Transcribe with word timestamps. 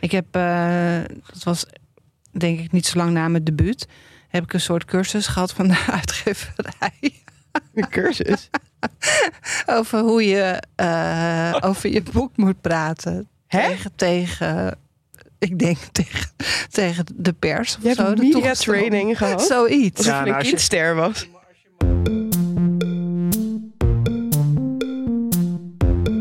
Ik 0.00 0.10
heb, 0.10 0.36
uh, 0.36 0.98
dat 1.32 1.42
was 1.42 1.66
denk 2.30 2.60
ik 2.60 2.72
niet 2.72 2.86
zo 2.86 2.98
lang 2.98 3.12
na 3.12 3.28
mijn 3.28 3.44
debuut, 3.44 3.86
heb 4.28 4.42
ik 4.42 4.52
een 4.52 4.60
soort 4.60 4.84
cursus 4.84 5.26
gehad 5.26 5.52
van 5.52 5.68
de 5.68 5.84
uitgeverij. 5.98 7.22
Een 7.74 7.88
cursus? 7.88 8.50
over 9.66 10.00
hoe 10.00 10.26
je 10.26 10.62
uh, 10.76 11.56
over 11.60 11.90
je 11.90 12.02
boek 12.12 12.36
moet 12.36 12.60
praten. 12.60 13.28
Hè? 13.46 13.68
Tegen, 13.68 13.92
tegen, 13.96 14.78
ik 15.38 15.58
denk 15.58 15.78
tegen, 15.92 16.30
tegen 16.70 17.04
de 17.14 17.32
pers 17.32 17.76
of 17.76 17.82
je 17.82 17.94
zo. 17.94 18.04
hebt 18.04 18.18
media 18.18 18.52
training 18.52 19.18
gehad? 19.18 19.42
Zoiets. 19.42 19.98
Alsof 19.98 20.12
ja, 20.12 20.20
je 20.20 20.26
een 20.26 20.32
nou, 20.32 20.44
kindster 20.44 20.94
was. 20.94 21.28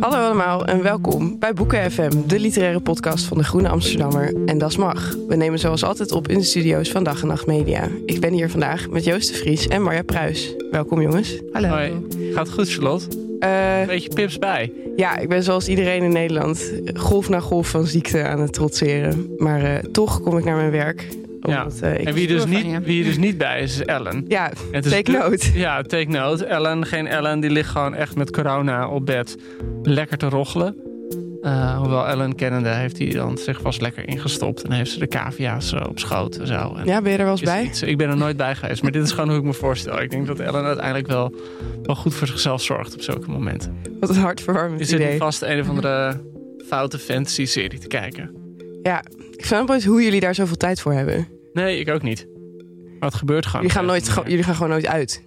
Hallo 0.06 0.26
allemaal 0.26 0.66
en 0.66 0.82
welkom 0.82 1.40
bij 1.40 1.54
Boeken 1.54 1.92
FM, 1.92 2.12
de 2.28 2.40
literaire 2.40 2.80
podcast 2.80 3.26
van 3.26 3.38
de 3.38 3.44
Groene 3.44 3.70
Amsterdammer. 3.70 4.34
En 4.46 4.58
dat 4.58 4.78
mag. 4.78 5.16
We 5.28 5.36
nemen 5.36 5.60
zoals 5.60 5.84
altijd 5.84 6.12
op 6.12 6.28
in 6.28 6.38
de 6.38 6.44
studio's 6.44 6.90
van 6.90 7.04
Dag 7.04 7.22
en 7.22 7.28
Nacht 7.28 7.46
Media. 7.46 7.88
Ik 8.06 8.20
ben 8.20 8.34
hier 8.34 8.50
vandaag 8.50 8.90
met 8.90 9.04
Joost 9.04 9.28
de 9.28 9.34
Vries 9.34 9.68
en 9.68 9.82
Marja 9.82 10.04
Pruis. 10.04 10.56
Welkom 10.72 11.02
jongens. 11.02 11.42
Hallo. 11.52 11.68
Hoi. 11.68 12.06
Gaat 12.34 12.46
het 12.46 12.56
goed, 12.56 12.70
Charlotte? 12.70 13.06
Uh, 13.40 13.88
Beetje 13.88 14.14
pips 14.14 14.40
bij. 14.40 14.72
Ja, 14.96 15.18
ik 15.18 15.30
ben 15.30 15.44
zoals 15.44 15.68
iedereen 15.68 16.04
in 16.04 16.12
Nederland 16.12 16.72
golf 16.94 17.30
na 17.30 17.40
golf 17.40 17.70
van 17.70 17.86
ziekte 17.86 18.24
aan 18.24 18.40
het 18.40 18.54
trotseren. 18.54 19.34
Maar 19.38 19.64
uh, 19.64 19.76
toch 19.78 20.22
kom 20.22 20.38
ik 20.38 20.44
naar 20.44 20.56
mijn 20.56 20.72
werk. 20.72 21.08
Ja. 21.50 21.68
uh, 21.84 22.08
en 22.08 22.14
wie 22.14 22.28
dus, 22.28 22.46
niet, 22.46 22.84
wie 22.84 23.00
er 23.00 23.08
dus 23.08 23.18
niet 23.18 23.38
bij 23.38 23.62
is, 23.62 23.80
is 23.80 23.86
Ellen. 23.86 24.26
Ja, 24.28 24.52
het 24.72 24.86
is 24.86 24.92
take 24.92 25.12
note. 25.12 25.60
Ja, 25.60 25.82
take 25.82 26.10
note. 26.10 26.46
Ellen, 26.46 26.86
geen 26.86 27.08
Ellen, 27.08 27.40
die 27.40 27.50
ligt 27.50 27.70
gewoon 27.70 27.94
echt 27.96 28.16
met 28.16 28.32
corona 28.32 28.88
op 28.88 29.06
bed 29.06 29.38
lekker 29.84 30.18
te 30.18 30.30
rochelen. 30.30 30.76
Uh, 31.42 31.78
hoewel 31.78 32.08
Ellen 32.08 32.36
kennende 32.36 32.70
heeft 32.70 32.98
hij 32.98 33.10
dan 33.10 33.38
zich 33.38 33.62
vast 33.62 33.82
lekker 33.82 34.08
ingestopt 34.08 34.62
en 34.62 34.72
heeft 34.72 34.92
ze 34.92 35.00
de 35.00 35.08
cavia's 35.08 35.74
op 35.74 36.00
schoot 36.00 36.36
en 36.36 36.48
zo. 36.48 36.76
En 36.76 36.86
ja, 36.86 37.02
ben 37.02 37.12
je 37.12 37.18
er 37.18 37.24
wel 37.24 37.34
eens 37.34 37.42
bij? 37.42 37.64
Iets, 37.64 37.82
ik 37.82 37.98
ben 37.98 38.10
er 38.10 38.18
nooit 38.18 38.38
bij 38.38 38.56
geweest, 38.56 38.82
maar 38.82 38.92
dit 38.92 39.04
is 39.04 39.12
gewoon 39.12 39.30
hoe 39.30 39.38
ik 39.38 39.44
me 39.44 39.54
voorstel. 39.54 40.02
Ik 40.02 40.10
denk 40.10 40.28
dat 40.28 40.40
Ellen 40.40 40.64
uiteindelijk 40.64 41.08
wel, 41.08 41.34
wel 41.84 41.96
goed 41.96 42.14
voor 42.14 42.28
zichzelf 42.28 42.62
zorgt 42.62 42.94
op 42.94 43.02
zulke 43.02 43.30
momenten. 43.30 43.78
Wat 44.00 44.10
een 44.10 44.16
hartverwarmend 44.16 44.90
Je 44.90 44.96
idee. 44.96 45.10
zit 45.10 45.20
vast 45.20 45.42
een 45.42 45.60
of 45.60 45.70
andere 45.70 46.22
foute 46.68 47.00
fantasy-serie 47.00 47.80
te 47.80 47.88
kijken. 47.88 48.36
Ja, 48.84 49.04
ik 49.38 49.46
vraag 49.46 49.68
me 49.68 49.74
eens 49.74 49.86
hoe 49.86 50.04
jullie 50.04 50.20
daar 50.20 50.36
zoveel 50.36 50.58
tijd 50.58 50.82
voor 50.82 50.94
hebben. 50.94 51.28
Nee, 51.56 51.80
ik 51.80 51.90
ook 51.90 52.02
niet. 52.02 52.28
Maar 53.00 53.10
het 53.10 53.18
gebeurt 53.18 53.46
gewoon. 53.46 53.62
Jullie 53.62 53.78
gaan, 53.78 53.86
nooit, 53.86 54.10
ge 54.10 54.22
jullie 54.26 54.44
gaan 54.44 54.56
gewoon 54.56 54.70
nooit 54.70 54.86
uit? 54.86 55.24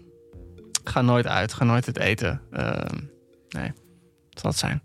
Ga 0.85 1.03
nooit 1.03 1.27
uit, 1.27 1.53
ga 1.53 1.65
nooit 1.65 1.87
het 1.87 1.99
eten. 1.99 2.41
Uh, 2.53 2.73
nee, 3.49 3.73
dat 4.31 4.41
zal 4.41 4.51
het 4.51 4.59
zijn. 4.59 4.83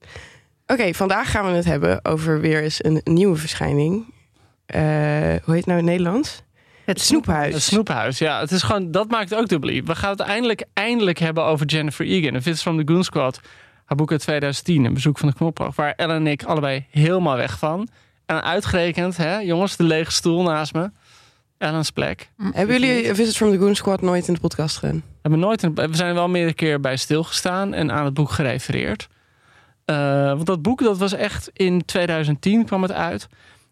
Oké, 0.00 0.72
okay, 0.72 0.94
vandaag 0.94 1.30
gaan 1.30 1.44
we 1.44 1.50
het 1.50 1.64
hebben 1.64 2.04
over 2.04 2.40
weer 2.40 2.62
eens 2.62 2.84
een 2.84 3.00
nieuwe 3.04 3.36
verschijning. 3.36 3.94
Uh, 3.94 4.80
hoe 5.44 5.54
heet 5.54 5.56
het 5.56 5.66
nou 5.66 5.78
in 5.78 5.84
het 5.84 5.84
Nederlands? 5.84 6.42
Het 6.84 7.00
Snoephuis. 7.00 7.54
Het 7.54 7.62
Snoephuis, 7.62 8.18
ja. 8.18 8.40
Het 8.40 8.50
is 8.50 8.62
gewoon, 8.62 8.90
dat 8.90 9.10
maakt 9.10 9.30
het 9.30 9.38
ook 9.38 9.48
dubbel. 9.48 9.82
We 9.84 9.94
gaan 9.94 10.10
het 10.10 10.20
eindelijk, 10.20 10.64
eindelijk 10.72 11.18
hebben 11.18 11.44
over 11.44 11.66
Jennifer 11.66 12.06
Egan. 12.06 12.34
En 12.34 12.42
Vince 12.42 12.62
from 12.62 12.84
the 12.84 12.92
Goon 12.92 13.04
Squad. 13.04 13.40
Haar 13.84 13.96
boek 13.96 14.10
uit 14.10 14.20
2010, 14.20 14.84
Een 14.84 14.94
bezoek 14.94 15.18
van 15.18 15.28
de 15.28 15.34
knoppig. 15.34 15.76
Waar 15.76 15.92
Ellen 15.92 16.16
en 16.16 16.26
ik 16.26 16.44
allebei 16.44 16.86
helemaal 16.90 17.36
weg 17.36 17.58
van. 17.58 17.88
En 18.26 18.42
uitgerekend, 18.42 19.16
hè, 19.16 19.38
jongens, 19.38 19.76
de 19.76 19.84
lege 19.84 20.10
stoel 20.10 20.42
naast 20.42 20.74
me. 20.74 20.90
Ellen's 21.58 21.90
plek. 21.90 22.30
Mm. 22.36 22.50
Hebben 22.54 22.80
jullie 22.80 23.14
Visit 23.14 23.36
from 23.36 23.50
the 23.50 23.58
Goon 23.58 23.74
Squad 23.74 24.00
nooit 24.00 24.28
in 24.28 24.34
de 24.34 24.40
podcast 24.40 24.76
gedaan? 24.76 24.96
We, 24.96 25.02
hebben 25.22 25.40
nooit 25.40 25.62
een, 25.62 25.74
we 25.74 25.96
zijn 25.96 26.08
er 26.08 26.14
wel 26.14 26.28
meerdere 26.28 26.54
keer 26.54 26.80
bij 26.80 26.96
stilgestaan 26.96 27.74
en 27.74 27.92
aan 27.92 28.04
het 28.04 28.14
boek 28.14 28.30
gerefereerd. 28.30 29.08
Uh, 29.86 29.96
want 30.26 30.46
dat 30.46 30.62
boek 30.62 30.82
dat 30.82 30.98
was 30.98 31.12
echt 31.12 31.50
in 31.52 31.84
2010 31.84 32.64
kwam 32.64 32.82
het 32.82 32.92
uit. 32.92 33.28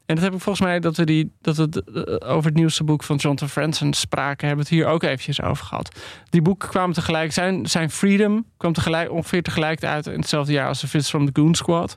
En 0.06 0.14
dat 0.14 0.24
heb 0.24 0.34
ik 0.34 0.40
volgens 0.40 0.66
mij 0.66 0.80
dat 0.80 0.96
we, 0.96 1.04
die, 1.04 1.32
dat 1.40 1.56
we 1.56 1.62
het, 1.62 2.24
over 2.24 2.44
het 2.44 2.54
nieuwste 2.54 2.84
boek 2.84 3.02
van 3.02 3.16
Jonathan 3.16 3.48
Franzen 3.48 3.92
spraken, 3.92 4.46
hebben 4.46 4.66
we 4.66 4.70
het 4.70 4.80
hier 4.80 4.92
ook 4.92 5.02
eventjes 5.02 5.42
over 5.42 5.64
gehad. 5.64 6.00
Die 6.30 6.42
boeken 6.42 6.68
kwamen 6.68 6.94
tegelijk, 6.94 7.32
zijn, 7.32 7.66
zijn 7.66 7.90
Freedom 7.90 8.46
kwam 8.56 8.72
tegelijk, 8.72 9.10
ongeveer 9.10 9.42
tegelijk 9.42 9.84
uit 9.84 10.06
in 10.06 10.18
hetzelfde 10.18 10.52
jaar 10.52 10.68
als 10.68 10.80
The 10.80 10.88
Visit 10.88 11.08
from 11.08 11.32
the 11.32 11.40
Goon 11.40 11.54
Squad. 11.54 11.96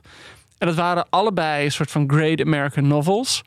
En 0.58 0.66
dat 0.66 0.76
waren 0.76 1.06
allebei 1.10 1.64
een 1.64 1.72
soort 1.72 1.90
van 1.90 2.10
great 2.10 2.40
American 2.40 2.86
novels. 2.86 3.42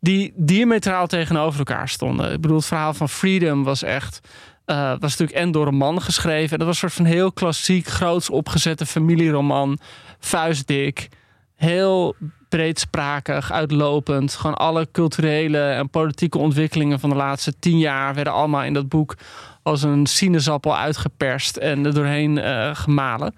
Die 0.00 0.32
diametraal 0.36 1.06
tegenover 1.06 1.58
elkaar 1.58 1.88
stonden. 1.88 2.32
Ik 2.32 2.40
bedoel, 2.40 2.56
het 2.56 2.66
verhaal 2.66 2.94
van 2.94 3.08
Freedom 3.08 3.64
was 3.64 3.82
echt. 3.82 4.20
Uh, 4.66 4.90
was 4.90 5.10
natuurlijk 5.10 5.38
en 5.38 5.50
door 5.50 5.66
een 5.66 5.74
man 5.74 6.02
geschreven. 6.02 6.50
En 6.50 6.58
dat 6.58 6.66
was 6.66 6.82
een 6.82 6.90
soort 6.90 7.06
van 7.06 7.14
heel 7.14 7.32
klassiek, 7.32 7.86
groots 7.86 8.30
opgezette 8.30 8.86
familieroman. 8.86 9.78
Vuistdik. 10.18 11.08
Heel 11.54 12.14
breedsprakig, 12.48 13.52
uitlopend. 13.52 14.34
Gewoon 14.34 14.56
alle 14.56 14.88
culturele 14.92 15.58
en 15.58 15.90
politieke 15.90 16.38
ontwikkelingen 16.38 17.00
van 17.00 17.10
de 17.10 17.16
laatste 17.16 17.58
tien 17.58 17.78
jaar 17.78 18.14
werden 18.14 18.32
allemaal 18.32 18.62
in 18.62 18.72
dat 18.72 18.88
boek 18.88 19.14
als 19.62 19.82
een 19.82 20.06
sinaasappel 20.06 20.76
uitgeperst 20.76 21.56
en 21.56 21.86
er 21.86 21.94
doorheen 21.94 22.36
uh, 22.36 22.70
gemalen. 22.74 23.34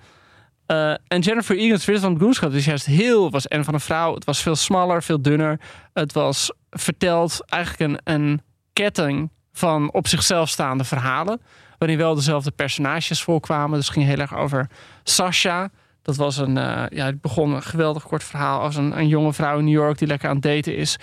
Uh, 0.70 0.90
en 1.06 1.20
Jennifer 1.20 1.56
Egan's 1.56 1.84
Visit 1.84 2.02
van 2.02 2.18
Goonschap 2.18 2.52
is 2.52 2.64
juist 2.64 2.86
heel, 2.86 3.30
was 3.30 3.48
en 3.48 3.64
van 3.64 3.74
een 3.74 3.80
vrouw. 3.80 4.14
Het 4.14 4.24
was 4.24 4.42
veel 4.42 4.56
smaller, 4.56 5.02
veel 5.02 5.22
dunner. 5.22 5.60
Het 5.92 6.12
was 6.12 6.52
verteld 6.70 7.44
eigenlijk 7.46 8.00
een, 8.06 8.14
een 8.14 8.42
ketting 8.72 9.30
van 9.52 9.92
op 9.92 10.08
zichzelf 10.08 10.48
staande 10.48 10.84
verhalen. 10.84 11.40
Waarin 11.78 11.98
wel 11.98 12.14
dezelfde 12.14 12.50
personages 12.50 13.22
voorkwamen. 13.22 13.76
Dus 13.76 13.86
het 13.86 13.94
ging 13.94 14.06
heel 14.06 14.18
erg 14.18 14.36
over 14.36 14.70
Sasha. 15.02 15.70
Dat 16.08 16.16
was 16.16 16.36
een, 16.36 16.56
uh, 16.56 16.82
ja, 16.88 17.06
het 17.06 17.20
begon 17.20 17.52
een 17.52 17.62
geweldig 17.62 18.02
kort 18.02 18.24
verhaal 18.24 18.60
als 18.60 18.76
een, 18.76 18.98
een 18.98 19.08
jonge 19.08 19.32
vrouw 19.32 19.58
in 19.58 19.64
New 19.64 19.74
York 19.74 19.98
die 19.98 20.08
lekker 20.08 20.28
aan 20.28 20.34
het 20.34 20.44
daten 20.44 20.76
is. 20.76 20.98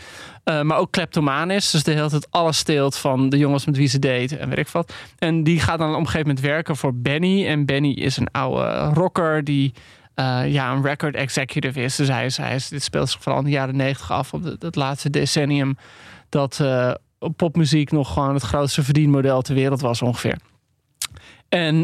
Uh, 0.45 0.61
maar 0.61 0.77
ook 0.77 0.91
kleptomaan 0.91 1.51
is. 1.51 1.71
Dus 1.71 1.83
de 1.83 1.91
hele 1.91 2.09
tijd 2.09 2.27
alles 2.31 2.57
steelt 2.57 2.97
van 2.97 3.29
de 3.29 3.37
jongens 3.37 3.65
met 3.65 3.77
wie 3.77 3.87
ze 3.87 3.99
date 3.99 4.37
en 4.37 4.49
weet 4.49 4.57
ik 4.57 4.67
wat. 4.67 4.93
En 5.17 5.43
die 5.43 5.59
gaat 5.59 5.77
dan 5.77 5.89
op 5.89 5.99
een 5.99 6.05
gegeven 6.05 6.27
moment 6.27 6.45
werken 6.45 6.75
voor 6.75 6.95
Benny. 6.95 7.47
En 7.47 7.65
Benny 7.65 7.91
is 7.91 8.17
een 8.17 8.31
oude 8.31 8.89
rocker 8.93 9.43
die 9.43 9.73
uh, 10.15 10.51
ja, 10.51 10.71
een 10.71 10.83
record 10.83 11.15
executive 11.15 11.81
is. 11.81 11.95
Dus 11.95 12.07
hij 12.07 12.25
is, 12.25 12.37
hij 12.37 12.55
is, 12.55 12.67
dit 12.67 12.83
speelt 12.83 13.09
zich 13.09 13.21
vooral 13.21 13.41
in 13.41 13.47
de 13.47 13.51
jaren 13.51 13.75
negentig 13.75 14.11
af, 14.11 14.33
op 14.33 14.43
het 14.59 14.75
laatste 14.75 15.09
decennium. 15.09 15.77
Dat 16.29 16.63
popmuziek 17.35 17.91
nog 17.91 18.13
gewoon 18.13 18.33
het 18.33 18.43
grootste 18.43 18.83
verdienmodel 18.83 19.41
ter 19.41 19.55
wereld 19.55 19.81
was 19.81 20.01
ongeveer. 20.01 20.37
En 21.55 21.75
uh, 21.77 21.83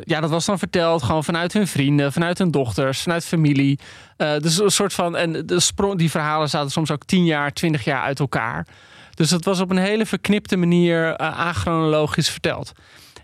ja, 0.00 0.20
dat 0.20 0.30
was 0.30 0.44
dan 0.44 0.58
verteld 0.58 1.02
gewoon 1.02 1.24
vanuit 1.24 1.52
hun 1.52 1.66
vrienden, 1.66 2.12
vanuit 2.12 2.38
hun 2.38 2.50
dochters, 2.50 3.02
vanuit 3.02 3.24
familie. 3.24 3.78
Uh, 4.18 4.36
dus 4.38 4.58
een 4.58 4.70
soort 4.70 4.92
van. 4.92 5.16
En 5.16 5.46
de 5.46 5.60
sprong, 5.60 5.98
die 5.98 6.10
verhalen 6.10 6.48
zaten 6.48 6.70
soms 6.70 6.90
ook 6.90 7.04
tien 7.04 7.24
jaar, 7.24 7.52
twintig 7.52 7.84
jaar 7.84 8.02
uit 8.02 8.20
elkaar. 8.20 8.66
Dus 9.14 9.28
dat 9.28 9.44
was 9.44 9.60
op 9.60 9.70
een 9.70 9.76
hele 9.76 10.06
verknipte 10.06 10.56
manier 10.56 11.08
uh, 11.08 11.38
achronologisch 11.38 12.30
verteld. 12.30 12.72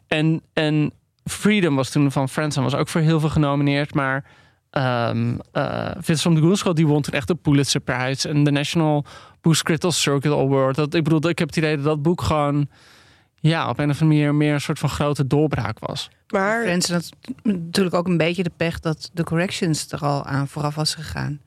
En, 0.06 0.42
en 0.52 0.92
Freedom 1.24 1.76
was 1.76 1.90
toen 1.90 2.12
van 2.12 2.28
Franzen, 2.28 2.62
was 2.62 2.74
ook 2.74 2.88
voor 2.88 3.00
heel 3.00 3.20
veel 3.20 3.28
genomineerd. 3.28 3.94
Maar 3.94 4.24
um, 4.70 5.40
uh, 5.52 5.90
Vincent 6.00 6.34
de 6.34 6.40
Goonschot, 6.40 6.76
die 6.76 6.86
won 6.86 7.02
toen 7.02 7.14
echt 7.14 7.28
de 7.28 7.34
Pulitzer 7.34 7.80
Prize 7.80 8.28
en 8.28 8.44
de 8.44 8.50
National 8.50 9.04
Boost 9.40 9.62
Critical 9.62 9.92
Circuit 9.92 10.34
Award. 10.34 10.76
Dat, 10.76 10.94
ik 10.94 11.04
bedoel, 11.04 11.28
ik 11.28 11.38
heb 11.38 11.48
het 11.48 11.56
idee 11.56 11.76
dat 11.76 11.84
dat 11.84 12.02
boek 12.02 12.22
gewoon 12.22 12.68
ja, 13.40 13.68
op 13.68 13.78
een 13.78 13.90
of 13.90 14.00
andere 14.00 14.04
manier 14.18 14.34
meer 14.34 14.52
een 14.54 14.60
soort 14.60 14.78
van 14.78 14.88
grote 14.88 15.26
doorbraak 15.26 15.78
was. 15.78 16.08
Maar 16.28 16.62
Friends 16.62 16.90
had 16.90 17.08
natuurlijk 17.42 17.94
ook 17.96 18.06
een 18.06 18.16
beetje 18.16 18.42
de 18.42 18.52
pech 18.56 18.80
dat 18.80 19.10
de 19.12 19.24
corrections 19.24 19.86
er 19.92 20.00
al 20.00 20.24
aan 20.24 20.48
vooraf 20.48 20.74
was 20.74 20.94
gegaan. 20.94 21.40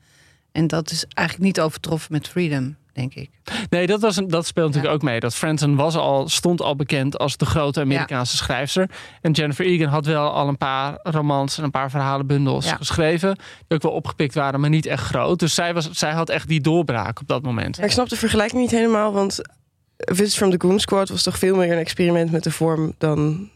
En 0.52 0.66
dat 0.66 0.90
is 0.90 1.04
eigenlijk 1.14 1.46
niet 1.48 1.60
overtroffen 1.64 2.12
met 2.12 2.28
Freedom, 2.28 2.76
denk 2.92 3.14
ik. 3.14 3.30
Nee, 3.70 3.86
dat, 3.86 4.00
was 4.00 4.16
een, 4.16 4.28
dat 4.28 4.46
speelt 4.46 4.66
natuurlijk 4.66 4.94
Ja. 4.94 4.98
ook 4.98 5.10
mee. 5.10 5.20
Dat 5.20 5.34
Franzen 5.34 5.74
was 5.74 5.96
al, 5.96 6.28
stond 6.28 6.60
al 6.62 6.76
bekend 6.76 7.18
als 7.18 7.36
de 7.36 7.44
grote 7.44 7.80
Amerikaanse 7.80 8.36
schrijfster. 8.36 8.90
En 9.20 9.32
Jennifer 9.32 9.64
Egan 9.64 9.88
had 9.88 10.06
wel 10.06 10.30
al 10.32 10.48
een 10.48 10.58
paar 10.58 10.98
romans 11.02 11.58
en 11.58 11.64
een 11.64 11.70
paar 11.70 11.90
verhalenbundels 11.90 12.64
Ja. 12.66 12.76
geschreven. 12.76 13.34
Die 13.34 13.76
ook 13.76 13.82
wel 13.82 13.92
opgepikt 13.92 14.34
waren, 14.34 14.60
maar 14.60 14.70
niet 14.70 14.86
echt 14.86 15.04
groot. 15.04 15.38
Dus 15.38 15.54
zij, 15.54 15.74
was, 15.74 15.90
zij 15.90 16.12
had 16.12 16.28
echt 16.28 16.48
die 16.48 16.60
doorbraak 16.60 17.20
op 17.20 17.28
dat 17.28 17.42
moment. 17.42 17.82
Ik 17.82 17.90
snap 17.90 18.08
de 18.08 18.16
vergelijking 18.16 18.60
niet 18.60 18.70
helemaal, 18.70 19.12
want 19.12 19.40
Visit 20.04 20.34
from 20.34 20.50
the 20.50 20.60
Goon 20.60 20.80
Squad 20.80 21.08
was 21.08 21.22
toch 21.22 21.38
veel 21.38 21.56
meer 21.56 21.72
een 21.72 21.78
experiment 21.78 22.30
met 22.30 22.44
de 22.44 22.50
vorm 22.50 22.94
dan 22.98 23.50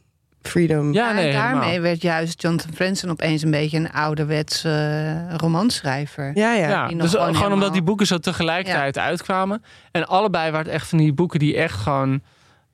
Freedom. 0.47 0.93
Ja, 0.93 1.13
nee, 1.13 1.27
en 1.27 1.33
daarmee 1.33 1.65
helemaal. 1.65 1.83
werd 1.83 2.03
juist 2.03 2.43
Jonathan 2.43 2.73
Franzen 2.75 3.11
opeens 3.11 3.43
een 3.43 3.51
beetje 3.51 3.77
een 3.77 3.91
ouderwets 3.93 4.65
eh 4.65 5.35
romanschrijver. 5.37 6.31
ja. 6.35 6.53
ja. 6.53 6.69
Ja, 6.69 6.89
dus 6.89 7.11
gewoon 7.11 7.35
gewoon, 7.35 7.53
omdat 7.53 7.73
die 7.73 7.83
boeken 7.83 8.07
zo 8.07 8.19
tegelijkertijd 8.19 8.99
uitkwamen. 8.99 9.63
En 9.91 10.07
allebei 10.07 10.51
waren 10.51 10.67
het 10.67 10.75
echt 10.75 10.89
van 10.89 10.99
die 10.99 11.13
boeken 11.13 11.39
die 11.39 11.57
echt 11.57 11.81
gewoon 11.81 12.21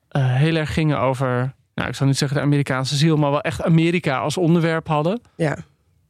eh, 0.08 0.34
heel 0.34 0.56
erg 0.56 0.72
gingen 0.72 0.98
over... 0.98 1.52
Nou, 1.74 1.88
ik 1.88 1.94
zal 1.94 2.06
niet 2.06 2.18
zeggen 2.18 2.36
de 2.36 2.42
Amerikaanse 2.42 2.96
ziel, 2.96 3.16
maar 3.16 3.30
wel 3.30 3.40
echt 3.40 3.62
Amerika 3.62 4.18
als 4.18 4.36
onderwerp 4.36 4.86
hadden. 4.86 5.20
Ja. 5.36 5.56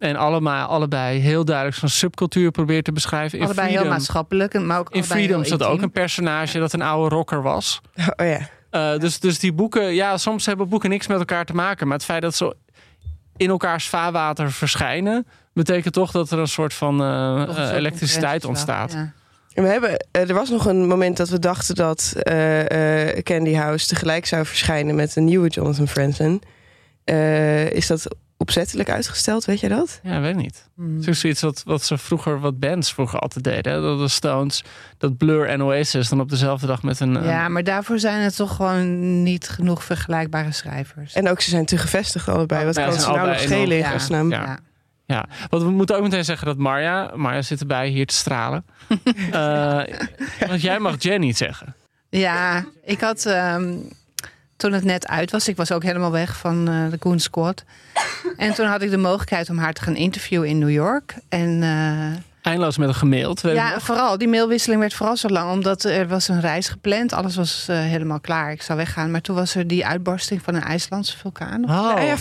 En 0.03 0.17
allemaal, 0.17 0.69
allebei 0.69 1.19
heel 1.19 1.45
duidelijk 1.45 1.77
zo'n 1.77 1.89
subcultuur 1.89 2.51
probeert 2.51 2.85
te 2.85 2.93
beschrijven. 2.93 3.39
In 3.39 3.45
allebei 3.45 3.67
heel 3.67 3.77
Freedom, 3.77 3.97
maatschappelijk, 3.97 4.61
maar 4.61 4.79
ook 4.79 4.91
in 4.91 5.05
Freedom 5.05 5.41
heel 5.41 5.49
zat 5.49 5.63
ook 5.63 5.83
een 5.83 5.91
personage 5.91 6.59
dat 6.59 6.73
een 6.73 6.83
oude 6.83 7.15
rocker 7.15 7.43
was. 7.43 7.81
Oh 8.17 8.27
ja. 8.27 8.49
Eh, 8.71 8.99
dus, 8.99 9.21
dus 9.21 9.39
die 9.39 9.53
boeken, 9.53 9.95
ja, 9.95 10.17
soms 10.17 10.47
hebben 10.47 10.69
boeken 10.69 10.91
niks 10.91 11.07
met 11.07 11.19
elkaar 11.19 11.45
te 11.45 11.55
maken. 11.55 11.87
Maar 11.87 11.97
het 11.97 12.05
feit 12.05 12.23
dat 12.23 12.35
ze 12.35 12.57
in 13.37 13.49
elkaars 13.49 13.89
vaarwater 13.89 14.53
verschijnen, 14.53 15.27
betekent 15.53 15.95
toch 15.95 16.11
dat 16.11 16.31
er 16.31 16.39
een 16.39 16.47
soort 16.47 16.75
van 16.75 17.01
eh, 17.01 17.07
een 17.07 17.49
eh, 17.49 17.55
soort 17.55 17.71
elektriciteit 17.71 18.45
ontstaat. 18.45 18.93
ja. 18.93 19.13
We 19.55 19.69
hebben, 19.69 20.07
er 20.11 20.35
was 20.35 20.51
nog 20.51 20.67
een 20.67 20.87
moment 20.87 21.17
dat 21.17 21.29
we 21.29 21.39
dachten 21.39 21.75
dat 21.75 22.13
eh, 22.17 23.09
eh, 23.11 23.23
Candy 23.23 23.55
House 23.55 23.87
tegelijk 23.87 24.27
zou 24.27 24.47
verschijnen 24.47 24.95
met 24.95 25.13
de 25.13 25.21
nieuwe 25.21 25.49
Jonathan 25.49 25.89
Franzen. 25.89 26.41
Eh, 27.05 27.71
is 27.71 27.87
dat 27.87 28.17
opzettelijk 28.43 28.91
uitgesteld, 28.91 29.45
weet 29.45 29.61
jij 29.61 29.69
dat? 29.69 30.01
Ja, 30.03 30.21
weet 30.21 30.37
niet. 30.37 30.69
Hmm. 30.77 30.97
Het 30.97 31.09
is 31.09 31.21
zoiets 31.21 31.41
wat, 31.41 31.63
wat 31.67 31.83
ze 31.83 31.99
vroeger, 31.99 32.41
wat 32.41 32.59
bands 32.59 32.93
vroeger 32.93 33.19
altijd 33.19 33.45
deden. 33.45 33.83
Dat 33.83 33.99
de 33.99 34.09
Stones, 34.09 34.65
dat 34.99 35.17
Blur 35.17 35.49
en 35.49 35.63
Oasis 35.63 36.09
dan 36.09 36.21
op 36.21 36.29
dezelfde 36.29 36.67
dag 36.67 36.83
met 36.83 37.01
een... 37.01 37.23
Ja, 37.25 37.49
maar 37.49 37.65
daarvoor 37.65 37.99
zijn 37.99 38.21
het 38.23 38.37
toch 38.37 38.57
gewoon 38.57 39.23
niet 39.23 39.49
genoeg 39.49 39.85
vergelijkbare 39.85 40.53
schrijvers. 40.53 41.13
En 41.15 41.29
ook 41.29 41.41
ze 41.41 41.51
zijn 41.51 41.67
te 41.67 41.79
gevestigd 41.79 42.29
allebei. 42.29 42.65
Wat 42.65 42.75
Ja, 42.77 42.85
kan 42.89 43.01
ze 43.01 43.11
nou 43.11 43.29
nog 43.29 43.39
schelen 43.41 43.63
in 43.63 43.71
enorm- 43.73 43.91
godsnaam? 43.93 44.31
Ja. 44.31 44.43
ja. 44.43 44.59
Ja, 45.07 45.27
want 45.51 45.63
we 45.63 45.71
moeten 45.71 45.97
ook 45.97 46.03
meteen 46.03 46.25
zeggen 46.25 46.47
dat 46.47 46.57
Marja, 46.57 47.11
Marja 47.15 47.43
zit 47.43 47.61
erbij 47.61 47.89
hier 47.89 48.07
te 48.07 48.15
stralen. 48.15 48.65
Eh, 49.33 49.83
want 50.49 50.61
jij 50.61 50.79
mag 50.79 50.95
Jenny 51.03 51.33
zeggen. 51.33 51.75
Ja, 52.09 52.65
ik 52.85 53.01
had 53.01 53.27
ehm, 53.27 53.75
toen 54.63 54.73
het 54.73 54.85
net 54.85 55.09
uit 55.09 55.31
was, 55.31 55.49
ik 55.49 55.57
was 55.57 55.73
ook 55.73 55.83
helemaal 55.83 56.11
weg 56.11 56.37
van 56.37 56.69
eh, 56.69 56.91
de 56.91 56.97
Goon 57.01 57.21
Squad. 57.21 57.65
En 58.37 58.55
toen 58.55 58.67
had 58.67 58.83
ik 58.83 58.91
de 58.91 58.97
mogelijkheid 58.97 59.51
om 59.51 59.59
haar 59.59 59.73
te 59.73 59.83
gaan 59.83 59.97
interviewen 59.97 60.49
in 60.49 60.59
New 60.59 60.71
York. 60.71 61.15
En 61.29 61.63
eh, 61.63 62.21
Eindeloos 62.43 62.77
met 62.79 62.89
een 62.89 62.95
gemaild. 62.95 63.41
ja, 63.43 63.81
vooral 63.81 64.19
die 64.19 64.29
mailwisseling 64.29 64.81
werd 64.81 64.95
vooral 64.95 65.17
zo 65.17 65.29
lang, 65.29 65.51
omdat 65.51 65.85
er 65.85 66.09
was 66.09 66.29
een 66.29 66.41
reis 66.41 66.69
gepland. 66.69 67.13
Alles 67.13 67.37
was 67.37 67.67
eh, 67.69 67.77
helemaal 67.81 68.21
klaar. 68.21 68.53
Ik 68.53 68.63
zou 68.63 68.79
weggaan, 68.79 69.11
maar 69.11 69.21
toen 69.21 69.37
was 69.37 69.55
er 69.55 69.67
die 69.67 69.87
uitbarsting 69.87 70.43
van 70.43 70.55
een 70.55 70.63
IJslandse 70.63 71.17
vulkaan. 71.19 71.65
Oh, 71.65 71.71
Ah 71.95 72.03
ja. 72.03 72.17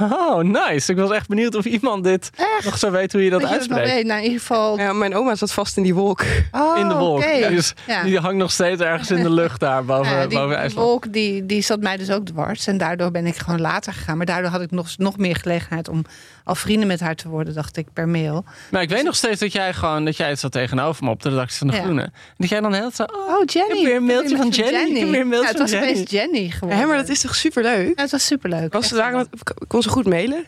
Oh, 0.00 0.42
nice. 0.42 0.92
Ik 0.92 0.98
was 0.98 1.10
echt 1.10 1.28
benieuwd 1.28 1.54
of 1.54 1.64
iemand 1.64 2.04
dit 2.04 2.30
nog 2.64 2.78
zo 2.78 2.90
weet 2.90 3.12
hoe 3.12 3.24
je 3.24 3.30
dat 3.30 3.40
Dat 3.40 3.50
je 3.50 3.58
dat 3.58 3.68
nog 3.68 3.78
uitspreekt. 3.78 3.96
weet. 3.96 4.06
Nou, 4.06 4.18
in 4.18 4.24
ieder 4.24 4.40
geval. 4.40 4.78
Ja, 4.78 4.92
mijn 4.92 5.14
oma 5.14 5.34
zat 5.34 5.52
vast 5.52 5.76
in 5.76 5.82
die 5.82 5.94
wolk. 5.94 6.24
Oh, 6.52 6.78
in 6.78 6.88
de 6.88 6.94
wolk. 6.94 7.18
oké. 7.18 7.48
Dus 7.48 7.74
Ja. 7.86 8.02
Die 8.02 8.18
hangt 8.18 8.36
nog 8.36 8.50
steeds 8.52 8.80
ergens 8.82 9.10
in 9.10 9.22
de 9.22 9.30
lucht 9.30 9.60
daar 9.60 9.84
boven, 9.84 10.12
Ja, 10.12 10.26
die 10.26 10.38
boven 10.38 10.56
IJsland. 10.56 10.86
wolk 10.86 11.12
die, 11.12 11.46
die 11.46 11.62
zat 11.62 11.80
mij 11.80 11.96
dus 11.96 12.10
ook 12.10 12.24
dwars. 12.26 12.66
En 12.66 12.78
daardoor 12.78 13.10
ben 13.10 13.26
ik 13.26 13.36
gewoon 13.36 13.60
later 13.60 13.92
gegaan. 13.92 14.16
Maar 14.16 14.26
daardoor 14.26 14.50
had 14.50 14.60
ik 14.60 14.70
nog, 14.70 14.88
nog 14.96 15.16
meer 15.16 15.36
gelegenheid 15.36 15.88
om 15.88 16.04
al 16.44 16.54
vrienden 16.54 16.86
met 16.88 17.00
haar 17.00 17.14
te 17.14 17.28
worden, 17.28 17.54
dacht 17.54 17.76
ik, 17.76 17.86
per 17.92 18.08
mail. 18.08 18.44
Maar 18.70 18.82
ik 18.82 18.88
weet 18.88 18.97
nog 19.04 19.16
steeds 19.16 19.40
dat 19.40 19.52
jij 19.52 19.72
gewoon, 19.74 20.04
dat 20.04 20.16
jij 20.16 20.28
het 20.28 20.38
zat 20.38 20.52
tegenover 20.52 21.04
me 21.04 21.10
op 21.10 21.22
de 21.22 21.28
redactie 21.28 21.58
van 21.58 21.66
de 21.66 21.72
Ja. 21.74 21.82
Groene. 21.82 22.02
En 22.02 22.12
dat 22.36 22.48
jij 22.48 22.60
dan 22.60 22.74
heel 22.74 22.90
zo, 22.90 23.02
oh, 23.02 23.28
Oh, 23.28 23.44
Jenny. 23.44 23.70
Ik 23.70 23.76
heb 23.76 23.84
weer 23.86 23.96
een 23.96 24.04
mailtje 24.04 24.36
van 24.36 24.48
Jenny. 24.48 24.90
Ik 24.90 24.96
heb 24.98 25.08
weer 25.10 25.20
een 25.20 25.28
mailtje 25.28 25.52
ja, 25.56 25.62
het 25.62 25.70
van 25.70 25.80
was 25.80 25.88
Jenny. 25.92 26.06
Jenny 26.08 26.50
geworden. 26.50 26.78
Hé, 26.78 26.86
maar 26.86 26.96
dat 26.96 27.08
is 27.08 27.20
toch 27.20 27.34
superleuk? 27.34 27.92
Ja, 27.96 28.02
het 28.02 28.10
was 28.10 28.26
superleuk. 28.26 28.72
Was 28.72 28.88
ze 28.88 28.94
daar, 28.94 29.24
kon 29.68 29.82
ze 29.82 29.88
goed 29.88 30.06
mailen? 30.06 30.44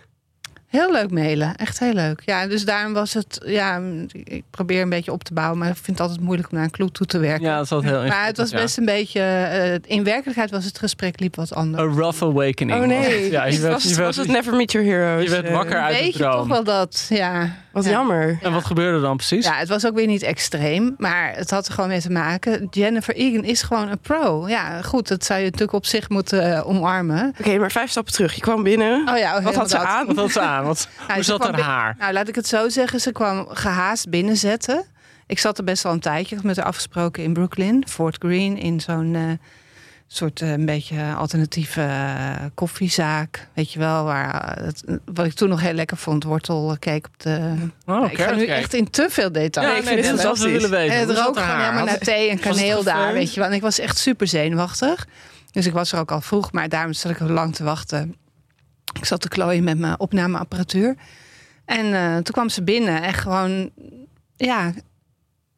Heel 0.66 0.92
leuk 0.92 1.10
mailen. 1.10 1.56
Echt 1.56 1.78
heel 1.78 1.92
leuk. 1.92 2.22
Ja, 2.24 2.46
dus 2.46 2.64
daarom 2.64 2.92
was 2.92 3.14
het... 3.14 3.40
Ja, 3.44 3.80
ik 4.12 4.42
probeer 4.50 4.82
een 4.82 4.88
beetje 4.88 5.12
op 5.12 5.24
te 5.24 5.32
bouwen. 5.34 5.58
Maar 5.58 5.68
ik 5.68 5.74
vind 5.74 5.86
het 5.98 6.00
altijd 6.00 6.20
moeilijk 6.20 6.48
om 6.50 6.54
naar 6.56 6.64
een 6.64 6.70
kloek 6.70 6.92
toe 6.92 7.06
te 7.06 7.18
werken. 7.18 7.46
ja, 7.46 7.56
dat 7.56 7.64
is 7.64 7.72
altijd 7.72 7.92
heel 7.92 8.06
maar 8.06 8.26
het 8.26 8.36
was 8.36 8.50
best 8.50 8.76
een 8.76 8.84
beetje... 8.84 9.20
eh, 9.20 9.96
in 9.96 10.04
werkelijkheid 10.04 10.50
was 10.50 10.64
het 10.64 10.78
gesprek 10.78 11.20
liep 11.20 11.36
wat 11.36 11.54
anders. 11.54 11.82
A 11.82 11.86
rough 12.00 12.22
awakening. 12.22 12.80
Oh 12.80 12.86
nee. 12.86 13.30
Ja, 13.30 13.44
je 13.44 13.58
werd, 13.60 13.72
was, 13.72 13.82
je 13.82 13.88
werd, 13.94 14.06
was 14.06 14.16
het 14.16 14.26
Never 14.28 14.54
Meet 14.54 14.72
Your 14.72 14.86
Heroes? 14.88 15.24
je 15.24 15.30
werd 15.30 15.44
eh, 15.46 15.52
wakker 15.52 15.80
uit 15.80 15.96
de 15.96 16.02
Weet 16.02 16.12
je 16.12 16.18
droom. 16.18 16.32
toch 16.36 16.46
wel 16.48 16.64
dat... 16.64 17.06
Ja, 17.08 17.56
Wat 17.72 17.84
Ja. 17.84 17.90
jammer. 17.90 18.38
En 18.42 18.52
wat 18.52 18.64
gebeurde 18.64 19.00
dan 19.00 19.16
precies? 19.16 19.44
Ja, 19.44 19.54
het 19.54 19.68
was 19.68 19.86
ook 19.86 19.94
weer 19.94 20.06
niet 20.06 20.22
extreem, 20.22 20.94
maar 20.98 21.32
het 21.34 21.50
had 21.50 21.66
er 21.66 21.72
gewoon 21.72 21.88
mee 21.88 22.00
te 22.00 22.10
maken. 22.10 22.66
Jennifer 22.70 23.14
Egan 23.14 23.44
is 23.44 23.62
gewoon 23.62 23.88
een 23.88 23.98
pro. 23.98 24.48
Ja, 24.48 24.82
goed, 24.82 25.08
dat 25.08 25.24
zou 25.24 25.38
je 25.38 25.44
natuurlijk 25.44 25.72
op 25.72 25.86
zich 25.86 26.08
moeten 26.08 26.54
eh, 26.56 26.66
omarmen. 26.68 27.34
Oké, 27.40 27.58
maar 27.58 27.70
vijf 27.70 27.90
stappen 27.90 28.12
terug. 28.12 28.34
Je 28.34 28.40
kwam 28.40 28.62
binnen. 28.62 29.08
Oh 29.08 29.18
ja, 29.18 29.42
Wat 29.42 29.54
had 29.54 29.70
ze 29.70 29.76
dat. 29.76 29.84
aan? 29.86 30.06
Wat 30.06 30.16
had 30.16 30.30
ze 30.30 30.40
aan? 30.40 30.64
Wat, 30.64 30.88
Nou, 31.00 31.12
hoe 31.14 31.22
zat 31.22 31.42
haar 31.44 31.60
haar? 31.60 31.94
Nou, 31.98 32.12
laat 32.12 32.28
ik 32.28 32.34
het 32.34 32.46
zo 32.46 32.68
zeggen. 32.68 33.00
Ze 33.00 33.12
kwam 33.12 33.46
gehaast 33.48 34.08
binnenzetten. 34.10 34.84
Ik 35.26 35.38
zat 35.38 35.58
er 35.58 35.64
best 35.64 35.82
wel 35.82 35.92
een 35.92 36.00
tijdje. 36.00 36.28
Ik 36.30 36.36
had 36.36 36.44
met 36.44 36.56
haar 36.56 36.66
afgesproken 36.66 37.22
in 37.22 37.32
Brooklyn, 37.32 37.84
Fort 37.88 38.16
Greene, 38.18 38.58
in 38.60 38.80
zo'n 38.80 39.14
eh, 39.14 39.22
soort 40.12 40.40
eh, 40.40 40.50
een 40.50 40.66
beetje 40.66 41.14
alternatieve 41.14 41.80
eh, 41.80 42.44
koffiezaak. 42.54 43.48
Weet 43.54 43.72
je 43.72 43.78
wel, 43.78 44.04
waar 44.04 44.56
eh, 44.58 44.64
het, 44.64 44.84
wat 45.04 45.26
ik 45.26 45.32
toen 45.32 45.48
nog 45.48 45.60
heel 45.60 45.72
lekker 45.72 45.96
vond, 45.96 46.24
wortelcake 46.24 47.08
op 47.08 47.18
de. 47.22 47.54
Oh, 47.86 48.10
ik 48.12 48.20
ga 48.20 48.34
nu 48.34 48.46
echt 48.46 48.74
in 48.74 48.90
te 48.90 49.06
veel 49.10 49.32
detail. 49.32 49.68
Ja, 49.68 49.76
ik 49.76 49.84
nee, 49.84 49.96
dit 49.96 50.06
het 50.06 50.18
is 50.18 50.24
wat 50.24 50.38
we 50.38 50.50
willen 50.50 50.70
weten. 50.70 50.94
En 50.94 51.08
het 51.08 51.18
rook 51.18 51.38
gewoon 51.38 51.60
helemaal 51.60 51.84
naar 51.84 51.98
thee 51.98 52.30
en 52.30 52.38
kaneel 52.38 52.82
daar, 52.82 53.12
weet 53.12 53.34
je 53.34 53.40
wel. 53.40 53.48
En 53.48 53.54
ik 53.54 53.62
was 53.62 53.78
echt 53.78 53.98
super 53.98 54.26
zenuwachtig. 54.26 55.06
Dus 55.50 55.66
ik 55.66 55.72
was 55.72 55.92
er 55.92 55.98
ook 55.98 56.10
al 56.10 56.20
vroeg, 56.20 56.52
maar 56.52 56.68
daarom 56.68 56.92
zat 56.92 57.10
ik 57.10 57.20
lang 57.20 57.54
te 57.54 57.64
wachten. 57.64 58.16
Ik 58.92 59.04
zat 59.04 59.20
te 59.20 59.28
klooien 59.28 59.64
met 59.64 59.78
mijn 59.78 60.00
opnameapparatuur. 60.00 60.94
En 61.64 61.84
toen 62.22 62.34
kwam 62.34 62.48
ze 62.48 62.62
binnen 62.62 63.02
en 63.02 63.14
gewoon, 63.14 63.70
ja, 64.36 64.72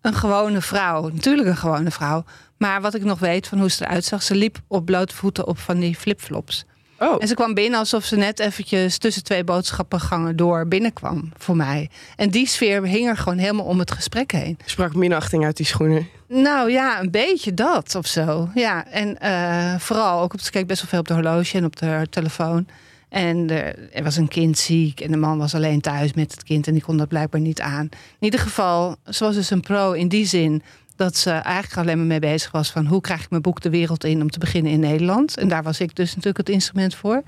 een 0.00 0.14
gewone 0.14 0.61
vrouw. 0.61 1.09
Natuurlijk 1.09 1.49
een 1.49 1.56
gewone 1.56 1.90
vrouw. 1.90 2.25
Maar 2.62 2.81
wat 2.81 2.95
ik 2.95 3.04
nog 3.04 3.19
weet 3.19 3.49
van 3.49 3.59
hoe 3.59 3.71
ze 3.71 3.85
eruit 3.85 4.04
zag, 4.04 4.23
ze 4.23 4.35
liep 4.35 4.59
op 4.66 4.85
blote 4.85 5.14
voeten 5.14 5.47
op 5.47 5.59
van 5.59 5.78
die 5.78 5.97
flipflops. 5.97 6.64
Oh, 6.99 7.16
En 7.19 7.28
ze 7.28 7.35
kwam 7.35 7.54
binnen 7.54 7.78
alsof 7.78 8.04
ze 8.04 8.16
net 8.16 8.38
eventjes 8.38 8.99
tussen 8.99 9.25
twee 9.25 9.45
boodschappengangen 9.45 10.37
door 10.37 10.66
binnenkwam 10.69 11.33
voor 11.37 11.57
mij. 11.57 11.90
En 12.16 12.31
die 12.31 12.47
sfeer 12.47 12.83
hing 12.83 13.09
er 13.09 13.16
gewoon 13.16 13.38
helemaal 13.38 13.64
om 13.64 13.78
het 13.78 13.90
gesprek 13.90 14.33
heen. 14.33 14.59
sprak 14.64 14.95
minachting 14.95 15.45
uit 15.45 15.57
die 15.57 15.66
schoenen. 15.66 16.09
Nou 16.28 16.71
ja, 16.71 17.00
een 17.00 17.11
beetje 17.11 17.54
dat 17.54 17.95
of 17.95 18.07
zo. 18.07 18.49
Ja, 18.54 18.87
en 18.87 19.19
eh, 19.19 19.78
vooral 19.78 20.21
ook 20.21 20.33
op 20.33 20.40
ze 20.40 20.50
keek 20.50 20.66
best 20.66 20.81
wel 20.81 20.90
veel 20.90 21.00
op 21.00 21.09
de 21.09 21.14
horloge 21.14 21.57
en 21.57 21.64
op 21.64 21.76
de 21.76 22.07
telefoon. 22.11 22.66
En 23.09 23.50
er, 23.50 23.92
er 23.92 24.02
was 24.02 24.16
een 24.16 24.28
kind 24.28 24.59
ziek 24.59 25.00
en 25.00 25.11
de 25.11 25.16
man 25.16 25.38
was 25.38 25.54
alleen 25.54 25.81
thuis 25.81 26.12
met 26.12 26.33
het 26.33 26.42
kind 26.42 26.66
en 26.66 26.73
die 26.73 26.83
kon 26.83 26.97
dat 26.97 27.09
blijkbaar 27.09 27.40
niet 27.40 27.61
aan. 27.61 27.88
In 27.92 28.25
ieder 28.25 28.40
geval, 28.40 28.97
ze 29.11 29.25
was 29.25 29.35
dus 29.35 29.50
een 29.50 29.61
pro 29.61 29.92
in 29.92 30.09
die 30.09 30.26
zin 30.26 30.62
dat 31.02 31.16
ze 31.16 31.30
eigenlijk 31.30 31.76
alleen 31.76 31.97
maar 31.97 32.06
mee 32.06 32.18
bezig 32.18 32.50
was 32.50 32.71
van 32.71 32.87
hoe 32.87 33.00
krijg 33.00 33.23
ik 33.23 33.30
mijn 33.30 33.42
boek 33.42 33.61
de 33.61 33.71
wereld 33.71 34.04
in 34.04 34.23
om 34.23 34.30
te 34.30 34.38
beginnen 34.38 34.73
in 34.73 34.80
Nederland. 34.80 35.37
En 35.37 35.49
daar 35.49 35.62
was 35.62 35.80
ik 35.80 35.94
dus 35.94 36.09
natuurlijk 36.09 36.37
het 36.37 36.49
instrument 36.49 36.94
voor. 36.94 37.23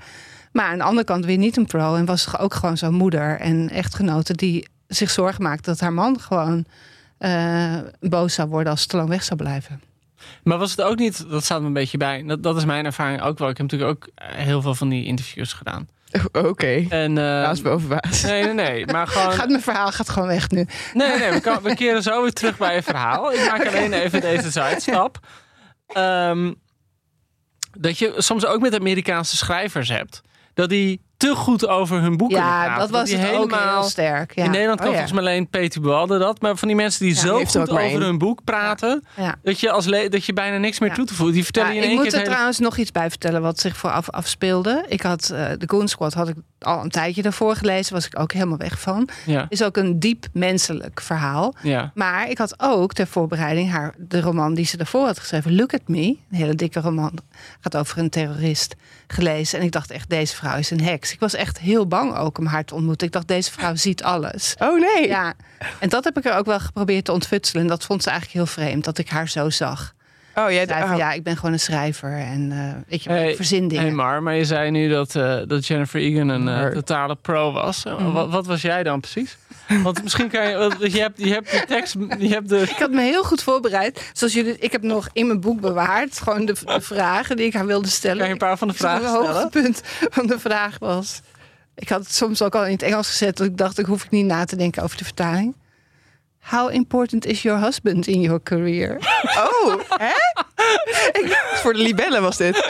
Maar 0.51 0.65
aan 0.65 0.77
de 0.77 0.83
andere 0.83 1.05
kant 1.05 1.25
weer 1.25 1.37
niet 1.37 1.57
een 1.57 1.65
pro 1.65 1.95
en 1.95 2.05
was 2.05 2.37
ook 2.37 2.53
gewoon 2.53 2.77
zo'n 2.77 2.93
moeder 2.93 3.39
en 3.39 3.69
echtgenote 3.69 4.33
die 4.33 4.67
zich 4.87 5.09
zorgen 5.09 5.43
maakte 5.43 5.69
dat 5.69 5.79
haar 5.79 5.93
man 5.93 6.19
gewoon 6.19 6.65
eh, 7.17 7.77
boos 7.99 8.33
zou 8.33 8.49
worden 8.49 8.71
als 8.71 8.81
ze 8.81 8.87
te 8.87 8.97
lang 8.97 9.09
weg 9.09 9.23
zou 9.23 9.39
blijven. 9.39 9.81
Maar 10.43 10.57
was 10.57 10.71
het 10.71 10.81
ook 10.81 10.97
niet, 10.97 11.29
dat 11.29 11.43
staat 11.43 11.61
me 11.61 11.67
een 11.67 11.73
beetje 11.73 11.97
bij, 11.97 12.23
dat, 12.23 12.43
dat 12.43 12.57
is 12.57 12.65
mijn 12.65 12.85
ervaring 12.85 13.21
ook 13.21 13.37
wel. 13.37 13.49
Ik 13.49 13.57
heb 13.57 13.71
natuurlijk 13.71 13.91
ook 13.91 14.09
eh, 14.15 14.27
heel 14.35 14.61
veel 14.61 14.75
van 14.75 14.89
die 14.89 15.05
interviews 15.05 15.53
gedaan. 15.53 15.87
Oké. 16.49 16.85
En, 16.89 17.17
eh, 17.17 17.23
Baas 17.23 17.61
boven 17.61 17.87
baas. 17.89 18.21
nee, 18.21 18.43
nee, 18.43 18.53
nee. 18.53 18.85
Maar 18.85 19.07
gewoon. 19.17 19.31
Gaat 19.33 19.49
mijn 19.49 19.61
verhaal 19.61 19.91
gaat 19.91 20.09
gewoon 20.09 20.27
weg 20.27 20.49
nu. 20.49 20.67
Nee, 20.93 21.17
nee, 21.17 21.31
we, 21.31 21.39
kan- 21.39 21.61
we 21.61 21.75
keren 21.75 22.03
zo 22.03 22.21
weer 22.21 22.33
terug 22.33 22.57
bij 22.57 22.75
je 22.75 22.83
verhaal. 22.83 23.33
Ik 23.33 23.49
maak 23.49 23.67
alleen 23.67 23.93
even 23.93 24.21
deze 24.21 24.51
zijstap. 24.51 25.19
Ehm, 25.87 26.53
dat 27.77 27.97
je 27.99 28.13
soms 28.17 28.45
ook 28.45 28.61
met 28.61 28.75
Amerikaanse 28.75 29.37
schrijvers 29.37 29.89
hebt. 29.89 30.21
Dat 30.53 30.69
die 30.69 31.04
te 31.17 31.35
goed 31.35 31.67
over 31.67 32.01
hun 32.01 32.17
boek 32.17 32.29
kunnen 32.29 32.47
Ja, 32.47 32.77
dat 32.77 32.89
was 32.89 33.11
het 33.11 33.19
helemaal... 33.19 33.79
heel 33.79 33.89
sterk. 33.89 34.35
Ja. 34.35 34.43
In 34.43 34.51
Nederland 34.51 34.79
kan 34.79 34.87
Oh, 34.87 34.93
ja. 34.93 34.99
volgens 34.99 35.21
mij 35.21 35.31
alleen 35.33 35.49
Peter 35.49 35.81
Bualde 35.81 36.17
dat. 36.17 36.41
Maar 36.41 36.55
van 36.55 36.67
die 36.67 36.77
mensen 36.77 37.05
die 37.05 37.15
Ja, 37.15 37.21
zo 37.21 37.39
er 37.39 37.47
goed 37.47 37.69
over 37.69 38.01
hun 38.01 38.17
boek 38.17 38.43
praten... 38.43 39.03
Dat, 39.43 39.59
je 39.59 39.71
als 39.71 39.85
dat 39.85 40.25
je 40.25 40.33
bijna 40.33 40.57
niks 40.57 40.79
meer 40.79 40.93
toe 40.93 41.05
te 41.05 41.13
voegen. 41.13 41.35
Die 41.35 41.43
vertellen 41.43 41.69
je 41.69 41.75
in 41.75 41.83
ik 41.83 41.87
één 41.87 41.95
moet 41.97 42.05
keer 42.05 42.13
er 42.13 42.19
het 42.19 42.27
hele... 42.27 42.35
trouwens 42.35 42.59
nog 42.59 42.77
iets 42.77 42.91
bij 42.91 43.09
vertellen 43.09 43.41
wat 43.41 43.59
zich 43.59 43.77
vooraf 43.77 44.09
afspeelde. 44.09 44.85
Ik 44.87 45.01
had 45.01 45.29
eh, 45.29 45.45
de 45.57 45.67
Goon 45.67 45.87
Squad 45.87 46.13
had 46.13 46.27
ik 46.27 46.35
al 46.65 46.83
een 46.83 46.89
tijdje 46.89 47.21
daarvoor 47.21 47.55
gelezen, 47.55 47.93
was 47.93 48.05
ik 48.05 48.19
ook 48.19 48.31
helemaal 48.31 48.57
weg 48.57 48.79
van. 48.79 49.09
Ja, 49.25 49.45
Is 49.49 49.63
ook 49.63 49.77
een 49.77 49.99
diep 49.99 50.25
menselijk 50.33 51.01
verhaal. 51.01 51.55
ja. 51.61 51.91
Maar 51.93 52.29
ik 52.29 52.37
had 52.37 52.53
ook 52.57 52.93
ter 52.93 53.07
voorbereiding 53.07 53.71
haar 53.71 53.93
de 53.97 54.21
roman 54.21 54.53
die 54.53 54.65
ze 54.65 54.77
daarvoor 54.77 55.05
had 55.05 55.19
geschreven, 55.19 55.55
Look 55.55 55.73
at 55.73 55.87
Me, 55.87 56.01
een 56.01 56.17
hele 56.29 56.55
dikke 56.55 56.79
roman, 56.79 57.17
gaat 57.59 57.77
over 57.77 57.97
een 57.97 58.09
terrorist, 58.09 58.75
gelezen. 59.07 59.59
En 59.59 59.65
ik 59.65 59.71
dacht 59.71 59.91
echt, 59.91 60.09
deze 60.09 60.35
vrouw 60.35 60.57
is 60.57 60.69
een 60.71 60.81
heks. 60.81 61.11
Ik 61.13 61.19
was 61.19 61.33
echt 61.33 61.59
heel 61.59 61.87
bang 61.87 62.15
ook 62.17 62.37
om 62.37 62.45
haar 62.45 62.65
te 62.65 62.75
ontmoeten. 62.75 63.07
Ik 63.07 63.13
dacht, 63.13 63.27
deze 63.27 63.51
vrouw 63.51 63.75
ziet 63.75 64.03
alles. 64.03 64.55
Oh 64.65 64.79
nee. 64.79 65.07
Ja, 65.07 65.33
en 65.79 65.89
dat 65.89 66.03
heb 66.03 66.17
ik 66.17 66.25
er 66.25 66.35
ook 66.35 66.45
wel 66.45 66.59
geprobeerd 66.59 67.05
te 67.05 67.11
ontfutselen. 67.11 67.61
En 67.63 67.67
dat 67.69 67.83
vond 67.85 68.03
ze 68.03 68.09
eigenlijk 68.09 68.37
heel 68.39 68.63
vreemd, 68.63 68.83
dat 68.83 68.97
ik 68.97 69.09
haar 69.09 69.29
zo 69.29 69.49
zag. 69.49 69.93
Oh, 70.35 70.51
jij 70.51 70.63
oh. 70.63 70.93
ja, 70.97 71.11
ik 71.11 71.23
ben 71.23 71.35
gewoon 71.35 71.51
een 71.53 71.59
schrijver 71.59 72.11
en 72.17 72.51
eh 72.51 72.89
weet 72.89 73.03
je, 73.03 73.09
Hey, 73.09 73.29
ik 73.29 73.35
verzin 73.35 73.67
dingen. 73.67 73.83
Hey 73.83 73.93
Mar, 73.93 74.23
maar 74.23 74.35
je 74.35 74.45
zei 74.45 74.71
nu 74.71 74.89
dat, 74.89 75.15
eh, 75.15 75.37
dat 75.47 75.67
Jennifer 75.67 75.99
Egan 75.99 76.27
een 76.29 76.47
eh, 76.47 76.55
Maar- 76.55 76.73
totale 76.73 77.15
pro 77.15 77.51
was. 77.51 77.83
Mhm. 77.83 78.11
wat, 78.11 78.29
wat 78.29 78.45
was 78.45 78.61
jij 78.61 78.83
dan 78.83 78.99
precies? 78.99 79.37
Want 79.83 80.03
misschien 80.03 80.29
kan 80.29 80.49
je... 80.49 80.55
want 80.57 80.93
Je 80.93 80.99
hebt, 80.99 81.19
je 81.21 81.33
hebt 81.33 81.51
de 81.51 81.63
tekst... 81.67 81.95
Je 82.19 82.27
hebt 82.27 82.49
de, 82.49 82.59
Ik 82.61 82.75
had 82.79 82.91
me 82.91 83.01
heel 83.01 83.23
goed 83.23 83.43
voorbereid. 83.43 84.09
Zoals 84.13 84.33
jullie, 84.33 84.57
ik 84.59 84.71
heb 84.71 84.81
nog 84.81 85.07
in 85.13 85.27
mijn 85.27 85.39
boek 85.39 85.61
bewaard. 85.61 86.19
Gewoon 86.21 86.45
de, 86.45 86.55
de 86.65 86.81
vragen 86.81 87.35
die 87.37 87.45
ik 87.45 87.53
haar 87.53 87.65
wilde 87.65 87.87
stellen. 87.87 88.17
kan 88.17 88.25
je 88.27 88.31
een 88.33 88.37
paar 88.39 88.57
van 88.57 88.67
de 88.67 88.73
vragen 88.73 89.03
Een 89.03 89.09
stellen? 89.09 89.31
hoogtepunt 89.33 89.81
van 90.09 90.27
de 90.27 90.39
vraag 90.39 90.79
was. 90.79 91.21
Ik 91.75 91.89
had 91.89 91.99
het 91.99 92.13
soms 92.15 92.41
ook 92.41 92.55
al 92.55 92.65
in 92.65 92.71
het 92.71 92.81
Engels 92.81 93.07
gezet. 93.07 93.37
Dat 93.37 93.47
ik 93.47 93.57
dacht, 93.57 93.79
ik 93.79 93.85
hoef 93.85 94.03
ik 94.03 94.09
niet 94.11 94.25
na 94.25 94.45
te 94.45 94.55
denken 94.55 94.83
over 94.83 94.97
de 94.97 95.03
vertaling. 95.03 95.55
How 96.49 96.69
important 96.73 97.25
is 97.25 97.41
your 97.41 97.59
husband 97.59 98.07
in 98.07 98.21
your 98.21 98.43
career? 98.43 98.97
Oh, 99.37 99.79
hè? 99.89 100.11
Ik- 101.19 101.37
Voor 101.55 101.73
de 101.73 101.79
libellen 101.79 102.21
was 102.21 102.37
dit. 102.37 102.55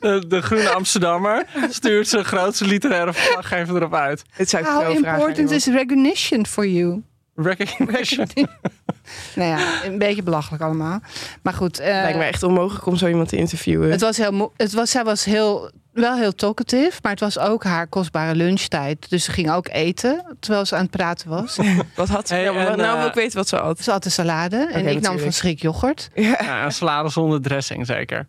De, 0.00 0.24
de 0.28 0.42
Groene 0.42 0.68
Amsterdammer 0.70 1.46
stuurt 1.70 2.08
zijn 2.08 2.24
grootste 2.24 2.64
literaire 2.64 3.12
verslaggever 3.12 3.76
erop 3.76 3.94
uit. 3.94 4.22
Het 4.30 4.48
zou 4.48 4.62
ik 4.62 4.68
How 4.68 4.80
vragen. 4.80 4.96
important 5.18 5.50
is 5.50 5.66
recognition 5.66 6.46
for 6.46 6.66
you? 6.66 7.02
Recognition. 7.42 8.26
nou 9.36 9.48
ja, 9.48 9.84
een 9.84 9.98
beetje 9.98 10.22
belachelijk 10.22 10.62
allemaal. 10.62 11.00
Maar 11.42 11.52
goed. 11.52 11.78
eh, 11.78 11.86
Lijkt 11.86 12.18
me 12.18 12.24
echt 12.24 12.42
onmogelijk 12.42 12.86
om 12.86 12.96
zo 12.96 13.06
iemand 13.06 13.28
te 13.28 13.36
interviewen. 13.36 13.90
Het 13.90 14.00
was 14.00 14.16
heel, 14.16 14.52
het 14.56 14.72
was, 14.72 14.90
zij 14.90 15.04
was 15.04 15.24
heel, 15.24 15.70
wel 15.92 16.16
heel 16.16 16.32
talkative, 16.34 16.98
maar 17.02 17.10
het 17.12 17.20
was 17.20 17.38
ook 17.38 17.64
haar 17.64 17.86
kostbare 17.86 18.34
lunchtijd. 18.34 19.10
Dus 19.10 19.24
ze 19.24 19.30
ging 19.32 19.50
ook 19.52 19.68
eten 19.68 20.36
terwijl 20.40 20.64
ze 20.64 20.74
aan 20.74 20.82
het 20.82 20.90
praten 20.90 21.28
was. 21.28 21.58
Wat 21.96 22.08
had 22.08 22.28
ze? 22.28 22.34
Hey, 22.34 22.42
Ja, 22.42 22.52
maar 22.52 22.66
en, 22.66 22.78
nou 22.78 22.98
eh, 22.98 23.04
ik 23.06 23.14
weten 23.14 23.36
wat 23.36 23.48
ze 23.48 23.56
had. 23.56 23.80
Ze 23.80 23.90
had 23.90 24.02
de 24.02 24.10
salade 24.10 24.68
en 24.72 24.86
ik 24.86 25.00
nam 25.00 25.18
van 25.18 25.32
schrik 25.32 25.60
yoghurt. 25.62 26.10
Ja, 26.14 26.64
een 26.64 26.72
salade 26.72 27.08
zonder 27.08 27.42
dressing 27.42 27.86
zeker. 27.86 28.26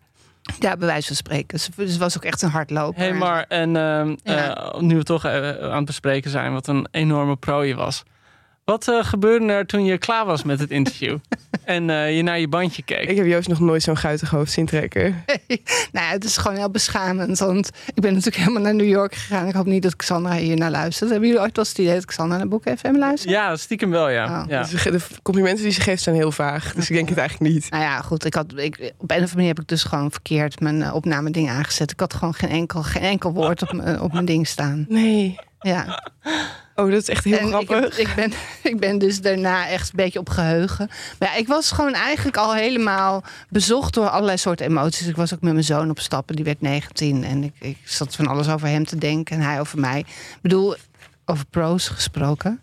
Ja, 0.58 0.76
bij 0.76 0.86
wijze 0.86 1.06
van 1.06 1.16
spreken. 1.16 1.60
Ze, 1.60 1.70
was 1.98 2.16
ook 2.16 2.24
echt 2.24 2.42
een 2.42 2.48
hardloper. 2.50 3.00
Hey 3.02 3.12
maar, 3.12 3.44
en 3.48 3.76
ehm, 3.76 4.14
Ja. 4.22 4.56
eh, 4.56 4.80
nu 4.80 4.96
we 4.96 5.02
toch 5.02 5.24
aan 5.26 5.76
het 5.76 5.84
bespreken 5.84 6.30
zijn 6.30 6.52
wat 6.52 6.66
een 6.66 6.88
enorme 6.90 7.36
pro 7.36 7.62
je 7.62 7.74
was. 7.74 8.02
Wat 8.64 8.88
eh, 8.88 9.04
gebeurde 9.04 9.46
er 9.52 9.66
toen 9.66 9.84
je 9.84 9.98
klaar 9.98 10.26
was 10.26 10.42
met 10.42 10.60
het 10.60 10.70
interview? 10.70 11.18
en 11.64 11.90
eh, 11.90 12.16
je 12.16 12.22
naar 12.22 12.38
je 12.40 12.48
bandje 12.48 12.82
keek? 12.82 13.08
Ik 13.08 13.16
heb 13.16 13.26
Joost 13.26 13.48
nog 13.48 13.60
nooit 13.60 13.82
zo'n 13.82 13.96
guitig 13.96 14.30
hoofd 14.30 14.52
zien 14.52 14.66
trekken. 14.66 15.24
nou, 15.92 16.06
ja, 16.06 16.10
het 16.10 16.24
is 16.24 16.36
gewoon 16.36 16.56
heel 16.56 16.70
beschamend. 16.70 17.38
Want 17.38 17.70
ik 17.94 18.02
ben 18.02 18.10
natuurlijk 18.10 18.36
helemaal 18.36 18.62
naar 18.62 18.74
New 18.74 18.88
York 18.88 19.14
gegaan. 19.14 19.46
Ik 19.48 19.54
hoop 19.54 19.66
niet 19.66 19.82
dat 19.82 19.96
Xandra 19.96 20.34
hier 20.34 20.56
naar 20.56 20.70
luistert. 20.70 21.10
Hebben 21.10 21.28
jullie 21.28 21.42
ooit 21.44 21.56
wel 21.56 21.64
eens 21.64 21.74
het 21.74 21.82
idee 21.84 21.94
dat 21.94 22.04
Xandra 22.04 22.36
naar 22.36 22.48
Boek 22.48 22.62
FM 22.78 22.96
luistert? 22.96 23.32
Ja, 23.32 23.56
stiekem 23.56 23.90
wel, 23.90 24.08
ja. 24.08 24.40
Oh. 24.42 24.48
ja. 24.48 24.62
Dus 24.62 24.82
de 24.82 25.00
complimenten 25.22 25.64
die 25.64 25.72
ze 25.72 25.80
geeft 25.80 26.02
zijn 26.02 26.16
heel 26.16 26.32
vaag. 26.32 26.72
Dus 26.74 26.90
ik 26.90 26.96
denk 26.96 27.08
het 27.08 27.18
eigenlijk 27.18 27.52
niet. 27.54 27.70
Nou 27.70 27.82
ja, 27.82 28.00
goed. 28.00 28.24
Ik 28.24 28.34
had, 28.34 28.52
ik, 28.56 28.74
op 28.76 28.82
een 28.82 28.92
of 29.00 29.10
andere 29.10 29.34
manier 29.34 29.48
heb 29.48 29.60
ik 29.60 29.68
dus 29.68 29.82
gewoon 29.82 30.10
verkeerd 30.10 30.60
mijn 30.60 30.76
uh, 30.80 30.94
opname 30.94 31.30
ding 31.30 31.48
aangezet. 31.50 31.90
Ik 31.90 32.00
had 32.00 32.14
gewoon 32.14 32.34
geen 32.34 32.50
enkel, 32.50 32.82
geen 32.82 33.02
enkel 33.02 33.32
woord 33.32 33.62
op, 33.62 33.72
mijn- 33.72 34.00
op 34.00 34.12
mijn 34.12 34.24
ding 34.24 34.46
staan. 34.46 34.84
Nee. 34.88 35.38
Ja. 35.62 36.10
Oh, 36.74 36.90
dat 36.90 37.00
is 37.02 37.08
echt 37.08 37.24
heel 37.24 37.38
En 37.38 37.44
ik, 37.44 37.48
grappig. 37.48 37.80
heb- 37.80 38.06
ik, 38.08 38.14
ben, 38.14 38.32
ik 38.72 38.80
ben 38.80 38.98
dus 38.98 39.20
daarna 39.20 39.68
echt 39.68 39.84
een 39.88 39.96
beetje 39.96 40.18
op 40.18 40.28
geheugen. 40.28 40.90
Maar 41.18 41.28
ja, 41.28 41.34
ik 41.36 41.46
was 41.46 41.70
gewoon 41.72 41.94
eigenlijk 41.94 42.36
al 42.36 42.54
helemaal 42.54 43.22
bezocht 43.48 43.94
door 43.94 44.08
allerlei 44.08 44.36
soorten 44.38 44.66
emoties. 44.66 45.06
Ik 45.06 45.16
was 45.16 45.34
ook 45.34 45.40
met 45.40 45.52
mijn 45.52 45.64
zoon 45.64 45.90
op 45.90 45.98
stappen, 46.00 46.36
die 46.36 46.44
werd 46.44 46.60
19. 46.60 47.24
En 47.24 47.42
ik, 47.44 47.52
ik 47.58 47.76
zat 47.84 48.16
van 48.16 48.26
alles 48.26 48.48
over 48.48 48.68
hem 48.68 48.84
te 48.84 48.98
denken 48.98 49.36
en 49.36 49.42
hij 49.42 49.60
over 49.60 49.78
mij. 49.80 49.98
Ik 49.98 50.38
bedoel, 50.42 50.74
over 51.24 51.44
pro's 51.50 51.88
gesproken. 51.88 52.60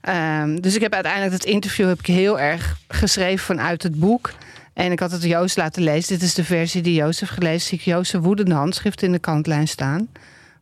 Ehm, 0.00 0.56
dus 0.60 0.74
ik 0.74 0.80
heb 0.80 0.92
uiteindelijk 0.92 1.32
het 1.32 1.44
interview 1.44 1.88
heb 1.88 1.98
ik 1.98 2.06
heel 2.06 2.40
erg 2.40 2.76
geschreven 2.88 3.44
vanuit 3.46 3.82
het 3.82 3.98
boek. 3.98 4.30
En 4.74 4.92
ik 4.92 5.00
had 5.00 5.10
het 5.10 5.22
Joost 5.22 5.56
laten 5.56 5.82
lezen. 5.82 6.08
Dit 6.18 6.22
is 6.28 6.34
de 6.34 6.44
versie 6.44 6.82
die 6.82 6.94
Joost 6.94 7.20
heeft 7.20 7.32
gelezen. 7.32 7.60
Zie 7.68 7.78
ik 7.78 7.84
Joost 7.84 8.12
woedende 8.12 8.54
handschrift 8.54 9.02
in 9.02 9.12
de 9.12 9.18
kantlijn 9.18 9.68
staan. 9.68 10.08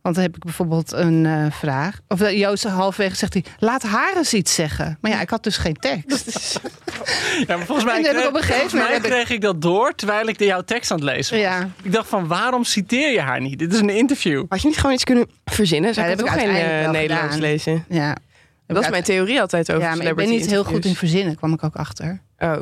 Want 0.07 0.19
dan 0.19 0.27
heb 0.27 0.35
ik 0.37 0.43
bijvoorbeeld 0.43 0.91
een 0.91 1.25
eh, 1.25 1.45
vraag. 1.51 1.99
Of 2.07 2.21
eh, 2.21 2.37
Joost 2.39 2.63
halverwege 2.63 3.15
zegt 3.15 3.33
hij, 3.33 3.43
laat 3.59 3.83
haar 3.83 4.17
eens 4.17 4.33
iets 4.33 4.53
zeggen. 4.53 4.97
Maar 5.01 5.11
ja, 5.11 5.21
ik 5.21 5.29
had 5.29 5.43
dus 5.43 5.57
geen 5.57 5.73
tekst. 5.75 6.59
Ja, 7.47 7.57
maar 7.57 7.65
volgens 7.65 7.87
mij, 7.87 7.99
ik 7.99 8.03
kreeg, 8.03 8.27
op 8.27 8.35
een 8.35 8.41
gegeven 8.41 8.53
volgens 8.59 8.73
mij 8.73 8.81
moment 8.81 9.03
heb 9.03 9.11
ik- 9.11 9.11
kreeg 9.11 9.29
ik 9.29 9.41
dat 9.41 9.61
door 9.61 9.95
terwijl 9.95 10.27
ik 10.27 10.37
de 10.37 10.45
jouw 10.45 10.61
tekst 10.61 10.91
aan 10.91 10.97
het 10.97 11.05
lezen 11.05 11.33
was. 11.35 11.43
Ja. 11.45 11.69
Ik 11.83 11.91
dacht 11.91 12.09
van, 12.09 12.27
waarom 12.27 12.63
citeer 12.63 13.11
je 13.11 13.21
haar 13.21 13.41
niet? 13.41 13.59
Dit 13.59 13.73
is 13.73 13.79
een 13.79 13.89
interview. 13.89 14.45
Had 14.49 14.61
je 14.61 14.67
niet 14.67 14.77
gewoon 14.77 14.93
iets 14.93 15.03
kunnen 15.03 15.27
verzinnen? 15.45 15.93
Zou 15.93 16.05
Ja, 16.05 16.11
ik 16.11 16.17
dat 16.17 16.27
toch 16.27 16.35
heb 16.35 16.45
ik 16.45 16.49
geen 16.49 16.61
uiteindelijk 16.61 16.87
eh, 16.87 16.91
wel 16.91 17.01
Nederlands 17.01 17.35
gedaan. 17.35 17.49
lezen? 17.51 17.85
Ja. 17.89 18.15
Dat 18.67 18.83
is 18.83 18.89
mijn 18.89 19.03
theorie 19.03 19.41
altijd 19.41 19.71
over 19.71 19.83
Ja, 19.83 19.95
maar 19.95 20.05
ik 20.05 20.15
ben 20.15 20.29
niet 20.29 20.45
heel 20.49 20.63
goed 20.63 20.85
in 20.85 20.95
verzinnen, 20.95 21.35
kwam 21.35 21.53
ik 21.53 21.63
ook 21.63 21.75
achter. 21.75 22.21
Oh. 22.39 22.55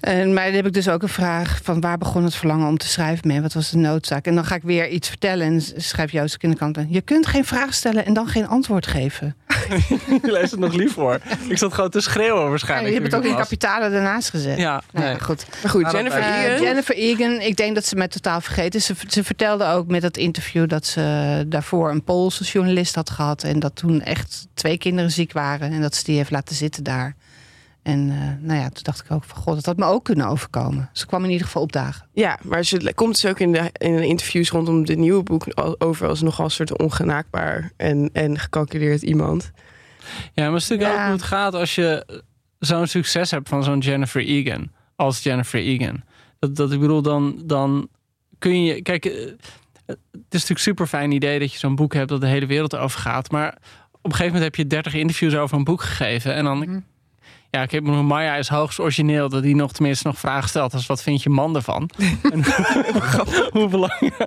En, 0.00 0.32
maar 0.34 0.44
dan 0.44 0.54
heb 0.54 0.66
ik 0.66 0.72
dus 0.72 0.88
ook 0.88 1.02
een 1.02 1.08
vraag 1.08 1.60
van 1.62 1.80
waar 1.80 1.98
begon 1.98 2.24
het 2.24 2.34
verlangen 2.34 2.68
om 2.68 2.78
te 2.78 2.88
schrijven 2.88 3.28
mee? 3.28 3.40
Wat 3.40 3.52
was 3.52 3.70
de 3.70 3.76
noodzaak? 3.76 4.26
En 4.26 4.34
dan 4.34 4.44
ga 4.44 4.54
ik 4.54 4.62
weer 4.62 4.88
iets 4.88 5.08
vertellen 5.08 5.46
en 5.46 5.60
s- 5.62 5.72
schrijft 5.76 6.12
Joost 6.12 6.34
ook 6.34 6.42
in 6.42 6.50
de 6.50 6.56
kant. 6.56 6.78
Je 6.88 7.00
kunt 7.00 7.26
geen 7.26 7.44
vraag 7.44 7.74
stellen 7.74 8.04
en 8.06 8.12
dan 8.14 8.28
geen 8.28 8.46
antwoord 8.48 8.86
geven. 8.86 9.36
Ik 10.22 10.26
lees 10.26 10.50
het 10.50 10.60
nog 10.60 10.72
lief 10.74 10.92
voor. 10.92 11.18
Ik 11.48 11.58
zat 11.58 11.74
gewoon 11.74 11.90
te 11.90 12.00
schreeuwen 12.00 12.42
Ja, 12.42 12.48
waarschijnlijk. 12.48 12.94
je 12.94 13.00
hebt 13.00 13.12
het 13.12 13.22
ook 13.24 13.30
in 13.30 13.36
kapitalen 13.36 13.90
daarnaast 13.92 14.30
gezet. 14.30 14.58
Ja, 14.58 14.82
Nou 14.92 15.04
ja, 15.06 15.10
nee. 15.12 15.20
goed. 15.20 15.46
Maar 15.62 15.70
goed, 15.70 15.82
Nou, 15.82 15.94
Jennifer 15.96 16.20
wij- 16.20 16.44
Eh, 16.46 16.52
Egan. 16.52 16.62
Jennifer 16.66 16.94
Egan, 16.96 17.40
ik 17.40 17.56
denk 17.56 17.74
dat 17.74 17.84
ze 17.86 17.94
mij 17.96 18.08
totaal 18.08 18.40
vergeten 18.40 18.78
is. 18.80 18.86
Ze, 18.86 18.94
ze 19.08 19.24
vertelde 19.24 19.66
ook 19.66 19.86
met 19.86 20.02
dat 20.02 20.16
interview 20.16 20.68
dat 20.68 20.86
ze 20.86 21.44
daarvoor 21.46 21.90
een 21.90 22.04
Poolse 22.04 22.44
journalist 22.44 22.94
had 22.94 23.10
gehad. 23.10 23.42
En 23.42 23.58
dat 23.58 23.76
toen 23.76 24.02
echt 24.02 24.46
twee 24.54 24.78
kinderen 24.78 25.10
ziek 25.10 25.32
waren. 25.32 25.72
En 25.72 25.80
dat 25.80 25.94
ze 25.94 26.04
die 26.04 26.16
heeft 26.16 26.30
laten 26.30 26.54
zitten 26.56 26.82
daar. 26.84 27.14
En 27.82 28.10
eh, 28.10 28.46
nou 28.46 28.60
ja, 28.60 28.68
toen 28.68 28.82
dacht 28.82 29.00
ik 29.04 29.10
ook 29.10 29.24
van 29.24 29.36
god, 29.42 29.54
dat 29.54 29.66
had 29.66 29.76
me 29.76 29.84
ook 29.84 30.04
kunnen 30.04 30.26
overkomen. 30.26 30.90
Ze 30.92 31.06
kwam 31.06 31.24
in 31.24 31.30
ieder 31.30 31.46
geval 31.46 31.62
opdagen. 31.62 32.06
Ja, 32.12 32.38
maar 32.42 32.64
ze 32.64 32.92
komt 32.94 33.12
dus 33.20 33.30
ook 33.30 33.40
in 33.40 33.52
de, 33.52 33.70
in 33.72 33.96
de 33.96 34.06
interviews 34.06 34.50
rondom 34.50 34.84
dit 34.84 34.98
nieuwe 34.98 35.22
boek 35.22 35.44
over 35.78 36.08
als 36.08 36.22
nogal 36.22 36.44
een 36.44 36.50
soort 36.50 36.78
ongenaakbaar 36.78 37.72
en, 37.76 38.10
en 38.12 38.38
gecalculeerd 38.38 39.02
iemand. 39.02 39.50
Ja, 40.34 40.44
maar 40.44 40.52
het 40.52 40.62
is 40.62 40.68
natuurlijk 40.68 40.96
Ja. 40.96 41.00
ook 41.02 41.08
hoe 41.08 41.16
het 41.16 41.26
gaat 41.26 41.54
als 41.54 41.74
je 41.74 42.20
zo'n 42.58 42.86
succes 42.86 43.30
hebt 43.30 43.48
van 43.48 43.64
zo'n 43.64 43.78
Jennifer 43.78 44.22
Egan. 44.24 44.70
Als 44.96 45.22
Jennifer 45.22 45.60
Egan. 45.60 46.02
Dat, 46.38 46.56
dat 46.56 46.72
ik 46.72 46.80
bedoel, 46.80 47.02
dan, 47.02 47.42
dan 47.44 47.88
kun 48.38 48.62
je... 48.64 48.82
Kijk, 48.82 49.04
eh, 49.04 49.12
het 49.86 49.96
is 50.10 50.40
natuurlijk 50.40 50.48
een 50.50 50.56
super 50.58 50.86
fijn 50.86 51.12
idee 51.12 51.38
dat 51.38 51.52
je 51.52 51.58
zo'n 51.58 51.74
boek 51.74 51.94
hebt 51.94 52.08
dat 52.08 52.20
de 52.20 52.26
hele 52.26 52.46
wereld 52.46 52.76
over 52.76 53.00
gaat. 53.00 53.30
Maar 53.30 53.48
op 53.92 54.04
een 54.04 54.10
gegeven 54.10 54.26
moment 54.32 54.44
heb 54.44 54.54
je 54.54 54.66
30 54.66 54.94
interviews 54.94 55.34
over 55.36 55.56
een 55.56 55.64
boek 55.64 55.82
gegeven. 55.82 56.34
En 56.34 56.44
dan... 56.44 56.84
Ja, 57.50 57.62
ik 57.62 57.70
heb 57.70 57.82
Maya 57.84 58.34
is 58.36 58.48
hoogst 58.48 58.78
origineel 58.78 59.28
dat 59.28 59.42
hij 59.42 59.52
nog 59.52 59.72
tenminste 59.72 60.06
nog 60.06 60.18
vragen 60.18 60.48
stelt 60.48 60.74
als 60.74 60.86
wat 60.86 61.02
vind 61.02 61.22
je 61.22 61.30
man 61.30 61.56
ervan? 61.56 61.90
en, 62.32 62.44
hoe 63.52 63.68
belangrijk. 63.68 64.26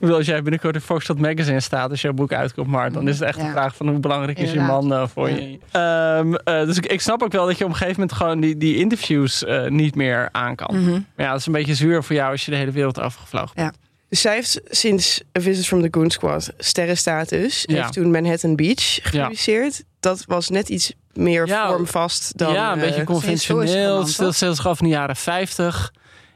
Als 0.00 0.26
jij 0.26 0.42
binnenkort 0.42 0.74
in 0.74 0.80
Volksstad 0.80 1.18
Magazine 1.18 1.60
staat 1.60 1.90
als 1.90 2.00
jouw 2.00 2.12
boek 2.12 2.32
uitkomt, 2.32 2.68
maar 2.68 2.92
dan 2.92 3.08
is 3.08 3.18
het 3.18 3.28
echt 3.28 3.38
Ja. 3.38 3.44
een 3.44 3.50
vraag 3.52 3.76
van 3.76 3.88
hoe 3.88 3.98
belangrijk 3.98 4.38
is 4.38 4.52
je 4.52 4.60
man 4.60 4.92
eh, 4.92 5.06
voor 5.06 5.28
je. 5.30 5.58
Ehm, 5.70 6.34
eh, 6.34 6.64
dus 6.66 6.76
ik, 6.76 6.86
ik 6.86 7.00
snap 7.00 7.22
ook 7.22 7.32
wel 7.32 7.46
dat 7.46 7.58
je 7.58 7.64
op 7.64 7.70
een 7.70 7.76
gegeven 7.76 8.00
moment 8.00 8.18
gewoon 8.18 8.40
die, 8.40 8.56
die 8.56 8.76
interviews 8.76 9.44
eh, 9.44 9.66
niet 9.68 9.94
meer 9.94 10.28
aan 10.32 10.54
kan. 10.54 10.80
Mhm. 10.82 10.90
Maar 10.90 11.02
ja, 11.26 11.30
dat 11.30 11.40
is 11.40 11.46
een 11.46 11.52
beetje 11.52 11.74
zuur 11.74 12.02
voor 12.02 12.16
jou 12.16 12.30
als 12.30 12.44
je 12.44 12.50
de 12.50 12.56
hele 12.56 12.70
wereld 12.70 13.00
overgevlogen 13.00 13.54
bent. 13.54 13.76
Dus 14.08 14.20
zij 14.20 14.34
heeft 14.34 14.60
sinds 14.64 15.22
A 15.38 15.40
Visit 15.40 15.66
from 15.66 15.82
the 15.82 15.88
Goon 15.90 16.10
Squad 16.10 16.50
sterrenstatus. 16.58 17.62
Ja. 17.66 17.74
Heeft 17.80 17.92
toen 17.92 18.10
Manhattan 18.10 18.56
Beach 18.56 18.98
gepubliceerd. 19.02 19.82
Dat 20.00 20.24
was 20.26 20.48
net 20.48 20.68
iets 20.68 20.92
meer 21.12 21.46
Ja, 21.46 21.68
vormvast 21.68 22.38
dan... 22.38 22.52
ja, 22.52 22.72
een 22.72 22.78
eh, 22.80 22.88
beetje 22.88 23.04
conventioneel. 23.04 23.86
roman, 23.88 24.00
Het 24.00 24.08
speelt 24.12 24.28
toch? 24.28 24.38
zich 24.38 24.54
zich 24.56 24.66
af 24.66 24.80
in 24.80 24.84
de 24.86 24.92
jaren 24.92 25.16
50. 25.16 25.92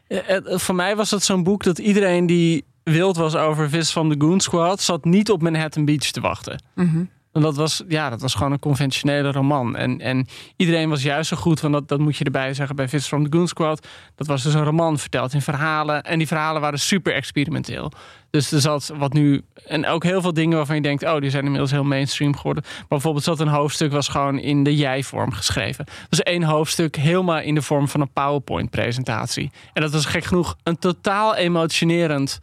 Eh, 0.08 0.18
het- 0.24 0.62
voor 0.62 0.74
mij 0.74 0.96
was 0.96 1.10
het 1.10 1.22
zo'n 1.24 1.42
boek 1.42 1.62
dat 1.64 1.78
iedereen 1.78 2.26
die 2.26 2.64
wild 2.82 3.16
was 3.16 3.34
over 3.36 3.68
Vis 3.68 3.90
van 3.90 4.08
de 4.08 4.14
Goon 4.18 4.40
Squad... 4.40 4.80
zat 4.80 5.04
niet 5.04 5.30
op 5.30 5.42
Manhattan 5.42 5.84
Beach 5.84 6.10
te 6.10 6.20
wachten. 6.20 6.62
Mhm. 6.74 7.04
Want 7.32 7.44
dat 7.44 7.56
was, 7.56 7.82
ja, 7.88 8.10
dat 8.10 8.20
was 8.20 8.34
gewoon 8.34 8.52
een 8.52 8.58
conventionele 8.58 9.32
roman. 9.32 9.76
En, 9.76 10.00
en 10.00 10.26
iedereen 10.56 10.88
was 10.88 11.02
juist 11.02 11.28
zo 11.28 11.36
goed, 11.36 11.60
want 11.60 11.74
dat, 11.74 11.88
dat 11.88 11.98
moet 11.98 12.16
je 12.16 12.24
erbij 12.24 12.54
zeggen 12.54 12.76
bij 12.76 12.88
Viss 12.88 13.08
from 13.08 13.24
the 13.24 13.36
Goon 13.36 13.48
Squad. 13.48 13.86
Dat 14.14 14.26
was 14.26 14.42
dus 14.42 14.54
een 14.54 14.64
roman 14.64 14.98
verteld 14.98 15.34
in 15.34 15.42
verhalen. 15.42 16.02
En 16.02 16.18
die 16.18 16.26
verhalen 16.26 16.60
waren 16.60 16.78
super 16.78 17.14
experimenteel. 17.14 17.92
Dus 18.30 18.52
er 18.52 18.60
zat 18.60 18.92
wat 18.96 19.12
nu. 19.12 19.42
En 19.66 19.86
ook 19.86 20.04
heel 20.04 20.20
veel 20.20 20.32
dingen 20.32 20.56
waarvan 20.56 20.76
je 20.76 20.82
denkt: 20.82 21.04
oh, 21.04 21.20
die 21.20 21.30
zijn 21.30 21.42
inmiddels 21.42 21.70
heel 21.70 21.84
mainstream 21.84 22.36
geworden. 22.36 22.62
Maar 22.62 22.86
bijvoorbeeld 22.88 23.24
zat 23.24 23.40
een 23.40 23.48
hoofdstuk 23.48 23.92
was 23.92 24.08
gewoon 24.08 24.38
in 24.38 24.64
de 24.64 24.76
jij-vorm 24.76 25.32
geschreven. 25.32 25.84
Dus 26.08 26.22
één 26.22 26.42
hoofdstuk 26.42 26.96
helemaal 26.96 27.40
in 27.40 27.54
de 27.54 27.62
vorm 27.62 27.88
van 27.88 28.00
een 28.00 28.12
PowerPoint-presentatie. 28.12 29.50
En 29.72 29.82
dat 29.82 29.92
was 29.92 30.04
gek 30.04 30.24
genoeg 30.24 30.56
een 30.62 30.78
totaal 30.78 31.34
emotionerend. 31.34 32.40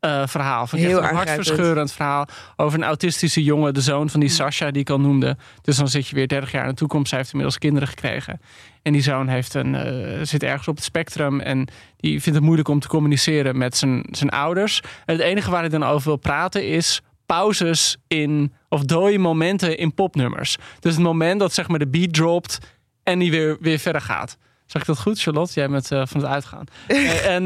Eh, 0.00 0.26
verhaal. 0.26 0.66
Van 0.66 0.78
Heel 0.78 0.98
een 1.02 1.14
hartverscheurend 1.14 1.92
verhaal 1.92 2.26
over 2.56 2.78
een 2.78 2.84
autistische 2.84 3.42
jongen, 3.42 3.74
de 3.74 3.80
zoon 3.80 4.10
van 4.10 4.20
die 4.20 4.28
Sasha 4.28 4.70
die 4.70 4.80
ik 4.80 4.90
al 4.90 5.00
noemde. 5.00 5.36
Dus 5.62 5.76
dan 5.76 5.88
zit 5.88 6.08
je 6.08 6.14
weer 6.14 6.28
30 6.28 6.52
jaar 6.52 6.62
in 6.62 6.68
de 6.68 6.74
toekomst. 6.74 7.08
Zij 7.08 7.18
heeft 7.18 7.30
inmiddels 7.30 7.58
kinderen 7.58 7.88
gekregen. 7.88 8.40
En 8.82 8.92
die 8.92 9.02
zoon 9.02 9.28
heeft 9.28 9.54
een, 9.54 9.74
eh, 9.74 10.18
zit 10.22 10.42
ergens 10.42 10.68
op 10.68 10.76
het 10.76 10.84
spectrum 10.84 11.40
en 11.40 11.68
die 11.96 12.22
vindt 12.22 12.38
het 12.38 12.46
moeilijk 12.46 12.68
om 12.68 12.80
te 12.80 12.88
communiceren 12.88 13.58
met 13.58 13.76
zijn, 13.76 14.04
zijn 14.10 14.30
ouders. 14.30 14.80
En 15.04 15.14
het 15.14 15.24
enige 15.24 15.50
waar 15.50 15.60
hij 15.60 15.68
dan 15.68 15.84
over 15.84 16.08
wil 16.08 16.16
praten 16.16 16.68
is 16.68 17.00
pauzes 17.26 17.96
in, 18.06 18.52
of 18.68 18.82
dode 18.82 19.18
momenten 19.18 19.78
in 19.78 19.94
popnummers. 19.94 20.56
Dus 20.80 20.94
het 20.94 21.02
moment 21.02 21.40
dat 21.40 21.52
zeg 21.52 21.68
maar 21.68 21.78
de 21.78 21.88
beat 21.88 22.12
dropt 22.12 22.58
en 23.02 23.18
die 23.18 23.30
weer, 23.30 23.56
weer 23.60 23.78
verder 23.78 24.00
gaat. 24.00 24.36
Zeg 24.66 24.82
ik 24.82 24.88
dat 24.88 24.98
goed, 24.98 25.20
Charlotte? 25.20 25.52
Jij 25.54 25.68
bent 25.68 25.90
eh, 25.90 26.02
van 26.06 26.20
het 26.20 26.30
uitgaan. 26.30 26.64
En 27.36 27.44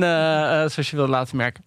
zoals 0.70 0.90
je 0.90 0.96
wil 0.96 1.08
laten 1.08 1.36
merken. 1.36 1.64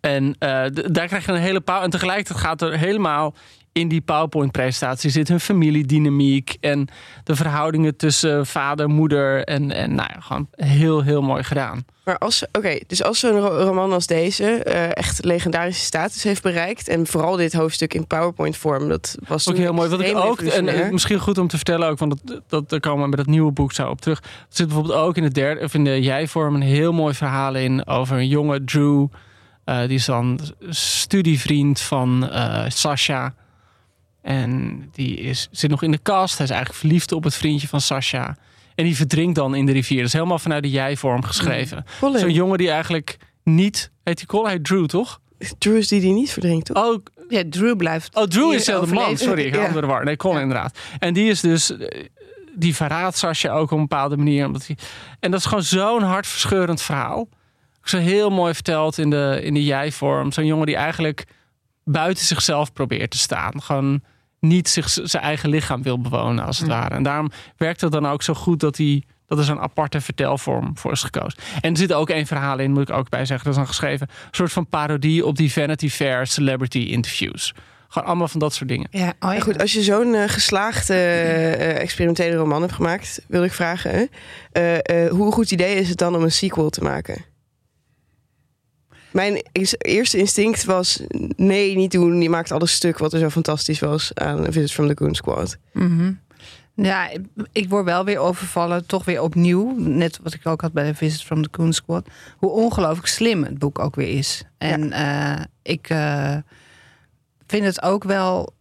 En 0.00 0.36
eh, 0.38 0.64
daar 0.72 1.06
krijg 1.06 1.26
je 1.26 1.32
een 1.32 1.38
hele 1.38 1.60
pauw. 1.60 1.82
En 1.82 1.90
tegelijkertijd 1.90 2.38
gaat 2.38 2.62
er 2.62 2.78
helemaal 2.78 3.34
in 3.72 3.88
die 3.88 4.00
PowerPoint-presentatie 4.00 5.10
zit 5.10 5.28
hun 5.28 5.40
familiedynamiek 5.40 6.56
en 6.60 6.88
de 7.24 7.36
verhoudingen 7.36 7.96
tussen 7.96 8.46
vader, 8.46 8.88
moeder 8.88 9.44
en, 9.44 9.72
en 9.72 9.94
nou 9.94 10.08
ja, 10.14 10.20
gewoon 10.20 10.48
heel, 10.50 11.02
heel 11.02 11.22
mooi 11.22 11.42
gedaan. 11.42 11.84
Maar 12.04 12.18
als, 12.18 12.44
oké, 12.52 12.78
dus 12.86 13.02
als 13.02 13.18
zo'n 13.18 13.40
ro- 13.40 13.62
roman 13.62 13.92
als 13.92 14.06
deze 14.06 14.44
eh, 14.44 14.96
echt 14.96 15.24
legendarische 15.24 15.84
status 15.84 16.22
heeft 16.22 16.42
bereikt. 16.42 16.88
En 16.88 17.06
vooral 17.06 17.36
dit 17.36 17.52
hoofdstuk 17.52 17.94
in 17.94 18.06
PowerPoint-vorm, 18.06 18.88
dat 18.88 19.16
was 19.28 19.48
ook 19.48 19.56
heel 19.56 19.72
mooi. 19.72 19.88
Wat 19.88 20.00
ik 20.00 20.16
ook, 20.16 20.40
en 20.40 20.92
misschien 20.92 21.18
goed 21.18 21.38
om 21.38 21.48
te 21.48 21.56
vertellen 21.56 21.88
ook, 21.88 21.98
want 21.98 22.20
dat, 22.24 22.40
dat, 22.48 22.68
daar 22.70 22.80
komen 22.80 23.02
we 23.02 23.08
met 23.08 23.18
het 23.18 23.28
nieuwe 23.28 23.52
boek 23.52 23.72
zo 23.72 23.88
op 23.88 24.00
terug. 24.00 24.18
Er 24.18 24.26
zit 24.48 24.66
bijvoorbeeld 24.66 24.98
ook 24.98 25.16
in 25.16 25.22
de 25.22 25.30
derde, 25.30 25.64
of 25.64 25.74
in 25.74 25.84
de 25.84 26.00
jij-vorm 26.00 26.54
een 26.54 26.60
heel 26.60 26.92
mooi 26.92 27.14
verhaal 27.14 27.54
in 27.54 27.86
over 27.86 28.16
een 28.16 28.28
jonge 28.28 28.64
Drew. 28.64 29.06
Eh, 29.70 29.78
die 29.80 29.96
is 29.96 30.04
dan 30.04 30.40
studievriend 30.68 31.80
van 31.80 32.30
eh, 32.30 32.64
Sasha. 32.68 33.34
En 34.22 34.82
die 34.92 35.16
is, 35.16 35.48
zit 35.50 35.70
nog 35.70 35.82
in 35.82 35.90
de 35.90 35.98
kast. 35.98 36.36
Hij 36.36 36.46
is 36.46 36.52
eigenlijk 36.52 36.80
verliefd 36.80 37.12
op 37.12 37.24
het 37.24 37.34
vriendje 37.34 37.68
van 37.68 37.80
Sasha. 37.80 38.36
En 38.74 38.84
die 38.84 38.96
verdrinkt 38.96 39.34
dan 39.34 39.54
in 39.54 39.66
de 39.66 39.72
rivier. 39.72 39.96
Dat 39.98 40.06
is 40.06 40.12
helemaal 40.12 40.38
vanuit 40.38 40.62
de 40.62 40.70
jij-vorm 40.70 41.22
geschreven. 41.24 41.84
Colin, 42.00 42.20
Zo'n 42.20 42.32
jongen 42.32 42.58
die 42.58 42.70
eigenlijk 42.70 43.16
niet... 43.44 43.90
Heet 44.04 44.16
die 44.18 44.26
Colin? 44.26 44.44
Hij 44.46 44.54
heet 44.54 44.64
Drew, 44.64 44.86
toch? 44.86 45.20
Drew 45.58 45.76
is 45.76 45.88
die 45.88 46.00
die 46.00 46.12
niet 46.12 46.30
verdrinkt, 46.32 46.66
toch? 46.66 46.84
Oh, 46.84 47.04
Ja, 47.28 47.42
Drew 47.50 47.76
blijft. 47.76 48.16
Oh, 48.16 48.22
Drew 48.24 48.50
is 48.52 48.56
dezelfde 48.56 48.94
man. 48.94 49.16
Sorry, 49.18 49.44
ik 49.44 49.54
Ja. 49.54 49.68
de 49.80 49.86
war. 49.86 50.04
Nee, 50.04 50.16
Colin 50.16 50.40
inderdaad. 50.40 50.78
En 50.98 51.14
die 51.14 51.30
is 51.30 51.40
dus... 51.40 51.76
eh, 51.76 52.04
Die 52.54 52.74
verraadt 52.74 53.16
Sascha 53.16 53.50
ook 53.52 53.70
op 53.70 53.78
een 53.78 53.86
bepaalde 53.88 54.16
manier. 54.16 54.46
Omdat 54.46 54.66
hij, 54.66 54.76
en 55.20 55.30
dat 55.30 55.40
is 55.40 55.46
gewoon 55.46 55.62
zo'n 55.62 56.02
hartverscheurend 56.02 56.82
verhaal. 56.82 57.28
Zo 57.90 57.98
heel 57.98 58.30
mooi 58.30 58.54
verteld 58.54 58.98
in 58.98 59.10
de, 59.10 59.40
in 59.42 59.54
de 59.54 59.64
jij-vorm. 59.64 60.32
Zo'n 60.32 60.46
jongen 60.46 60.66
die 60.66 60.76
eigenlijk 60.76 61.24
buiten 61.84 62.24
zichzelf 62.24 62.72
probeert 62.72 63.10
te 63.10 63.18
staan. 63.18 63.62
Gewoon 63.62 64.02
niet 64.40 64.68
zich, 64.68 64.88
zijn 64.88 65.22
eigen 65.22 65.48
lichaam 65.48 65.82
wil 65.82 66.00
bewonen, 66.00 66.44
als 66.44 66.58
het 66.58 66.68
ware. 66.68 66.94
En 66.94 67.02
daarom 67.02 67.30
werkt 67.56 67.80
het 67.80 67.92
dan 67.92 68.06
ook 68.06 68.22
zo 68.22 68.34
goed 68.34 68.60
dat 68.60 68.76
hij... 68.76 69.02
Dat 69.26 69.38
er 69.38 69.44
zo'n 69.44 69.60
aparte 69.60 70.00
vertelvorm 70.00 70.78
voor 70.78 70.92
is 70.92 71.02
gekozen. 71.02 71.38
En 71.60 71.70
er 71.70 71.76
zit 71.78 71.92
ook 71.92 72.10
één 72.10 72.26
verhaal 72.26 72.58
in, 72.58 72.72
moet 72.72 72.88
ik 72.88 72.94
ook 72.94 73.08
bij 73.08 73.24
zeggen. 73.24 73.44
Dat 73.44 73.52
is 73.52 73.58
dan 73.58 73.68
geschreven. 73.68 74.08
Een 74.10 74.28
soort 74.30 74.52
van 74.52 74.66
parodie 74.66 75.26
op 75.26 75.36
die 75.36 75.52
Vanity 75.52 75.88
Fair 75.88 76.26
celebrity 76.26 76.78
interviews. 76.78 77.54
Gewoon 77.88 78.08
allemaal 78.08 78.28
van 78.28 78.40
dat 78.40 78.54
soort 78.54 78.68
dingen. 78.68 78.88
Ja, 78.90 79.12
oh 79.20 79.32
ja. 79.32 79.40
Goed, 79.40 79.60
als 79.60 79.72
je 79.72 79.82
zo'n 79.82 80.14
eh, 80.14 80.28
geslaagde 80.28 80.94
eh, 80.94 81.80
experimentele 81.80 82.36
roman 82.36 82.60
hebt 82.60 82.72
gemaakt, 82.72 83.24
wil 83.28 83.44
ik 83.44 83.52
vragen? 83.52 84.08
Eh, 84.52 84.74
eh, 84.76 85.10
hoe 85.10 85.32
goed 85.32 85.50
idee 85.50 85.74
is 85.74 85.88
het 85.88 85.98
dan 85.98 86.16
om 86.16 86.22
een 86.22 86.32
sequel 86.32 86.70
te 86.70 86.82
maken? 86.82 87.24
Mijn 89.12 89.42
eerste 89.78 90.18
instinct 90.18 90.64
was: 90.64 91.02
nee, 91.36 91.76
niet 91.76 91.92
doen. 91.92 92.22
Je 92.22 92.30
maakt 92.30 92.52
alles 92.52 92.72
stuk 92.72 92.98
wat 92.98 93.12
er 93.12 93.18
zo 93.18 93.28
fantastisch 93.28 93.80
was 93.80 94.14
aan 94.14 94.44
Visit 94.52 94.72
from 94.72 94.86
the 94.88 94.96
Goon 94.96 95.14
Squad. 95.14 95.56
Mhm. 95.72 96.12
Ja, 96.74 97.08
ik- 97.52 97.68
word 97.68 97.84
wel 97.84 98.04
weer 98.04 98.18
overvallen, 98.18 98.86
toch 98.86 99.04
weer 99.04 99.22
opnieuw. 99.22 99.74
Net 99.78 100.18
wat 100.22 100.34
ik 100.34 100.46
ook 100.46 100.60
had 100.60 100.72
bij 100.72 100.84
de 100.84 100.94
Visit 100.94 101.22
from 101.22 101.42
the 101.42 101.50
Coon 101.50 101.72
Squad. 101.72 102.08
Hoe 102.36 102.50
ongelooflijk 102.50 103.06
slim 103.06 103.42
het 103.44 103.58
boek 103.58 103.78
ook 103.78 103.94
weer 103.94 104.18
is. 104.18 104.42
En 104.58 104.92
eh, 104.92 105.40
ik 105.62 105.88
eh, 105.88 106.36
vind 107.46 107.64
het 107.64 107.82
ook 107.82 108.04
wel, 108.04 108.52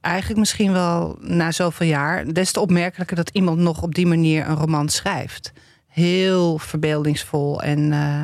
eigenlijk 0.00 0.38
misschien 0.40 0.72
wel 0.72 1.16
na 1.20 1.50
zoveel 1.50 1.86
jaar... 1.86 2.32
des 2.32 2.52
te 2.52 2.60
opmerkelijker 2.60 3.16
dat 3.16 3.30
iemand 3.32 3.58
nog 3.58 3.82
op 3.82 3.94
die 3.94 4.06
manier 4.06 4.48
een 4.48 4.56
roman 4.56 4.88
schrijft. 4.88 5.52
Heel 5.86 6.58
verbeeldingsvol 6.58 7.62
en 7.62 7.92
eh, 7.92 8.22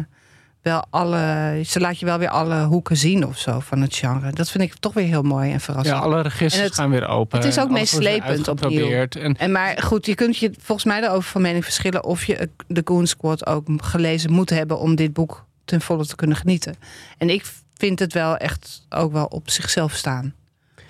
wel 0.66 0.85
alle... 0.90 1.61
Ze 1.66 1.81
laat 1.81 1.98
je 1.98 2.07
wel 2.07 2.18
weer 2.18 2.29
alle 2.29 2.64
hoeken 2.64 2.96
zien 2.96 3.26
of 3.26 3.38
zo 3.38 3.61
van 3.61 3.81
het 3.81 3.96
genre. 3.96 4.33
Dat 4.33 4.50
vind 4.50 4.64
ik 4.64 4.74
toch 4.74 4.92
weer 4.94 5.05
heel 5.07 5.22
mooi 5.22 5.52
en 5.52 5.61
verrassend. 5.61 5.96
Ja, 5.96 6.02
alle 6.02 6.22
registers 6.22 6.62
het- 6.64 6.74
gaan 6.74 6.90
weer 6.90 7.07
open. 7.09 7.38
het 7.38 7.46
is 7.48 7.59
ook 7.59 7.70
meeslepend 7.70 8.48
opnieuw. 8.48 8.90
En 9.09 9.37
En 9.37 9.52
maar 9.52 9.83
goed, 9.83 10.07
je 10.07 10.14
kunt 10.14 10.37
je 10.37 10.50
volgens 10.61 10.87
mij 10.87 11.02
erover 11.02 11.31
van 11.31 11.42
mening 11.42 11.64
verschillen 11.64 12.05
of 12.05 12.24
je 12.24 12.48
de 12.66 12.83
Goon 12.85 13.07
Squad 13.07 13.46
ook 13.46 13.66
gelezen 13.76 14.33
moet 14.33 14.50
hebben 14.50 14.79
om 14.79 14.94
dit 14.94 15.12
boek 15.12 15.44
ten 15.64 15.81
volle 15.81 16.07
te 16.07 16.16
kunnen 16.16 16.37
genieten. 16.37 16.74
En 17.18 17.31
ik 17.31 17.44
vind 17.76 17.98
het 17.98 18.12
wel 18.12 18.37
echt 18.37 18.87
ook 18.88 19.12
wel 19.12 19.24
op 19.26 19.50
zichzelf 19.50 19.92
staan. 19.92 20.35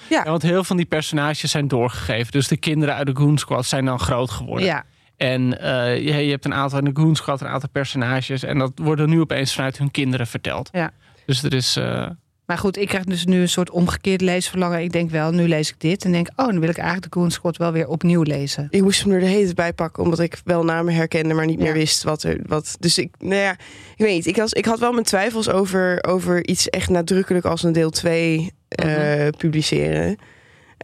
Ja, 0.09 0.23
want 0.25 0.43
heel 0.43 0.53
veel 0.53 0.65
van 0.65 0.77
die 0.77 0.87
personages 0.87 1.51
zijn 1.51 1.69
doorgegeven. 1.69 2.33
Dus 2.33 2.49
de 2.49 2.57
kinderen 2.57 2.95
uit 2.95 3.07
de 3.07 3.17
Goon 3.17 3.39
Squad 3.39 3.67
zijn 3.67 3.85
dan 3.85 3.99
groot 3.99 4.31
geworden. 4.31 4.67
Ja, 4.67 4.85
En 5.17 5.61
eh, 5.61 5.97
je, 5.97 6.13
je 6.15 6.31
hebt 6.31 6.45
een 6.45 6.55
aantal 6.55 6.79
in 6.79 6.95
de 6.95 7.11
Squad, 7.15 7.41
een 7.41 7.47
aantal 7.47 7.69
personages. 7.73 8.43
En 8.43 8.59
dat 8.59 8.73
worden 8.75 9.09
nu 9.09 9.21
opeens 9.21 9.55
vanuit 9.55 9.79
hun 9.79 9.91
kinderen 9.91 10.27
verteld. 10.27 10.69
Ja. 10.73 10.91
Dus 11.27 11.43
er 11.43 11.55
is... 11.55 11.77
eh, 11.77 12.09
maar 12.47 12.59
goed, 12.59 12.77
ik 12.77 12.89
krijg 12.89 13.05
dus 13.05 13.25
nu 13.25 13.41
een 13.41 13.49
soort 13.49 13.71
omgekeerd 13.71 14.21
leesverlangen. 14.21 14.83
Ik 14.83 14.93
denk 14.93 15.11
wel, 15.11 15.31
nu 15.31 15.49
lees 15.49 15.69
ik 15.71 15.81
dit 15.81 16.05
en 16.05 16.13
denk, 16.13 16.29
oh, 16.37 16.47
dan 16.47 16.61
wil 16.61 16.69
ik 16.69 16.77
eigenlijk 16.79 17.13
de 17.13 17.19
Goon 17.19 17.31
Squad 17.31 17.57
wel 17.57 17.73
weer 17.73 17.89
opnieuw 17.89 18.23
lezen. 18.23 18.67
Ik 18.71 18.83
moest 18.83 19.03
hem 19.03 19.13
er 19.13 19.21
de 19.21 19.27
hele 19.27 19.43
tijd 19.45 19.55
bij 19.55 19.73
pakken, 19.73 20.03
omdat 20.03 20.21
ik 20.21 20.41
wel 20.45 20.65
namen 20.65 20.95
herkende, 20.95 21.35
maar 21.35 21.47
niet 21.47 21.59
Ja. 21.59 21.65
meer 21.65 21.73
wist 21.73 22.03
wat 22.03 22.23
er. 22.23 22.41
Wat, 22.47 22.77
dus 22.81 22.99
ik, 22.99 23.15
nou 23.19 23.35
ja, 23.41 23.51
ik 23.97 24.05
weet 24.05 24.15
niet. 24.15 24.27
Ik, 24.27 24.37
was, 24.37 24.53
ik 24.53 24.65
had 24.65 24.79
wel 24.79 24.93
mijn 24.93 25.05
twijfels 25.05 25.49
over, 25.49 26.05
over 26.05 26.47
iets 26.47 26.71
echt 26.71 26.89
nadrukkelijk 26.91 27.45
als 27.45 27.63
een 27.63 27.73
deel 27.73 27.91
2 27.91 28.53
eh, 28.69 29.29
publiceren. 29.39 30.17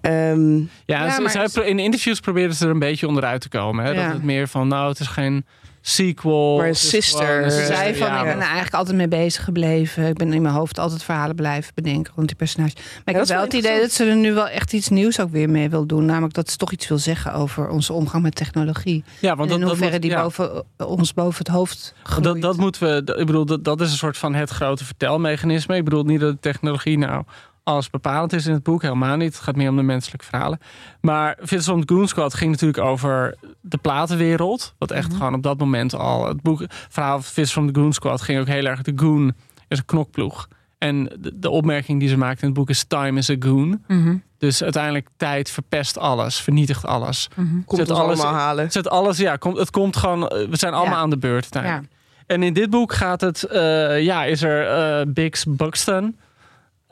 Ehm, 0.03 0.57
ja, 0.57 0.65
Ja, 0.87 1.11
ze- 1.15 1.21
maar- 1.21 1.31
zij 1.31 1.49
pro- 1.53 1.63
in 1.63 1.79
interviews 1.79 2.21
probeerden 2.21 2.57
ze 2.57 2.65
er 2.65 2.71
een 2.71 2.79
beetje 2.79 3.07
onderuit 3.09 3.41
te 3.41 3.49
komen. 3.49 3.85
Hè? 3.85 3.91
Ja. 3.91 4.05
Dat 4.05 4.13
het 4.13 4.23
meer 4.23 4.49
van, 4.49 4.69
nou, 4.69 4.89
het 4.89 5.01
is 5.01 5.07
geen 5.07 5.45
sequel. 5.85 6.57
Maar 6.57 6.67
een 6.67 6.75
sister. 6.75 7.51
Ze 7.51 7.65
zei 7.67 7.95
van, 7.95 8.07
ja, 8.07 8.19
ik 8.19 8.25
ben 8.25 8.35
er 8.37 8.41
eigenlijk 8.43 8.75
altijd 8.75 8.97
mee 8.97 9.09
bezig 9.09 9.45
gebleven. 9.45 10.07
Ik 10.07 10.15
ben 10.17 10.33
in 10.33 10.43
mijn 10.43 10.55
hoofd 10.55 10.79
altijd 10.79 11.03
verhalen 11.03 11.37
blijven 11.37 11.73
bedenken 11.75 12.13
rond 12.17 12.27
die 12.29 12.37
personages. 12.37 12.75
Maar 12.75 12.85
ik 13.05 13.05
heb 13.05 13.15
wel 13.27 13.37
wel 13.37 13.45
het 13.45 13.53
idee 13.53 13.81
dat 13.81 13.91
ze 13.93 14.05
er 14.05 14.17
nu 14.17 14.33
wel 14.35 14.49
echt 14.49 14.73
iets 14.73 14.89
nieuws 14.89 15.21
ook 15.21 15.31
weer 15.31 15.51
mee 15.51 15.71
wil 15.71 15.87
doen. 15.87 16.05
Namelijk 16.05 16.35
dat 16.35 16.51
ze 16.51 16.57
toch 16.57 16.73
iets 16.73 16.89
wil 16.89 16.99
zeggen 16.99 17.33
over 17.35 17.69
onze 17.69 17.93
omgang 17.93 18.23
met 18.23 18.35
technologie. 18.35 19.05
Ja, 19.19 19.37
want 19.37 19.49
en 19.51 19.55
in 19.55 19.61
dat, 19.61 19.61
dat 19.61 19.69
hoeverre 19.69 19.93
moet- 19.93 20.03
die 20.03 20.11
ja. 20.11 20.23
boven, 20.23 20.65
ons 20.77 21.15
boven 21.15 21.39
het 21.39 21.49
hoofd 21.49 21.95
groeit. 22.03 22.25
Dat, 22.25 22.41
dat 22.41 22.57
moeten 22.57 22.83
we. 23.05 23.15
Ik 23.19 23.27
bedoel, 23.27 23.45
dat, 23.47 23.65
dat 23.65 23.81
is 23.81 23.91
een 23.91 23.97
soort 23.97 24.19
van 24.19 24.35
het 24.35 24.51
grote 24.51 24.85
vertelmechanisme. 24.85 25.77
Ik 25.77 25.85
bedoel 25.85 26.05
niet 26.05 26.21
dat 26.21 26.33
de 26.33 26.41
technologie 26.41 26.99
nou 26.99 27.25
alles 27.65 27.91
bepalend 27.91 28.33
is 28.33 28.47
in 28.47 28.53
het 28.53 28.63
boek, 28.63 28.83
helemaal 28.83 29.17
niet. 29.17 29.35
Het 29.35 29.43
gaat 29.43 29.57
meer 29.57 29.69
om 29.71 29.77
de 29.77 29.83
menselijke 29.83 30.25
verhalen. 30.27 30.59
Maar 31.01 31.35
Vincent 31.39 31.65
from 31.65 31.85
the 31.87 31.95
Goon 31.95 32.09
Squad 32.09 32.35
ging 32.35 32.51
natuurlijk 32.51 32.85
over 32.85 33.35
de 33.61 33.77
platenwereld. 33.79 34.75
Wat 34.79 34.91
echt 34.91 35.15
gewoon 35.15 35.35
op 35.35 35.43
dat 35.43 35.59
moment 35.59 35.95
al. 35.95 36.27
Het 36.29 36.43
boek, 36.43 36.61
het 36.61 36.75
verhaal 36.89 37.15
van 37.23 37.33
Vincent 37.33 37.51
from 37.51 37.73
the 37.73 37.81
Goon 37.81 37.93
Squad 37.93 38.21
ging 38.23 38.41
ook 38.41 38.47
heel 38.47 38.65
erg. 38.65 38.83
De 38.83 38.93
Goon 38.97 39.33
is 39.69 39.79
een 39.79 39.85
knokploeg. 39.85 40.49
En 40.79 41.05
de, 41.19 41.33
de 41.39 41.51
opmerking 41.51 42.01
die 42.01 42.09
ze 42.09 42.17
maakt 42.19 42.41
in 42.41 42.47
het 42.49 42.57
boek 42.57 42.71
is: 42.71 42.85
Time 42.85 43.19
is 43.19 43.31
a 43.31 43.35
Goon. 43.39 43.83
Mhm, 43.87 44.17
Dus 44.39 44.63
uiteindelijk 44.63 45.09
tijd 45.17 45.51
verpest 45.51 45.99
alles, 45.99 46.41
vernietigt 46.41 46.87
alles. 46.87 47.29
mhm. 47.37 47.47
komt 47.65 47.81
Zet 47.81 47.91
ons 47.91 47.99
alles- 47.99 48.21
allemaal 48.21 48.41
halen. 48.41 48.71
Zet 48.73 48.89
alles, 48.89 49.19
ja, 49.19 49.37
komt, 49.37 49.59
het 49.59 49.71
komt 49.71 49.97
gewoon. 49.97 50.29
eh, 50.29 50.49
We 50.49 50.57
zijn 50.57 50.73
allemaal 50.75 50.95
Ja. 50.95 51.01
aan 51.01 51.11
de 51.11 51.19
beurt 51.19 51.49
Ja. 51.53 51.83
En 52.27 52.43
in 52.43 52.53
dit 52.53 52.71
boek 52.71 52.93
gaat 52.93 53.21
het, 53.21 53.43
eh, 53.43 54.03
ja, 54.03 54.25
is 54.25 54.43
er 54.43 54.67
eh 54.67 55.07
Biggs 55.13 55.45
Buxton. 55.49 56.17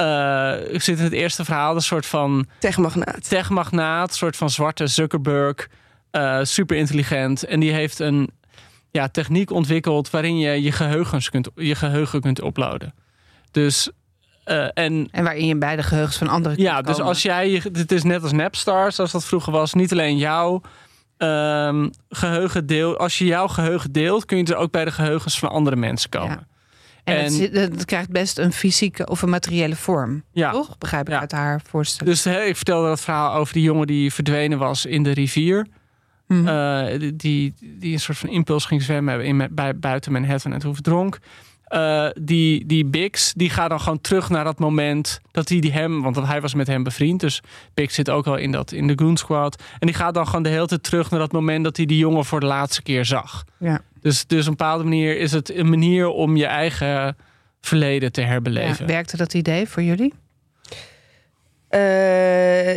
Eh, 0.01 0.75
ik 0.75 0.83
zit 0.83 0.99
in 0.99 1.05
het 1.05 1.13
eerste 1.13 1.45
verhaal, 1.45 1.75
een 1.75 1.81
soort 1.81 2.07
van 2.07 2.47
Techmagnaat. 2.59 3.29
techmagnaat, 3.29 4.09
een 4.09 4.17
soort 4.17 4.37
van 4.37 4.51
zwarte 4.51 4.87
Zuckerberg, 4.87 5.69
eh, 6.11 6.39
super 6.43 6.77
intelligent. 6.77 7.45
En 7.45 7.61
die 7.61 7.73
heeft 7.73 7.99
een 7.99 8.31
ja, 8.91 9.09
techniek 9.09 9.51
ontwikkeld 9.51 10.11
waarin 10.11 10.39
je 10.39 10.63
je, 10.63 10.73
geheugens 10.73 11.31
kunt, 11.31 11.49
je 11.55 11.75
geheugen 11.75 12.21
kunt 12.21 12.43
uploaden. 12.43 12.95
Dus 13.51 13.91
eh, 14.45 14.69
en 14.75 15.09
En 15.11 15.25
waarin 15.25 15.47
je 15.47 15.57
bij 15.57 15.77
de 15.77 15.83
geheugens 15.83 16.17
van 16.17 16.29
anderen 16.29 16.57
kunt 16.57 16.69
ja, 16.69 16.83
dus 16.83 16.93
komen. 16.93 17.07
als 17.07 17.23
jij, 17.23 17.63
het 17.73 17.93
is 17.93 18.03
net 18.03 18.23
als 18.23 18.33
Napstar, 18.33 18.93
zoals 18.93 19.13
dat 19.13 19.25
vroeger 19.25 19.53
was, 19.53 19.75
niet 19.75 19.93
alleen 19.93 20.17
jouw 20.17 20.61
ehm, 21.17 21.89
geheugen 22.09 22.67
deel. 22.67 22.97
Als 22.97 23.19
je 23.19 23.25
jouw 23.25 23.49
geheugen 23.49 23.93
deelt, 23.93 24.25
kun 24.25 24.37
je 24.39 24.45
er 24.45 24.57
ook 24.57 24.71
bij 24.71 24.85
de 24.85 24.93
geheugens 24.93 25.39
van 25.39 25.51
andere 25.51 25.77
mensen 25.77 26.11
komen. 26.11 26.47
Ja. 26.49 26.50
En, 27.17 27.53
en- 27.53 27.61
het, 27.73 27.85
krijgt 27.85 28.11
best 28.11 28.39
een 28.39 28.53
fysieke 28.53 29.07
of 29.07 29.23
een 29.23 29.29
materiële 29.31 29.77
vorm. 29.77 30.23
Ja. 30.33 30.51
Toch? 30.51 30.79
Begrijp 30.79 31.07
ik 31.07 31.13
Ja. 31.15 31.21
uit 31.21 31.33
haar 31.33 31.61
voorstel. 31.69 32.07
Dus 32.07 32.25
hè, 32.25 32.41
ik 32.43 32.57
vertelde 32.57 32.89
dat 32.89 33.01
verhaal 33.01 33.35
over 33.35 33.53
die 33.55 33.63
jongen 33.63 33.87
die 33.87 34.13
verdwenen 34.13 34.59
was 34.59 34.87
in 34.87 35.03
de 35.03 35.11
rivier. 35.11 35.67
Mhm. 36.27 36.49
Eh, 36.49 36.99
die, 36.99 37.17
die, 37.17 37.55
die 37.79 37.93
een 37.93 38.01
soort 38.01 38.19
van 38.19 38.29
impuls 38.29 38.65
ging 38.65 38.83
zwemmen 38.83 39.25
in, 39.25 39.49
bij, 39.51 39.79
buiten 39.79 40.13
Manhattan 40.13 40.53
en 40.53 40.59
toen 40.59 40.75
verdronk. 40.75 41.19
Eh, 41.65 42.07
die, 42.21 42.67
die 42.67 42.85
Bix, 42.85 43.33
die 43.37 43.51
gaat 43.51 43.71
dan 43.71 43.81
gewoon 43.81 44.01
terug 44.01 44.29
naar 44.29 44.45
dat 44.45 44.59
moment 44.59 45.21
dat 45.31 45.49
hij 45.49 45.59
die 45.61 45.73
hem, 45.73 46.03
want 46.03 46.17
hij 46.27 46.41
was 46.41 46.55
met 46.55 46.67
hem 46.67 46.83
bevriend, 46.83 47.21
dus 47.21 47.41
Bix 47.75 47.95
zit 47.95 48.11
ook 48.11 48.27
al 48.27 48.37
in, 48.37 48.51
dat, 48.53 48.73
in 48.73 48.87
de 48.87 48.93
Goon 48.97 49.17
Squad. 49.17 49.63
En 49.79 49.87
die 49.87 49.97
gaat 49.97 50.15
dan 50.15 50.27
gewoon 50.27 50.43
de 50.43 50.49
hele 50.49 50.67
tijd 50.67 50.83
terug 50.83 51.11
naar 51.11 51.21
dat 51.21 51.33
moment 51.33 51.65
dat 51.65 51.77
hij 51.77 51.87
die 51.87 51.99
jongen 51.99 52.25
voor 52.25 52.41
de 52.41 52.47
laatste 52.47 52.83
keer 52.83 53.05
zag. 53.05 53.45
ja. 53.59 53.81
Dus, 54.01 54.27
dus 54.27 54.41
op 54.41 54.47
een 54.51 54.57
bepaalde 54.57 54.85
manier 54.85 55.19
is 55.19 55.33
het 55.33 55.55
een 55.55 55.69
manier 55.69 56.09
om 56.09 56.37
je 56.37 56.47
eigen 56.47 57.17
verleden 57.61 58.13
te 58.13 58.21
Ja. 58.21 58.27
herbeleven. 58.27 58.87
Werkte 58.87 59.17
dat 59.17 59.35
idee 59.35 59.69
voor 59.69 59.83
jullie? 59.83 60.15
Eh, 61.69 62.77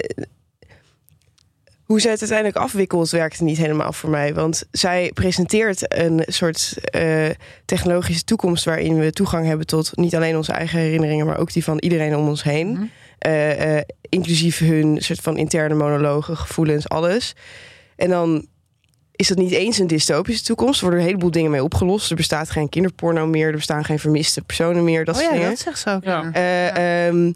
hoe 1.83 2.01
zij 2.01 2.11
het 2.11 2.19
uiteindelijk 2.19 2.57
afwikkelt, 2.57 3.09
werkte 3.09 3.43
niet 3.43 3.57
helemaal 3.57 3.93
voor 3.93 4.09
mij. 4.09 4.33
Want 4.33 4.63
zij 4.71 5.11
presenteert 5.13 5.93
een 5.97 6.23
soort 6.27 6.73
eh, 6.83 7.29
technologische 7.65 8.23
toekomst 8.23 8.65
waarin 8.65 8.99
we 8.99 9.11
toegang 9.11 9.45
hebben 9.45 9.65
tot 9.65 9.97
niet 9.97 10.15
alleen 10.15 10.35
onze 10.35 10.51
eigen 10.51 10.79
herinneringen, 10.79 11.25
maar 11.25 11.37
ook 11.37 11.53
die 11.53 11.63
van 11.63 11.77
iedereen 11.79 12.15
om 12.15 12.27
ons 12.27 12.43
heen. 12.43 12.71
Mhm. 12.71 12.83
Eh, 13.19 13.77
eh, 13.77 13.83
inclusief 14.09 14.59
hun 14.59 14.97
soort 15.01 15.19
van 15.19 15.37
interne 15.37 15.75
monologen, 15.75 16.37
gevoelens, 16.37 16.89
alles. 16.89 17.35
En 17.95 18.09
dan 18.09 18.47
is 19.15 19.27
dat 19.27 19.37
niet 19.37 19.51
eens 19.51 19.77
een 19.77 19.87
dystopische 19.87 20.43
toekomst. 20.43 20.75
Er 20.75 20.81
worden 20.81 20.99
een 20.99 21.05
heleboel 21.05 21.31
dingen 21.31 21.51
mee 21.51 21.63
opgelost. 21.63 22.09
Er 22.09 22.15
bestaat 22.15 22.49
geen 22.49 22.69
kinderporno 22.69 23.25
meer. 23.25 23.47
Er 23.47 23.55
bestaan 23.55 23.83
geen 23.83 23.99
vermiste 23.99 24.41
personen 24.41 24.83
meer. 24.83 25.05
Dat 25.05 25.15
oh 25.15 25.21
ja, 25.21 25.31
dingen. 25.31 25.49
dat 25.49 25.59
zegt 25.59 25.79
ze 25.79 25.89
ook. 25.89 26.03
Ja. 26.03 26.21
Ja. 26.21 26.31
Eh, 26.33 27.07
ehm, 27.07 27.31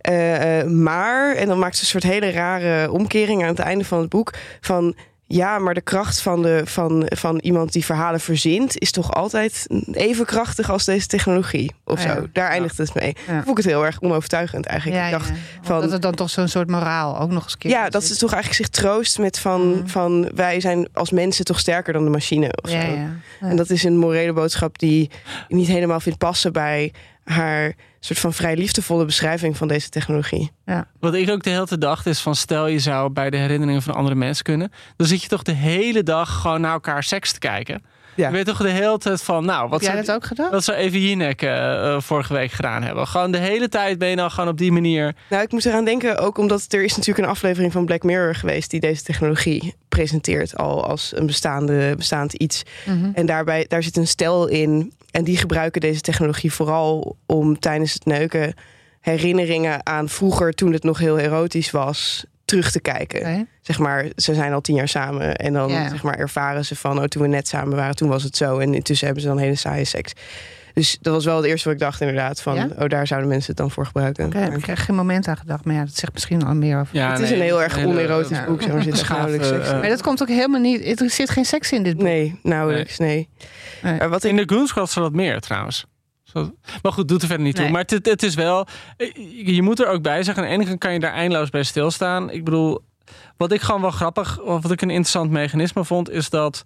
eh, 0.00 0.60
eh, 0.60 0.66
maar, 0.66 1.34
en 1.34 1.46
dan 1.48 1.58
maakt 1.58 1.76
ze 1.76 1.82
een 1.82 1.88
soort 1.88 2.12
hele 2.12 2.30
rare 2.30 2.90
omkering 2.90 3.42
aan 3.42 3.48
het 3.48 3.58
einde 3.58 3.84
van 3.84 3.98
het 3.98 4.08
boek. 4.08 4.34
Van 4.60 4.94
ja, 5.32 5.58
maar 5.58 5.74
de 5.74 5.80
kracht 5.80 6.20
van, 6.20 6.42
de, 6.42 6.60
van, 6.64 7.06
van 7.08 7.38
iemand 7.38 7.72
die 7.72 7.84
verhalen 7.84 8.20
verzint 8.20 8.78
is 8.78 8.90
toch 8.90 9.12
altijd 9.14 9.66
even 9.92 10.24
krachtig 10.26 10.70
als 10.70 10.84
deze 10.84 11.06
technologie. 11.06 11.70
Of 11.84 12.04
ja. 12.04 12.14
zo. 12.14 12.26
Daar 12.32 12.48
eindigt 12.48 12.78
het 12.78 12.94
mee. 12.94 13.16
Ja. 13.26 13.34
Vond 13.42 13.48
ik 13.48 13.56
het 13.64 13.72
heel 13.72 13.84
erg 13.84 14.00
onovertuigend 14.00 14.66
eigenlijk. 14.66 15.04
Ik 15.04 15.10
dacht, 15.10 15.28
ja. 15.28 15.34
van- 15.62 15.80
dat 15.80 15.92
er 15.92 16.00
dan 16.00 16.14
toch 16.14 16.30
zo'n 16.30 16.48
soort 16.48 16.70
moraal 16.70 17.18
ook 17.20 17.30
nog 17.30 17.44
eens 17.44 17.56
keer 17.58 17.70
ja, 17.70 17.88
dat 17.88 18.02
is 18.02 18.18
toch 18.18 18.32
eigenlijk 18.32 18.62
zich 18.62 18.82
troost 18.82 19.18
met 19.18 19.38
van, 19.38 19.68
Mhm. 19.68 19.86
van 19.86 20.30
wij 20.34 20.60
zijn 20.60 20.88
als 20.92 21.10
mensen 21.10 21.44
toch 21.44 21.58
sterker 21.58 21.92
dan 21.92 22.04
de 22.04 22.10
machine. 22.10 22.52
Of 22.62 22.70
zo. 22.70 22.76
En 23.40 23.56
dat 23.56 23.70
is 23.70 23.82
een 23.84 23.96
morele 23.96 24.32
boodschap 24.32 24.78
die 24.78 25.10
niet 25.48 25.66
helemaal 25.66 26.00
vindt 26.00 26.18
passen 26.18 26.52
bij 26.52 26.92
haar 27.24 27.74
soort 28.00 28.18
van 28.18 28.32
vrij 28.32 28.56
liefdevolle 28.56 29.04
beschrijving 29.04 29.56
van 29.56 29.68
deze 29.68 29.88
technologie. 29.88 30.50
Wat 31.00 31.14
ik 31.14 31.30
ook 31.30 31.42
de 31.42 31.50
hele 31.50 31.66
tijd 31.66 31.80
dacht 31.80 32.06
is 32.06 32.20
van 32.20 32.34
stel 32.34 32.66
je 32.66 32.78
zou 32.78 33.10
bij 33.10 33.30
de 33.30 33.36
herinneringen 33.36 33.82
van 33.82 33.94
andere 33.94 34.14
mensen 34.14 34.44
kunnen. 34.44 34.72
Dan 34.96 35.06
zit 35.06 35.22
je 35.22 35.28
toch 35.28 35.42
de 35.42 35.52
hele 35.52 36.02
dag 36.02 36.40
gewoon 36.40 36.60
naar 36.60 36.72
elkaar 36.72 37.02
seks 37.02 37.32
te 37.32 37.38
kijken. 37.38 37.82
Ja. 38.14 38.28
Je 38.28 38.32
weet 38.32 38.46
toch 38.46 38.58
de 38.58 38.68
hele 38.68 38.98
tijd 38.98 39.22
van 39.22 39.44
nou, 39.44 39.68
wat 39.68 39.84
zou, 39.84 39.96
dat 39.96 40.12
ook 40.12 40.24
gedaan? 40.24 40.50
wat 40.50 40.64
zou 40.64 40.78
Evie 40.78 41.08
Jinek 41.08 41.42
eh, 41.42 42.00
vorige 42.00 42.32
week 42.32 42.52
gedaan 42.52 42.82
hebben. 42.82 43.06
Gewoon 43.06 43.32
de 43.32 43.38
hele 43.38 43.68
tijd 43.68 43.98
ben 43.98 44.08
je 44.08 44.16
dan 44.16 44.30
gewoon 44.30 44.50
op 44.50 44.58
die 44.58 44.72
manier. 44.72 45.14
Nou, 45.30 45.42
ik 45.42 45.52
moet 45.52 45.64
eraan 45.64 45.84
denken, 45.84 46.18
ook 46.18 46.38
omdat 46.38 46.66
er 46.68 46.84
is 46.84 46.96
natuurlijk 46.96 47.26
een 47.26 47.32
aflevering 47.32 47.72
van 47.72 47.84
Black 47.84 48.02
Mirror 48.02 48.34
geweest 48.34 48.70
die 48.70 48.80
deze 48.80 49.02
technologie 49.02 49.74
presenteert 49.88 50.56
al 50.56 50.84
als 50.86 51.12
een 51.16 51.26
bestaande, 51.26 51.94
bestaand 51.96 52.32
iets. 52.32 52.62
Mhm. 52.86 53.10
En 53.14 53.26
daarbij, 53.26 53.64
daar 53.68 53.82
zit 53.82 53.96
een 53.96 54.06
stel 54.06 54.48
in. 54.48 54.92
En 55.10 55.24
die 55.24 55.36
gebruiken 55.36 55.80
deze 55.80 56.00
technologie 56.00 56.52
vooral 56.52 57.16
om 57.26 57.58
tijdens 57.58 57.92
het 57.92 58.04
neuken 58.04 58.54
herinneringen 59.00 59.86
aan 59.86 60.08
vroeger, 60.08 60.52
toen 60.52 60.72
het 60.72 60.82
nog 60.82 60.98
heel 60.98 61.18
erotisch 61.18 61.70
was, 61.70 62.24
terug 62.44 62.70
te 62.70 62.80
kijken. 62.80 63.48
Zeg 63.60 63.78
maar, 63.78 64.06
ze 64.16 64.34
zijn 64.34 64.52
al 64.52 64.60
tien 64.60 64.74
jaar 64.74 64.88
samen. 64.88 65.36
En 65.36 65.52
dan 65.52 65.70
zeg 65.70 66.02
maar, 66.02 66.18
ervaren 66.18 66.64
ze 66.64 66.76
van, 66.76 66.98
oh, 66.98 67.04
toen 67.04 67.22
we 67.22 67.28
net 67.28 67.48
samen 67.48 67.76
waren, 67.76 67.96
toen 67.96 68.08
was 68.08 68.22
het 68.22 68.36
zo. 68.36 68.58
En 68.58 68.74
intussen 68.74 69.06
hebben 69.06 69.24
ze 69.24 69.28
dan 69.30 69.38
hele 69.38 69.54
saaie 69.54 69.84
seks. 69.84 70.12
Dus 70.74 70.98
dat 71.00 71.14
was 71.14 71.24
wel 71.24 71.36
het 71.36 71.44
eerste 71.44 71.64
wat 71.68 71.76
ik 71.78 71.82
dacht, 71.82 72.00
inderdaad. 72.00 72.42
Van, 72.42 72.54
Ja? 72.54 72.68
oh, 72.78 72.88
daar 72.88 73.06
zouden 73.06 73.28
mensen 73.28 73.48
het 73.48 73.56
dan 73.56 73.70
voor 73.70 73.86
gebruiken. 73.86 74.26
Oké, 74.26 74.38
heb 74.38 74.56
ik 74.56 74.68
er 74.68 74.76
geen 74.76 74.96
moment 74.96 75.28
aan 75.28 75.36
gedacht. 75.36 75.64
Maar 75.64 75.74
ja, 75.74 75.84
dat 75.84 75.94
zegt 75.94 76.12
misschien 76.12 76.44
al 76.44 76.54
meer 76.54 76.80
over. 76.80 76.96
Ja, 76.96 77.10
het 77.10 77.20
is 77.20 77.30
een 77.30 77.40
heel 77.40 77.62
erg 77.62 77.84
onerotisch 77.84 78.36
ja. 78.38 78.44
boek. 78.46 78.62
Er 78.62 78.82
zit 78.82 79.08
nauwelijks 79.08 79.48
seks 79.48 79.66
in. 79.68 79.74
eh, 79.74 79.80
Maar 79.80 79.88
dat 79.88 80.02
komt 80.02 80.22
ook 80.22 80.28
helemaal 80.28 80.60
niet. 80.60 81.00
Er 81.00 81.10
zit 81.10 81.30
geen 81.30 81.44
seks 81.44 81.72
in 81.72 81.82
dit 81.82 81.94
boek. 81.96 82.02
Nee, 82.02 82.38
nauwelijks, 82.42 82.98
nee. 82.98 83.28
Nee. 83.82 83.98
Maar 83.98 84.08
wat 84.08 84.24
ik 84.24 84.30
In 84.30 84.36
de 84.36 84.54
Goon 84.54 84.66
Squad 84.66 84.90
zat 84.90 85.02
dat 85.02 85.12
meer 85.12 85.40
trouwens. 85.40 85.84
Maar 86.82 86.92
goed, 86.92 87.08
doet 87.08 87.20
er 87.22 87.28
verder 87.28 87.46
niet 87.46 87.54
toe. 87.54 87.64
Nee. 87.64 87.72
Maar 87.72 87.84
het, 87.86 88.06
het 88.06 88.22
is 88.22 88.34
wel. 88.34 88.66
eh, 88.96 89.14
Je 89.54 89.62
moet 89.62 89.80
er 89.80 89.86
ook 89.88 90.02
bij 90.02 90.22
zeggen. 90.22 90.44
Ene 90.44 90.64
kant 90.66 90.78
kan 90.78 90.92
je 90.92 90.98
daar 91.00 91.12
eindeloos 91.12 91.50
bij 91.50 91.62
stilstaan. 91.62 92.30
Ik 92.30 92.44
bedoel, 92.44 92.84
wat 93.36 93.52
ik 93.52 93.60
gewoon 93.60 93.80
wel 93.80 93.90
grappig, 93.90 94.40
of 94.40 94.62
wat 94.62 94.72
ik 94.72 94.80
een 94.82 94.90
interessant 94.90 95.30
mechanisme 95.30 95.84
vond, 95.84 96.10
is 96.10 96.30
dat 96.30 96.64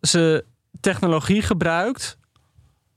ze 0.00 0.44
technologie 0.80 1.42
gebruikt 1.42 2.16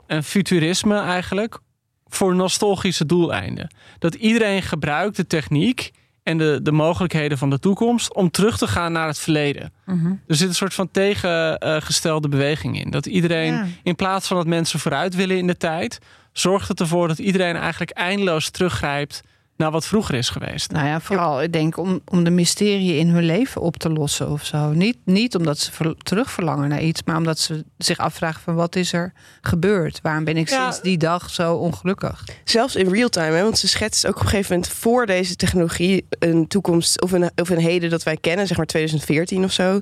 en 0.08 0.24
futurisme 0.24 1.00
eigenlijk 1.00 1.60
voor 2.08 2.36
nostalgische 2.36 3.06
doeleinden. 3.06 3.74
Dat 4.00 4.15
iedereen 4.15 4.62
gebruikt 4.62 5.15
de 5.15 5.28
techniek 5.28 5.91
en 6.24 6.38
de, 6.38 6.60
de 6.63 6.72
mogelijkheden 6.72 7.38
van 7.38 7.50
de 7.50 7.60
toekomst 7.60 8.13
om 8.13 8.32
terug 8.32 8.58
te 8.58 8.67
gaan 8.67 8.91
naar 8.91 9.08
het 9.08 9.20
verleden. 9.20 9.74
Mhm. 9.86 10.12
Er 10.28 10.36
zit 10.36 10.48
een 10.48 10.56
soort 10.56 10.74
van 10.74 10.91
tegengestelde 10.91 12.30
beweging 12.30 12.80
in. 12.80 12.91
Dat 12.91 13.06
iedereen, 13.06 13.54
Ja. 13.54 13.65
in 13.84 13.96
plaats 13.96 14.28
van 14.28 14.38
dat 14.38 14.48
mensen 14.48 14.80
vooruit 14.80 15.15
willen 15.15 15.38
in 15.38 15.48
de 15.48 15.58
tijd, 15.58 16.00
zorgt 16.32 16.67
het 16.67 16.80
ervoor 16.80 17.08
dat 17.08 17.20
iedereen 17.20 17.56
eigenlijk 17.56 17.91
eindeloos 17.91 18.50
teruggrijpt 18.50 19.22
naar 19.58 19.72
wat 19.72 19.86
vroeger 19.86 20.15
is 20.15 20.30
geweest. 20.30 20.72
Nou 20.72 20.88
ja, 20.88 21.00
vooral 21.00 21.41
ik 21.43 21.54
denk 21.54 21.78
om, 21.78 22.02
om 22.06 22.24
de 22.24 22.30
mysterie 22.30 22.96
in 22.98 23.08
hun 23.10 23.24
leven 23.24 23.62
op 23.62 23.78
te 23.78 23.89
lossen 23.89 24.30
of 24.30 24.46
zo. 24.46 24.72
Niet, 24.72 24.98
niet 25.06 25.36
omdat 25.36 25.60
ze 25.60 25.72
ver- 25.72 25.96
terugverlangen 25.98 26.70
naar 26.70 26.82
iets, 26.82 27.02
maar 27.06 27.17
omdat 27.17 27.39
ze 27.39 27.65
zich 27.78 27.98
afvragen 27.98 28.41
van 28.41 28.56
wat 28.56 28.76
is 28.76 28.93
er 28.93 29.13
gebeurd? 29.41 30.00
Waarom 30.02 30.24
ben 30.24 30.38
ik 30.38 30.50
Ja. 30.50 30.62
sinds 30.63 30.82
die 30.82 30.98
dag 30.98 31.30
zo 31.30 31.56
ongelukkig? 31.56 32.24
Zelfs 32.43 32.76
in 32.76 32.89
real 32.89 33.10
time, 33.10 33.36
hè, 33.36 33.43
want 33.43 33.58
ze 33.58 33.67
schetst 33.67 34.08
ook 34.08 34.15
op 34.15 34.22
een 34.22 34.28
gegeven 34.28 34.54
moment 34.56 34.72
voor 34.74 35.06
deze 35.06 35.36
technologie 35.36 36.06
een 36.10 36.48
toekomst 36.48 37.02
of 37.02 37.12
een, 37.12 37.32
of 37.36 37.50
een 37.50 37.60
heden 37.60 37.89
dat 37.89 38.04
wij 38.04 38.17
kennen, 38.17 38.48
zeg 38.48 38.58
maar 38.58 38.65
2014 38.65 39.43
of 39.43 39.52
zo. 39.52 39.82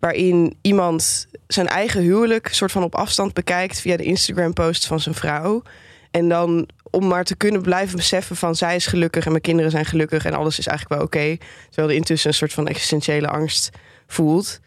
Waarin 0.00 0.56
iemand 0.62 1.26
zijn 1.46 1.66
eigen 1.66 2.00
huwelijk 2.00 2.48
soort 2.52 2.72
van 2.72 2.82
op 2.82 2.94
afstand 2.94 3.32
bekijkt 3.34 3.80
via 3.80 3.96
de 3.96 4.04
Instagram-post 4.04 4.86
van 4.86 5.00
zijn 5.00 5.14
vrouw. 5.14 5.62
En 6.10 6.28
dan 6.28 6.68
om 6.92 7.06
maar 7.06 7.24
te 7.24 7.36
kunnen 7.36 7.62
blijven 7.62 7.96
beseffen 7.96 8.36
van 8.36 8.56
zij 8.56 8.76
is 8.76 8.86
gelukkig 8.86 9.24
en 9.24 9.30
mijn 9.30 9.42
kinderen 9.42 9.70
zijn 9.70 9.84
gelukkig 9.84 10.24
en 10.24 10.32
alles 10.32 10.58
is 10.58 10.66
eigenlijk 10.66 11.00
wel 11.00 11.08
oké. 11.08 11.44
terwijl 11.66 11.88
er 11.88 11.94
intussen 11.94 12.28
een 12.28 12.36
soort 12.36 12.52
van 12.52 12.68
existentiële 12.68 13.28
angst 13.28 13.70
voelt. 14.06 14.60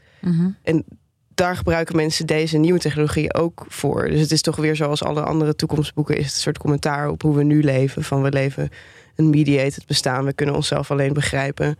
Daar 1.35 1.55
gebruiken 1.55 1.95
mensen 1.95 2.25
deze 2.25 2.57
nieuwe 2.57 2.79
technologie 2.79 3.33
ook 3.33 3.65
voor. 3.67 4.07
Dus 4.09 4.19
het 4.19 4.31
is 4.31 4.41
toch 4.41 4.55
weer 4.55 4.75
zoals 4.75 5.03
alle 5.03 5.21
andere 5.21 5.55
toekomstboeken... 5.55 6.17
is 6.17 6.25
het 6.25 6.33
een 6.33 6.39
soort 6.39 6.57
commentaar 6.57 7.09
op 7.09 7.21
hoe 7.21 7.35
we 7.35 7.43
nu 7.43 7.63
leven. 7.63 8.03
Van 8.03 8.21
we 8.21 8.31
leven 8.31 8.69
een 9.15 9.29
mediated 9.29 9.85
bestaan. 9.85 10.25
We 10.25 10.33
kunnen 10.33 10.55
onszelf 10.55 10.91
alleen 10.91 11.13
begrijpen... 11.13 11.77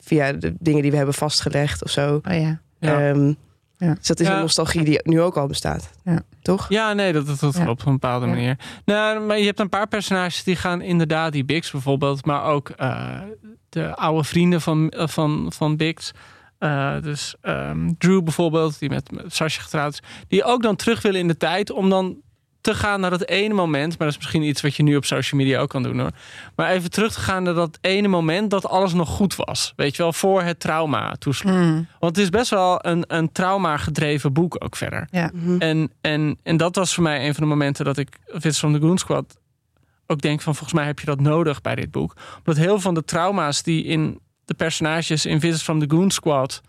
via 0.00 0.32
de 0.32 0.54
dingen 0.58 0.82
die 0.82 0.90
we 0.90 0.96
hebben 0.96 1.14
vastgelegd 1.14 1.84
of 1.84 1.90
zo. 1.90 2.14
Oh 2.14 2.34
ja. 2.34 2.60
Ja. 2.78 3.08
Ehm, 3.08 3.32
Ja. 3.82 3.94
Dus 3.94 4.06
dat 4.06 4.20
is 4.20 4.26
Ja. 4.26 4.34
een 4.34 4.40
nostalgie 4.40 4.84
die 4.84 5.00
nu 5.02 5.20
ook 5.20 5.36
al 5.36 5.46
bestaat. 5.46 5.90
Ja. 6.04 6.22
Toch? 6.42 6.66
Ja, 6.68 6.92
nee, 6.92 7.12
dat, 7.12 7.26
dat, 7.26 7.40
dat 7.40 7.54
Ja. 7.56 7.64
klopt 7.64 7.80
op 7.80 7.86
een 7.86 7.92
bepaalde 7.92 8.26
Ja. 8.26 8.32
manier. 8.32 8.58
Nou, 8.84 9.20
maar 9.26 9.38
je 9.38 9.44
hebt 9.44 9.60
een 9.60 9.68
paar 9.68 9.88
personages 9.88 10.44
die 10.44 10.56
gaan 10.56 10.80
inderdaad, 10.80 11.32
die 11.32 11.44
Bix 11.44 11.70
bijvoorbeeld, 11.70 12.24
maar 12.24 12.44
ook 12.44 12.68
eh, 12.68 13.20
de 13.68 13.94
oude 13.96 14.24
vrienden 14.24 14.60
van, 14.60 14.88
eh, 14.88 15.06
van, 15.08 15.52
van 15.54 15.76
Bix. 15.76 16.10
Eh, 16.58 17.00
dus 17.02 17.34
ehm, 17.40 17.90
Drew 17.98 18.22
bijvoorbeeld, 18.22 18.78
die 18.78 18.88
met, 18.88 19.10
met 19.10 19.34
Sasha 19.34 19.62
getrouwd 19.62 19.92
is, 19.92 20.02
die 20.28 20.44
ook 20.44 20.62
dan 20.62 20.76
terug 20.76 21.02
willen 21.02 21.20
in 21.20 21.28
de 21.28 21.36
tijd 21.36 21.70
om 21.70 21.90
dan 21.90 22.16
te 22.62 22.74
gaan 22.74 23.00
naar 23.00 23.10
dat 23.10 23.26
ene 23.28 23.54
moment. 23.54 23.88
Maar 23.88 24.06
dat 24.06 24.16
is 24.16 24.16
misschien 24.16 24.42
iets 24.42 24.60
wat 24.62 24.74
je 24.74 24.82
nu 24.82 24.96
op 24.96 25.04
social 25.04 25.40
media 25.40 25.60
ook 25.60 25.68
kan 25.68 25.82
doen 25.82 25.98
hoor. 26.00 26.10
Maar 26.56 26.70
even 26.70 26.90
terug 26.90 27.12
te 27.12 27.20
gaan 27.20 27.42
naar 27.42 27.54
dat 27.54 27.78
ene 27.80 28.08
moment 28.08 28.50
dat 28.50 28.66
alles 28.68 28.92
nog 28.92 29.08
goed 29.08 29.36
was. 29.36 29.72
Weet 29.76 29.96
je 29.96 30.02
wel, 30.02 30.12
voor 30.12 30.42
het 30.42 30.60
trauma 30.60 31.14
toeslag. 31.18 31.54
Mm, 31.54 31.86
Want 31.98 32.16
het 32.16 32.24
is 32.24 32.30
best 32.30 32.50
wel 32.50 32.86
een, 32.86 33.04
een 33.06 33.32
trauma 33.32 33.76
gedreven 33.76 34.32
boek 34.32 34.56
ook 34.64 34.76
verder. 34.76 35.08
ja. 35.10 35.30
Mhm. 35.34 35.60
En, 35.60 35.90
en, 36.00 36.38
en 36.42 36.56
dat 36.56 36.76
was 36.76 36.94
voor 36.94 37.02
mij 37.02 37.26
een 37.26 37.34
van 37.34 37.42
de 37.42 37.48
momenten 37.48 37.84
dat 37.84 37.96
ik 37.96 38.08
Visits 38.26 38.58
from 38.58 38.72
the 38.72 38.80
Goon 38.80 38.98
Squad 38.98 39.36
ook 40.06 40.20
denk 40.20 40.40
van 40.40 40.54
volgens 40.54 40.78
mij 40.78 40.86
heb 40.86 40.98
je 40.98 41.06
dat 41.06 41.20
nodig 41.20 41.60
bij 41.60 41.74
dit 41.74 41.90
boek. 41.90 42.14
Omdat 42.38 42.56
heel 42.56 42.66
veel 42.68 42.80
van 42.80 42.94
de 42.94 43.04
trauma's 43.04 43.62
die 43.62 43.84
in 43.84 44.20
de 44.44 44.54
personages 44.54 45.26
in 45.26 45.40
Visits 45.40 45.62
from 45.62 45.78
the 45.80 45.90
Goon 45.96 46.10
Squad 46.10 46.60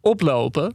oplopen, 0.00 0.74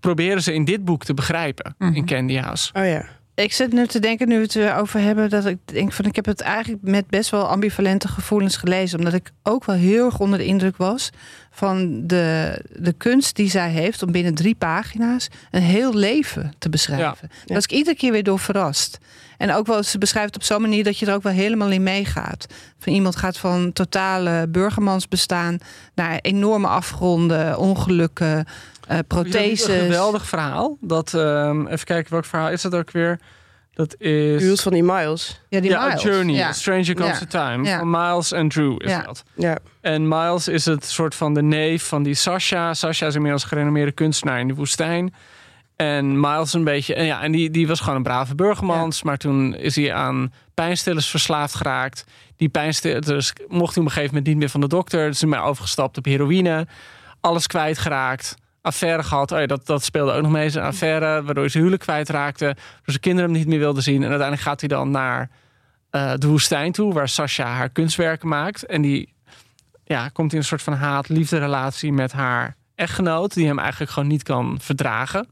proberen 0.00 0.42
ze 0.42 0.54
in 0.54 0.64
dit 0.64 0.84
boek 0.84 1.04
te 1.04 1.14
begrijpen 1.14 1.74
Mhm. 1.78 1.94
in 1.94 2.06
Candy 2.06 2.36
House. 2.36 2.70
Oh 2.72 2.84
ja. 2.86 3.04
Ik 3.42 3.52
zit 3.52 3.72
nu 3.72 3.86
te 3.86 3.98
denken, 3.98 4.28
nu 4.28 4.36
we 4.36 4.42
het 4.42 4.56
erover 4.56 5.00
hebben, 5.00 5.30
dat 5.30 5.46
ik 5.46 5.58
denk 5.64 5.92
van 5.92 6.04
ik 6.04 6.16
heb 6.16 6.24
het 6.24 6.40
eigenlijk 6.40 6.82
met 6.82 7.06
best 7.06 7.30
wel 7.30 7.48
ambivalente 7.48 8.08
gevoelens 8.08 8.56
gelezen. 8.56 8.98
Omdat 8.98 9.14
ik 9.14 9.30
ook 9.42 9.64
wel 9.64 9.76
heel 9.76 10.04
erg 10.04 10.18
onder 10.18 10.38
de 10.38 10.44
indruk 10.44 10.76
was 10.76 11.10
van 11.50 12.06
de, 12.06 12.58
de 12.76 12.92
kunst 12.92 13.36
die 13.36 13.50
zij 13.50 13.70
heeft 13.70 14.02
om 14.02 14.12
binnen 14.12 14.34
drie 14.34 14.54
pagina's 14.54 15.28
een 15.50 15.62
heel 15.62 15.94
leven 15.94 16.52
te 16.58 16.68
beschrijven. 16.68 17.28
Daar 17.28 17.56
was 17.56 17.64
ik 17.64 17.72
iedere 17.72 17.96
keer 17.96 18.12
weer 18.12 18.22
door 18.22 18.38
verrast. 18.38 18.98
En 19.38 19.52
ook 19.52 19.66
wel, 19.66 19.82
ze 19.82 19.98
beschrijft 19.98 20.34
het 20.34 20.42
op 20.42 20.48
zo'n 20.48 20.60
manier 20.60 20.84
dat 20.84 20.98
je 20.98 21.06
er 21.06 21.14
ook 21.14 21.22
wel 21.22 21.32
helemaal 21.32 21.70
in 21.70 21.82
meegaat. 21.82 22.46
Van 22.78 22.92
iemand 22.92 23.16
gaat 23.16 23.38
van 23.38 23.72
totale 23.72 24.46
burgermansbestaan 24.48 25.58
naar 25.94 26.18
enorme 26.20 26.66
afgronden, 26.66 27.58
ongelukken, 27.58 28.46
protheses. 29.06 29.66
Een 29.68 29.80
geweldig 29.80 30.26
verhaal. 30.26 30.76
Dat, 30.80 31.14
ehm, 31.14 31.66
even 31.66 31.86
kijken, 31.86 32.12
welk 32.12 32.24
verhaal 32.24 32.50
is 32.50 32.62
dat 32.62 32.74
ook 32.74 32.90
weer? 32.90 33.18
Dat 33.74 33.94
is... 33.98 34.42
Huwels 34.42 34.62
van 34.62 34.72
die 34.72 34.82
Miles. 34.82 35.40
Ja, 35.48 35.60
die 35.60 35.70
ja, 35.70 35.80
A 35.82 35.86
Miles. 35.86 36.02
Journey, 36.02 36.34
Ja. 36.34 36.48
A 36.48 36.52
Stranger 36.52 36.94
Comes 36.94 37.18
Ja. 37.18 37.26
to 37.26 37.26
Time. 37.26 37.68
Ja. 37.68 37.78
Van 37.78 37.90
Miles 37.90 38.32
en 38.32 38.48
Drew 38.48 38.82
is 38.82 38.90
Ja. 38.90 39.02
dat. 39.02 39.22
Ja. 39.34 39.58
En 39.80 40.08
Miles 40.08 40.48
is 40.48 40.64
het 40.64 40.84
soort 40.84 41.14
van 41.14 41.34
de 41.34 41.42
neef 41.42 41.86
van 41.88 42.02
die 42.02 42.14
Sasha. 42.14 42.74
Sasha 42.74 43.06
is 43.06 43.14
inmiddels 43.14 43.44
gerenommeerde 43.44 43.92
kunstenaar 43.92 44.40
in 44.40 44.48
de 44.48 44.54
woestijn. 44.54 45.14
En 45.76 46.20
Miles 46.20 46.52
een 46.52 46.64
beetje... 46.64 46.94
En, 46.94 47.04
ja, 47.04 47.22
en 47.22 47.32
die, 47.32 47.50
die 47.50 47.66
was 47.66 47.80
gewoon 47.80 47.96
een 47.96 48.02
brave 48.02 48.34
burgermans. 48.34 49.02
Maar 49.02 49.16
toen 49.16 49.54
is 49.54 49.76
hij 49.76 49.92
aan 49.94 50.32
pijnstillers 50.54 51.06
verslaafd 51.10 51.54
geraakt. 51.54 52.04
Die 52.36 52.48
pijnstillers 52.48 53.32
mocht 53.48 53.74
hij 53.74 53.82
op 53.82 53.88
een 53.88 53.94
gegeven 53.94 54.08
moment 54.14 54.26
niet 54.26 54.36
meer 54.36 54.48
van 54.48 54.60
de 54.60 54.68
dokter. 54.68 55.06
Dus 55.06 55.22
is 55.22 55.30
hij 55.30 55.40
overgestapt 55.40 55.98
op 55.98 56.04
heroïne. 56.04 56.66
Alles 57.20 57.46
kwijtgeraakt. 57.46 58.34
Affaire 58.62 59.02
gehad. 59.02 59.32
Oh 59.32 59.46
dat, 59.46 59.66
dat 59.66 59.84
speelde 59.84 60.12
ook 60.12 60.22
nog 60.22 60.30
mee. 60.30 60.50
Zijn 60.50 60.64
affaire, 60.64 61.06
waardoor 61.06 61.42
hij 61.42 61.48
zijn 61.48 61.62
huwelijk 61.62 61.82
kwijtraakte. 61.82 62.44
Waardoor 62.44 62.80
zijn 62.84 63.00
kinderen 63.00 63.30
hem 63.30 63.38
niet 63.38 63.48
meer 63.48 63.58
wilden 63.58 63.82
zien. 63.82 64.02
En 64.02 64.08
uiteindelijk 64.08 64.42
gaat 64.42 64.60
hij 64.60 64.68
dan 64.68 64.90
naar 64.90 65.30
eh, 65.90 66.12
de 66.16 66.26
woestijn 66.26 66.72
toe... 66.72 66.92
waar 66.92 67.08
Sasha 67.08 67.46
haar 67.46 67.68
kunstwerken 67.68 68.28
maakt. 68.28 68.66
En 68.66 68.82
die 68.82 69.14
ja, 69.84 70.08
komt 70.08 70.32
in 70.32 70.38
een 70.38 70.44
soort 70.44 70.62
van 70.62 70.72
haat-liefde 70.72 71.38
relatie 71.38 71.92
met 71.92 72.12
haar 72.12 72.56
echtgenoot... 72.74 73.34
die 73.34 73.46
hem 73.46 73.58
eigenlijk 73.58 73.90
gewoon 73.90 74.08
niet 74.08 74.22
kan 74.22 74.58
verdragen. 74.60 75.28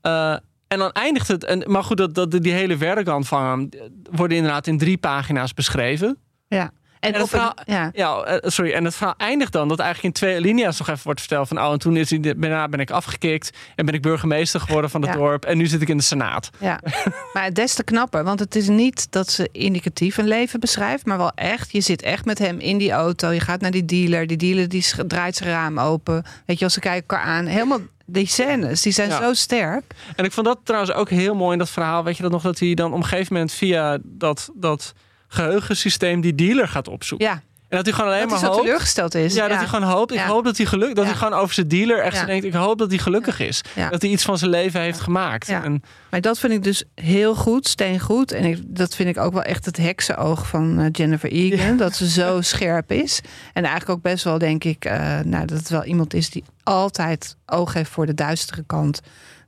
Eh, 0.00 0.32
en 0.68 0.78
dan 0.78 0.92
eindigt 0.92 1.28
het... 1.28 1.44
En, 1.44 1.62
maar 1.66 1.84
goed, 1.84 1.96
dat, 1.96 2.14
dat, 2.14 2.30
die 2.30 2.52
hele 2.52 2.76
werkkant 2.76 3.28
van 3.28 3.44
hem... 3.44 3.68
worden 4.10 4.36
inderdaad 4.36 4.66
in 4.66 4.78
drie 4.78 4.98
pagina's 4.98 5.54
beschreven. 5.54 6.18
Ja. 6.48 6.70
En, 7.00 7.12
En 7.12 7.12
het 7.12 7.22
een- 7.22 7.28
verhaal- 7.28 7.54
ja. 7.64 7.90
Ja, 7.92 8.22
eh, 8.22 8.50
sorry. 8.50 8.72
En 8.72 8.84
het 8.84 8.94
verhaal 8.94 9.14
eindigt 9.16 9.52
dan 9.52 9.68
dat 9.68 9.78
eigenlijk 9.78 10.14
in 10.14 10.20
twee 10.20 10.40
linia's 10.40 10.78
nog 10.78 10.88
even 10.88 11.00
wordt 11.04 11.20
verteld 11.20 11.48
van... 11.48 11.58
oh, 11.60 11.72
en 11.72 11.78
toen 11.78 11.96
is 11.96 12.10
hij, 12.10 12.20
daarna 12.20 12.68
ben 12.68 12.80
ik 12.80 12.90
afgekikt 12.90 13.50
en 13.74 13.84
ben 13.86 13.94
ik 13.94 14.02
burgemeester 14.02 14.60
geworden 14.60 14.90
van 14.90 15.02
het 15.02 15.10
Ja. 15.10 15.16
dorp... 15.16 15.44
en 15.44 15.56
nu 15.58 15.66
zit 15.66 15.82
ik 15.82 15.88
in 15.88 15.96
de 15.96 16.02
senaat. 16.02 16.50
Ja, 16.60 16.80
maar 17.34 17.52
des 17.52 17.74
te 17.74 17.84
knapper. 17.84 18.24
Want 18.24 18.40
het 18.40 18.56
is 18.56 18.68
niet 18.68 19.06
dat 19.12 19.30
ze 19.30 19.48
indicatief 19.52 20.16
een 20.16 20.28
leven 20.28 20.60
beschrijft, 20.60 21.06
maar 21.06 21.18
wel 21.18 21.32
echt. 21.34 21.72
Je 21.72 21.80
zit 21.80 22.02
echt 22.02 22.24
met 22.24 22.38
hem 22.38 22.58
in 22.58 22.78
die 22.78 22.92
auto. 22.92 23.30
Je 23.30 23.40
gaat 23.40 23.60
naar 23.60 23.70
die 23.70 23.84
dealer. 23.84 24.26
Die 24.26 24.36
dealer 24.36 24.68
die 24.68 24.84
draait 25.06 25.36
zijn 25.36 25.50
raam 25.50 25.78
open. 25.78 26.24
Weet 26.46 26.58
je, 26.58 26.64
als 26.64 26.74
ze 26.74 26.80
kijken 26.80 27.00
elkaar 27.08 27.26
aan. 27.26 27.46
Helemaal 27.46 27.80
die 28.06 28.26
scènes, 28.26 28.82
die 28.82 28.92
zijn 28.92 29.08
Ja. 29.08 29.18
zo 29.20 29.32
sterk. 29.34 29.82
En 30.16 30.24
ik 30.24 30.32
vond 30.32 30.46
dat 30.46 30.58
trouwens 30.64 30.92
ook 30.92 31.10
heel 31.10 31.34
mooi 31.34 31.52
in 31.52 31.58
dat 31.58 31.70
verhaal. 31.70 32.04
Weet 32.04 32.16
je 32.16 32.22
dat 32.22 32.32
nog, 32.32 32.42
dat 32.42 32.58
hij 32.58 32.74
dan 32.74 32.92
op 32.92 32.98
een 32.98 33.04
gegeven 33.04 33.32
moment 33.32 33.52
via 33.52 33.98
dat, 34.02 34.50
dat 34.54 34.94
geheugensysteem 35.28 36.20
die 36.20 36.34
dealer 36.34 36.68
gaat 36.68 36.88
opzoeken. 36.88 37.26
Ja, 37.26 37.32
En 37.68 37.76
dat 37.76 37.84
hij 37.86 37.94
gewoon 37.94 38.10
alleen 38.10 38.28
dat 38.28 38.30
hij 38.30 38.40
maar 38.40 38.48
zo 38.48 38.54
hoopt... 38.54 38.64
teleurgesteld 38.66 39.14
is. 39.14 39.34
Ja, 39.34 39.48
dat 39.48 39.56
hij 39.56 39.66
gewoon 39.66 39.88
hoopt. 39.88 40.12
Ik 40.12 40.18
Ja. 40.18 40.26
hoop 40.26 40.44
dat 40.44 40.56
hij 40.56 40.66
geluk, 40.66 40.94
dat 40.94 41.04
Ja. 41.04 41.10
hij 41.10 41.14
gewoon 41.20 41.38
over 41.38 41.54
zijn 41.54 41.68
dealer 41.68 41.98
echt 42.02 42.26
denkt. 42.26 42.44
Ik 42.44 42.52
hoop 42.52 42.78
dat 42.78 42.88
hij 42.90 42.98
gelukkig 42.98 43.40
is. 43.40 43.60
Dat 43.90 44.02
hij 44.02 44.10
iets 44.10 44.24
van 44.24 44.38
zijn 44.38 44.50
leven 44.50 44.80
heeft 44.80 45.00
gemaakt. 45.00 45.48
En, 45.48 45.82
Maar 46.10 46.20
dat 46.20 46.38
vind 46.38 46.52
ik 46.52 46.62
dus 46.62 46.84
heel 46.94 47.34
goed, 47.34 47.68
steengoed. 47.68 48.32
En 48.32 48.44
ik, 48.44 48.58
dat 48.66 48.94
vind 48.94 49.08
ik 49.08 49.18
ook 49.18 49.32
wel 49.32 49.42
echt 49.42 49.64
het 49.64 49.76
heksenoog 49.76 50.46
van 50.46 50.78
eh, 50.80 50.86
Jennifer 50.92 51.30
Egan. 51.30 51.76
Dat 51.76 51.94
ze 51.96 52.08
zo 52.08 52.40
scherp 52.52 52.92
is. 52.92 53.20
En 53.52 53.62
eigenlijk 53.64 53.90
ook 53.98 54.02
best 54.02 54.24
wel, 54.24 54.38
denk 54.38 54.64
ik, 54.64 54.84
eh, 54.84 55.18
nou, 55.24 55.46
dat 55.46 55.58
het 55.58 55.68
wel 55.68 55.84
iemand 55.84 56.14
is 56.14 56.30
die 56.30 56.44
altijd 56.62 57.36
oog 57.46 57.72
heeft 57.72 57.90
voor 57.90 58.06
de 58.06 58.14
duistere 58.14 58.64
kant 58.66 59.00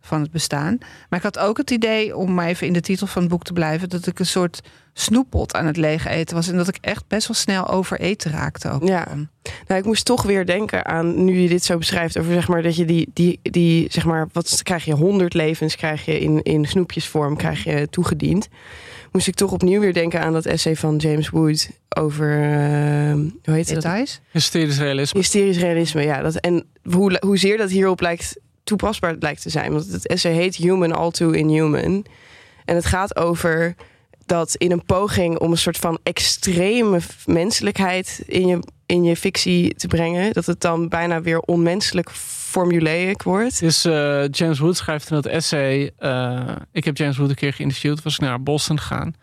van 0.09 0.21
het 0.21 0.31
bestaan. 0.31 0.79
Maar 1.09 1.19
ik 1.19 1.25
had 1.25 1.39
ook 1.39 1.57
het 1.57 1.71
idee, 1.71 2.17
om 2.17 2.35
maar 2.35 2.47
even 2.47 2.67
in 2.67 2.73
de 2.73 2.81
titel 2.81 3.07
van 3.07 3.23
het 3.23 3.31
boek 3.31 3.45
te 3.45 3.53
blijven, 3.53 3.89
dat 3.89 4.07
ik 4.07 4.19
een 4.19 4.27
soort 4.27 4.61
snoeppot 4.93 5.55
aan 5.55 5.67
het 5.67 5.77
leeg 5.77 6.07
eten 6.07 6.37
was. 6.37 6.49
En 6.49 6.57
dat 6.57 6.69
ik 6.69 6.79
echt 6.81 7.05
best 7.09 7.27
wel 7.29 7.37
snel 7.37 7.69
overeten 7.69 8.31
raakte. 8.31 8.71
Ook 8.71 8.89
Ja. 8.89 9.07
Nou, 9.67 9.81
ik 9.81 9.85
moest 9.85 10.05
toch 10.05 10.23
weer 10.23 10.47
denken 10.47 10.85
aan, 10.87 11.25
nu 11.25 11.39
je 11.39 11.49
dit 11.49 11.65
zo 11.65 11.79
beschrijft, 11.79 12.19
over 12.19 12.33
zeg 12.33 12.49
maar 12.49 12.63
dat 12.63 12.77
je 12.77 12.85
die, 12.85 13.11
die, 13.13 13.39
die 13.43 13.87
zeg 13.91 14.05
maar, 14.05 14.29
wat 14.33 14.63
krijg 14.63 14.85
je, 14.85 14.93
honderd 14.93 15.35
levens 15.35 15.77
krijg 15.77 16.05
je 16.05 16.21
in, 16.21 16.43
in 16.43 16.65
snoepjesvorm, 16.65 17.37
krijg 17.37 17.65
je 17.65 17.89
toegediend. 17.91 18.49
Moest 19.13 19.27
ik 19.27 19.35
toch 19.35 19.53
opnieuw 19.53 19.81
weer 19.81 19.93
denken 19.93 20.21
aan 20.21 20.33
dat 20.33 20.47
essay 20.47 20.77
van 20.77 20.97
James 20.97 21.29
Wood 21.29 21.71
over, 21.89 22.43
eh, 22.43 23.13
hoe 23.13 23.55
heet 23.55 23.69
het? 23.69 23.83
Details? 23.83 24.21
hysterisch 24.31 24.79
realisme. 24.79 25.21
Hysterisch 25.21 25.59
realisme, 25.59 26.03
ja. 26.03 26.23
Dat, 26.23 26.35
en 26.35 26.65
hoe, 26.83 27.17
hoezeer 27.21 27.57
dat 27.57 27.71
hierop 27.71 28.01
lijkt 28.01 28.37
toepasbaar 28.69 29.17
lijkt 29.19 29.43
te 29.43 29.51
zijn. 29.51 29.73
Want 29.73 29.93
het 29.93 30.07
essay 30.07 30.33
heet 30.33 30.57
Human 30.57 30.93
All 30.93 31.11
Too 31.11 31.31
Inhuman. 31.31 32.05
En 32.65 32.75
het 32.75 32.87
gaat 32.87 33.17
over 33.17 33.75
dat 34.27 34.55
in 34.55 34.73
een 34.73 34.85
poging 34.85 35.39
om 35.39 35.51
een 35.51 35.59
soort 35.59 35.77
van 35.77 35.99
extreme 36.03 36.99
menselijkheid 37.27 38.23
in 38.27 38.47
je, 38.47 38.59
in 38.87 39.05
je 39.05 39.17
fictie 39.17 39.75
te 39.75 39.87
brengen, 39.87 40.33
dat 40.33 40.47
het 40.47 40.61
dan 40.61 40.89
bijna 40.89 41.21
weer 41.23 41.41
onmenselijk 41.41 42.11
formulaic 42.51 43.23
wordt. 43.23 43.61
Dus 43.61 43.85
eh, 43.85 44.29
James 44.31 44.59
Wood 44.59 44.77
schrijft 44.77 45.11
in 45.11 45.15
dat 45.15 45.27
essay. 45.27 45.93
eh, 45.99 46.57
ik 46.73 46.85
heb 46.85 46.97
James 46.97 47.17
Wood 47.17 47.29
een 47.29 47.35
keer 47.35 47.53
geïnterviewd. 47.53 48.03
Was 48.03 48.15
ik 48.15 48.21
naar 48.21 48.43
Boston 48.43 48.79
gegaan. 48.79 49.15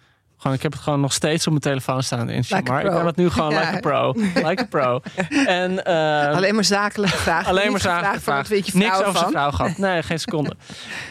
Gewoon, 0.45 0.59
ik 0.59 0.63
heb 0.63 0.73
het 0.73 0.81
gewoon 0.81 1.01
nog 1.01 1.13
steeds 1.13 1.43
op 1.45 1.49
mijn 1.49 1.61
telefoon 1.63 2.03
staan. 2.03 2.29
In 2.29 2.43
Like 2.49 2.71
maar 2.71 2.85
ik 2.85 2.91
kan 2.91 3.05
het 3.05 3.15
nu 3.15 3.29
gewoon 3.29 3.51
Ja. 3.53 3.59
like 3.59 3.75
a 3.75 3.79
pro. 3.79 4.13
Like 4.47 4.61
a 4.61 4.65
pro. 4.65 5.01
En, 5.45 5.83
eh, 5.85 6.35
Alleen 6.35 6.55
maar 6.55 6.63
zakelijke 6.63 7.17
vragen. 7.17 7.49
alleen 7.51 7.71
maar 7.71 8.19
van, 8.21 8.43
weet 8.47 8.65
je 8.67 8.77
Niks 8.77 8.89
vrouw 8.95 8.99
over 8.99 9.11
zijn 9.11 9.23
van? 9.23 9.31
vrouw 9.31 9.51
gehad. 9.51 9.77
Nee, 9.77 10.03
geen 10.03 10.19
seconde. 10.19 10.55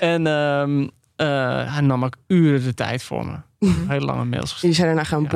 en 0.00 0.26
ehm, 0.26 0.80
eh, 1.16 1.72
hij 1.72 1.80
nam 1.80 2.04
ook 2.04 2.14
uren 2.26 2.62
de 2.64 2.74
tijd 2.74 3.02
voor 3.02 3.26
me. 3.26 3.36
Hele 3.88 4.04
lange 4.04 4.24
mails 4.24 4.40
gestuurd. 4.52 4.60
Jullie 4.60 4.76
zijn 4.76 4.86
daarna 4.86 5.04
gaan 5.04 5.22
Ja. 5.22 5.28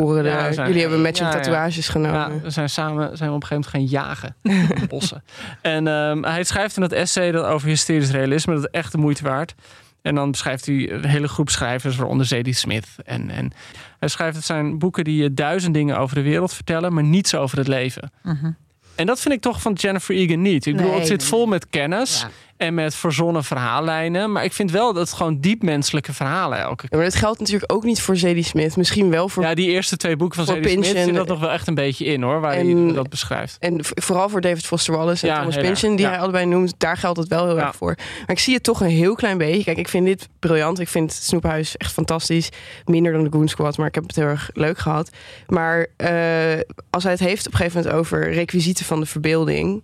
Ja, 0.47 0.53
zijn- 0.53 0.67
Jullie 0.67 0.83
hebben 0.83 1.03
matching 1.03 1.31
tatoeages 1.31 1.89
genomen. 1.89 2.43
We 2.43 2.51
zijn 2.51 2.69
samen 2.71 3.17
zijn 3.17 3.31
we 3.31 3.35
op 3.37 3.43
een 3.43 3.49
gegeven 3.49 3.71
moment 3.73 3.93
gaan 3.93 4.01
jagen 4.01 4.37
bossen. 4.89 5.25
En 5.63 5.87
ehm, 5.89 6.23
hij 6.23 6.45
schrijft 6.45 6.77
in 6.77 6.83
dat 6.83 6.93
essay 6.93 7.31
dat 7.31 7.45
over 7.45 7.69
hysterisch 7.69 8.11
realisme 8.11 8.55
dat 8.55 8.63
het 8.63 8.73
echt 8.73 8.93
de 8.93 8.99
moeite 8.99 9.23
waard. 9.23 9.55
En 10.03 10.15
dan 10.15 10.31
beschrijft 10.31 10.67
hij 10.67 10.91
een 10.93 11.05
hele 11.05 11.29
groep 11.29 11.51
schrijvers, 11.51 11.97
waaronder 11.97 12.27
Zadie 12.27 12.55
Smith. 12.55 12.87
En, 13.05 13.31
en 13.31 13.53
hij 13.99 14.09
schrijft 14.09 14.37
het 14.37 14.45
zijn 14.45 14.79
boeken 14.79 15.05
die 15.05 15.23
je 15.23 15.35
duizend 15.35 15.75
dingen 15.75 15.99
over 15.99 16.15
de 16.15 16.23
wereld 16.23 16.53
vertellen, 16.55 16.93
maar 16.95 17.05
niets 17.05 17.35
over 17.35 17.59
het 17.59 17.69
leven. 17.69 18.11
En 18.95 19.07
dat 19.07 19.21
vind 19.21 19.35
ik 19.35 19.41
toch 19.41 19.63
van 19.63 19.73
Jennifer 19.73 20.15
Egan 20.15 20.43
niet. 20.43 20.67
Ik 20.67 20.77
bedoel, 20.77 20.91
Nee, 20.91 20.99
het 20.99 21.09
zit 21.09 21.25
vol 21.25 21.47
met 21.47 21.69
kennis 21.69 22.21
Ja. 22.21 22.29
En 22.59 22.75
met 22.75 22.95
verzonnen 22.95 23.45
verhaallijnen. 23.45 24.33
Maar 24.33 24.45
ik 24.45 24.53
vind 24.53 24.71
wel 24.71 24.93
dat 24.93 25.09
het 25.09 25.17
gewoon 25.17 25.41
diep 25.41 25.63
menselijke 25.63 26.13
verhalen 26.13 26.59
elke 26.59 26.77
keer. 26.77 26.89
Ja, 26.91 26.97
maar 26.97 27.05
dat 27.07 27.15
geldt 27.15 27.39
natuurlijk 27.39 27.73
ook 27.73 27.85
niet 27.85 28.01
voor 28.01 28.17
Zadie 28.17 28.43
Smith. 28.45 28.77
Misschien 28.77 29.11
wel 29.11 29.29
voor 29.29 29.43
Ja, 29.43 29.55
die 29.55 29.69
eerste 29.71 29.97
twee 29.97 30.17
boeken 30.17 30.37
van 30.37 30.47
Zadie 30.55 30.63
Smith 30.71 30.81
Pynchon. 30.85 31.05
zit 31.05 31.15
dat 31.15 31.27
nog 31.29 31.41
wel 31.41 31.51
echt 31.51 31.67
een 31.67 31.75
beetje 31.75 32.05
in 32.05 32.23
hoor, 32.23 32.41
waar 32.41 32.53
En- 32.53 32.85
hij 32.85 32.93
dat 32.95 33.09
beschrijft. 33.09 33.57
En 33.61 33.79
vooral 33.83 34.29
voor 34.29 34.41
David 34.41 34.67
Foster 34.67 34.97
Wallace 34.97 35.27
en 35.29 35.33
Ja, 35.35 35.39
Thomas. 35.41 35.57
Pynchon, 35.57 35.97
die 35.97 36.05
Ja. 36.05 36.11
hij 36.11 36.21
allebei 36.21 36.47
noemt, 36.47 36.75
daar 36.79 36.97
geldt 36.97 37.19
het 37.19 37.29
wel 37.29 37.47
heel 37.47 37.61
erg 37.61 37.75
voor. 37.77 37.95
Maar 37.97 38.31
ik 38.37 38.39
zie 38.39 38.55
het 38.55 38.63
toch 38.63 38.81
een 38.81 38.87
heel 38.89 39.15
klein 39.15 39.39
beetje. 39.39 39.65
Kijk, 39.65 39.79
ik 39.79 39.89
vind 39.89 40.07
dit 40.07 40.29
briljant. 40.39 40.81
Ik 40.81 40.89
vind 40.89 41.13
Snoephuis 41.13 41.77
echt 41.77 41.93
fantastisch. 41.93 42.49
Minder 42.85 43.13
dan 43.13 43.25
de 43.25 43.31
Goon 43.33 43.49
Squad, 43.49 43.77
maar 43.77 43.87
ik 43.87 43.95
heb 43.95 44.07
het 44.07 44.17
heel 44.17 44.25
erg 44.25 44.51
leuk 44.53 44.79
gehad. 44.79 45.11
Maar 45.47 45.87
eh, 45.97 46.61
als 46.91 47.03
hij 47.03 47.13
het 47.13 47.21
heeft 47.21 47.47
op 47.47 47.53
een 47.53 47.59
gegeven 47.59 47.81
moment 47.81 48.01
over 48.01 48.33
requisieten 48.33 48.85
van 48.85 49.01
de 49.01 49.07
verbeelding, 49.07 49.83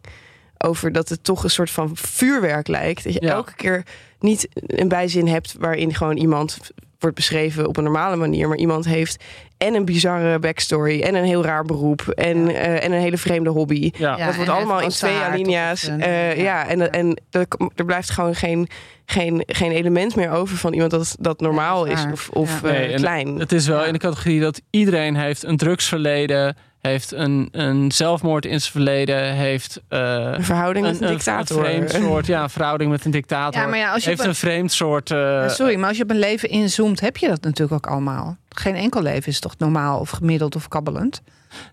over 0.59 0.93
dat 0.93 1.09
het 1.09 1.25
toch 1.25 1.45
een 1.45 1.51
soort 1.51 1.71
van 1.71 1.91
vuurwerk 1.95 2.69
lijkt. 2.69 3.05
Dat 3.05 3.13
je 3.13 3.23
Ja. 3.23 3.33
elke 3.33 3.55
keer 3.55 3.83
niet 4.21 4.49
een 4.55 4.89
bijzin 4.89 5.29
hebt 5.29 5.55
waarin 5.59 5.95
gewoon 5.95 6.17
iemand 6.17 6.59
wordt 6.99 7.17
beschreven 7.19 7.67
op 7.69 7.77
een 7.77 7.85
normale 7.85 8.17
manier, 8.17 8.49
maar 8.49 8.57
iemand 8.57 8.85
heeft 8.85 9.25
en 9.59 9.75
een 9.75 9.85
bizarre 9.85 10.39
backstory 10.39 11.01
en 11.03 11.15
een 11.15 11.25
heel 11.25 11.45
raar 11.45 11.65
beroep 11.65 12.01
en, 12.09 12.49
eh, 12.49 12.85
en 12.85 12.93
een 12.93 13.01
hele 13.01 13.17
vreemde 13.19 13.51
hobby. 13.51 13.91
Ja. 13.97 14.17
Ja. 14.17 14.27
dat 14.27 14.35
wordt 14.35 14.51
allemaal 14.51 14.81
in 14.81 14.89
twee 14.89 15.17
alinea's. 15.17 15.87
eh, 15.89 16.31
eh, 16.31 16.37
ja, 16.37 16.43
ja. 16.43 16.67
en, 16.69 16.93
en 16.93 17.21
er, 17.31 17.47
er 17.75 17.85
blijft 17.85 18.11
gewoon 18.11 18.35
geen, 18.35 18.69
geen, 19.07 19.43
geen 19.47 19.71
element 19.71 20.17
meer 20.17 20.31
over 20.31 20.57
van 20.57 20.73
iemand 20.73 20.91
dat, 20.91 21.17
dat 21.21 21.41
normaal 21.41 21.87
Ja, 21.89 21.95
dat 21.95 22.05
is 22.07 22.13
of, 22.13 22.29
of 22.31 22.61
Ja. 22.63 22.69
eh, 22.69 22.75
Nee, 22.79 22.93
en 22.93 23.01
klein. 23.01 23.39
Het 23.39 23.53
is 23.53 23.67
wel 23.67 23.81
Ja. 23.81 23.87
in 23.87 23.93
de 23.93 23.99
categorie 23.99 24.41
dat 24.41 24.61
iedereen 24.71 25.17
heeft 25.17 25.43
een 25.45 25.57
drugsverleden, 25.57 26.57
heeft 26.89 27.13
een, 27.13 27.49
een 27.53 27.93
zelfmoord 27.93 28.45
in 28.45 28.61
zijn 28.61 28.73
verleden, 28.73 29.33
heeft 29.35 29.83
eh, 29.89 30.01
een 30.33 30.45
verhouding 30.45 30.87
met 30.87 31.01
een, 31.01 31.09
dictator. 31.09 31.65
vreemd 31.65 31.91
soort, 31.91 32.27
ja, 32.27 32.43
een 32.43 32.51
verhouding 32.51 32.91
met 32.91 33.05
een 33.05 33.11
dictator. 33.11 33.61
Ja, 33.63 33.69
maar 33.69 33.79
ja, 33.79 33.93
als 33.93 34.03
je 34.03 34.09
heeft 34.09 34.21
op 34.21 34.25
een- 34.27 34.31
een 34.31 34.37
vreemd 34.39 34.73
soort. 34.73 35.11
eh, 35.11 35.19
Ja, 35.19 35.49
sorry, 35.49 35.77
maar 35.79 35.89
als 35.89 35.97
je 35.97 36.03
op 36.03 36.11
een 36.11 36.19
leven 36.19 36.49
inzoomt, 36.49 37.01
heb 37.01 37.17
je 37.17 37.29
dat 37.29 37.43
natuurlijk 37.43 37.87
ook 37.87 37.93
allemaal. 37.93 38.37
geen 38.49 38.75
enkel 38.75 39.03
leven 39.03 39.29
is 39.29 39.41
toch 39.41 39.55
normaal 39.59 39.99
of 40.01 40.11
gemiddeld 40.11 40.57
of 40.57 40.69
kabbelend. 40.69 41.23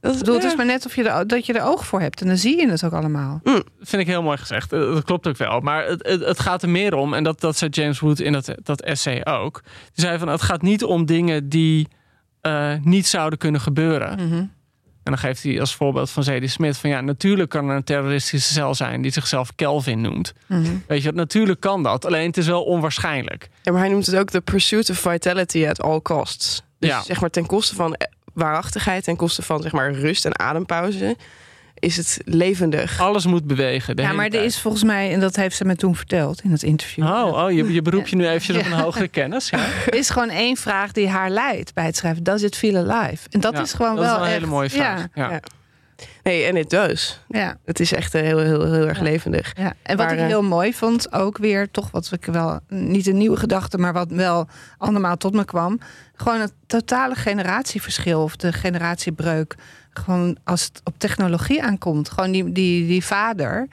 Dat, 0.02 0.12
Ik 0.13 0.19
bedoel, 0.19 0.34
het 0.34 0.43
ja. 0.43 0.50
is 0.50 0.56
maar 0.56 0.65
net 0.65 0.86
of 0.86 0.95
je 0.95 1.10
er, 1.10 1.28
dat 1.28 1.45
je 1.45 1.54
er 1.54 1.63
oog 1.63 1.86
voor 1.86 2.02
hebt. 2.02 2.21
En 2.21 2.28
dan 2.28 2.38
zie 2.38 2.58
je 2.60 2.69
het 2.69 2.84
ook 2.86 2.93
allemaal. 2.93 3.41
vind 3.82 4.02
ik 4.02 4.08
heel 4.08 4.21
mooi 4.24 4.38
gezegd. 4.38 4.74
Eh, 4.74 4.80
Dat 4.80 5.04
klopt 5.04 5.28
ook 5.28 5.38
wel. 5.38 5.60
Maar 5.60 5.86
het, 5.88 6.08
het, 6.08 6.26
het 6.26 6.39
gaat 6.39 6.63
er 6.63 6.69
meer 6.69 6.93
om, 6.95 7.13
en 7.13 7.24
dat, 7.24 7.39
dat 7.41 7.58
zei 7.58 7.71
James 7.71 8.00
Wood 8.00 8.19
in 8.19 8.32
dat, 8.32 8.54
dat 8.63 8.82
essay 8.82 9.24
ook. 9.26 9.62
Die 9.63 10.06
zei 10.06 10.17
van 10.19 10.28
het 10.28 10.41
gaat 10.41 10.62
niet 10.62 10.84
om 10.84 11.06
dingen 11.06 11.50
die 11.50 11.88
eh, 12.41 12.74
niet 12.84 13.08
zouden 13.08 13.39
kunnen 13.39 13.62
gebeuren. 13.62 14.28
Mhm. 14.28 14.43
En 15.04 15.12
dan 15.12 15.18
geeft 15.18 15.44
hij 15.44 15.60
als 15.60 15.76
voorbeeld 15.76 16.10
van 16.10 16.24
Zadie 16.24 16.50
Smith 16.50 16.78
van 16.78 16.90
ja, 16.90 17.02
natuurlijk 17.02 17.50
kan 17.50 17.70
er 17.70 17.76
een 17.76 17.84
terroristische 17.84 18.54
cel 18.54 18.76
zijn 18.76 19.02
die 19.02 19.12
zichzelf 19.12 19.56
Kelvin 19.56 20.02
noemt. 20.02 20.34
Mhm. 20.46 20.64
Weet 20.88 21.04
je, 21.04 21.12
natuurlijk 21.12 21.60
kan 21.60 21.84
dat. 21.84 22.06
Alleen 22.06 22.28
het 22.28 22.38
is 22.38 22.48
wel 22.48 22.64
onwaarschijnlijk. 22.64 23.50
Ja, 23.62 23.72
maar 23.72 23.82
hij 23.82 23.90
noemt 23.90 24.06
het 24.06 24.16
ook 24.16 24.32
de 24.32 24.42
pursuit 24.42 24.90
of 24.90 24.98
vitality 24.98 25.68
at 25.68 25.82
all 25.82 26.02
costs. 26.02 26.64
Dus 26.80 26.90
Ja. 26.90 27.04
zeg 27.04 27.22
maar 27.22 27.30
ten 27.30 27.46
koste 27.46 27.76
van 27.76 27.94
eh, 27.96 28.08
waarachtigheid, 28.34 29.04
ten 29.04 29.16
koste 29.16 29.42
van 29.42 29.62
zeg 29.62 29.72
maar 29.72 29.94
rust 29.94 30.26
en 30.26 30.40
adempauze, 30.40 31.16
is 31.82 31.98
het 31.98 32.22
levendig. 32.26 33.00
Alles 33.00 33.26
moet 33.26 33.48
bewegen. 33.48 33.96
De 33.96 34.02
Ja, 34.02 34.08
hele 34.08 34.20
maar 34.22 34.30
er 34.32 34.44
is 34.44 34.60
volgens 34.60 34.84
mij, 34.84 35.13
en 35.13 35.20
dat 35.20 35.36
heeft 35.36 35.56
ze 35.56 35.65
me 35.65 35.76
toen 35.76 35.96
verteld 35.96 36.41
in 36.44 36.52
het 36.52 36.63
interview. 36.63 37.04
Oh, 37.06 37.44
oh 37.44 37.52
je, 37.52 37.74
je 37.74 37.82
beroep 37.82 38.08
je 38.08 38.15
nu 38.15 38.28
eventjes 38.28 38.58
op 38.58 38.65
een 38.65 38.80
hogere 38.80 39.08
kennis. 39.20 39.50
Ja, 39.50 39.60
Er 39.86 39.96
is 39.96 40.10
gewoon 40.10 40.30
één 40.30 40.58
vraag 40.58 40.91
die 40.91 41.08
haar 41.10 41.30
leidt 41.30 41.74
bij 41.74 41.86
het 41.86 41.96
schrijven. 41.98 42.24
Does 42.24 42.41
it 42.41 42.56
feel 42.58 42.76
alive? 42.89 43.28
En 43.30 43.39
dat 43.39 43.54
Ja, 43.54 43.62
is 43.62 43.74
gewoon 43.74 43.96
dat 43.96 44.06
wel 44.06 44.13
is 44.13 44.17
wel 44.20 44.22
een 44.28 44.32
echt, 44.32 44.39
hele 44.41 44.52
mooie 44.52 44.70
vraag. 44.70 45.00
Ja, 45.00 45.08
Ja. 45.13 45.30
Ja. 45.32 45.39
Nee, 46.24 46.44
en 46.44 46.56
het 46.56 46.70
does. 46.70 47.20
ja, 47.28 47.58
Het 47.66 47.80
is 47.80 47.94
echt 47.94 48.16
eh, 48.16 48.22
heel, 48.22 48.38
heel, 48.40 48.72
heel 48.74 48.88
erg 48.88 48.98
Ja. 48.98 49.04
levendig. 49.04 49.54
ja. 49.58 49.74
En 49.84 49.98
wat 49.98 50.06
Maar, 50.06 50.16
ik 50.16 50.20
eh, 50.22 50.26
heel 50.26 50.44
mooi 50.44 50.74
vond, 50.74 51.14
ook 51.14 51.38
weer 51.38 51.72
toch 51.72 51.92
wat 51.92 52.12
ik 52.12 52.26
wel, 52.26 52.60
niet 52.68 53.08
een 53.08 53.18
nieuwe 53.18 53.38
gedachte, 53.38 53.78
maar 53.78 53.94
wat 53.94 54.10
wel 54.12 54.48
andermaal 54.78 55.18
tot 55.18 55.34
me 55.34 55.46
kwam. 55.46 55.80
Gewoon 56.16 56.40
het 56.40 56.54
totale 56.68 57.16
generatieverschil 57.16 58.24
of 58.24 58.36
de 58.36 58.54
generatiebreuk. 58.54 59.56
Gewoon 59.90 60.38
als 60.44 60.64
het 60.64 60.82
op 60.84 60.94
technologie 60.98 61.64
aankomt. 61.64 62.10
Gewoon 62.10 62.32
die, 62.32 62.52
die, 62.52 62.88
die 62.88 63.06
vader, 63.06 63.68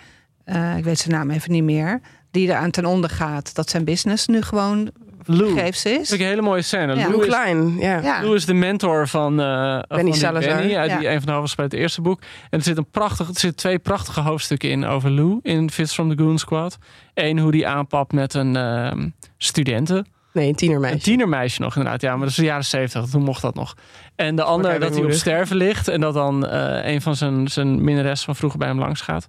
eh, 0.44 0.76
ik 0.76 0.84
weet 0.84 0.98
zijn 0.98 1.14
naam 1.14 1.30
even 1.30 1.50
niet 1.52 1.62
meer, 1.62 2.00
die 2.30 2.48
eraan 2.48 2.70
ten 2.70 2.84
onder 2.86 3.10
gaat 3.10 3.54
dat 3.54 3.70
zijn 3.70 3.84
business 3.84 4.26
nu 4.26 4.42
gewoon 4.42 4.90
Lou. 5.30 5.54
Dat 5.54 5.64
is. 5.74 5.80
vind 5.82 6.10
ik 6.12 6.20
een 6.20 6.26
hele 6.26 6.42
mooie 6.42 6.62
scène. 6.62 6.94
Ja. 6.94 7.00
Lou 7.00 7.10
Lou 7.10 7.20
is- 7.22 7.26
Klein, 7.28 7.76
ja. 7.78 8.22
Lou 8.22 8.34
is 8.34 8.44
de 8.44 8.54
mentor 8.54 9.08
van, 9.08 9.40
eh 9.40 9.78
van 9.88 10.04
die 10.04 10.14
Salazar. 10.14 10.56
Benny, 10.56 10.76
uit 10.76 10.90
die 10.90 11.00
Ja. 11.00 11.10
een 11.12 11.16
van 11.18 11.26
de 11.26 11.32
hoofdrolspelers 11.32 11.56
uit 11.58 11.72
het 11.72 11.80
eerste 11.80 12.00
boek. 12.00 12.20
En 12.50 12.58
er 12.58 12.62
zit 12.64 12.76
een 12.76 12.90
prachtig, 12.90 13.28
er 13.28 13.38
zitten 13.38 13.56
twee 13.56 13.78
prachtige 13.78 14.20
hoofdstukken 14.20 14.70
in 14.70 14.84
over 14.84 15.10
Lou 15.10 15.38
in 15.42 15.70
Fits 15.70 15.94
from 15.94 16.16
the 16.16 16.22
Goon 16.22 16.38
Squad. 16.38 16.78
Eén 17.14 17.38
hoe 17.38 17.50
die 17.52 17.66
aanpapt 17.66 18.12
met 18.12 18.34
een 18.34 18.56
ehm 18.56 19.08
studenten. 19.38 20.06
Nee, 20.32 20.48
een 20.48 20.54
tienermeisje. 20.54 20.94
Een 20.96 21.02
tienermeisje 21.02 21.60
nog 21.60 21.76
inderdaad. 21.76 22.00
Ja, 22.00 22.10
maar 22.10 22.20
dat 22.20 22.28
is 22.28 22.34
de 22.34 22.44
jaren 22.44 22.64
zeventig. 22.64 23.10
Toen 23.10 23.22
mocht 23.22 23.42
dat 23.42 23.54
nog. 23.54 23.74
En 24.16 24.36
de 24.36 24.42
ander 24.42 24.70
hij 24.70 24.78
dat 24.78 24.94
hij 24.94 25.04
op 25.04 25.12
sterven 25.12 25.56
ligt. 25.56 25.88
En 25.88 26.00
dat 26.00 26.14
dan 26.14 26.46
eh, 26.46 26.92
een 26.92 27.02
van 27.02 27.16
zijn, 27.16 27.48
zijn 27.48 27.84
minnares 27.84 28.22
van 28.24 28.36
vroeger 28.36 28.58
bij 28.58 28.68
hem 28.68 28.78
langs 28.78 29.00
gaat. 29.00 29.28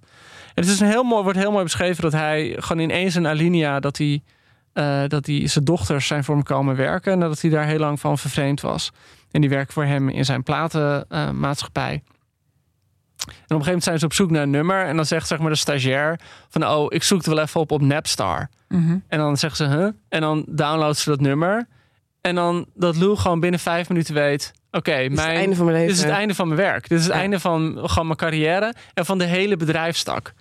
En 0.54 0.62
het 0.62 0.72
is 0.72 0.80
een 0.80 0.88
heel 0.88 1.02
mooi, 1.02 1.22
wordt 1.22 1.38
heel 1.38 1.50
mooi 1.52 1.64
beschreven 1.64 2.02
dat 2.02 2.12
hij 2.12 2.56
gewoon 2.58 2.82
ineens 2.82 3.14
een 3.14 3.26
alinea... 3.26 3.80
dat 3.80 3.96
hij, 3.98 4.22
eh, 4.72 5.02
dat 5.06 5.26
hij 5.26 5.46
zijn 5.48 5.64
dochters 5.64 6.06
zijn 6.06 6.24
voor 6.24 6.34
hem 6.34 6.44
komen 6.44 6.76
werken. 6.76 7.12
En 7.12 7.20
dat 7.20 7.40
hij 7.40 7.50
daar 7.50 7.66
heel 7.66 7.78
lang 7.78 8.00
van 8.00 8.18
vervreemd 8.18 8.60
was. 8.60 8.92
En 9.30 9.40
die 9.40 9.50
werken 9.50 9.72
voor 9.72 9.84
hem 9.84 10.08
in 10.08 10.24
zijn 10.24 10.42
platenmaatschappij. 10.42 11.92
En 11.92 13.26
op 13.26 13.32
een 13.36 13.36
gegeven 13.46 13.64
moment 13.64 13.84
zijn 13.84 13.98
ze 13.98 14.04
op 14.04 14.12
zoek 14.12 14.30
naar 14.30 14.42
een 14.42 14.50
nummer. 14.50 14.84
En 14.84 14.96
dan 14.96 15.06
zegt 15.06 15.26
zeg 15.26 15.38
maar 15.38 15.50
de 15.50 15.56
stagiair 15.56 16.20
van... 16.48 16.66
oh, 16.66 16.86
ik 16.88 17.02
zoek 17.02 17.22
er 17.22 17.34
wel 17.34 17.44
even 17.44 17.60
op 17.60 17.70
op 17.70 17.80
Napstar. 17.80 18.48
Mhm. 18.68 18.98
En 19.08 19.18
dan 19.18 19.36
zegt 19.36 19.56
ze, 19.56 19.64
huh? 19.64 19.88
En 20.08 20.20
dan 20.20 20.44
downloadt 20.48 20.98
ze 20.98 21.10
dat 21.10 21.20
nummer. 21.20 21.66
En 22.20 22.34
dan 22.34 22.66
dat 22.74 22.96
Lou 22.96 23.16
gewoon 23.16 23.40
binnen 23.40 23.60
vijf 23.60 23.88
minuten 23.88 24.14
weet... 24.14 24.52
Oké, 24.70 24.96
Dit 24.96 25.10
is 25.10 25.16
mijn... 25.16 25.28
het 25.28 25.38
einde 25.38 25.56
van 25.56 25.64
mijn 25.64 25.76
leven. 25.76 25.92
Dit 25.94 26.02
is 26.04 26.10
het 26.10 26.18
einde 26.18 26.34
van 26.34 26.48
mijn 26.48 26.60
werk. 26.60 26.88
Dit 26.88 26.98
is 26.98 27.04
het 27.04 27.14
Ja. 27.14 27.20
einde 27.20 27.40
van 27.40 27.78
gewoon 27.82 28.06
mijn 28.06 28.18
carrière 28.18 28.74
en 28.94 29.04
van 29.06 29.18
de 29.18 29.24
hele 29.24 29.56
bedrijfstak. 29.56 30.32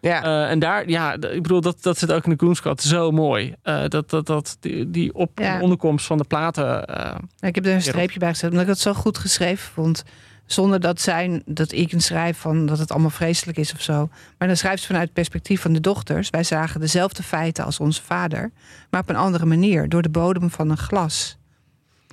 Ja. 0.00 0.22
Eh, 0.22 0.50
en 0.50 0.58
daar, 0.58 0.88
ja, 0.88 1.12
ik 1.14 1.42
bedoel, 1.42 1.60
dat, 1.60 1.82
dat 1.82 1.98
zit 1.98 2.12
ook 2.12 2.24
in 2.24 2.30
de 2.30 2.44
Goonsquad 2.44 2.82
zo 2.82 3.10
mooi. 3.10 3.54
Eh, 3.62 3.84
dat, 3.88 4.10
dat, 4.10 4.26
dat, 4.26 4.56
die, 4.60 4.90
die 4.90 5.14
op 5.14 5.38
Ja. 5.38 5.60
onderkomst 5.60 6.06
van 6.06 6.18
de 6.18 6.24
platen. 6.24 6.86
eh, 6.86 7.16
Ik 7.40 7.54
heb 7.54 7.66
er 7.66 7.72
een 7.72 7.82
streepje 7.82 8.18
bij 8.18 8.28
gezet, 8.28 8.48
omdat 8.50 8.62
ik 8.64 8.68
het 8.70 8.78
zo 8.78 8.94
goed 8.94 9.18
geschreven 9.18 9.72
vond. 9.72 10.04
Zonder 10.46 10.80
dat 10.80 11.00
zij, 11.00 11.42
dat 11.44 11.72
ik 11.72 11.92
een 11.92 12.00
schrijf 12.00 12.38
van 12.38 12.66
dat 12.66 12.78
het 12.78 12.90
allemaal 12.90 13.10
vreselijk 13.10 13.58
is 13.58 13.72
of 13.72 13.80
zo. 13.80 14.08
Maar 14.38 14.48
dan 14.48 14.56
schrijft 14.56 14.80
ze 14.80 14.86
vanuit 14.86 15.04
het 15.04 15.14
perspectief 15.14 15.60
van 15.60 15.72
de 15.72 15.80
dochters. 15.80 16.30
Wij 16.30 16.44
zagen 16.44 16.80
dezelfde 16.80 17.22
feiten 17.22 17.64
als 17.64 17.80
onze 17.80 18.02
vader, 18.02 18.50
maar 18.90 19.00
op 19.00 19.08
een 19.08 19.16
andere 19.16 19.46
manier, 19.46 19.88
door 19.88 20.02
de 20.02 20.08
bodem 20.08 20.50
van 20.50 20.70
een 20.70 20.76
glas. 20.76 21.36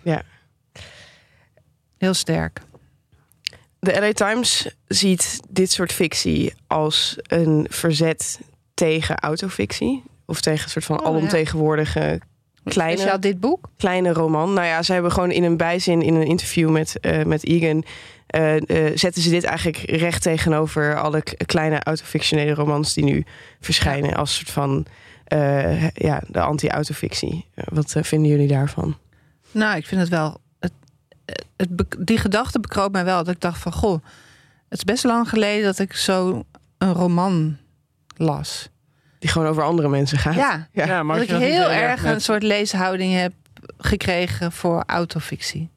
Ja. 0.03 0.21
Heel 1.97 2.13
sterk. 2.13 2.61
De 3.85 3.99
LA 3.99 4.11
Times 4.11 4.67
ziet 4.87 5.39
dit 5.49 5.71
soort 5.71 5.91
fictie 5.91 6.53
als 6.67 7.15
een 7.23 7.67
verzet 7.69 8.39
tegen 8.73 9.15
autofictie. 9.15 10.03
Of 10.25 10.41
tegen 10.41 10.63
een 10.63 10.69
soort 10.69 10.85
van 10.85 10.99
Oh, 10.99 11.05
alomtegenwoordige 11.05 12.19
kleine, 12.63 12.97
Speciaal 12.97 13.19
dit 13.19 13.39
boek? 13.39 13.69
kleine 13.77 14.13
roman. 14.13 14.53
Nou 14.53 14.67
ja, 14.67 14.83
ze 14.83 14.93
hebben 14.93 15.11
gewoon 15.11 15.31
in 15.31 15.43
een 15.43 15.57
bijzin 15.57 16.01
in 16.01 16.15
een 16.15 16.25
interview 16.25 16.69
met, 16.69 16.99
eh, 16.99 17.23
met 17.23 17.45
Egan... 17.45 17.83
eh, 18.27 18.55
eh, 18.55 18.97
zetten 18.97 19.21
ze 19.21 19.29
dit 19.29 19.43
eigenlijk 19.43 19.77
recht 19.77 20.21
tegenover 20.21 21.01
alle 21.01 21.23
kleine 21.45 21.83
autofictionele 21.83 22.53
romans 22.53 22.93
die 22.93 23.03
nu 23.03 23.23
verschijnen 23.59 24.13
als 24.15 24.35
soort 24.35 24.49
van 24.51 24.85
ja, 25.93 26.21
de 26.27 26.41
anti-autofictie. 26.41 27.45
Wat 27.55 27.95
vinden 28.01 28.31
jullie 28.31 28.47
daarvan? 28.47 28.97
Nou, 29.51 29.77
ik 29.77 29.85
vind 29.85 30.01
het 30.01 30.09
wel. 30.09 30.37
Het, 31.57 31.69
die 31.99 32.17
gedachte 32.17 32.59
bekroop 32.59 32.91
mij 32.91 33.05
wel. 33.05 33.23
Dat 33.23 33.33
ik 33.35 33.41
dacht 33.41 33.59
van 33.59 33.71
goh, 33.71 34.03
het 34.69 34.77
is 34.77 34.83
best 34.83 35.03
lang 35.03 35.29
geleden 35.29 35.63
dat 35.65 35.79
ik 35.79 35.93
zo 35.95 36.43
een 36.77 36.93
roman 36.93 37.57
las. 38.17 38.69
Die 39.19 39.29
gewoon 39.29 39.47
over 39.47 39.63
andere 39.63 39.89
mensen 39.89 40.17
gaat. 40.17 40.33
Ja, 40.35 40.67
Ja. 40.71 40.85
ja, 40.85 41.03
maar 41.03 41.15
dat 41.15 41.25
ik 41.25 41.31
dat 41.31 41.39
heel 41.41 41.69
erg 41.71 42.03
met- 42.03 42.13
een 42.13 42.21
soort 42.21 42.43
leeshouding 42.43 43.13
heb 43.13 43.33
gekregen 43.77 44.51
voor 44.51 44.83
autofictie. 44.87 45.69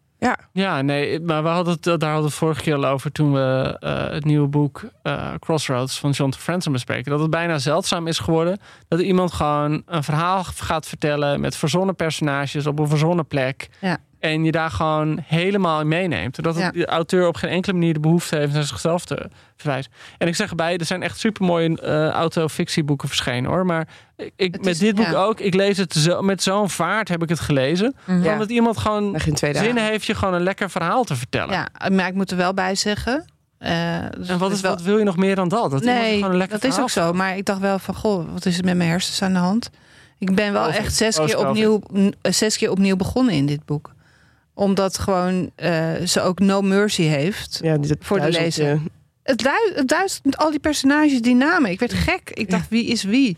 Ja, 0.52 0.82
nee, 0.82 1.20
maar 1.20 1.42
we 1.42 1.48
hadden 1.48 1.72
het, 1.72 1.82
daar 1.84 1.92
hadden 1.98 2.18
we 2.18 2.24
het 2.24 2.34
vorige 2.34 2.62
keer 2.62 2.74
al 2.74 2.84
over 2.86 3.12
toen 3.12 3.32
we 3.32 3.76
eh, 3.80 4.10
het 4.10 4.24
nieuwe 4.24 4.48
boek 4.48 4.82
eh, 5.02 5.30
Crossroads 5.38 5.98
van 5.98 6.10
John 6.10 6.32
Franzen 6.32 6.72
bespreken. 6.72 7.10
Dat 7.10 7.20
het 7.20 7.30
bijna 7.30 7.58
zeldzaam 7.58 8.06
is 8.06 8.18
geworden 8.18 8.58
dat 8.88 9.00
iemand 9.00 9.32
gewoon 9.32 9.82
een 9.86 10.02
verhaal 10.02 10.44
gaat 10.44 10.86
vertellen 10.86 11.40
met 11.40 11.56
verzonnen 11.56 11.96
personages 11.96 12.66
op 12.66 12.78
een 12.78 12.88
verzonnen 12.88 13.26
plek. 13.26 13.68
Ja. 13.80 13.98
En 14.20 14.44
je 14.44 14.50
daar 14.50 14.70
gewoon 14.70 15.18
helemaal 15.26 15.80
in 15.80 15.88
meeneemt. 15.88 16.34
Zodat 16.36 16.54
het 16.54 16.64
Ja. 16.64 16.70
de 16.70 16.86
auteur 16.86 17.26
op 17.26 17.36
geen 17.36 17.50
enkele 17.50 17.72
manier 17.72 17.92
de 17.94 18.00
behoefte 18.00 18.36
heeft 18.36 18.52
naar 18.52 18.62
zichzelf 18.64 19.04
te 19.04 19.30
verwijzen. 19.56 19.92
En 20.18 20.28
ik 20.28 20.34
zeg 20.36 20.50
erbij, 20.50 20.76
er 20.76 20.84
zijn 20.84 21.02
echt 21.02 21.18
supermooie 21.18 21.80
eh 21.80 22.08
autofictieboeken 22.08 23.08
verschenen 23.08 23.50
hoor. 23.50 23.66
Maar 23.66 23.88
ik, 24.36 24.54
Het 24.54 24.64
met 24.64 24.78
dit 24.78 24.94
boek 24.94 25.06
ja. 25.06 25.22
ook, 25.24 25.40
ik 25.40 25.54
lees 25.54 25.76
het 25.78 25.92
zo, 25.92 26.22
met 26.22 26.42
zo'n 26.42 26.70
vaart 26.70 27.08
heb 27.08 27.22
ik 27.22 27.28
het 27.28 27.40
gelezen. 27.40 27.94
Ja. 28.06 28.14
Gewoon 28.20 28.38
dat 28.38 28.50
iemand 28.50 28.78
gewoon 28.78 29.20
zin 29.52 29.76
heeft 29.76 30.04
je 30.04 30.14
gewoon 30.14 30.34
een 30.34 30.42
lekker 30.42 30.70
verhaal 30.70 31.04
te 31.04 31.16
vertellen. 31.16 31.54
Ja, 31.54 31.68
maar 31.90 32.06
ik 32.06 32.14
moet 32.14 32.30
er 32.30 32.36
wel 32.36 32.54
bij 32.54 32.74
zeggen. 32.74 33.24
eh, 33.58 33.98
dus 34.18 34.28
En 34.28 34.38
wat, 34.38 34.48
het 34.48 34.56
is, 34.56 34.60
wel- 34.62 34.70
wat 34.74 34.82
wil 34.82 34.98
je 34.98 35.04
nog 35.04 35.16
meer 35.16 35.34
dan 35.34 35.48
dat? 35.48 35.70
dat 35.70 35.82
nee, 35.82 36.14
gewoon 36.14 36.30
een 36.30 36.36
lekker 36.36 36.60
dat 36.60 36.70
is 36.72 36.78
ook 36.80 36.90
zo. 36.90 37.12
Maar 37.12 37.36
ik 37.36 37.44
dacht 37.44 37.60
wel 37.60 37.78
van, 37.78 37.94
goh, 37.94 38.32
wat 38.32 38.46
is 38.46 38.58
er 38.58 38.64
met 38.64 38.76
mijn 38.76 38.88
hersens 38.90 39.22
aan 39.22 39.32
de 39.32 39.38
hand? 39.38 39.70
Ik 40.18 40.34
ben 40.34 40.52
wel 40.52 40.68
echt 40.68 40.94
zes 40.94 41.16
keer, 41.18 41.38
opnieuw, 41.48 41.80
eh, 41.92 42.32
zes 42.32 42.56
keer 42.56 42.70
opnieuw 42.70 42.96
begonnen 42.96 43.34
in 43.34 43.46
dit 43.46 43.64
boek. 43.64 43.94
Omdat 44.58 44.98
gewoon 44.98 45.50
eh, 45.54 45.92
ze 46.06 46.20
ook 46.20 46.38
no 46.38 46.60
mercy 46.60 47.02
heeft. 47.02 47.58
Ja, 47.62 47.76
dit 47.76 47.96
Voor 48.00 48.20
de 48.20 48.30
lezer. 48.30 48.80
Het, 49.22 49.38
du 49.38 49.48
het 49.74 49.88
duizend 49.88 50.24
met 50.24 50.36
al 50.36 50.50
die 50.50 50.60
personages, 50.60 51.20
die 51.22 51.34
namen. 51.34 51.70
Ik 51.70 51.78
werd 51.78 51.92
gek. 51.94 52.30
Ik 52.30 52.50
dacht, 52.50 52.68
wie 52.68 52.86
is 52.86 53.02
wie? 53.02 53.36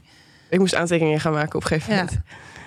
Ik 0.50 0.58
moest 0.58 0.74
aantekeningen 0.74 1.20
gaan 1.20 1.32
maken 1.32 1.54
op 1.54 1.62
een 1.62 1.68
gegeven 1.68 1.94
Ja. 1.94 2.02
moment. 2.04 2.20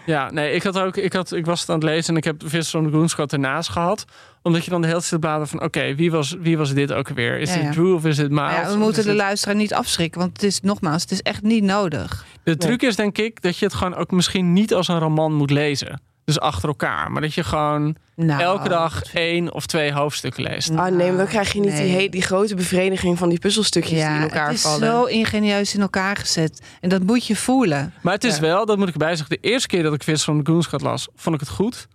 Ja, 0.06 0.32
nee, 0.32 0.52
ik, 0.54 0.64
had 0.64 0.78
ook, 0.80 0.98
ik, 0.98 1.14
had, 1.14 1.32
ik 1.32 1.46
was 1.46 1.60
het 1.60 1.70
aan 1.70 1.76
het 1.76 1.84
lezen 1.84 2.10
en 2.10 2.18
ik 2.18 2.24
heb 2.24 2.42
Visser 2.46 2.82
van 2.82 2.92
de 2.92 2.98
Goonschot 2.98 3.34
ernaast 3.34 3.70
gehad. 3.70 4.06
Omdat 4.42 4.64
je 4.66 4.70
dan 4.70 4.82
de 4.82 4.88
hele 4.88 5.02
tijd 5.02 5.22
bladeren 5.22 5.48
van... 5.48 5.62
oké, 5.64 5.96
wie, 5.96 6.12
was, 6.12 6.36
wie 6.40 6.58
was 6.58 6.74
dit 6.74 6.92
ook 6.92 7.10
alweer? 7.10 7.40
Is 7.40 7.50
Ja, 7.50 7.56
dit 7.56 7.64
ja. 7.64 7.72
Drew 7.72 7.94
of 7.94 8.06
is 8.06 8.16
dit 8.16 8.30
Miles? 8.30 8.42
Maar 8.52 8.62
ja, 8.64 8.72
we 8.72 8.78
moeten 8.78 9.04
de 9.04 9.10
het- 9.10 9.18
luisteraar 9.18 9.56
niet 9.56 9.74
afschrikken. 9.74 10.20
Want 10.20 10.34
het 10.34 10.44
is 10.44 10.62
nogmaals, 10.62 11.02
het 11.02 11.12
is 11.12 11.22
echt 11.22 11.42
niet 11.42 11.64
nodig. 11.64 12.26
De 12.44 12.58
truc 12.58 12.82
is 12.82 12.96
denk 12.96 13.18
ik 13.18 13.42
dat 13.42 13.58
je 13.58 13.66
het 13.66 13.74
gewoon 13.74 13.96
ook 13.96 14.12
misschien 14.12 14.54
niet 14.54 14.74
als 14.74 14.88
een 14.88 15.00
roman 15.00 15.34
moet 15.34 15.52
lezen. 15.52 16.02
Dus 16.26 16.40
achter 16.40 16.68
elkaar. 16.70 17.12
Maar 17.12 17.22
dat 17.22 17.34
je 17.34 17.44
gewoon 17.44 17.96
Nou, 18.16 18.42
elke 18.42 18.70
dag 18.70 19.04
één 19.14 19.54
of 19.54 19.66
twee 19.66 19.94
hoofdstukken 19.94 20.44
leest. 20.44 20.70
Ah 20.70 20.86
nee, 20.96 21.08
maar 21.08 21.18
dan 21.18 21.28
krijg 21.28 21.54
je 21.54 21.60
niet 21.60 21.72
die, 21.72 21.80
Nee. 21.82 22.02
he- 22.02 22.08
die 22.10 22.22
grote 22.22 22.56
bevrediging 22.56 23.18
van 23.18 23.30
die 23.30 23.40
puzzelstukjes 23.40 24.00
die 24.00 24.10
in 24.16 24.22
elkaar 24.22 24.46
het 24.48 24.56
is 24.56 24.62
vallen. 24.62 24.80
zo 24.88 25.04
ingenieus 25.04 25.76
in 25.76 25.82
elkaar 25.82 26.16
gezet. 26.16 26.62
En 26.82 26.90
dat 26.90 27.04
moet 27.04 27.28
je 27.28 27.36
voelen. 27.36 27.94
Maar 28.02 28.14
het 28.14 28.24
is 28.24 28.36
Ja. 28.36 28.42
wel, 28.42 28.66
dat 28.66 28.78
moet 28.78 28.88
ik 28.88 28.94
erbij 28.94 29.16
zeggen... 29.16 29.40
de 29.42 29.48
eerste 29.50 29.68
keer 29.68 29.84
dat 29.84 29.94
ik 29.94 30.04
Visser 30.04 30.26
van 30.34 30.44
de 30.44 30.52
Goonschot 30.52 30.82
las, 30.82 31.08
vond 31.16 31.36
ik 31.36 31.42
het 31.42 31.50
goed. 31.50 31.88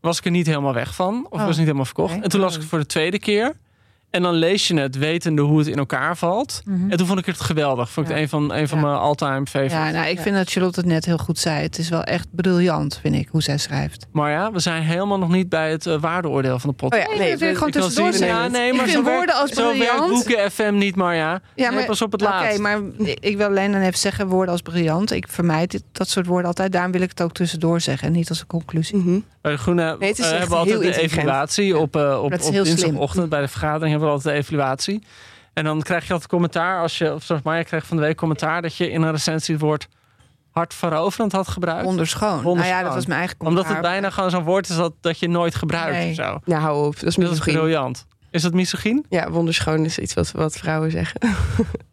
Was 0.00 0.18
ik 0.18 0.24
er 0.24 0.30
niet 0.30 0.46
helemaal 0.46 0.74
weg 0.74 0.94
van. 0.94 1.26
Of 1.30 1.38
Oh, 1.40 1.46
was 1.46 1.56
niet 1.56 1.64
helemaal 1.64 1.84
verkocht. 1.84 2.20
En 2.20 2.28
toen 2.28 2.40
las 2.40 2.54
ik 2.54 2.60
het 2.60 2.68
voor 2.68 2.78
de 2.78 2.86
tweede 2.86 3.18
keer. 3.18 3.56
En 4.10 4.22
dan 4.22 4.34
lees 4.34 4.68
je 4.68 4.74
het 4.80 4.96
wetende 4.98 5.42
hoe 5.42 5.58
het 5.58 5.66
in 5.66 5.76
elkaar 5.78 6.16
valt. 6.16 6.62
Mhm. 6.64 6.90
En 6.90 6.96
toen 6.96 7.06
vond 7.06 7.18
ik 7.18 7.26
het 7.26 7.40
geweldig. 7.40 7.90
Vond 7.90 8.06
ik 8.08 8.12
het 8.12 8.22
een 8.22 8.28
van, 8.28 8.52
een 8.54 8.68
van 8.68 8.78
Ja. 8.78 8.84
mijn 8.84 8.98
all-time 8.98 9.46
favorites. 9.46 9.72
Ja, 9.78 9.90
nou, 9.90 10.06
ik 10.10 10.20
vind 10.20 10.36
dat 10.36 10.50
Charlotte 10.50 10.80
het 10.80 10.88
net 10.88 11.04
heel 11.04 11.18
goed 11.18 11.38
zei. 11.38 11.62
Het 11.62 11.78
is 11.78 11.88
wel 11.88 12.04
echt 12.04 12.26
briljant, 12.30 12.98
vind 13.02 13.14
ik, 13.14 13.28
hoe 13.30 13.42
zij 13.42 13.58
schrijft. 13.58 14.06
Maar 14.12 14.30
ja, 14.30 14.52
we 14.52 14.58
zijn 14.58 14.82
helemaal 14.82 15.18
nog 15.18 15.28
niet 15.28 15.48
bij 15.48 15.70
het 15.70 15.86
eh, 15.86 16.00
waardeoordeel 16.00 16.58
van 16.58 16.70
de 16.70 16.76
podcast. 16.76 17.06
Oh 17.06 17.12
ja, 17.12 17.18
Nee, 17.18 17.20
nee, 17.22 17.30
dat 17.30 17.40
wil 17.40 17.48
ik 17.48 17.54
we- 17.54 17.60
gewoon 17.60 17.68
Ik 17.68 17.74
wil 17.74 17.84
tussendoor 17.84 18.12
zien- 18.12 18.22
zeggen. 18.22 18.42
Ja, 18.44 18.48
nee, 18.48 18.66
Ik 18.70 18.76
maar 18.76 18.84
vind 18.84 18.96
zo 18.96 19.02
werkt- 19.02 19.16
woorden 19.16 19.34
als 19.34 19.50
Zo 19.50 19.62
werkt 19.62 19.78
briljant. 19.78 20.12
Boeken 20.12 20.50
FM 20.50 20.74
niet, 20.76 20.96
Marja. 20.96 21.40
Ja, 21.54 21.70
Nee, 21.70 21.86
pas 21.86 22.02
op 22.02 22.12
het 22.12 22.20
laatst. 22.20 22.52
Oké, 22.52 22.60
maar 22.60 22.80
ik 23.20 23.36
wil 23.36 23.46
alleen 23.46 23.72
dan 23.72 23.80
even 23.80 23.98
zeggen 23.98 24.26
woorden 24.28 24.52
als 24.52 24.62
briljant. 24.62 25.10
Ik 25.12 25.28
vermijd 25.28 25.70
dit, 25.70 25.82
dat 25.92 26.08
soort 26.08 26.26
woorden 26.26 26.46
altijd. 26.46 26.72
Daarom 26.72 26.92
wil 26.92 27.00
ik 27.00 27.08
het 27.08 27.22
ook 27.22 27.32
tussendoor 27.32 27.80
zeggen 27.80 28.06
en 28.08 28.14
niet 28.14 28.28
als 28.28 28.40
een 28.40 28.46
conclusie. 28.46 28.96
Mhm. 28.96 29.18
Bij 29.40 29.52
de 29.52 29.58
Groene 29.58 29.96
Nee, 29.98 30.08
het 30.08 30.18
is 30.18 30.24
eh, 30.24 30.30
echt 30.30 30.40
hebben 30.40 30.66
we 30.66 30.72
altijd 30.72 30.94
de 30.94 31.00
evaluatie 31.00 31.78
op, 31.78 31.96
eh, 31.96 32.22
op, 32.22 32.32
op 32.32 32.52
dinsdagochtend 32.52 33.28
bij 33.28 33.40
de 33.40 33.48
vergadering 33.48 33.99
altijd 34.08 34.34
de 34.34 34.40
evaluatie. 34.40 35.02
En 35.52 35.64
dan 35.64 35.82
krijg 35.82 36.06
je 36.06 36.12
altijd 36.12 36.30
commentaar 36.30 36.80
als 36.80 36.98
je, 36.98 37.14
of 37.14 37.22
zoals 37.22 37.42
Marja 37.42 37.62
krijgt 37.62 37.86
van 37.86 37.96
de 37.96 38.02
week 38.02 38.16
commentaar 38.16 38.62
dat 38.62 38.76
je 38.76 38.90
in 38.90 39.02
een 39.02 39.10
recensie 39.10 39.54
het 39.54 39.62
woord 39.62 39.88
hartveroverend 40.50 41.32
had 41.32 41.48
gebruikt. 41.48 41.84
Wonderschoon. 41.84 42.42
Nou 42.42 42.64
ja, 42.64 42.82
dat 42.82 42.94
was 42.94 43.06
mijn 43.06 43.18
eigen 43.18 43.36
Omdat 43.38 43.68
het 43.68 43.80
bijna 43.80 44.10
gewoon 44.10 44.30
zo'n 44.30 44.44
woord 44.44 44.68
is 44.68 44.76
dat, 44.76 44.92
dat 45.00 45.18
je 45.18 45.28
nooit 45.28 45.54
gebruikt 45.54 45.96
Nee. 45.98 46.08
of 46.08 46.14
zo. 46.14 46.40
Nou, 46.44 46.60
hou 46.60 46.86
op. 46.86 46.94
Dat 47.00 47.08
is 47.08 47.14
Dat 47.14 47.32
is 47.32 47.38
briljant. 47.38 48.06
Is 48.30 48.42
dat 48.42 48.52
misogyn? 48.52 49.04
Ja, 49.08 49.30
wonderschoon 49.30 49.84
is 49.84 49.98
iets 49.98 50.14
wat, 50.14 50.30
wat 50.30 50.56
vrouwen 50.56 50.90
zeggen. 50.90 51.20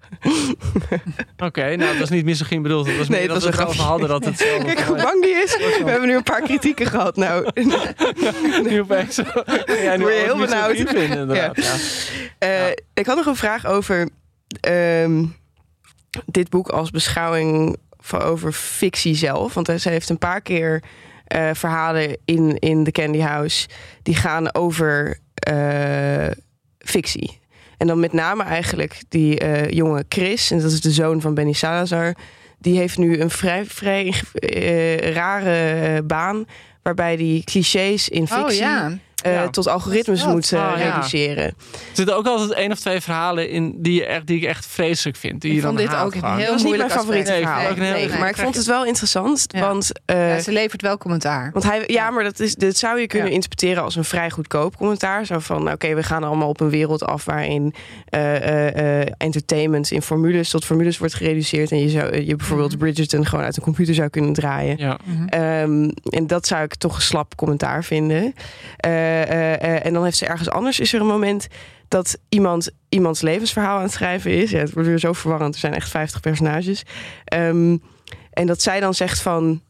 Oké, 1.48 1.76
nou 1.76 1.92
dat 1.92 1.98
was 1.98 2.10
niet 2.10 2.26
misogyn 2.26 2.62
bedoeld. 2.62 2.88
Het 2.88 2.98
was 2.98 3.08
Nee, 3.08 3.20
meer 3.20 3.28
dat 3.28 3.44
was 3.44 3.46
we 3.46 3.52
een 3.62 3.68
het 3.68 3.76
erover 3.76 3.84
hadden 3.90 4.10
dat 4.10 4.26
het 4.26 4.40
zo 4.40 4.58
Kijk 4.64 4.80
hoe 4.80 4.96
bang 4.96 5.22
die 5.24 5.32
is. 5.36 5.58
We 5.58 5.90
hebben 5.90 6.08
nu 6.08 6.16
een 6.16 6.24
paar 6.24 6.42
kritieken 6.42 6.86
gehad. 6.86 7.16
Nou, 7.16 7.48
nu 8.70 8.80
opeens 8.82 9.16
zo. 9.16 9.24
Ja, 9.84 9.96
nu 9.96 10.02
Word 10.02 10.14
je 10.14 10.22
heel 10.24 10.38
benauwd. 10.38 10.76
vinden. 10.88 11.36
Ja. 11.36 11.52
Eh, 12.40 12.68
Ik 12.94 13.06
had 13.06 13.16
nog 13.16 13.26
een 13.26 13.36
vraag 13.36 13.66
over 13.66 14.10
ehm, 14.60 15.26
dit 16.26 16.50
boek 16.50 16.70
als 16.70 16.92
beschouwing 16.92 17.78
van 18.00 18.22
over 18.22 18.52
fictie 18.52 19.16
zelf. 19.16 19.54
Want 19.54 19.72
ze 19.82 19.90
heeft 19.90 20.10
een 20.10 20.18
paar 20.18 20.42
keer 20.42 20.84
eh, 21.26 21.50
verhalen 21.54 22.18
in, 22.26 22.60
in 22.60 22.84
The 22.84 22.92
Candy 22.92 23.20
House 23.20 23.68
die 24.04 24.16
gaan 24.16 24.54
over 24.54 25.18
eh, 25.34 26.28
fictie. 26.80 27.40
En 27.78 27.88
dan 27.88 28.00
met 28.00 28.14
name 28.14 28.44
eigenlijk 28.44 29.02
die 29.10 29.40
eh, 29.40 29.70
jonge 29.70 30.06
Chris, 30.10 30.52
en 30.52 30.60
dat 30.60 30.72
is 30.72 30.82
de 30.82 30.92
zoon 30.92 31.22
van 31.22 31.34
Benny 31.34 31.54
Salazar. 31.54 32.16
Die 32.60 32.78
heeft 32.78 32.98
nu 32.98 33.20
een 33.20 33.30
vrij, 33.30 33.66
vrij 33.66 34.14
eh, 34.34 34.98
rare 35.14 35.96
eh, 35.96 36.06
baan. 36.06 36.46
Waarbij 36.82 37.16
die 37.16 37.44
clichés 37.44 38.10
in 38.10 38.28
fictie 38.28 38.46
Oh 38.46 38.52
ja. 38.52 38.98
Eh, 39.24 39.34
Ja. 39.34 39.50
tot 39.50 39.68
algoritmes 39.68 40.26
moet 40.26 40.54
Oh, 40.54 40.60
ja. 40.60 40.74
reduceren. 40.76 41.44
Er 41.46 41.54
zitten 41.94 42.16
ook 42.16 42.26
altijd 42.28 42.52
één 42.54 42.72
of 42.72 42.80
twee 42.80 43.02
verhalen 43.02 43.50
in 43.50 43.76
die, 43.78 43.94
je 43.94 44.06
echt, 44.06 44.28
die 44.28 44.38
ik 44.38 44.44
echt 44.44 44.66
vreselijk 44.66 45.18
vind. 45.18 45.42
Die 45.42 45.50
Ik 45.50 45.56
je 45.56 45.62
dan 45.62 45.78
vond 45.78 45.90
dit 45.90 46.00
ook 46.00 46.16
een 46.16 46.38
heel 46.38 46.54
niet 46.54 46.64
moeilijk 46.64 46.90
mijn 46.90 47.00
favoriete. 47.00 47.32
Nee, 47.32 47.42
verhaal. 47.42 47.60
heel- 47.60 47.76
Nee, 47.76 48.10
maar 48.20 48.30
ik 48.30 48.36
vond 48.36 48.56
het 48.56 48.66
wel 48.66 48.86
interessant. 48.86 49.46
Ja. 49.48 49.60
Want, 49.60 49.92
eh, 50.06 50.30
Ja, 50.36 50.40
ze 50.40 50.52
levert 50.52 50.82
wel 50.82 50.98
commentaar. 50.98 51.50
want 51.54 51.66
hij, 51.66 51.84
ja, 51.88 52.10
maar 52.10 52.24
dat, 52.24 52.40
is, 52.40 52.56
dat 52.56 52.78
zou 52.78 53.00
je 53.00 53.08
kunnen 53.08 53.28
Ja. 53.28 53.34
interpreteren 53.34 53.84
als 53.84 53.96
een 53.96 54.04
vrij 54.04 54.30
goedkoop 54.30 54.78
commentaar. 54.78 55.26
Zo 55.26 55.40
van, 55.40 55.64
nou, 55.64 55.74
oké, 55.76 55.94
we 55.96 56.04
gaan 56.04 56.24
allemaal 56.24 56.50
op 56.50 56.60
een 56.60 56.70
wereld 56.70 57.04
af 57.04 57.26
waarin 57.26 57.74
eh, 58.10 58.36
eh, 58.36 59.02
eh, 59.02 59.08
entertainment 59.18 59.92
in 59.92 60.02
formules 60.02 60.50
tot 60.50 60.66
formules 60.66 60.98
wordt 60.98 61.14
gereduceerd. 61.14 61.72
En 61.72 61.80
je 61.80 61.90
zou 61.90 62.22
je 62.22 62.36
bijvoorbeeld 62.36 62.70
Mhm. 62.72 62.80
Bridgerton 62.80 63.26
gewoon 63.26 63.46
uit 63.46 63.58
een 63.58 63.64
computer 63.64 63.94
zou 63.94 64.10
kunnen 64.10 64.34
draaien. 64.34 64.78
Ja. 64.78 64.98
Mhm. 65.04 65.28
Ehm, 65.28 65.90
en 66.10 66.28
dat 66.28 66.48
zou 66.48 66.64
ik 66.64 66.76
toch 66.76 66.96
een 66.96 67.02
slap 67.02 67.36
commentaar 67.36 67.84
vinden. 67.84 68.34
En 69.84 69.94
dan 69.94 70.04
heeft 70.04 70.18
ze 70.18 70.26
ergens 70.26 70.50
anders 70.50 70.80
is 70.80 70.94
er 70.94 71.02
een 71.02 71.08
moment 71.08 71.48
dat 71.88 72.18
iemand 72.30 72.70
iemands 72.90 73.22
levensverhaal 73.22 73.78
aan 73.78 73.84
het 73.84 73.92
schrijven 73.92 74.32
is. 74.32 74.52
Ja, 74.52 74.60
het 74.60 74.74
wordt 74.74 74.88
weer 74.88 75.00
zo 75.00 75.14
verwarrend. 75.14 75.54
Er 75.54 75.60
zijn 75.60 75.74
echt 75.74 75.90
50 75.90 76.20
personages. 76.20 76.84
Ehm, 77.26 77.78
en 78.32 78.48
dat 78.48 78.62
zij 78.62 78.80
dan 78.80 78.94
zegt 78.94 79.20
van... 79.20 79.62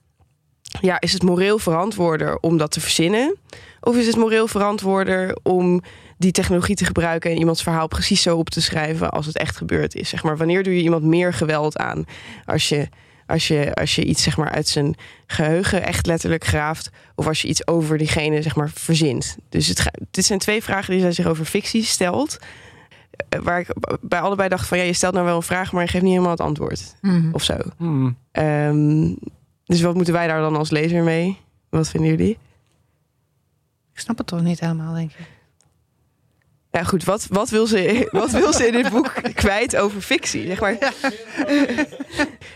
Ja, 0.81 0.99
is 0.99 1.13
het 1.13 1.23
moreel 1.23 1.59
verantwoorder 1.59 2.37
om 2.39 2.57
dat 2.57 2.71
te 2.71 2.79
verzinnen? 2.79 3.35
Of 3.81 3.95
is 3.95 4.07
het 4.07 4.15
moreel 4.15 4.47
verantwoorder 4.47 5.37
om 5.43 5.81
die 6.17 6.31
technologie 6.31 6.75
te 6.75 6.85
gebruiken... 6.85 7.31
en 7.31 7.37
iemands 7.37 7.63
verhaal 7.63 7.87
precies 7.87 8.21
zo 8.21 8.37
op 8.37 8.49
te 8.49 8.61
schrijven 8.61 9.09
als 9.09 9.25
het 9.25 9.37
echt 9.37 9.57
gebeurd 9.57 9.95
is? 9.95 10.09
Zeg 10.09 10.23
maar, 10.23 10.37
wanneer 10.37 10.63
doe 10.63 10.75
je 10.75 10.81
iemand 10.81 11.03
meer 11.03 11.33
geweld 11.33 11.77
aan 11.77 12.05
als 12.45 12.69
je, 12.69 12.87
als 13.27 13.47
je, 13.47 13.73
als 13.75 13.95
je 13.95 14.03
iets 14.05 14.23
zeg 14.23 14.37
maar, 14.37 14.49
uit 14.51 14.67
zijn 14.67 14.95
geheugen 15.27 15.83
echt 15.85 16.05
letterlijk 16.05 16.45
graaft... 16.45 16.89
of 17.15 17.27
als 17.27 17.41
je 17.41 17.47
iets 17.47 17.67
over 17.67 17.97
diegene 17.97 18.41
zeg 18.41 18.55
maar, 18.55 18.69
verzint? 18.69 19.37
Dus 19.49 19.67
het, 19.67 19.91
dit 20.11 20.25
zijn 20.25 20.39
twee 20.39 20.63
vragen 20.63 20.91
die 20.93 21.01
zij 21.01 21.11
zich 21.11 21.25
over 21.25 21.45
fictie 21.45 21.83
stelt... 21.83 22.37
eh, 23.29 23.39
Waar 23.39 23.59
ik 23.59 23.67
bij 24.01 24.19
allebei 24.19 24.49
dacht 24.49 24.67
van 24.67 24.77
ja, 24.77 24.83
je 24.83 24.93
stelt 24.93 25.13
nou 25.13 25.25
wel 25.25 25.35
een 25.35 25.41
vraag, 25.41 25.71
maar 25.71 25.83
je 25.83 25.89
geeft 25.89 26.03
niet 26.03 26.11
helemaal 26.11 26.31
het 26.31 26.41
antwoord 26.41 26.95
Mhm. 27.01 27.29
of 27.33 27.43
zo. 27.43 27.57
Hmm. 27.77 28.17
Ehm, 28.31 29.13
dus 29.65 29.81
wat 29.81 29.95
moeten 29.95 30.13
wij 30.13 30.27
daar 30.27 30.39
dan 30.41 30.55
als 30.55 30.69
lezer 30.69 31.03
mee? 31.03 31.37
Wat 31.69 31.89
vinden 31.89 32.09
jullie? 32.09 32.37
Ik 33.93 33.99
snap 33.99 34.17
het 34.17 34.27
toch 34.27 34.41
niet 34.41 34.59
helemaal, 34.59 34.93
denk 34.93 35.11
ik. 35.11 35.27
Ja, 36.77 36.83
goed. 36.83 37.03
Wat, 37.03 37.27
wat, 37.29 37.49
wil, 37.49 37.67
ze, 37.67 38.07
wat 38.11 38.31
wil 38.31 38.53
ze 38.53 38.67
in 38.67 38.71
dit 38.73 38.89
boek 38.89 39.13
kwijt 39.33 39.75
over 39.75 40.01
fictie? 40.01 40.45
Zeg 40.45 40.59
maar. 40.59 40.77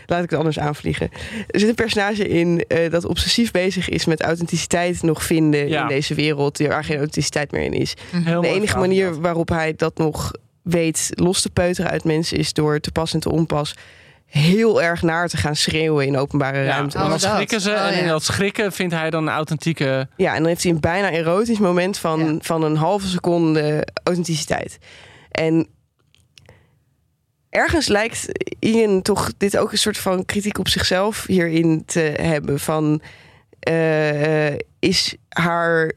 Laat 0.06 0.24
ik 0.24 0.30
het 0.30 0.34
anders 0.38 0.58
aanvliegen. 0.58 1.10
Er 1.46 1.60
zit 1.60 1.68
een 1.68 1.74
personage 1.74 2.28
in 2.28 2.64
eh, 2.68 2.90
dat 2.90 3.04
obsessief 3.04 3.50
bezig 3.50 3.88
is 3.88 4.04
met 4.04 4.22
authenticiteit 4.22 5.02
nog 5.02 5.22
vinden 5.24 5.68
Ja. 5.68 5.82
in 5.82 5.88
deze 5.88 6.14
wereld, 6.14 6.58
waar 6.58 6.84
geen 6.84 6.96
authenticiteit 6.96 7.50
meer 7.52 7.62
in 7.62 7.72
is. 7.72 7.94
Heel 8.24 8.40
De 8.40 8.48
enige 8.48 8.78
manier 8.78 9.20
waarop 9.20 9.48
hij 9.48 9.74
dat 9.76 9.98
nog 9.98 10.30
weet 10.62 11.10
los 11.14 11.42
te 11.42 11.50
peuteren 11.50 11.90
uit 11.90 12.04
mensen 12.04 12.38
is 12.38 12.52
door 12.52 12.80
te 12.80 12.92
pas 12.92 13.14
en 13.14 13.20
te 13.20 13.30
onpas 13.30 13.74
heel 14.32 14.82
erg 14.82 15.02
naar 15.02 15.28
te 15.28 15.36
gaan 15.36 15.56
schreeuwen 15.56 16.06
in 16.06 16.16
openbare 16.16 16.58
Ja, 16.58 16.64
ruimte. 16.64 16.96
en 16.96 17.02
dan 17.04 17.12
Oh, 17.12 17.20
dat. 17.20 17.30
schrikken 17.30 17.60
ze. 17.60 17.70
Oh, 17.70 17.86
en 17.86 17.94
in 17.94 18.04
ja. 18.04 18.10
dat 18.10 18.22
schrikken 18.22 18.72
vindt 18.72 18.94
hij 18.94 19.10
dan 19.10 19.26
een 19.26 19.32
authentieke... 19.34 20.08
Ja, 20.16 20.30
en 20.30 20.38
dan 20.38 20.46
heeft 20.46 20.62
hij 20.62 20.72
een 20.72 20.80
bijna 20.80 21.10
erotisch 21.10 21.58
moment 21.58 21.98
van, 21.98 22.20
Ja. 22.24 22.34
van 22.40 22.62
een 22.62 22.76
halve 22.76 23.06
seconde 23.08 23.86
authenticiteit. 24.04 24.78
En 25.30 25.66
ergens 27.50 27.86
lijkt 27.86 28.26
Ian 28.58 29.02
toch 29.02 29.32
dit 29.36 29.56
ook 29.56 29.72
een 29.72 29.78
soort 29.78 29.98
van 29.98 30.24
kritiek 30.24 30.58
op 30.58 30.68
zichzelf 30.68 31.26
hierin 31.26 31.82
te 31.86 32.00
hebben. 32.20 32.60
Van 32.60 33.00
eh, 33.60 34.46
eh, 34.48 34.58
is 34.78 35.16
haar 35.28 35.92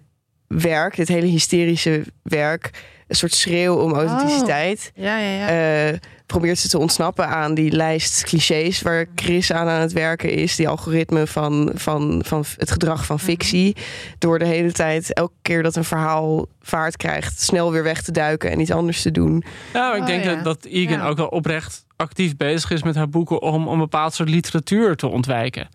werk, 0.48 0.96
dit 0.96 1.08
hele 1.08 1.26
hysterische 1.26 2.04
werk, 2.24 2.70
een 3.08 3.16
soort 3.16 3.34
schreeuw 3.34 3.76
om 3.76 3.94
authenticiteit? 3.94 4.92
Ja, 4.96 5.18
ja, 5.20 5.48
ja. 5.48 5.48
Eh, 5.92 5.98
probeert 6.26 6.58
ze 6.60 6.68
te 6.70 6.78
ontsnappen 6.78 7.28
aan 7.28 7.54
die 7.54 7.72
lijst 7.72 8.24
clichés 8.24 8.82
waar 8.82 9.06
Chris 9.16 9.52
aan 9.52 9.68
aan 9.68 9.82
het 9.82 9.94
werken 9.94 10.30
is. 10.32 10.56
Die 10.56 10.68
algoritme 10.70 11.28
van, 11.28 11.72
van, 11.76 12.22
van 12.26 12.46
het 12.58 12.72
gedrag 12.72 13.06
van 13.06 13.20
fictie. 13.20 13.76
Door 14.20 14.40
de 14.40 14.46
hele 14.46 14.72
tijd, 14.72 15.14
elke 15.14 15.34
keer 15.42 15.64
dat 15.64 15.76
een 15.76 15.84
verhaal 15.84 16.46
vaart 16.62 16.98
krijgt, 16.98 17.42
snel 17.42 17.72
weer 17.72 17.84
weg 17.84 18.02
te 18.02 18.12
duiken 18.12 18.52
en 18.52 18.60
iets 18.60 18.72
anders 18.72 19.02
te 19.02 19.12
doen. 19.12 19.44
Ja, 19.74 19.88
maar 19.88 19.96
ik 19.96 20.02
Oh, 20.02 20.08
denk 20.08 20.24
ja. 20.24 20.36
dat, 20.36 20.44
dat 20.44 20.66
Egan 20.66 20.98
Ja. 20.98 21.08
ook 21.08 21.18
wel 21.18 21.28
oprecht 21.28 21.86
actief 21.96 22.38
bezig 22.38 22.72
is 22.72 22.84
met 22.84 22.96
haar 22.96 23.10
boeken 23.10 23.42
om, 23.42 23.68
om 23.68 23.74
een 23.74 23.80
bepaald 23.80 24.14
soort 24.14 24.30
literatuur 24.30 24.96
te 24.96 25.08
ontwijken. 25.08 25.68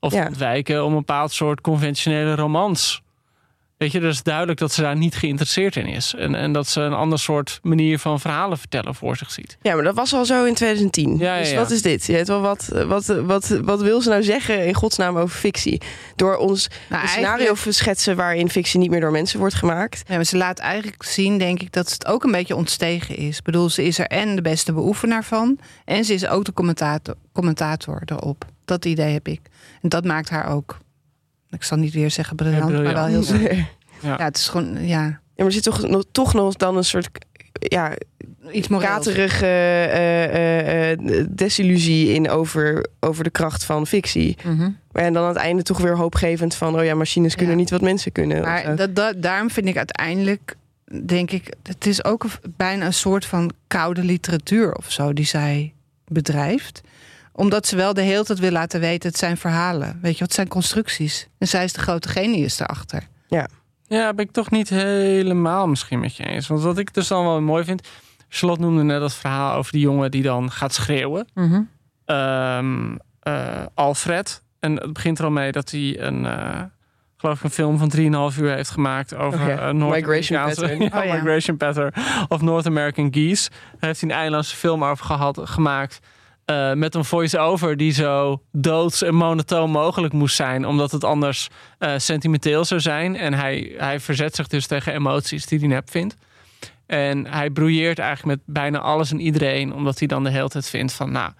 Of 0.00 0.12
Ja. 0.12 0.22
te 0.22 0.28
ontwijken 0.28 0.84
om 0.84 0.90
een 0.92 0.98
bepaald 0.98 1.32
soort 1.32 1.60
conventionele 1.60 2.34
romans. 2.34 3.02
Weet 3.82 3.92
je, 3.92 4.00
dus 4.00 4.14
is 4.14 4.22
duidelijk 4.22 4.58
dat 4.58 4.72
ze 4.72 4.82
daar 4.82 4.96
niet 4.96 5.14
geïnteresseerd 5.14 5.76
in 5.76 5.86
is. 5.86 6.14
En, 6.14 6.34
en 6.34 6.52
dat 6.52 6.68
ze 6.68 6.80
een 6.80 6.92
ander 6.92 7.18
soort 7.18 7.58
manier 7.62 7.98
van 7.98 8.20
verhalen 8.20 8.58
vertellen 8.58 8.94
voor 8.94 9.16
zich 9.16 9.30
ziet. 9.30 9.56
Ja, 9.62 9.74
maar 9.74 9.84
dat 9.84 9.94
was 9.94 10.14
al 10.14 10.24
zo 10.24 10.44
in 10.44 10.54
2010. 10.54 11.18
Ja, 11.18 11.34
ja, 11.34 11.40
Dus 11.40 11.50
ja. 11.50 11.56
wat 11.56 11.70
is 11.70 11.82
dit? 11.82 12.06
Je 12.06 12.12
weet 12.12 12.28
wel, 12.28 12.40
wat, 12.40 12.68
wat, 12.86 13.06
wat, 13.06 13.48
wat 13.48 13.82
wil 13.82 14.00
ze 14.00 14.08
nou 14.08 14.22
zeggen 14.22 14.66
in 14.66 14.74
godsnaam 14.74 15.16
over 15.16 15.36
fictie? 15.36 15.80
Door 16.16 16.36
ons 16.36 16.68
Nou, 16.88 17.02
een 17.02 17.08
scenario 17.08 17.54
te 17.54 17.72
schetsen 17.72 18.16
waarin 18.16 18.50
fictie 18.50 18.78
niet 18.78 18.90
meer 18.90 19.00
door 19.00 19.10
mensen 19.10 19.38
wordt 19.38 19.54
gemaakt. 19.54 20.02
Ja, 20.06 20.14
maar 20.14 20.24
ze 20.24 20.36
laat 20.36 20.58
eigenlijk 20.58 21.02
zien, 21.02 21.38
denk 21.38 21.60
ik, 21.60 21.72
dat 21.72 21.92
het 21.92 22.06
ook 22.06 22.24
een 22.24 22.32
beetje 22.32 22.56
ontstegen 22.56 23.16
is. 23.16 23.38
Ik 23.38 23.44
bedoel, 23.44 23.70
ze 23.70 23.84
is 23.84 23.98
er 23.98 24.06
en 24.06 24.34
de 24.34 24.42
beste 24.42 24.72
beoefenaar 24.72 25.24
van. 25.24 25.58
En 25.84 26.04
ze 26.04 26.14
is 26.14 26.26
ook 26.26 26.44
de 26.44 26.52
commentator, 26.52 27.14
commentator 27.32 28.02
erop. 28.04 28.44
Dat 28.64 28.84
idee 28.84 29.12
heb 29.12 29.28
ik. 29.28 29.40
En 29.82 29.88
dat 29.88 30.04
maakt 30.04 30.28
haar 30.28 30.48
ook. 30.48 30.78
Ik 31.52 31.62
zal 31.62 31.78
niet 31.78 31.92
weer 31.92 32.10
zeggen 32.10 32.36
briljant, 32.36 32.72
Ja, 32.72 32.80
maar 32.80 32.94
wel 32.94 33.06
heel 33.06 33.22
zo. 33.22 33.36
Ja, 33.36 33.66
Ja, 34.18 34.24
het 34.24 34.36
is 34.36 34.48
gewoon, 34.48 34.86
ja, 34.86 35.20
maar 35.36 35.46
er 35.46 35.52
zit 35.52 35.62
toch 35.62 35.88
nog, 35.88 36.04
toch 36.12 36.34
nog 36.34 36.54
dan 36.54 36.76
een 36.76 36.84
soort 36.84 37.08
ja, 37.52 37.92
iets 38.50 38.68
katerige 38.68 39.46
eh, 39.46 41.24
desillusie 41.28 42.14
in 42.14 42.30
over, 42.30 42.86
over 43.00 43.24
de 43.24 43.30
kracht 43.30 43.64
van 43.64 43.86
fictie. 43.86 44.36
Mhm. 44.44 44.70
En 44.92 45.12
dan 45.12 45.22
aan 45.22 45.28
het 45.28 45.38
einde 45.38 45.62
toch 45.62 45.78
weer 45.78 45.96
hoopgevend 45.96 46.54
van... 46.54 46.78
oh 46.78 46.84
ja, 46.84 46.94
machines 46.94 47.34
kunnen 47.34 47.56
niet 47.56 47.70
wat 47.70 47.80
mensen 47.80 48.12
kunnen. 48.12 48.42
Maar 48.42 48.76
dat, 48.76 48.96
dat, 48.96 49.22
daarom 49.22 49.50
vind 49.50 49.68
ik 49.68 49.76
uiteindelijk, 49.76 50.56
denk 51.04 51.30
ik, 51.30 51.54
het 51.62 51.86
is 51.86 52.04
ook 52.04 52.26
bijna 52.56 52.86
een 52.86 52.94
soort 52.94 53.24
van 53.24 53.52
koude 53.66 54.04
literatuur 54.04 54.74
of 54.74 54.92
zo 54.92 55.12
die 55.12 55.26
zij 55.26 55.72
bedrijft. 56.06 56.82
Omdat 57.32 57.66
ze 57.66 57.76
wel 57.76 57.94
de 57.94 58.00
hele 58.02 58.24
tijd 58.24 58.38
wil 58.38 58.50
laten 58.50 58.80
weten, 58.80 59.08
het 59.08 59.18
zijn 59.18 59.36
verhalen. 59.36 59.98
Weet 60.02 60.18
je, 60.18 60.24
wat 60.24 60.32
zijn 60.34 60.48
constructies. 60.48 61.28
En 61.38 61.48
zij 61.48 61.64
is 61.64 61.72
de 61.72 61.80
grote 61.80 62.08
genius 62.08 62.56
daarachter. 62.56 63.06
Ja, 63.28 63.48
Ja, 63.86 64.14
ben 64.14 64.24
ik 64.24 64.30
toch 64.32 64.50
niet 64.50 64.68
helemaal 64.68 65.66
misschien 65.68 66.00
met 66.00 66.16
je 66.16 66.24
eens. 66.26 66.46
Want 66.46 66.62
wat 66.62 66.78
ik 66.78 66.94
dus 66.94 67.08
dan 67.08 67.24
wel 67.24 67.40
mooi 67.40 67.64
vind... 67.64 67.88
Charlotte 68.28 68.62
noemde 68.62 68.82
net 68.82 69.00
dat 69.00 69.14
verhaal 69.14 69.56
over 69.56 69.72
die 69.72 69.80
jongen 69.80 70.10
die 70.10 70.22
dan 70.22 70.50
gaat 70.50 70.74
schreeuwen. 70.74 71.26
Mhm. 71.34 71.60
Ehm, 72.04 72.96
eh, 73.20 73.62
Alfred. 73.74 74.42
En 74.60 74.76
het 74.76 74.92
begint 74.92 75.18
er 75.18 75.24
al 75.24 75.30
mee 75.30 75.52
dat 75.52 75.70
hij 75.70 76.00
een... 76.00 76.26
eh, 76.26 76.60
geloof 77.16 77.36
ik 77.38 77.44
een 77.44 77.50
film 77.50 77.78
van 77.78 77.90
3,5 78.32 78.38
uur 78.40 78.54
heeft 78.54 78.70
gemaakt 78.70 79.14
over 79.14 79.48
ja, 79.48 79.58
eh, 79.68 79.74
Noord- 79.74 79.94
Migration 79.94 80.44
Pattern. 80.44 80.80
Ja, 80.82 80.88
Oh 81.00 81.04
ja. 81.04 81.14
Migration 81.14 81.56
Pattern 81.56 81.92
of 82.28 82.40
North 82.40 82.66
American 82.66 83.08
Geese. 83.14 83.50
Daar 83.50 83.60
heeft 83.80 84.00
hij 84.00 84.10
een 84.10 84.16
eilandse 84.16 84.56
film 84.56 84.84
over 84.84 85.04
gehad, 85.04 85.40
gemaakt. 85.44 85.98
Eh, 86.52 86.72
met 86.72 86.94
een 86.94 87.04
voice-over 87.04 87.76
die 87.76 87.92
zo 87.92 88.42
doods 88.52 89.02
en 89.02 89.14
monotoon 89.14 89.70
mogelijk 89.70 90.12
moest 90.12 90.36
zijn. 90.36 90.66
Omdat 90.66 90.90
het 90.90 91.04
anders 91.04 91.48
eh, 91.78 91.92
sentimenteel 91.96 92.64
zou 92.64 92.80
zijn. 92.80 93.16
En 93.16 93.34
hij, 93.34 93.74
hij 93.76 94.00
verzet 94.00 94.34
zich 94.34 94.46
dus 94.46 94.66
tegen 94.66 94.94
emoties 94.94 95.46
die 95.46 95.58
hij 95.58 95.68
nep 95.68 95.90
vindt. 95.90 96.16
En 96.86 97.26
hij 97.26 97.50
broeieert 97.50 97.98
eigenlijk 97.98 98.38
met 98.38 98.54
bijna 98.54 98.78
alles 98.78 99.10
en 99.10 99.20
iedereen. 99.20 99.74
Omdat 99.74 99.98
hij 99.98 100.08
dan 100.08 100.24
de 100.24 100.30
hele 100.30 100.48
tijd 100.48 100.68
vindt 100.68 100.92
van... 100.92 101.12
nou, 101.12 101.32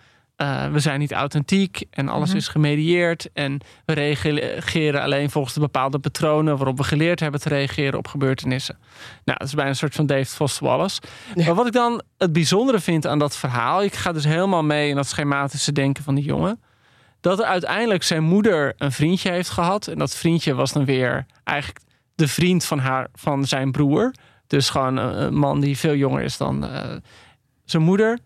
eh, 0.42 0.66
we 0.72 0.78
zijn 0.78 0.98
niet 0.98 1.12
authentiek 1.12 1.82
en 1.90 2.08
alles 2.08 2.28
Mhm. 2.28 2.36
is 2.36 2.48
gemedieerd. 2.48 3.28
En 3.32 3.60
we 3.84 3.92
reageren 3.92 5.02
alleen 5.02 5.30
volgens 5.30 5.54
de 5.54 5.60
bepaalde 5.60 5.98
patronen... 5.98 6.56
waarop 6.56 6.76
we 6.76 6.84
geleerd 6.84 7.20
hebben 7.20 7.40
te 7.40 7.48
reageren 7.48 7.98
op 7.98 8.08
gebeurtenissen. 8.08 8.78
Nou, 9.24 9.38
dat 9.38 9.48
is 9.48 9.54
bijna 9.54 9.70
een 9.70 9.76
soort 9.76 9.94
van 9.94 10.06
David 10.06 10.28
Foster 10.28 10.66
Wallace. 10.66 11.00
Ja. 11.34 11.44
Maar 11.44 11.54
wat 11.54 11.66
ik 11.66 11.72
dan 11.72 12.02
het 12.18 12.32
bijzondere 12.32 12.80
vind 12.80 13.06
aan 13.06 13.18
dat 13.18 13.36
verhaal... 13.36 13.82
ik 13.82 13.94
ga 13.94 14.12
dus 14.12 14.24
helemaal 14.24 14.62
mee 14.62 14.88
in 14.88 14.96
dat 14.96 15.06
schematische 15.06 15.72
denken 15.72 16.04
van 16.04 16.14
die 16.14 16.24
jongen... 16.24 16.60
dat 17.20 17.38
er 17.38 17.44
uiteindelijk 17.44 18.02
zijn 18.02 18.22
moeder 18.22 18.74
een 18.76 18.92
vriendje 18.92 19.30
heeft 19.30 19.50
gehad. 19.50 19.86
En 19.86 19.98
dat 19.98 20.14
vriendje 20.14 20.54
was 20.54 20.72
dan 20.72 20.84
weer 20.84 21.26
eigenlijk 21.44 21.80
de 22.14 22.28
vriend 22.28 22.64
van, 22.64 22.78
haar, 22.78 23.08
van 23.14 23.44
zijn 23.44 23.70
broer. 23.70 24.14
Dus 24.46 24.70
gewoon 24.70 24.96
een, 24.96 25.22
een 25.22 25.34
man 25.34 25.60
die 25.60 25.78
veel 25.78 25.94
jonger 25.94 26.22
is 26.22 26.36
dan 26.36 26.66
eh, 26.66 26.96
zijn 27.64 27.82
moeder. 27.82 28.18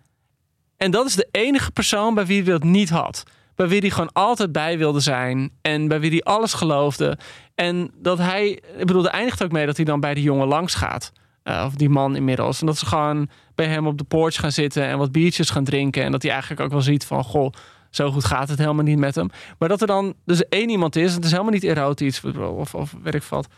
En 0.77 0.91
dat 0.91 1.07
is 1.07 1.15
de 1.15 1.29
enige 1.31 1.71
persoon 1.71 2.15
bij 2.15 2.27
wie 2.27 2.43
hij 2.43 2.53
dat 2.53 2.63
niet 2.63 2.91
had. 2.91 3.23
Bij 3.55 3.69
wie 3.69 3.81
hij 3.81 3.91
gewoon 3.91 4.13
altijd 4.13 4.53
bij 4.53 4.79
wilde 4.79 5.01
zijn. 5.01 5.51
En 5.63 5.89
bij 5.89 6.01
wie 6.01 6.11
hij 6.11 6.23
alles 6.23 6.55
geloofde. 6.55 7.19
En 7.55 7.91
dat 7.95 8.19
hij, 8.19 8.49
ik 8.51 8.87
bedoel, 8.87 9.05
er 9.05 9.11
eindigt 9.11 9.43
ook 9.43 9.53
mee 9.53 9.67
dat 9.67 9.77
hij 9.77 9.85
dan 9.85 10.01
bij 10.01 10.15
die 10.15 10.23
jongen 10.23 10.49
langs 10.49 10.75
gaat. 10.75 11.13
Eh, 11.43 11.65
of 11.67 11.75
die 11.75 11.89
man 11.89 12.17
inmiddels. 12.17 12.61
En 12.61 12.67
dat 12.67 12.79
ze 12.79 12.87
gewoon 12.87 13.29
bij 13.55 13.67
hem 13.67 13.87
op 13.87 13.99
de 13.99 14.05
porch 14.05 14.35
gaan 14.35 14.53
zitten 14.53 14.85
en 14.85 14.99
wat 14.99 15.13
biertjes 15.13 15.51
gaan 15.51 15.65
drinken. 15.65 16.05
En 16.05 16.13
dat 16.13 16.23
hij 16.23 16.31
eigenlijk 16.31 16.61
ook 16.61 16.71
wel 16.71 16.81
ziet 16.81 17.05
van, 17.05 17.25
goh, 17.25 17.53
zo 17.91 18.11
goed 18.11 18.25
gaat 18.25 18.49
het 18.49 18.59
helemaal 18.59 18.85
niet 18.85 18.99
met 18.99 19.15
hem. 19.15 19.31
Maar 19.59 19.69
dat 19.69 19.81
er 19.81 19.87
dan 19.87 20.15
dus 20.25 20.49
één 20.49 20.69
iemand 20.69 20.97
is, 20.97 21.15
het 21.15 21.25
is 21.25 21.31
helemaal 21.31 21.53
niet 21.53 21.63
erotisch 21.63 22.21
of, 22.37 22.75
of 22.75 22.95
weet 23.03 23.15
ik 23.15 23.23
wat. 23.23 23.49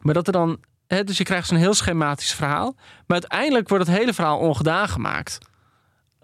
Maar 0.00 0.14
dat 0.14 0.26
er 0.26 0.32
dan, 0.32 0.58
dus 0.86 1.18
je 1.18 1.24
krijgt 1.24 1.48
zo'n 1.48 1.58
heel 1.58 1.74
schematisch 1.74 2.32
verhaal. 2.32 2.74
Maar 3.06 3.20
uiteindelijk 3.20 3.68
wordt 3.68 3.86
het 3.86 3.96
hele 3.96 4.14
verhaal 4.14 4.38
ongedaan 4.38 4.88
gemaakt. 4.88 5.38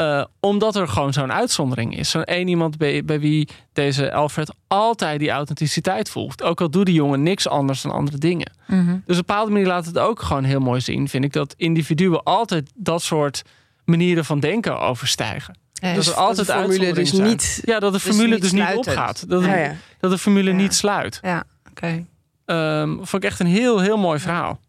Eh, 0.01 0.25
omdat 0.41 0.77
er 0.77 0.89
gewoon 0.89 1.13
zo'n 1.13 1.33
uitzondering 1.33 1.99
is. 1.99 2.11
Zo'n 2.11 2.25
één 2.25 2.49
iemand 2.49 2.79
bij, 2.79 3.05
bij 3.05 3.21
wie 3.21 3.49
deze 3.73 4.13
Alfred 4.13 4.55
altijd 4.69 5.19
die 5.19 5.31
authenticiteit 5.31 6.11
voelt. 6.11 6.43
Ook 6.43 6.61
al 6.61 6.71
doet 6.71 6.87
die 6.87 6.95
jongen 6.95 7.23
niks 7.23 7.49
anders 7.49 7.83
dan 7.83 7.93
andere 7.93 8.19
dingen. 8.19 8.53
Mhm. 8.67 8.87
Dus 8.87 8.95
op 8.97 9.09
een 9.09 9.17
bepaalde 9.17 9.51
manier 9.51 9.67
laat 9.67 9.87
het 9.87 9.99
ook 9.99 10.23
gewoon 10.23 10.45
heel 10.45 10.61
mooi 10.61 10.81
zien, 10.81 11.09
vind 11.09 11.25
ik. 11.25 11.33
Dat 11.33 11.55
individuen 11.57 12.23
altijd 12.23 12.71
dat 12.75 13.03
soort 13.03 13.43
manieren 13.85 14.25
van 14.25 14.41
denken 14.41 14.81
overstijgen. 14.81 15.59
Ja, 15.73 15.95
dat 15.95 16.05
dus- 16.05 16.13
er 16.13 16.19
altijd 16.19 16.47
de 16.47 16.53
formule 16.53 16.93
dus 16.93 17.11
zijn. 17.11 17.29
niet... 17.29 17.63
Ja, 17.65 17.79
dat 17.79 17.93
de 17.93 17.99
Dus 17.99 18.17
formule 18.17 18.41
dus 18.41 18.53
niet 18.53 18.75
opgaat. 18.75 19.29
Dat, 19.29 19.45
Ja, 19.45 19.57
ja. 19.57 19.75
dat 19.99 20.11
de 20.11 20.19
formule 20.19 20.53
niet 20.53 20.75
sluit. 20.75 21.19
Ja, 21.23 21.45
oké. 21.71 22.07
Ehm, 22.45 22.95
vond 22.97 23.15
ik 23.15 23.25
echt 23.25 23.41
een 23.41 23.47
heel, 23.47 23.81
heel 23.81 23.99
mooi 23.99 24.19
verhaal. 24.19 24.61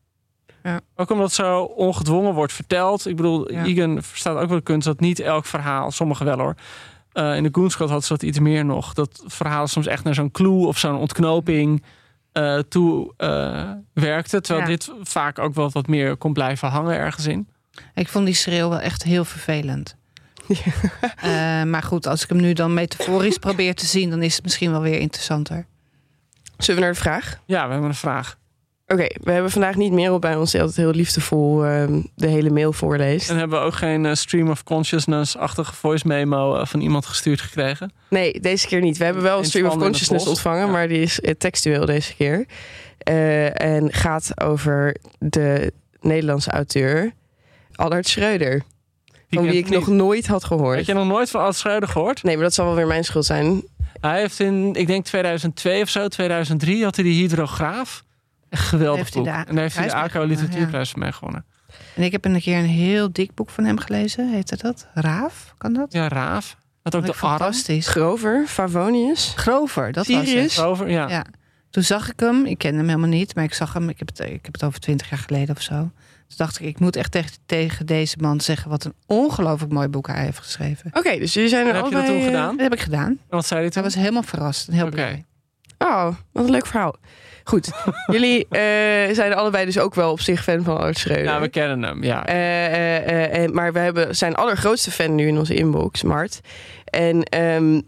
Ja. 0.63 0.79
Ook 0.95 1.09
omdat 1.09 1.25
het 1.25 1.35
zo 1.35 1.61
ongedwongen 1.63 2.33
wordt 2.33 2.53
verteld. 2.53 3.05
Ik 3.07 3.15
bedoel, 3.15 3.51
Ja. 3.51 3.63
Egan 3.65 4.03
verstaat 4.03 4.37
ook 4.37 4.47
wel 4.47 4.57
de 4.57 4.63
kunst 4.63 4.87
dat 4.87 4.99
niet 4.99 5.19
elk 5.19 5.45
verhaal, 5.45 5.91
sommige 5.91 6.23
wel 6.23 6.37
hoor. 6.37 6.55
Eh, 7.11 7.35
in 7.35 7.43
de 7.43 7.49
Goonscott 7.51 7.89
had 7.89 8.03
ze 8.03 8.13
dat 8.13 8.23
iets 8.23 8.39
meer 8.39 8.65
nog. 8.65 8.93
Dat 8.93 9.23
verhaal 9.25 9.67
soms 9.67 9.87
echt 9.87 10.03
naar 10.03 10.13
zo'n 10.13 10.31
clue 10.31 10.65
of 10.67 10.77
zo'n 10.77 10.95
ontknoping 10.97 11.83
eh, 12.31 12.57
toe 12.59 13.13
eh, 13.17 13.71
werkte. 13.93 14.41
Terwijl 14.41 14.65
Ja. 14.65 14.71
dit 14.71 14.91
vaak 15.01 15.39
ook 15.39 15.53
wel 15.53 15.69
wat 15.71 15.87
meer 15.87 16.15
kon 16.17 16.33
blijven 16.33 16.69
hangen 16.69 16.95
ergens 16.97 17.25
in. 17.25 17.47
Ik 17.93 18.07
vond 18.07 18.25
die 18.25 18.35
schreeuw 18.35 18.69
wel 18.69 18.79
echt 18.79 19.03
heel 19.03 19.25
vervelend. 19.25 19.95
Maar 21.71 21.83
goed, 21.83 22.07
als 22.07 22.23
ik 22.23 22.29
hem 22.29 22.41
nu 22.41 22.53
dan 22.53 22.73
metaforisch 22.73 23.37
probeer 23.47 23.75
te 23.75 23.85
zien, 23.85 24.09
dan 24.09 24.21
is 24.21 24.33
het 24.35 24.43
misschien 24.43 24.71
wel 24.71 24.81
weer 24.81 24.99
interessanter. 24.99 25.65
Zullen 26.57 26.75
we 26.81 26.85
naar 26.85 26.95
de 26.95 27.01
vraag? 27.01 27.39
Ja, 27.45 27.65
we 27.65 27.71
hebben 27.71 27.89
een 27.89 27.95
vraag. 27.95 28.37
Oké, 28.91 29.07
we 29.23 29.31
hebben 29.31 29.51
vandaag 29.51 29.75
niet 29.75 29.91
Merel 29.91 30.19
bij 30.19 30.35
ons 30.35 30.51
die 30.51 30.59
altijd 30.61 30.77
heel 30.77 30.91
liefdevol 30.91 31.65
ehm, 31.65 32.01
de 32.15 32.27
hele 32.27 32.49
mail 32.49 32.73
voorleest. 32.73 33.29
En 33.29 33.37
hebben 33.37 33.59
we 33.59 33.65
ook 33.65 33.73
geen 33.73 34.05
eh, 34.05 34.13
stream 34.13 34.49
of 34.49 34.63
consciousness-achtige 34.63 35.73
voice 35.73 36.07
memo 36.07 36.55
eh, 36.55 36.65
van 36.65 36.79
iemand 36.79 37.05
gestuurd 37.05 37.41
gekregen. 37.41 37.91
Nee, 38.09 38.39
deze 38.39 38.67
keer 38.67 38.81
niet. 38.81 38.97
We 38.97 39.03
hebben 39.03 39.23
wel 39.23 39.37
een 39.37 39.45
stream 39.45 39.67
of 39.67 39.77
consciousness 39.77 40.27
ontvangen, 40.27 40.65
Ja. 40.65 40.71
maar 40.71 40.87
die 40.87 41.01
is 41.01 41.19
eh, 41.21 41.33
textueel 41.33 41.85
deze 41.85 42.15
keer. 42.15 42.45
En 43.53 43.93
gaat 43.93 44.41
over 44.41 44.95
de 45.19 45.73
Nederlandse 46.01 46.51
auteur 46.51 47.11
Allard 47.75 48.07
Schreuder. 48.07 48.61
Die 49.29 49.39
van 49.39 49.49
wie 49.49 49.57
ik 49.57 49.69
nog 49.69 49.87
nooit 49.87 50.27
had 50.27 50.43
gehoord. 50.43 50.77
Heb 50.77 50.85
je 50.85 50.93
nog 50.93 51.07
nooit 51.07 51.29
van 51.29 51.41
Ad 51.41 51.55
Schreuder 51.55 51.89
gehoord? 51.89 52.23
Nee, 52.23 52.35
maar 52.35 52.43
dat 52.43 52.53
zal 52.53 52.65
wel 52.65 52.75
weer 52.75 52.87
mijn 52.87 53.03
schuld 53.03 53.25
zijn. 53.25 53.63
Hij 54.01 54.19
heeft 54.19 54.39
in, 54.39 54.73
ik 54.73 54.87
denk 54.87 55.05
2002 55.05 55.81
of 55.81 55.89
zo, 55.89 56.07
2003, 56.07 56.83
had 56.83 56.95
hij 56.95 57.05
die 57.05 57.21
hydrograaf. 57.21 58.03
Geweldig 58.51 59.11
boek. 59.11 59.25
En 59.25 59.45
daar 59.45 59.55
heeft 59.55 59.75
hij 59.75 59.87
de 59.87 59.93
ACO 59.93 60.23
Literatuurprijs 60.23 60.91
voor 60.91 60.99
mee 60.99 61.11
gewonnen. 61.11 61.45
En 61.95 62.03
ik 62.03 62.11
heb 62.11 62.25
een 62.25 62.39
keer 62.39 62.57
een 62.57 62.65
heel 62.65 63.11
dik 63.11 63.33
boek 63.33 63.49
van 63.49 63.63
hem 63.63 63.79
gelezen. 63.79 64.31
Heette 64.31 64.57
dat? 64.57 64.87
Raaf? 64.93 65.53
Kan 65.57 65.73
dat? 65.73 65.93
Ja, 65.93 66.07
Raaf. 66.07 66.57
Had 66.83 66.95
ook 66.95 67.05
de 67.05 67.07
arm. 67.07 67.17
fantastisch. 67.17 67.87
Grover, 67.87 68.45
Favonius. 68.47 69.33
Grover, 69.35 69.91
dat 69.91 70.07
was 70.07 70.31
het. 70.31 70.59
Over, 70.59 70.89
ja. 70.89 71.09
Ja. 71.09 71.25
Toen 71.69 71.83
zag 71.83 72.11
ik 72.11 72.19
hem. 72.19 72.45
Ik 72.45 72.57
ken 72.57 72.75
hem 72.75 72.87
helemaal 72.87 73.09
niet, 73.09 73.35
maar 73.35 73.43
ik 73.43 73.53
zag 73.53 73.73
hem. 73.73 73.89
Ik 73.89 73.99
heb 73.99 74.07
het, 74.07 74.19
ik 74.19 74.45
heb 74.45 74.53
het 74.53 74.63
over 74.63 74.79
twintig 74.79 75.09
jaar 75.09 75.19
geleden 75.19 75.55
of 75.55 75.61
zo. 75.61 75.73
Toen 75.73 76.37
dacht 76.37 76.59
ik, 76.59 76.65
ik 76.65 76.79
moet 76.79 76.95
echt 76.95 77.11
tegen, 77.11 77.37
tegen 77.45 77.85
deze 77.85 78.17
man 78.19 78.41
zeggen 78.41 78.69
wat 78.69 78.83
een 78.83 78.93
ongelooflijk 79.05 79.73
mooi 79.73 79.87
boek 79.87 80.07
hij 80.07 80.23
heeft 80.23 80.37
geschreven. 80.37 80.89
Oké, 80.93 81.17
dus 81.17 81.33
jullie 81.33 81.49
zijn 81.49 81.67
er 81.67 81.75
En 81.75 81.75
heb 81.75 81.85
je 81.85 81.95
dat 81.95 82.05
toen 82.05 82.21
gedaan? 82.21 82.51
Dat 82.51 82.61
heb 82.61 82.73
ik 82.73 82.79
gedaan. 82.79 83.07
En 83.07 83.17
wat 83.29 83.45
zei 83.45 83.61
hij 83.61 83.71
Hij 83.73 83.83
was 83.83 83.95
helemaal 83.95 84.23
verrast 84.23 84.67
en 84.67 84.73
heel 84.73 84.85
Oké. 84.85 84.91
blij. 84.91 85.25
Oh, 85.77 86.05
wat 86.31 86.45
een 86.45 86.51
leuk 86.51 86.65
verhaal. 86.65 86.95
Goed, 87.43 87.71
jullie 88.07 88.47
eh, 88.49 89.15
zijn 89.15 89.33
allebei 89.33 89.65
dus 89.65 89.79
ook 89.79 89.95
wel 89.95 90.11
op 90.11 90.19
zich 90.19 90.43
fan 90.43 90.63
van 90.63 90.77
Allard 90.77 90.97
Schreuder. 90.97 91.23
Ja, 91.23 91.39
we 91.39 91.49
kennen 91.49 91.83
hem, 91.83 92.03
ja. 92.03 92.25
Eh, 92.25 93.43
eh, 93.43 93.51
maar 93.51 93.73
we 93.73 93.79
hebben 93.79 94.15
zijn 94.15 94.35
allergrootste 94.35 94.91
fan 94.91 95.15
nu 95.15 95.27
in 95.27 95.37
onze 95.37 95.53
inbox, 95.53 96.03
Mart. 96.03 96.39
En 96.85 97.23
ehm, 97.23 97.81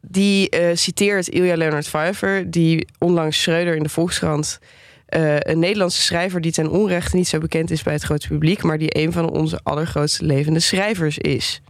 die 0.00 0.56
citeert 0.74 1.28
Ilja 1.28 1.56
Leonard 1.56 1.86
Pfeiffer, 1.86 2.50
die 2.50 2.88
onlangs 2.98 3.42
Schreuder 3.42 3.76
in 3.76 3.82
de 3.82 3.88
Volkskrant... 3.88 4.58
een 5.06 5.58
Nederlandse 5.58 6.02
schrijver 6.02 6.40
die 6.40 6.52
ten 6.52 6.70
onrechte 6.70 7.16
niet 7.16 7.28
zo 7.28 7.38
bekend 7.38 7.70
is 7.70 7.82
bij 7.82 7.92
het 7.92 8.02
grote 8.02 8.28
publiek... 8.28 8.62
maar 8.62 8.78
die 8.78 8.98
een 8.98 9.12
van 9.12 9.30
onze 9.30 9.60
allergrootste 9.62 10.24
levende 10.24 10.60
schrijvers 10.60 11.18
is. 11.18 11.62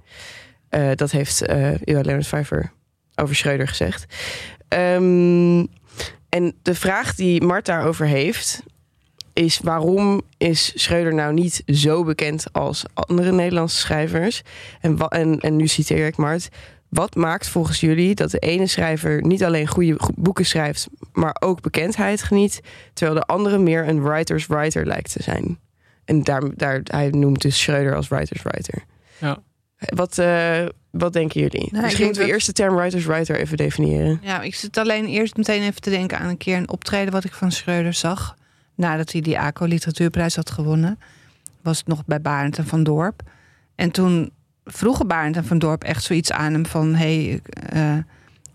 Dat 0.95 1.11
heeft 1.11 1.43
Ilja 1.85 2.01
Leonard 2.01 2.27
Pfeiffer 2.27 2.73
over 3.15 3.37
Schreuder 3.37 3.69
gezegd. 3.69 4.07
Ehm, 4.69 5.65
en 6.31 6.55
de 6.63 6.75
vraag 6.75 7.15
die 7.15 7.43
Mart 7.43 7.67
daarover 7.67 8.07
heeft, 8.07 8.63
is 9.33 9.59
waarom 9.59 10.23
is 10.37 10.73
Schreuder 10.75 11.15
nou 11.15 11.33
niet 11.33 11.63
zo 11.67 12.05
bekend 12.05 12.53
als 12.53 12.85
andere 12.95 13.33
Nederlandse 13.33 13.77
schrijvers? 13.77 14.43
En, 14.81 14.99
en, 14.99 15.41
en 15.41 15.57
nu 15.57 15.67
citeer 15.67 16.07
ik 16.07 16.17
Mart. 16.17 16.49
Wat 16.89 17.15
maakt 17.15 17.49
volgens 17.49 17.81
jullie 17.81 18.15
dat 18.15 18.31
de 18.31 18.39
ene 18.39 18.67
schrijver 18.67 19.23
niet 19.23 19.45
alleen 19.45 19.67
goede 19.67 19.95
go- 19.99 20.13
boeken 20.17 20.47
schrijft, 20.47 20.89
maar 21.13 21.37
ook 21.41 21.61
bekendheid 21.61 22.23
geniet, 22.23 22.61
terwijl 22.93 23.19
de 23.19 23.27
andere 23.27 23.59
meer 23.59 23.89
een 23.89 24.03
writer's 24.03 24.47
writer 24.47 24.87
lijkt 24.87 25.13
te 25.13 25.23
zijn? 25.23 25.59
En 26.05 26.23
daar, 26.23 26.57
daar, 26.57 26.81
hij 26.85 27.09
noemt 27.09 27.43
dus 27.43 27.61
Schreuder 27.61 27.95
als 27.95 28.09
writer's 28.09 28.43
writer. 28.43 28.85
Ja. 29.19 29.43
Wat, 29.79 30.19
eh, 30.19 30.67
wat 30.91 31.13
denken 31.13 31.41
jullie? 31.41 31.67
ik 31.67 31.73
Misschien 31.73 32.05
moeten 32.05 32.23
we 32.23 32.27
dat- 32.29 32.37
eerst 32.37 32.47
de 32.47 32.53
term 32.53 32.75
writer's 32.75 33.05
writer 33.05 33.37
even 33.41 33.57
definiëren. 33.57 34.19
Ja, 34.23 34.41
ik 34.41 34.55
zit 34.55 34.77
alleen 34.79 35.07
eerst 35.07 35.37
meteen 35.37 35.63
even 35.63 35.81
te 35.81 35.91
denken 35.91 36.19
aan 36.19 36.29
een 36.29 36.37
keer 36.37 36.57
een 36.57 36.71
optreden 36.71 37.13
wat 37.13 37.25
ik 37.25 37.33
van 37.33 37.53
Schreuder 37.53 37.95
zag. 37.95 38.37
Nadat 38.75 39.13
hij 39.13 39.21
die 39.21 39.39
ACO 39.39 39.65
Literatuurprijs 39.65 40.37
had 40.37 40.51
gewonnen. 40.51 40.99
Was 41.63 41.79
het 41.79 41.87
nog 41.87 42.05
bij 42.07 42.21
Barend 42.21 42.59
en 42.59 42.67
Van 42.67 42.83
Dorp. 42.83 43.23
En 43.75 43.91
toen 43.91 44.31
vroegen 44.65 45.07
Barend 45.07 45.37
en 45.37 45.45
Van 45.45 45.59
Dorp 45.59 45.85
echt 45.85 46.03
zoiets 46.05 46.33
aan 46.33 46.53
hem 46.53 46.67
van... 46.67 46.95
hey, 46.95 47.41
eh, 47.73 47.97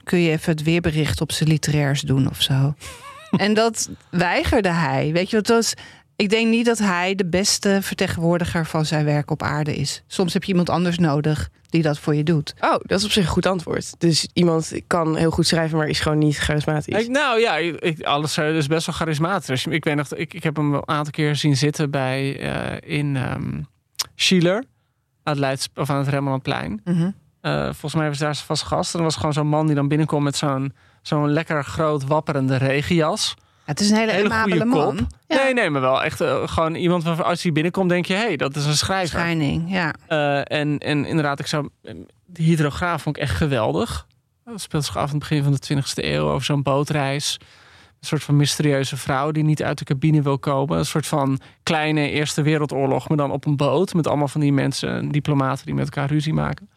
kun 0.04 0.20
je 0.20 0.30
even 0.32 0.52
het 0.52 0.64
weerbericht 0.64 1.22
op 1.22 1.32
zijn 1.32 1.50
literairs 1.50 2.02
doen 2.02 2.30
of 2.30 2.42
zo? 2.42 2.74
en 3.38 3.54
dat 3.54 3.90
weigerde 4.10 4.70
hij. 4.72 5.12
Weet 5.14 5.30
je, 5.30 5.36
wat 5.36 5.48
was... 5.48 5.74
Ik 6.16 6.30
denk 6.30 6.50
niet 6.50 6.66
dat 6.66 6.78
hij 6.78 7.16
de 7.16 7.26
beste 7.26 7.78
vertegenwoordiger 7.82 8.66
van 8.66 8.86
zijn 8.86 9.06
werk 9.06 9.32
op 9.32 9.44
aarde 9.44 9.76
is. 9.76 10.04
Soms 10.08 10.34
heb 10.34 10.44
je 10.44 10.50
iemand 10.50 10.70
anders 10.70 10.98
nodig 10.98 11.50
die 11.76 11.84
dat 11.84 12.00
voor 12.00 12.16
je 12.16 12.24
doet. 12.24 12.54
Oh, 12.60 12.72
dat 12.82 13.00
is 13.00 13.06
op 13.06 13.12
zich 13.12 13.24
een 13.24 13.30
goed 13.30 13.46
antwoord. 13.46 14.00
Dus 14.00 14.28
iemand 14.34 14.74
kan 14.88 15.16
heel 15.16 15.32
goed 15.32 15.48
schrijven, 15.48 15.78
maar 15.78 15.88
is 15.88 16.00
gewoon 16.00 16.18
niet 16.18 16.38
charismatisch. 16.38 17.04
Ik, 17.04 17.10
nou 17.10 17.40
ja, 17.40 17.56
ik, 17.58 18.02
alles 18.02 18.38
uh, 18.38 18.56
is 18.56 18.68
best 18.68 18.86
wel 18.86 18.96
charismatisch. 18.96 19.66
Ik 19.66 19.84
weet 19.84 19.96
nog, 19.96 20.14
ik, 20.14 20.34
ik 20.34 20.44
heb 20.44 20.56
hem 20.56 20.74
een 20.74 20.88
aantal 20.88 21.12
keer 21.12 21.36
zien 21.36 21.58
zitten 21.58 21.92
bij 21.92 22.42
uh, 22.42 22.98
in 22.98 23.16
um, 23.16 23.68
Schiller 24.16 24.64
aan 25.24 25.34
het 25.34 25.38
Leids 25.38 25.70
of 25.76 25.90
aan 25.90 25.98
het 25.98 26.08
Rembrandtplein. 26.08 26.82
Mm 26.84 26.96
-hmm. 26.96 27.14
uh, 27.42 27.64
volgens 27.64 27.96
mij 27.96 28.08
was 28.08 28.18
daar 28.18 28.36
vast 28.36 28.64
gast. 28.64 28.94
En 28.94 29.00
er 29.00 29.06
was 29.06 29.16
gewoon 29.16 29.34
zo'n 29.34 29.48
man 29.48 29.66
die 29.66 29.76
dan 29.76 29.88
binnenkomt 29.88 30.24
met 30.24 30.36
zo'n 30.36 30.74
zo'n 31.02 31.32
lekker 31.32 31.64
groot 31.64 32.06
wapperende 32.06 32.56
regenjas. 32.56 33.36
Het 33.66 33.80
is 33.80 33.90
een 33.90 33.98
hele, 33.98 34.12
hele 34.12 34.34
goede 34.34 34.66
man. 34.66 34.98
Kop. 34.98 35.08
Ja. 35.28 35.44
Nee, 35.44 35.54
nee, 35.54 35.70
maar 35.70 35.82
wel 35.82 36.04
echt 36.04 36.22
uh, 36.22 36.48
gewoon 36.48 36.76
iemand 36.76 37.04
van 37.04 37.24
als 37.24 37.44
hij 37.44 37.52
binnenkomt, 37.52 37.90
denk 37.90 38.06
je, 38.06 38.14
hé, 38.14 38.26
hey, 38.26 38.36
dat 38.36 38.56
is 38.56 38.66
een 38.66 38.78
schrijver. 38.78 39.20
Schijning, 39.20 39.72
ja. 39.72 39.94
Uh, 40.10 40.38
en, 40.38 40.78
en 40.78 41.06
inderdaad, 41.06 41.40
ik 41.40 41.48
zou 41.48 41.70
de 42.26 42.44
hydrograaf 42.44 43.02
vond 43.02 43.18
ik 43.18 43.22
echt 43.22 43.36
geweldig. 43.36 44.08
Dat 44.46 44.62
speelt 44.62 44.86
zich 44.86 44.98
af 44.98 45.04
aan 45.04 45.10
het 45.10 45.20
begin 45.20 45.44
van 45.44 45.58
de 45.60 45.74
20e 45.74 46.04
eeuw 46.04 46.30
over 46.30 46.46
zo'n 46.46 46.64
bootreis. 46.64 47.38
Een 48.00 48.08
soort 48.08 48.24
van 48.24 48.36
mysterieuze 48.36 48.98
vrouw 48.98 49.32
die 49.32 49.44
niet 49.44 49.64
uit 49.64 49.78
de 49.78 49.86
cabine 49.86 50.22
wil 50.22 50.40
komen. 50.40 50.78
Een 50.78 50.86
soort 50.86 51.08
van 51.08 51.40
kleine 51.64 52.10
Eerste 52.10 52.42
Wereldoorlog, 52.42 53.08
maar 53.08 53.18
dan 53.18 53.32
op 53.32 53.46
een 53.46 53.56
boot 53.56 53.94
met 53.94 54.08
allemaal 54.08 54.28
van 54.28 54.42
die 54.42 54.54
mensen, 54.54 55.10
diplomaten 55.10 55.66
die 55.66 55.76
met 55.76 55.86
elkaar 55.86 56.10
ruzie 56.10 56.34
maken. 56.34 56.70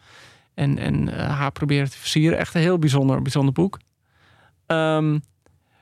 En, 0.53 0.77
en 0.77 1.07
uh, 1.07 1.37
haar 1.37 1.51
proberen 1.51 1.89
te 1.89 1.97
versieren. 1.97 2.37
Echt 2.37 2.55
een 2.55 2.61
heel 2.61 2.79
bijzonder, 2.79 3.21
bijzonder 3.21 3.53
boek. 3.53 3.79
Um, 4.67 5.21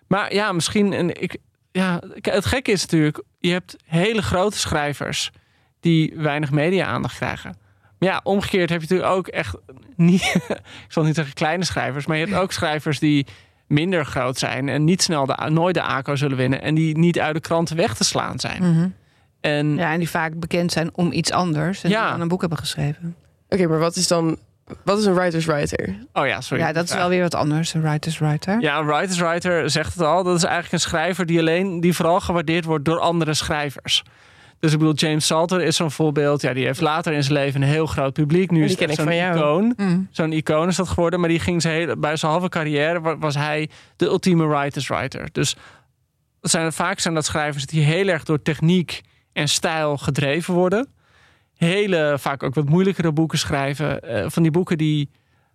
maar 0.07 0.33
ja, 0.33 0.51
misschien. 0.51 0.93
En 0.93 1.21
ik, 1.21 1.37
ja, 1.71 2.01
het 2.21 2.45
gekke 2.45 2.71
is 2.71 2.81
natuurlijk, 2.81 3.23
je 3.39 3.51
hebt 3.51 3.75
hele 3.85 4.21
grote 4.21 4.57
schrijvers 4.57 5.31
die 5.79 6.13
weinig 6.15 6.51
media-aandacht 6.51 7.15
krijgen. 7.15 7.55
Maar 7.99 8.09
ja, 8.09 8.19
omgekeerd 8.23 8.69
heb 8.69 8.81
je 8.81 8.87
natuurlijk 8.89 9.17
ook 9.17 9.27
echt 9.27 9.55
niet. 9.95 10.21
ik 10.85 10.85
zal 10.87 11.03
niet 11.03 11.15
zeggen 11.15 11.33
kleine 11.33 11.65
schrijvers, 11.65 12.05
maar 12.05 12.17
je 12.17 12.25
hebt 12.25 12.37
ook 12.37 12.51
schrijvers 12.51 12.99
die 12.99 13.25
minder 13.67 14.05
groot 14.05 14.37
zijn 14.37 14.69
en 14.69 14.83
niet 14.83 15.01
snel 15.01 15.25
de, 15.25 15.49
nooit 15.49 15.73
de 15.73 15.81
ACO 15.81 16.15
zullen 16.15 16.37
winnen 16.37 16.61
en 16.61 16.75
die 16.75 16.97
niet 16.97 17.19
uit 17.19 17.35
de 17.35 17.41
kranten 17.41 17.75
weg 17.75 17.95
te 17.95 18.03
slaan 18.03 18.39
zijn. 18.39 18.63
Mm 18.63 18.73
-hmm. 18.73 18.93
en, 19.41 19.75
ja, 19.75 19.91
en 19.91 19.99
die 19.99 20.09
vaak 20.09 20.39
bekend 20.39 20.71
zijn 20.71 20.89
om 20.93 21.11
iets 21.11 21.31
anders 21.31 21.83
en 21.83 21.89
Ja. 21.89 22.01
die 22.01 22.11
dan 22.11 22.21
een 22.21 22.27
boek 22.27 22.39
hebben 22.39 22.59
geschreven. 22.59 23.15
Oké, 23.49 23.67
maar 23.67 23.79
wat 23.79 23.95
is 23.95 24.07
dan... 24.07 24.37
Wat 24.83 24.97
is 24.99 25.05
een 25.05 25.13
writer's 25.13 25.45
writer? 25.45 25.95
oh 26.13 26.27
ja, 26.27 26.41
sorry. 26.41 26.63
Ja, 26.63 26.71
dat 26.71 26.83
is 26.83 26.93
wel 26.93 27.09
weer 27.09 27.21
wat 27.21 27.35
anders, 27.35 27.73
een 27.73 27.81
writer's 27.81 28.17
writer. 28.19 28.61
Ja, 28.61 28.79
een 28.79 28.85
writer's 28.85 29.19
writer 29.19 29.69
zegt 29.69 29.93
het 29.93 30.03
al. 30.03 30.23
Dat 30.23 30.35
is 30.35 30.43
eigenlijk 30.43 30.73
een 30.73 30.79
schrijver 30.89 31.25
die 31.25 31.39
alleen, 31.39 31.79
die 31.79 31.93
vooral 31.93 32.19
gewaardeerd 32.19 32.65
wordt 32.65 32.85
door 32.85 32.99
andere 32.99 33.33
schrijvers. 33.33 34.03
Dus 34.59 34.71
ik 34.71 34.77
bedoel, 34.77 34.93
James 34.93 35.25
Salter 35.25 35.61
is 35.61 35.75
zo'n 35.75 35.91
voorbeeld. 35.91 36.41
Ja, 36.41 36.53
die 36.53 36.65
heeft 36.65 36.81
later 36.81 37.13
in 37.13 37.23
zijn 37.23 37.33
leven 37.35 37.61
een 37.61 37.67
heel 37.67 37.85
groot 37.85 38.13
publiek. 38.13 38.51
Nu 38.51 38.63
is 38.63 38.69
het 38.69 38.79
ken 38.79 38.89
echt 38.89 38.97
ik 38.99 39.03
zo'n 39.03 39.13
van 39.13 39.23
jou. 39.23 39.37
icoon. 39.37 39.73
Mm. 39.77 40.07
Zo'n 40.11 40.31
icoon 40.33 40.67
is 40.67 40.75
dat 40.75 40.87
geworden. 40.87 41.19
Maar 41.19 41.29
die 41.29 41.39
ging 41.39 41.61
zijn 41.61 41.73
hele, 41.73 41.97
bij 41.97 42.15
zijn 42.15 42.31
halve 42.31 42.49
carrière 42.49 43.01
wa- 43.01 43.17
was 43.17 43.35
hij 43.35 43.69
de 43.95 44.05
ultieme 44.05 44.45
writer's 44.47 44.87
writer. 44.87 45.29
Dus 45.31 45.55
zijn, 46.41 46.73
vaak 46.73 46.99
zijn 46.99 47.13
dat 47.13 47.25
schrijvers 47.25 47.65
die 47.65 47.83
heel 47.83 48.07
erg 48.07 48.23
door 48.23 48.41
techniek 48.41 49.01
en 49.33 49.47
stijl 49.49 49.97
gedreven 49.97 50.53
worden. 50.53 50.87
Hele, 51.57 52.15
vaak 52.19 52.43
ook 52.43 52.55
wat 52.55 52.69
moeilijkere 52.69 53.11
boeken 53.11 53.37
schrijven. 53.37 54.01
Eh, 54.01 54.25
van 54.29 54.43
die 54.43 54.51
boeken 54.51 54.77
die, 54.77 55.09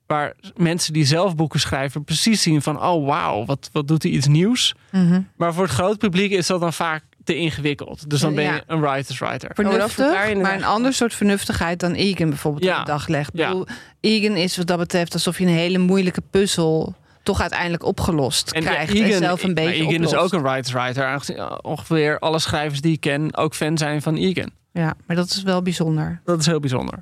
waar 0.06 0.34
mensen 0.56 0.92
die 0.92 1.04
zelf 1.04 1.36
boeken 1.36 1.60
schrijven 1.60 2.04
precies 2.04 2.42
zien 2.42 2.62
van... 2.62 2.82
oh 2.82 3.06
wauw, 3.06 3.44
wat, 3.44 3.68
wat 3.72 3.88
doet 3.88 4.02
hij 4.02 4.12
iets 4.12 4.26
nieuws. 4.26 4.74
Mhm. 4.90 5.20
Maar 5.36 5.54
voor 5.54 5.62
het 5.64 5.72
groot 5.72 5.98
publiek 5.98 6.30
is 6.30 6.46
dat 6.46 6.60
dan 6.60 6.72
vaak 6.72 7.02
te 7.24 7.36
ingewikkeld. 7.36 8.10
Dus 8.10 8.20
dan 8.20 8.34
ben 8.34 8.44
je 8.44 8.50
Ja. 8.50 8.62
een 8.66 8.80
writer's 8.80 9.18
writer. 9.18 9.48
Oh, 9.48 9.54
Vernuftig, 9.54 10.34
maar 10.42 10.54
een 10.54 10.64
ander 10.64 10.92
soort 10.92 11.14
vernuftigheid 11.14 11.80
dan 11.80 11.92
Egan 11.92 12.28
bijvoorbeeld 12.28 12.64
Ja. 12.64 12.78
op 12.80 12.86
de 12.86 12.90
dag 12.92 13.08
legt. 13.08 13.30
Ja. 13.34 13.48
bedoel, 13.48 13.66
Egan 14.00 14.36
is 14.36 14.56
wat 14.56 14.66
dat 14.66 14.78
betreft 14.78 15.12
alsof 15.12 15.38
je 15.38 15.44
een 15.44 15.50
hele 15.50 15.78
moeilijke 15.78 16.22
puzzel 16.30 16.94
toch 17.22 17.40
uiteindelijk 17.40 17.84
opgelost 17.84 18.52
krijgt 18.52 18.94
en 18.94 19.12
zelf 19.12 19.42
een 19.42 19.52
maar 19.52 19.64
beetje 19.64 19.86
Egan 19.86 20.02
is 20.02 20.14
ook 20.14 20.32
een 20.32 20.42
writer's 20.42 20.72
writer. 20.72 21.36
Eh, 21.36 21.52
ongeveer 21.62 22.18
alle 22.18 22.38
schrijvers 22.38 22.80
die 22.80 22.92
ik 22.92 23.00
ken 23.00 23.36
ook 23.36 23.54
fan 23.54 23.78
zijn 23.78 24.02
van 24.02 24.16
Egan. 24.16 24.50
Ja, 24.72 24.94
maar 25.06 25.16
dat 25.16 25.26
is 25.30 25.42
wel 25.42 25.62
bijzonder. 25.62 26.20
Dat 26.24 26.40
is 26.40 26.46
heel 26.46 26.60
bijzonder. 26.60 26.98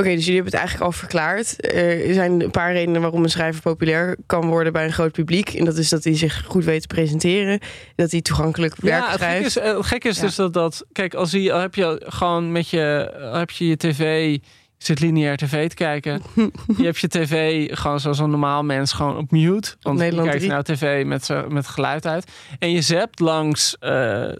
Oké, 0.00 0.08
dus 0.14 0.24
jullie 0.24 0.34
hebben 0.34 0.52
het 0.52 0.60
eigenlijk 0.60 0.84
al 0.92 0.98
verklaard. 0.98 1.74
Er 1.74 2.14
zijn 2.14 2.40
een 2.42 2.50
paar 2.50 2.72
redenen 2.72 3.00
waarom 3.00 3.22
een 3.22 3.30
schrijver 3.30 3.62
populair 3.62 4.16
kan 4.26 4.46
worden 4.46 4.72
bij 4.72 4.84
een 4.84 4.92
groot 4.92 5.12
publiek. 5.12 5.48
En 5.54 5.64
dat 5.64 5.76
is 5.76 5.88
dat 5.88 6.04
hij 6.04 6.16
zich 6.16 6.44
goed 6.46 6.64
weet 6.64 6.80
te 6.80 6.86
presenteren. 6.86 7.60
Dat 7.96 8.10
hij 8.10 8.20
toegankelijk 8.20 8.76
werk 8.76 9.02
Ja, 9.02 9.10
het 9.10 9.18
schrijft. 9.20 9.36
gek 9.38 9.46
is, 9.46 9.56
eh, 9.70 9.76
het 9.76 9.86
gek 9.86 10.04
is 10.04 10.16
Ja. 10.16 10.22
dus 10.22 10.34
dat, 10.34 10.52
dat... 10.52 10.84
Kijk, 10.92 11.14
als 11.14 11.30
je, 11.30 11.52
al 11.52 11.60
heb 11.60 11.74
je 11.74 12.02
gewoon 12.06 12.52
met 12.52 12.68
je... 12.68 13.12
heb 13.32 13.50
je 13.50 13.66
je 13.66 13.76
tv... 13.76 14.36
Je 14.78 14.84
zit 14.84 15.00
lineair 15.00 15.36
tv 15.36 15.68
te 15.68 15.74
kijken. 15.74 16.22
je 16.78 16.84
hebt 16.84 16.98
je 16.98 17.08
tv 17.08 17.66
gewoon 17.78 18.00
zoals 18.00 18.18
een 18.18 18.30
normaal 18.30 18.62
mens 18.62 18.92
gewoon 18.92 19.16
op 19.16 19.30
mute. 19.30 19.76
Want 19.80 19.98
je 19.98 20.04
Nederland 20.04 20.28
kijkt 20.28 20.44
3. 20.44 20.50
nou 20.50 20.62
tv 20.62 21.04
met, 21.04 21.30
met 21.48 21.66
geluid 21.66 22.06
uit. 22.06 22.30
En 22.58 22.70
je 22.70 22.82
zapt 22.82 23.20
langs 23.20 23.78
eh, 23.78 23.90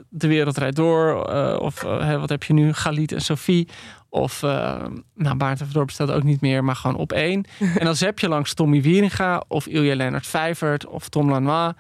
De 0.09 0.29
Wereld 0.29 0.59
Rijdt 0.59 0.77
Door. 0.77 1.27
eh, 1.27 1.61
of 1.61 1.85
eh, 1.85 2.21
wat 2.21 2.29
heb 2.29 2.43
je 2.43 2.53
nu? 2.53 2.73
Galit 2.73 3.13
en 3.13 3.21
Sophie. 3.21 3.69
Of, 4.11 4.43
nou, 5.15 5.37
Baart 5.37 5.61
en 5.61 5.85
bestaat 5.87 6.11
ook 6.11 6.23
niet 6.23 6.41
meer, 6.41 6.65
maar 6.65 6.77
gewoon 6.77 6.97
op 6.97 7.13
één. 7.13 7.45
en 7.79 7.85
dan 7.85 7.97
zap 7.97 8.19
je 8.19 8.29
langs 8.29 8.55
Tommy 8.55 8.83
Wieringa 8.83 9.43
of 9.49 9.67
Ilja 9.67 9.95
Leonard 9.95 10.27
Vijvert 10.27 10.87
of 10.87 11.09
Tom 11.09 11.31
Lanois. 11.31 11.73
En 11.73 11.75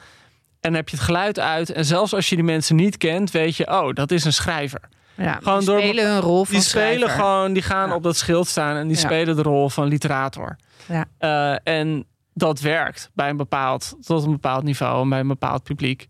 dan 0.60 0.74
heb 0.74 0.88
je 0.88 0.96
het 0.96 1.04
geluid 1.04 1.38
uit. 1.38 1.70
En 1.70 1.84
zelfs 1.84 2.14
als 2.14 2.28
je 2.28 2.34
die 2.34 2.44
mensen 2.44 2.76
niet 2.76 2.96
kent, 2.96 3.30
weet 3.30 3.56
je, 3.56 3.66
oh, 3.66 3.92
dat 3.92 4.10
is 4.10 4.24
een 4.24 4.32
schrijver. 4.32 4.80
Ja, 5.24 5.38
Gewoon 5.42 5.58
die 5.58 5.68
door- 5.68 5.78
spelen 5.80 6.12
hun 6.12 6.20
rol 6.20 6.44
van 6.44 6.54
Die 6.54 6.64
spelen 6.64 6.98
schrijver. 6.98 7.08
gewoon, 7.24 7.52
die 7.52 7.62
gaan 7.62 7.88
Ja. 7.88 7.94
op 7.94 8.02
dat 8.02 8.16
schild 8.16 8.46
staan 8.48 8.76
en 8.76 8.86
die 8.88 8.96
Ja. 8.96 9.02
spelen 9.02 9.36
de 9.36 9.42
rol 9.42 9.68
van 9.68 9.86
literator. 9.86 10.56
Ja. 10.88 11.04
Eh, 11.18 11.74
en 11.74 12.04
dat 12.34 12.60
werkt 12.60 13.10
bij 13.14 13.28
een 13.30 13.36
bepaald, 13.36 13.94
tot 14.00 14.24
een 14.24 14.30
bepaald 14.30 14.62
niveau 14.64 15.02
en 15.02 15.08
bij 15.08 15.20
een 15.20 15.28
bepaald 15.28 15.62
publiek. 15.62 16.08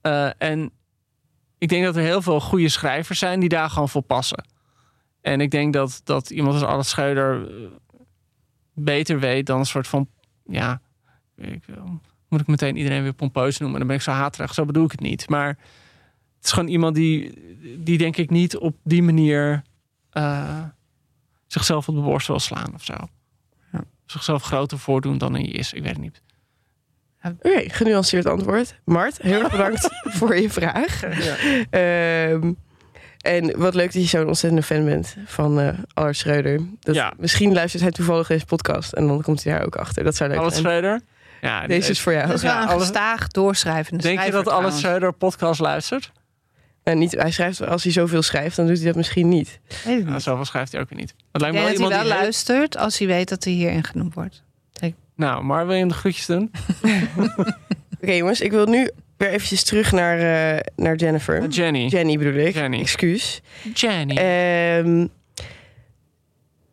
Eh, 0.00 0.28
en 0.38 0.70
ik 1.58 1.68
denk 1.68 1.84
dat 1.84 1.96
er 1.96 2.02
heel 2.02 2.22
veel 2.22 2.40
goede 2.40 2.68
schrijvers 2.68 3.18
zijn 3.18 3.40
die 3.40 3.48
daar 3.48 3.70
gewoon 3.70 3.88
voor 3.88 4.02
passen. 4.02 4.44
En 5.20 5.40
ik 5.40 5.50
denk 5.50 5.72
dat, 5.72 6.00
dat 6.04 6.30
iemand 6.30 6.54
als 6.54 6.64
Alice 6.64 6.88
Scheuder 6.88 7.46
eh, 7.48 7.54
beter 8.74 9.18
weet 9.20 9.46
dan 9.46 9.58
een 9.58 9.66
soort 9.66 9.88
van, 9.88 10.08
ja, 10.44 10.80
ik, 11.36 11.64
moet 12.28 12.40
ik 12.40 12.46
meteen 12.46 12.76
iedereen 12.76 13.02
weer 13.02 13.12
pompeus 13.12 13.58
noemen. 13.58 13.78
Dan 13.78 13.88
ben 13.88 13.96
ik 13.96 14.02
zo 14.02 14.10
haterig, 14.10 14.54
zo 14.54 14.64
bedoel 14.64 14.84
ik 14.84 14.90
het 14.90 15.00
niet. 15.00 15.28
Maar 15.28 15.58
het 16.42 16.50
is 16.50 16.52
gewoon 16.52 16.68
iemand 16.68 16.94
die, 16.94 17.34
die 17.78 17.98
denk 17.98 18.16
ik 18.16 18.30
niet 18.30 18.56
op 18.56 18.76
die 18.84 19.02
manier 19.02 19.62
eh, 20.10 20.60
zichzelf 21.46 21.88
op 21.88 21.94
de 21.94 22.00
borst 22.00 22.26
wil 22.26 22.40
slaan 22.40 22.74
of 22.74 22.84
zo. 22.84 22.94
Ja. 23.72 23.80
Zichzelf 24.06 24.42
groter 24.42 24.78
voordoen 24.78 25.18
dan 25.18 25.32
hij 25.34 25.42
is. 25.42 25.72
Ik 25.72 25.82
weet 25.82 25.92
het 25.92 26.00
niet. 26.00 26.22
Oké, 27.24 27.62
genuanceerd 27.68 28.26
antwoord. 28.26 28.74
Mart, 28.84 29.22
heel 29.22 29.40
erg 29.42 29.50
bedankt 29.50 29.88
voor 30.18 30.36
je 30.36 30.50
vraag. 30.50 31.02
Ehm, 31.70 32.52
en 33.20 33.58
wat 33.58 33.74
leuk 33.74 33.92
dat 33.92 34.02
je 34.02 34.08
zo'n 34.08 34.26
ontzettende 34.26 34.62
fan 34.66 34.84
bent 34.84 35.16
van 35.24 35.60
eh 35.60 35.78
Allard 35.94 36.16
Schreuder. 36.16 36.60
Dat, 36.80 36.94
Ja. 36.94 37.12
Misschien 37.18 37.52
luistert 37.52 37.82
hij 37.82 37.92
toevallig 37.92 38.26
deze 38.26 38.44
podcast 38.44 38.92
en 38.92 39.06
dan 39.06 39.22
komt 39.22 39.44
hij 39.44 39.52
daar 39.52 39.64
ook 39.64 39.76
achter. 39.76 40.04
Dat 40.04 40.16
zou 40.16 40.30
leuk 40.30 40.38
Alles 40.38 40.52
zijn. 40.52 40.64
Schreuder? 40.64 41.00
Ja, 41.40 41.66
Deze 41.66 41.90
is 41.90 42.00
voor 42.00 42.12
jou. 42.12 42.26
Dat 42.26 42.36
is 42.36 42.42
wel 42.42 42.52
Ja, 42.52 42.72
een 42.72 42.78
gestaag 42.80 43.28
doorschrijvende 43.28 44.02
Denk 44.02 44.18
je 44.18 44.24
dat 44.24 44.34
Alles 44.34 44.44
trouwens. 44.46 44.78
Schreuder 44.80 45.12
podcast 45.12 45.60
luistert? 45.60 46.12
En 46.82 46.98
niet, 46.98 47.12
hij 47.12 47.30
schrijft, 47.30 47.66
als 47.66 47.82
hij 47.82 47.92
zoveel 47.92 48.22
schrijft, 48.22 48.56
dan 48.56 48.66
doet 48.66 48.76
hij 48.76 48.86
dat 48.86 48.96
misschien 48.96 49.28
niet. 49.28 49.60
Weet 49.68 49.92
ik 49.92 49.96
niet. 49.96 50.06
Nou, 50.06 50.20
zoveel 50.20 50.44
schrijft 50.44 50.72
hij 50.72 50.80
ook 50.80 50.88
weer 50.88 50.98
niet. 50.98 51.14
Het 51.32 51.40
lijkt 51.40 51.56
me 51.56 51.62
wel 51.62 51.70
dat 51.70 51.78
hij 51.78 51.88
iemand 51.88 52.06
wel 52.06 52.16
die... 52.16 52.22
luistert 52.22 52.76
als 52.76 52.98
hij 52.98 53.06
weet 53.06 53.28
dat 53.28 53.44
hij 53.44 53.52
hierin 53.52 53.84
genoemd 53.84 54.14
wordt. 54.14 54.42
Nou, 55.14 55.44
maar 55.44 55.64
wil 55.64 55.74
je 55.74 55.80
hem 55.80 55.88
de 55.88 55.94
groetjes 55.94 56.26
doen? 56.26 56.50
Oké 58.00 58.12
jongens, 58.12 58.40
ik 58.40 58.50
wil 58.50 58.66
nu 58.66 58.90
weer 59.16 59.28
eventjes 59.28 59.62
terug 59.62 59.92
naar, 59.92 60.18
eh, 60.18 60.60
naar 60.76 60.96
Jennifer. 60.96 61.48
Jenny. 61.48 61.86
Jenny 61.86 62.18
bedoel 62.18 62.34
ik. 62.34 62.54
Jenny. 62.54 62.80
Excuus. 62.80 63.42
Jenny. 63.74 64.16
Ehm, 64.16 65.06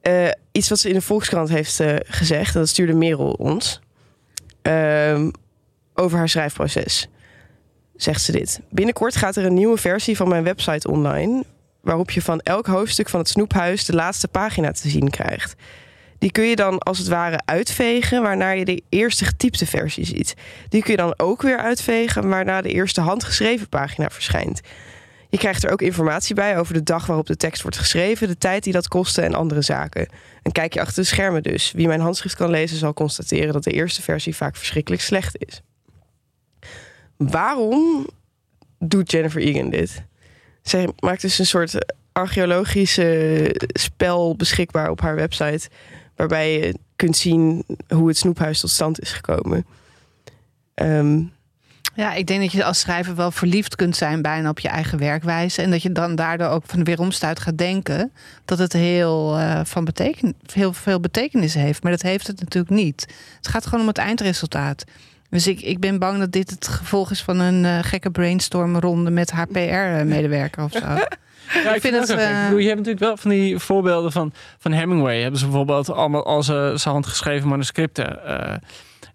eh, 0.02 0.32
iets 0.52 0.70
wat 0.70 0.80
ze 0.80 0.88
in 0.88 0.94
de 0.94 1.02
Volkskrant 1.02 1.50
heeft 1.50 1.80
eh, 1.80 1.96
gezegd, 2.04 2.54
en 2.54 2.60
dat 2.60 2.70
stuurde 2.70 2.94
Merel 2.94 3.32
ons, 3.32 3.80
ehm, 4.62 5.30
over 5.94 6.18
haar 6.18 6.30
schrijfproces. 6.30 7.08
Zegt 8.00 8.22
ze 8.22 8.32
dit. 8.32 8.60
Binnenkort 8.70 9.16
gaat 9.16 9.36
er 9.36 9.46
een 9.46 9.54
nieuwe 9.54 9.78
versie 9.78 10.16
van 10.16 10.28
mijn 10.28 10.44
website 10.44 10.90
online, 10.90 11.44
waarop 11.82 12.12
je 12.12 12.22
van 12.22 12.40
elk 12.40 12.68
hoofdstuk 12.68 13.10
van 13.10 13.20
het 13.20 13.30
snoephuis 13.30 13.86
de 13.86 13.94
laatste 13.94 14.28
pagina 14.28 14.72
te 14.72 14.90
zien 14.90 15.10
krijgt. 15.10 15.56
Die 16.20 16.32
kun 16.32 16.44
je 16.44 16.56
dan 16.56 16.80
als 16.80 16.98
het 16.98 17.08
ware 17.08 17.40
uitvegen, 17.46 18.22
waarna 18.22 18.50
je 18.50 18.66
de 18.66 18.84
eerste 18.90 19.26
getypte 19.26 19.66
versie 19.66 20.06
ziet. 20.06 20.34
Die 20.70 20.82
kun 20.82 20.92
je 20.92 20.98
dan 20.98 21.14
ook 21.18 21.42
weer 21.42 21.58
uitvegen, 21.58 22.30
waarna 22.30 22.62
de 22.62 22.72
eerste 22.72 23.02
handgeschreven 23.02 23.70
pagina 23.70 24.10
verschijnt. 24.10 24.62
Je 25.30 25.38
krijgt 25.38 25.64
er 25.64 25.72
ook 25.72 25.82
informatie 25.82 26.36
bij 26.36 26.58
over 26.58 26.74
de 26.74 26.84
dag 26.84 27.06
waarop 27.06 27.26
de 27.26 27.38
tekst 27.38 27.62
wordt 27.62 27.78
geschreven, 27.78 28.28
de 28.28 28.38
tijd 28.38 28.64
die 28.64 28.74
dat 28.74 28.88
kostte 28.88 29.22
en 29.22 29.34
andere 29.34 29.62
zaken. 29.62 30.10
Een 30.44 30.52
kijkje 30.52 30.82
achter 30.82 31.02
de 31.02 31.10
schermen 31.10 31.44
dus. 31.44 31.72
Wie 31.72 31.88
mijn 31.88 32.02
handschrift 32.02 32.36
kan 32.36 32.50
lezen 32.50 32.78
zal 32.78 32.94
constateren 32.94 33.54
dat 33.54 33.64
de 33.64 33.72
eerste 33.72 34.02
versie 34.02 34.36
vaak 34.36 34.56
verschrikkelijk 34.56 35.02
slecht 35.02 35.36
is. 35.38 35.62
Waarom 37.28 38.08
doet 38.80 39.12
Jennifer 39.12 39.42
Egan 39.42 39.70
dit? 39.70 40.04
Zij 40.62 40.90
maakt 41.00 41.22
dus 41.22 41.40
een 41.40 41.46
soort 41.46 41.94
archeologische 42.12 43.52
spel 43.74 44.36
beschikbaar 44.36 44.90
op 44.90 45.02
haar 45.02 45.16
website. 45.16 45.70
Waarbij 46.16 46.60
je 46.60 46.76
kunt 46.96 47.18
zien 47.18 47.66
hoe 47.88 48.08
het 48.08 48.18
snoephuis 48.18 48.60
tot 48.60 48.70
stand 48.70 49.02
is 49.02 49.12
gekomen. 49.12 49.66
Ehm, 50.74 51.22
Ja, 51.96 52.14
ik 52.14 52.28
denk 52.28 52.42
dat 52.42 52.52
je 52.52 52.64
als 52.64 52.80
schrijver 52.80 53.16
wel 53.16 53.32
verliefd 53.32 53.76
kunt 53.76 53.96
zijn 53.96 54.22
bijna 54.22 54.50
op 54.50 54.60
je 54.60 54.68
eigen 54.68 54.98
werkwijze. 55.00 55.62
En 55.62 55.72
dat 55.72 55.82
je 55.82 55.92
dan 55.92 56.16
daardoor 56.16 56.48
ook 56.48 56.64
van 56.66 56.80
de 56.80 56.86
weeromstuit 56.86 57.40
gaat 57.40 57.58
denken 57.58 58.12
dat 58.46 58.58
het 58.58 58.74
heel, 58.74 59.38
eh, 59.38 59.62
van 59.66 59.86
beteken, 59.86 60.36
heel 60.54 60.74
veel 60.74 61.00
betekenis 61.00 61.54
heeft. 61.54 61.84
Maar 61.84 61.92
dat 61.92 62.02
heeft 62.02 62.28
het 62.28 62.40
natuurlijk 62.40 62.74
niet. 62.74 63.08
Het 63.38 63.48
gaat 63.48 63.66
gewoon 63.66 63.82
om 63.82 63.88
het 63.88 63.98
eindresultaat. 63.98 64.84
Dus 65.30 65.48
ik, 65.48 65.62
ik 65.62 65.80
ben 65.80 66.00
bang 66.00 66.20
dat 66.20 66.32
dit 66.32 66.50
het 66.50 66.68
gevolg 66.68 67.12
is 67.12 67.22
van 67.22 67.40
een 67.40 67.66
eh, 67.66 67.80
gekke 67.82 68.12
brainstormronde 68.12 69.12
met 69.12 69.32
haar 69.32 69.48
PR-medewerker 69.48 70.64
of 70.64 70.72
zo. 70.72 70.98
Ja, 71.64 71.76
ik 71.76 71.82
vind 71.82 71.96
het 71.96 72.10
Ik 72.10 72.16
bedoel, 72.16 72.58
je 72.58 72.68
hebt 72.68 72.78
natuurlijk 72.78 73.00
wel 73.06 73.18
van 73.18 73.30
die 73.30 73.60
voorbeelden 73.60 74.12
van, 74.12 74.34
van 74.58 74.72
Hemingway. 74.72 75.22
Hebben 75.22 75.40
ze 75.40 75.46
bijvoorbeeld 75.46 75.90
allemaal 75.90 76.26
al 76.26 76.44
zijn 76.44 76.80
handgeschreven 76.84 77.48
manuscripten. 77.48 78.26
eh 78.26 78.56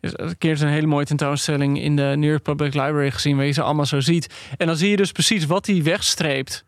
is 0.05 0.13
een 0.15 0.39
keer 0.39 0.63
een 0.63 0.69
hele 0.69 0.87
mooie 0.87 1.05
tentoonstelling 1.05 1.81
in 1.81 1.97
de 1.97 2.13
New 2.17 2.31
York 2.31 2.43
Public 2.43 2.75
Library 2.75 3.11
gezien, 3.11 3.37
waar 3.37 3.47
je 3.47 3.53
ze 3.53 3.63
allemaal 3.63 3.87
zo 3.87 4.01
ziet. 4.01 4.35
En 4.57 4.67
dan 4.67 4.77
zie 4.77 4.91
je 4.91 4.97
dus 4.97 5.13
precies 5.13 5.47
wat 5.47 5.67
hij 5.67 5.83
wegstreept. 5.83 6.65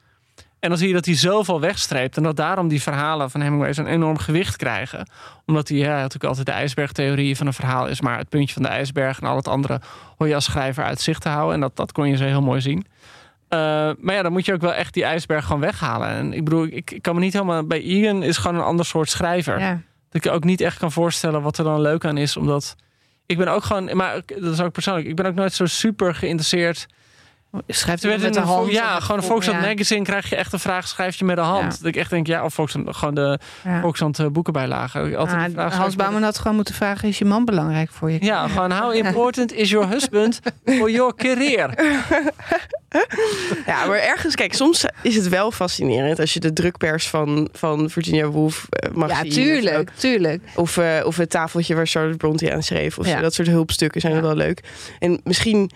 En 0.61 0.69
dan 0.69 0.79
zie 0.79 0.89
je 0.89 0.95
dat 0.95 1.05
hij 1.05 1.15
zoveel 1.15 1.61
wegstreept. 1.61 2.17
En 2.17 2.23
dat 2.23 2.37
daarom 2.37 2.69
die 2.69 2.83
verhalen 2.83 3.31
van 3.31 3.41
Hemingway 3.41 3.73
zo'n 3.73 3.87
enorm 3.87 4.19
gewicht 4.19 4.57
krijgen. 4.57 5.09
Omdat 5.47 5.69
hij 5.69 5.79
ja, 5.79 5.95
natuurlijk 5.95 6.25
altijd 6.25 6.47
de 6.47 6.53
ijsbergtheorie 6.53 7.37
van 7.37 7.47
een 7.47 7.53
verhaal 7.53 7.87
is, 7.87 8.01
maar 8.01 8.19
het 8.19 8.29
puntje 8.29 8.55
van 8.55 8.63
de 8.63 8.69
ijsberg 8.69 9.21
en 9.21 9.27
al 9.27 9.37
het 9.37 9.49
andere 9.49 9.81
hoor 10.19 10.29
je 10.29 10.35
als 10.35 10.45
schrijver 10.45 10.85
uit 10.85 11.01
zicht 11.01 11.23
te 11.23 11.29
houden. 11.29 11.55
En 11.55 11.61
dat, 11.61 11.77
dat 11.77 11.93
kon 11.93 12.09
je 12.09 12.17
zo 12.17 12.25
heel 12.25 12.43
mooi 12.43 12.61
zien. 12.61 12.87
Uh, 13.51 13.59
maar 13.99 14.15
ja, 14.15 14.23
dan 14.23 14.33
moet 14.33 14.45
je 14.45 14.53
ook 14.53 14.61
wel 14.61 14.75
echt 14.75 14.95
die 14.95 15.05
ijsberg 15.05 15.45
gewoon 15.45 15.61
weghalen. 15.61 16.09
En 16.09 16.33
ik 16.33 16.45
bedoel, 16.45 16.65
ik, 16.65 16.91
ik 16.91 17.03
kan 17.03 17.15
me 17.15 17.21
niet 17.21 17.33
helemaal. 17.33 17.67
Bij 17.67 17.83
Egan 17.83 18.23
is 18.23 18.37
gewoon 18.37 18.57
een 18.57 18.67
ander 18.67 18.85
soort 18.85 19.11
schrijver. 19.11 19.61
Ja. 19.61 19.81
Dat 20.11 20.25
ik 20.25 20.33
ook 20.33 20.45
niet 20.45 20.61
echt 20.61 20.79
kan 20.79 20.93
voorstellen 20.93 21.43
wat 21.43 21.59
er 21.59 21.65
dan 21.65 21.81
leuk 21.81 22.05
aan 22.05 22.17
is. 22.17 22.37
Omdat 22.37 22.77
ik 23.27 23.39
ben 23.39 23.49
ook 23.49 23.65
gewoon. 23.65 23.97
Maar 23.97 24.21
dat 24.27 24.53
is 24.53 24.61
ook 24.61 24.73
persoonlijk. 24.73 25.07
Ik 25.07 25.17
ben 25.17 25.27
ook 25.27 25.35
nooit 25.35 25.53
zo 25.53 25.67
super 25.67 26.15
geïnteresseerd. 26.15 26.87
Schrijft 27.69 28.03
hij 28.03 28.19
met 28.19 28.35
de 28.35 28.41
een- 28.41 28.47
hand? 28.47 28.71
Ja, 28.71 28.97
of 28.97 29.03
gewoon 29.03 29.17
een 29.21 29.27
Volkskrant 29.27 29.63
ja. 29.63 29.69
magazine 29.69 30.03
krijg 30.03 30.29
je 30.29 30.37
echt 30.37 30.53
een 30.53 30.59
vraag, 30.59 30.89
schrijf 30.89 31.17
je 31.17 31.25
met 31.25 31.37
de 31.37 31.43
hand. 31.43 31.63
Ja. 31.73 31.79
Dat 31.79 31.85
ik 31.87 31.97
echt 31.97 32.11
denk, 32.11 32.27
ja, 32.27 32.45
of 32.45 32.55
Volkskrant, 32.55 32.97
gewoon 32.97 33.15
de 33.15 33.39
Ja. 33.65 33.81
Volkskrant 33.81 34.19
eh, 34.19 34.27
boekenbijlagen. 34.27 35.01
Altijd 35.17 35.37
Ah, 35.37 35.43
vraag 35.43 35.53
schrijf 35.55 35.75
Hans 35.75 35.97
Bouwman 35.97 36.23
had 36.23 36.39
gewoon 36.39 36.57
moeten 36.57 36.75
vragen: 36.75 37.09
is 37.09 37.19
je 37.19 37.25
man 37.25 37.45
belangrijk 37.45 37.91
voor 37.91 38.11
je? 38.11 38.19
Ja, 38.25 38.49
gewoon 38.49 38.73
how 38.73 38.95
important 38.95 39.53
is 39.53 39.71
your 39.71 39.89
husband 39.89 40.41
for 40.65 40.91
your 40.91 41.15
career? 41.15 41.71
Ja, 43.67 43.87
maar 43.87 43.99
ergens, 43.99 44.35
kijk, 44.35 44.55
soms 44.55 44.85
is 45.03 45.17
het 45.17 45.29
wel 45.29 45.51
fascinerend 45.51 46.19
als 46.19 46.33
je 46.33 46.41
de 46.41 46.53
drukpers 46.53 47.09
van, 47.09 47.49
van 47.53 47.91
Virginia 47.91 48.27
Woolf 48.27 48.67
eh, 48.71 48.91
mag 48.93 49.09
Ja, 49.11 49.21
zien. 49.23 49.31
tuurlijk, 49.31 49.91
tuurlijk. 49.97 50.43
Of, 50.55 50.77
eh, 50.77 51.01
of 51.07 51.17
het 51.17 51.31
tafeltje 51.31 51.75
waar 51.75 51.87
Charlotte 51.87 52.17
Bronte 52.17 52.53
aan 52.55 52.63
schreef. 52.63 52.99
Of 52.99 53.07
Ja. 53.07 53.17
zo. 53.17 53.23
dat 53.23 53.35
soort 53.35 53.49
hulpstukken 53.49 54.01
zijn 54.01 54.15
Ja. 54.15 54.21
wel 54.21 54.35
leuk. 54.35 54.61
En 54.99 55.21
misschien 55.25 55.71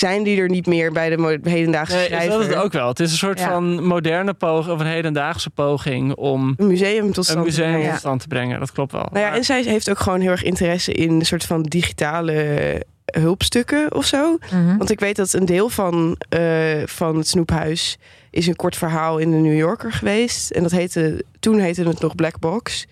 zijn 0.00 0.22
die 0.22 0.40
er 0.40 0.48
niet 0.48 0.66
meer 0.66 0.92
bij 0.92 1.16
de 1.16 1.40
hedendaagse 1.42 1.94
Nee, 1.94 2.02
is 2.02 2.08
schrijver. 2.10 2.30
dat 2.38 2.46
het 2.46 2.54
ook 2.54 2.72
wel. 2.72 2.88
Het 2.88 3.00
is 3.00 3.10
een 3.10 3.16
soort 3.18 3.38
Ja. 3.38 3.48
van 3.48 3.84
moderne 3.86 4.34
poging, 4.34 4.74
of 4.74 4.80
een 4.80 4.86
hedendaagse 4.86 5.50
poging 5.50 6.14
om 6.14 6.54
Een 6.56 6.66
museum 6.66 7.12
tot 7.12 7.24
stand 7.24 7.46
een 7.46 7.52
te 7.52 7.60
brengen. 7.60 7.90
tot 7.90 7.98
stand 7.98 8.20
te 8.20 8.26
brengen. 8.28 8.60
Dat 8.60 8.72
klopt 8.72 8.92
wel. 8.92 9.06
Nou 9.12 9.24
ja, 9.26 9.34
en 9.34 9.44
zij 9.44 9.62
heeft 9.62 9.90
ook 9.90 9.98
gewoon 9.98 10.20
heel 10.20 10.30
erg 10.30 10.42
interesse 10.42 10.92
in 10.92 11.10
een 11.10 11.26
soort 11.26 11.44
van 11.44 11.62
digitale 11.62 12.82
hulpstukken 13.04 13.94
of 13.94 14.04
zo. 14.04 14.36
Mhm. 14.52 14.76
Want 14.76 14.90
ik 14.90 15.00
weet 15.00 15.16
dat 15.16 15.32
een 15.32 15.44
deel 15.46 15.68
van, 15.68 16.16
eh, 16.28 16.40
van 16.86 17.16
het 17.16 17.28
snoephuis 17.28 17.98
is 18.30 18.46
een 18.46 18.56
kort 18.56 18.76
verhaal 18.76 19.18
in 19.18 19.30
de 19.30 19.36
New 19.36 19.56
Yorker 19.56 19.92
geweest. 19.92 20.50
En 20.50 20.62
dat 20.62 20.70
heette, 20.72 21.24
toen 21.40 21.58
heette 21.58 21.82
het 21.88 22.00
nog 22.00 22.14
Black 22.14 22.38
Box. 22.38 22.86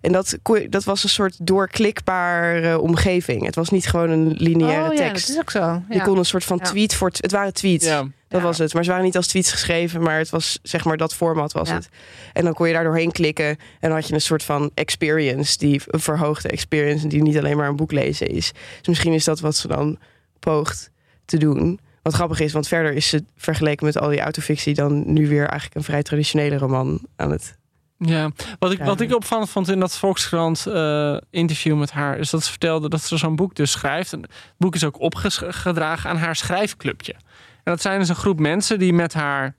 En 0.00 0.12
dat, 0.12 0.38
dat 0.68 0.84
was 0.84 1.02
een 1.02 1.08
soort 1.08 1.46
doorklikbare 1.46 2.78
omgeving. 2.80 3.44
Het 3.44 3.54
was 3.54 3.68
niet 3.70 3.86
gewoon 3.86 4.10
een 4.10 4.32
lineaire 4.36 4.88
oh, 4.88 4.94
ja, 4.94 5.02
dat 5.02 5.08
tekst. 5.12 5.28
is 5.28 5.38
ook 5.38 5.50
zo. 5.50 5.82
Je 5.90 6.00
kon 6.02 6.18
een 6.18 6.24
soort 6.24 6.44
van 6.44 6.56
Ja. 6.62 6.64
tweet 6.64 6.94
voor... 6.94 7.10
Het 7.20 7.32
waren 7.32 7.52
tweets. 7.52 7.86
ja. 7.86 8.06
Dat 8.28 8.40
Ja. 8.40 8.46
was 8.46 8.58
het. 8.58 8.74
Maar 8.74 8.84
ze 8.84 8.90
waren 8.90 9.04
niet 9.04 9.16
als 9.16 9.26
tweets 9.26 9.52
geschreven, 9.52 10.02
maar 10.02 10.18
het 10.18 10.30
was 10.30 10.58
zeg 10.62 10.84
maar 10.84 10.96
dat 10.96 11.14
format 11.14 11.52
was 11.52 11.68
Ja. 11.68 11.74
het. 11.74 11.88
En 12.32 12.44
dan 12.44 12.52
kon 12.54 12.66
je 12.66 12.72
daar 12.72 12.84
doorheen 12.84 13.12
klikken 13.12 13.46
en 13.48 13.56
dan 13.80 13.90
had 13.92 14.08
je 14.08 14.14
een 14.14 14.20
soort 14.20 14.42
van 14.42 14.70
experience, 14.74 15.58
die 15.58 15.82
een 15.86 16.00
verhoogde 16.00 16.48
experience, 16.48 17.06
die 17.06 17.22
niet 17.22 17.38
alleen 17.38 17.56
maar 17.56 17.68
een 17.68 17.76
boek 17.76 17.92
lezen 17.92 18.26
is. 18.26 18.52
Dus 18.78 18.88
misschien 18.88 19.12
is 19.12 19.24
dat 19.24 19.40
wat 19.40 19.56
ze 19.56 19.68
dan 19.68 19.98
poogt 20.40 20.90
te 21.24 21.38
doen. 21.38 21.80
Wat 22.02 22.14
grappig 22.14 22.40
is, 22.40 22.52
want 22.52 22.68
verder 22.68 22.92
is 22.92 23.08
ze 23.08 23.24
vergeleken 23.36 23.86
met 23.86 23.98
al 23.98 24.08
die 24.08 24.20
autofictie 24.20 24.74
dan 24.74 25.12
nu 25.12 25.28
weer 25.28 25.44
eigenlijk 25.46 25.74
een 25.74 25.82
vrij 25.84 26.02
traditionele 26.02 26.58
roman 26.58 27.00
aan 27.16 27.30
het. 27.30 27.56
Ja, 27.98 28.30
wat 28.58 28.72
ik, 28.72 28.82
wat 28.82 29.00
ik 29.00 29.14
opvallend 29.14 29.50
vond 29.50 29.68
in 29.68 29.80
dat 29.80 29.98
Volkskrant 29.98 30.66
eh, 30.66 31.16
interview 31.30 31.78
met 31.78 31.90
haar, 31.90 32.18
is 32.18 32.30
dat 32.30 32.44
ze 32.44 32.50
vertelde 32.50 32.88
dat 32.88 33.02
ze 33.02 33.16
zo'n 33.16 33.36
boek 33.36 33.54
dus 33.54 33.70
schrijft. 33.70 34.12
En 34.12 34.22
het 34.22 34.30
boek 34.58 34.74
is 34.74 34.84
ook 34.84 35.00
opgedragen 35.00 36.10
aan 36.10 36.16
haar 36.16 36.36
schrijfclubje. 36.36 37.12
En 37.12 37.72
dat 37.72 37.80
zijn 37.80 37.98
dus 37.98 38.08
een 38.08 38.14
groep 38.14 38.38
mensen 38.38 38.78
die 38.78 38.92
met 38.92 39.14
haar 39.14 39.54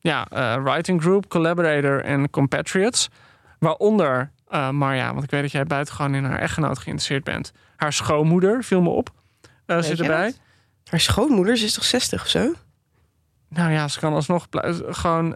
ja, 0.00 0.28
eh, 0.28 0.62
writing 0.62 1.02
group, 1.02 1.28
collaborator 1.28 2.04
en 2.04 2.30
compatriots, 2.30 3.08
waaronder 3.58 4.30
eh, 4.48 4.70
Marja, 4.70 5.12
want 5.12 5.24
ik 5.24 5.30
weet 5.30 5.42
dat 5.42 5.52
jij 5.52 5.64
buitengewoon 5.64 6.14
in 6.14 6.24
haar 6.24 6.38
echtgenoot 6.38 6.78
geïnteresseerd 6.78 7.24
bent. 7.24 7.52
Haar 7.76 7.92
schoonmoeder 7.92 8.64
viel 8.64 8.80
me 8.80 8.88
op. 8.88 9.10
zit 9.66 10.00
erbij. 10.00 10.24
dat? 10.24 10.38
Haar 10.84 11.00
schoonmoeder, 11.00 11.56
ze 11.56 11.64
is 11.64 11.72
toch 11.72 11.84
60 11.84 12.22
of 12.22 12.28
zo? 12.28 12.52
Nou 13.48 13.72
ja, 13.72 13.88
ze 13.88 13.98
kan 13.98 14.12
alsnog 14.12 14.46
gewoon. 14.88 15.34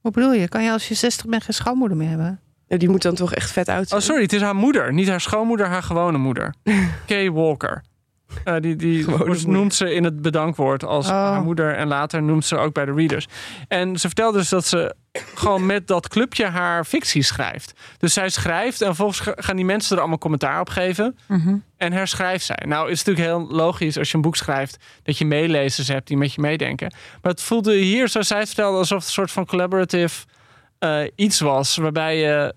Hoe 0.00 0.10
bedoel 0.10 0.32
je? 0.32 0.48
Kan 0.48 0.62
je 0.64 0.70
als 0.70 0.88
je 0.88 0.94
60 0.94 1.26
bent 1.26 1.44
geen 1.44 1.54
schoonmoeder 1.54 1.96
meer 1.96 2.08
hebben? 2.08 2.40
Ja, 2.66 2.76
Die 2.76 2.88
moet 2.88 3.02
dan 3.02 3.14
toch 3.14 3.34
echt 3.34 3.50
vet 3.50 3.68
oud 3.68 3.88
zijn. 3.88 4.00
Oh, 4.00 4.06
sorry, 4.06 4.22
het 4.22 4.32
is 4.32 4.40
haar 4.40 4.54
moeder. 4.56 4.92
Niet 4.92 5.08
haar 5.08 5.20
schoonmoeder, 5.20 5.66
haar 5.66 5.82
gewone 5.82 6.18
moeder. 6.18 6.54
Kay 7.06 7.30
Walker. 7.30 7.82
Eh, 8.44 8.54
die 8.60 8.76
die 8.76 9.06
wordt- 9.06 9.46
noemt 9.46 9.74
ze 9.74 9.94
in 9.94 10.04
het 10.04 10.22
bedankwoord 10.22 10.84
als 10.84 11.06
Oh. 11.06 11.12
haar 11.12 11.42
moeder. 11.42 11.74
En 11.74 11.88
later 11.88 12.22
noemt 12.22 12.44
ze 12.44 12.56
ook 12.56 12.72
bij 12.74 12.84
de 12.84 12.92
readers. 12.92 13.26
En 13.68 13.96
ze 13.98 14.06
vertelde 14.06 14.38
dus 14.38 14.48
dat 14.48 14.66
ze 14.66 14.94
gewoon 15.34 15.66
met 15.66 15.86
dat 15.86 16.08
clubje 16.08 16.46
haar 16.46 16.84
fictie 16.84 17.22
schrijft. 17.22 17.72
Dus 17.98 18.12
zij 18.12 18.28
schrijft 18.28 18.80
en 18.80 18.86
vervolgens 18.86 19.20
ga- 19.20 19.32
gaan 19.36 19.56
die 19.56 19.64
mensen 19.64 19.92
er 19.94 20.00
allemaal 20.00 20.18
commentaar 20.18 20.60
op 20.60 20.68
geven. 20.68 21.18
En 21.76 21.92
herschrijft 21.92 22.44
zij. 22.44 22.62
Nou 22.66 22.90
is 22.90 22.98
het 22.98 23.06
natuurlijk 23.08 23.36
heel 23.48 23.56
logisch 23.56 23.98
als 23.98 24.10
je 24.10 24.14
een 24.16 24.22
boek 24.22 24.36
schrijft... 24.36 24.76
dat 25.02 25.18
je 25.18 25.24
meelezers 25.24 25.88
hebt 25.88 26.06
die 26.06 26.16
met 26.16 26.32
je 26.34 26.40
meedenken. 26.40 26.92
Maar 27.22 27.32
het 27.32 27.42
voelde 27.42 27.74
hier, 27.76 28.08
zoals 28.08 28.26
zij 28.26 28.38
het 28.38 28.46
vertelde... 28.46 28.78
alsof 28.78 28.98
het 28.98 29.06
een 29.06 29.12
soort 29.12 29.30
van 29.30 29.46
collaborative 29.46 30.24
eh, 30.78 31.00
iets 31.14 31.40
was... 31.40 31.76
waarbij 31.76 32.16
je... 32.18 32.54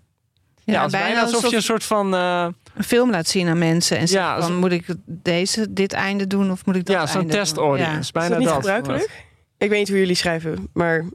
Ja, 0.65 0.87
bijna 0.87 1.21
alsof 1.21 1.49
je 1.49 1.55
een 1.55 1.61
soort 1.61 1.83
van... 1.83 2.13
eh, 2.15 2.47
een 2.75 2.83
film 2.83 3.11
laat 3.11 3.27
zien 3.27 3.47
aan 3.47 3.57
mensen 3.57 3.97
en 3.97 4.05
Ja, 4.09 4.39
van 4.39 4.47
zo- 4.51 4.53
moet 4.59 4.71
ik 4.71 4.85
deze 5.05 5.73
dit 5.73 5.93
einde 5.93 6.27
doen 6.27 6.51
of 6.51 6.65
moet 6.65 6.75
ik 6.75 6.85
dat 6.85 6.95
ja, 6.95 7.05
zo'n 7.07 7.17
einde 7.21 7.33
test 7.33 7.55
doen? 7.55 7.63
audience. 7.63 7.91
Ja. 7.93 7.99
Is 7.99 8.11
Bijna 8.11 8.29
dat 8.29 8.37
niet 8.37 8.47
dat. 8.47 8.55
gebruikelijk? 8.57 9.09
Ik 9.57 9.69
weet 9.69 9.79
niet 9.79 9.89
hoe 9.89 9.97
jullie 9.97 10.15
schrijven, 10.15 10.67
maar 10.73 11.05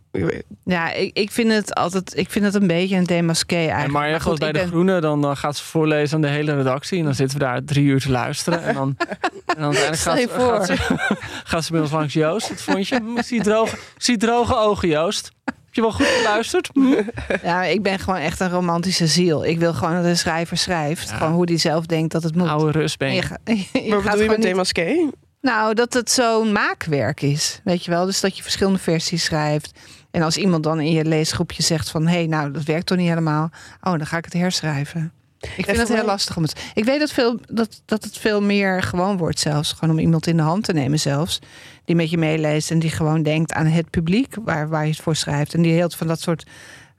Ja, 0.64 0.92
ik, 0.92 1.16
ik 1.16 1.30
vind 1.30 1.52
het 1.52 1.74
altijd 1.74 2.16
ik 2.16 2.30
vind 2.30 2.44
het 2.44 2.54
een 2.54 2.66
beetje 2.66 2.96
een 2.96 3.04
demasqué 3.04 3.54
eigenlijk. 3.56 3.84
En 3.86 3.92
Marja 3.92 4.11
Maar 4.11 4.20
gaat 4.20 4.30
goed, 4.30 4.38
bij 4.38 4.52
de 4.52 4.59
ben- 4.59 4.68
Groene, 4.68 5.00
dan 5.00 5.36
gaat 5.36 5.56
ze 5.56 5.64
voorlezen 5.64 6.14
aan 6.14 6.20
de 6.22 6.28
hele 6.28 6.56
redactie. 6.56 6.98
En 6.98 7.04
dan 7.04 7.14
zitten 7.14 7.38
we 7.38 7.44
daar 7.44 7.64
drie 7.64 7.84
uur 7.84 8.00
te 8.00 8.11
luisteren. 8.11 8.62
En 8.62 8.74
dan, 8.74 8.96
en 9.56 9.61
dan 9.61 9.76
uiteindelijk 9.76 9.96
gaat, 9.98 10.18
ze- 10.18 10.28
voor. 10.28 10.54
gaat, 10.54 10.66
ze, 10.66 10.76
gaat 11.44 11.64
ze 11.64 11.72
bij 11.72 11.80
ons 11.80 11.90
langs 11.90 12.12
Joost. 12.14 12.48
Wat 12.48 12.62
vond 12.62 12.88
je? 12.88 12.96
Hm, 12.96 13.16
Ik 13.18 13.24
zie 13.24 13.42
droge, 13.42 13.76
ik 13.76 13.82
zie 13.96 14.16
droge 14.16 14.56
ogen, 14.56 14.88
Joost. 14.88 15.30
Heb 15.68 15.74
je 15.74 15.80
wel 15.80 15.92
goed 15.92 16.06
geluisterd? 16.06 16.70
Hm? 16.72 16.94
Ja, 17.42 17.64
ik 17.64 17.82
ben 17.82 17.98
gewoon 17.98 18.18
echt 18.20 18.40
een 18.40 18.50
romantische 18.50 19.06
ziel. 19.06 19.44
Ik 19.44 19.58
wil 19.58 19.74
gewoon 19.74 19.94
dat 19.94 20.04
een 20.04 20.16
schrijver 20.16 20.56
schrijft. 20.56 21.08
Ja. 21.10 21.16
Gewoon 21.16 21.32
hoe 21.32 21.46
die 21.46 21.56
zelf 21.58 21.86
denkt 21.86 22.12
dat 22.12 22.22
het 22.22 22.34
moet. 22.36 22.48
Oude 22.48 22.78
rust 22.78 22.98
ben 22.98 23.08
En 23.08 23.14
je. 23.14 23.20
je 23.22 23.26
ga- 23.26 23.78
je 23.78 23.90
wat 23.94 24.02
gaat 24.02 24.10
bedoel 24.10 24.22
je 24.22 24.28
met 24.28 24.36
niet- 24.38 24.46
Demasqué? 24.46 25.10
Nou, 25.40 25.74
dat 25.74 25.92
het 25.94 26.10
zo'n 26.10 26.52
maakwerk 26.52 27.22
is. 27.22 27.60
Weet 27.64 27.84
je 27.84 27.90
wel? 27.90 28.04
Dus 28.06 28.20
dat 28.20 28.36
je 28.36 28.42
verschillende 28.42 28.78
versies 28.78 29.24
schrijft. 29.24 29.78
En 30.10 30.22
als 30.22 30.36
iemand 30.36 30.62
dan 30.62 30.80
in 30.80 30.92
je 30.92 31.04
leesgroepje 31.04 31.62
zegt 31.62 31.90
van... 31.90 32.06
hé, 32.06 32.14
hey, 32.14 32.26
nou, 32.26 32.50
dat 32.50 32.62
werkt 32.62 32.86
toch 32.86 32.98
niet 32.98 33.08
helemaal? 33.08 33.50
Oh, 33.82 33.92
dan 33.92 34.06
ga 34.06 34.16
ik 34.16 34.24
het 34.24 34.32
herschrijven. 34.32 35.12
Ik 35.57 35.64
vind 35.64 35.76
het 35.76 35.89
heel 35.89 36.05
lastig 36.05 36.36
om 36.36 36.43
het... 36.43 36.61
Ik 36.74 36.84
weet 36.84 37.01
dat, 37.01 37.12
veel, 37.12 37.39
dat, 37.49 37.82
dat 37.84 38.05
het 38.05 38.18
veel 38.18 38.43
meer 38.43 38.82
gewoon 38.82 39.16
wordt 39.16 39.39
zelfs. 39.41 39.72
Gewoon 39.72 39.95
om 39.95 40.01
iemand 40.01 40.26
in 40.26 40.36
de 40.36 40.43
hand 40.43 40.64
te 40.64 40.72
nemen 40.72 40.99
zelfs. 41.01 41.39
Die 41.84 41.97
met 41.97 42.11
je 42.11 42.18
meeleest 42.18 42.70
en 42.70 42.78
die 42.78 42.91
gewoon 42.91 43.22
denkt 43.22 43.53
aan 43.53 43.66
het 43.66 43.91
publiek... 43.91 44.34
waar, 44.45 44.68
waar 44.68 44.84
je 44.84 44.91
het 44.91 45.01
voor 45.01 45.16
schrijft. 45.16 45.55
En 45.55 45.62
die 45.62 45.72
heel 45.72 45.91
van 45.91 46.07
dat 46.07 46.20
soort 46.20 46.47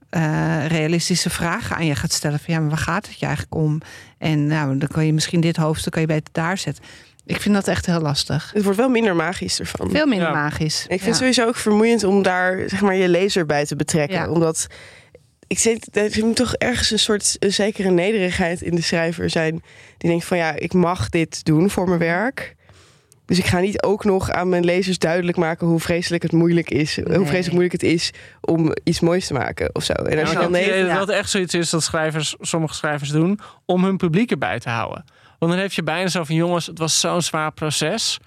eh, 0.09 0.65
realistische 0.67 1.29
vragen 1.29 1.75
aan 1.75 1.85
je 1.85 1.95
gaat 1.95 2.11
stellen. 2.13 2.39
Van 2.39 2.53
ja, 2.53 2.59
maar 2.59 2.69
waar 2.69 2.77
gaat 2.77 3.07
het 3.07 3.19
je 3.19 3.25
eigenlijk 3.25 3.55
om? 3.55 3.81
En 4.17 4.47
nou, 4.47 4.77
dan 4.77 4.87
kan 4.87 5.05
je 5.05 5.13
misschien 5.13 5.41
dit 5.41 5.55
hoofdstuk 5.55 5.91
kan 5.91 6.01
je 6.01 6.07
beter 6.07 6.29
daar 6.31 6.57
zetten. 6.57 6.83
Ik 7.25 7.41
vind 7.41 7.55
dat 7.55 7.67
echt 7.67 7.85
heel 7.85 7.99
lastig. 8.01 8.51
Het 8.53 8.63
wordt 8.63 8.77
wel 8.77 8.89
minder 8.89 9.15
magisch 9.15 9.59
ervan. 9.59 9.89
Veel 9.89 10.05
minder 10.05 10.27
Ja. 10.27 10.33
magisch. 10.33 10.81
Ik 10.81 10.87
vind 10.87 11.01
Ja. 11.01 11.07
het 11.07 11.15
sowieso 11.15 11.47
ook 11.47 11.55
vermoeiend 11.55 12.03
om 12.03 12.21
daar 12.21 12.63
zeg 12.69 12.81
maar, 12.81 12.95
je 12.95 13.09
lezer 13.09 13.45
bij 13.45 13.65
te 13.65 13.75
betrekken. 13.75 14.17
Ja. 14.17 14.29
Omdat 14.29 14.67
ik 15.49 15.59
zit, 15.59 15.97
er 15.97 16.25
moet 16.25 16.35
toch 16.35 16.53
ergens 16.53 16.91
een 16.91 16.99
soort 16.99 17.35
een 17.39 17.53
zekere 17.53 17.89
nederigheid 17.89 18.61
in 18.61 18.75
de 18.75 18.81
schrijver 18.81 19.29
zijn. 19.29 19.63
Die 19.97 20.09
denkt 20.09 20.25
van 20.25 20.37
ja, 20.37 20.55
ik 20.55 20.73
mag 20.73 21.09
dit 21.09 21.45
doen 21.45 21.69
voor 21.69 21.87
mijn 21.87 21.99
werk. 21.99 22.55
Dus 23.25 23.37
ik 23.37 23.45
ga 23.45 23.59
niet 23.59 23.83
ook 23.83 24.03
nog 24.03 24.31
aan 24.31 24.49
mijn 24.49 24.63
lezers 24.63 24.97
duidelijk 24.97 25.37
maken 25.37 25.67
hoe 25.67 25.79
vreselijk 25.79 26.23
het 26.23 26.31
moeilijk 26.31 26.69
is. 26.69 26.95
Hoe 26.95 27.25
vreselijk 27.25 27.51
moeilijk 27.51 27.71
het 27.71 27.83
is 27.83 28.11
om 28.41 28.73
iets 28.83 28.99
moois 28.99 29.27
te 29.27 29.33
maken 29.33 29.75
of 29.75 29.83
zo. 29.83 29.93
En 29.93 30.15
Ja, 30.15 30.21
als 30.21 30.31
je 30.31 30.37
dan 30.37 30.51
nee, 30.51 30.85
dat 30.85 30.99
het 30.99 31.09
echt 31.09 31.29
zoiets 31.29 31.53
is 31.53 31.69
dat 31.69 31.83
schrijvers, 31.83 32.35
sommige 32.39 32.73
schrijvers 32.73 33.09
doen 33.09 33.39
om 33.65 33.83
hun 33.83 33.97
publiek 33.97 34.31
erbij 34.31 34.59
te 34.59 34.69
houden. 34.69 35.05
Want 35.39 35.51
dan 35.51 35.61
heb 35.61 35.71
je 35.71 35.83
bijna 35.83 36.07
zo 36.07 36.23
van 36.23 36.35
jongens, 36.35 36.65
het 36.65 36.77
was 36.77 36.99
zo'n 36.99 37.21
zwaar 37.21 37.51
proces. 37.51 38.19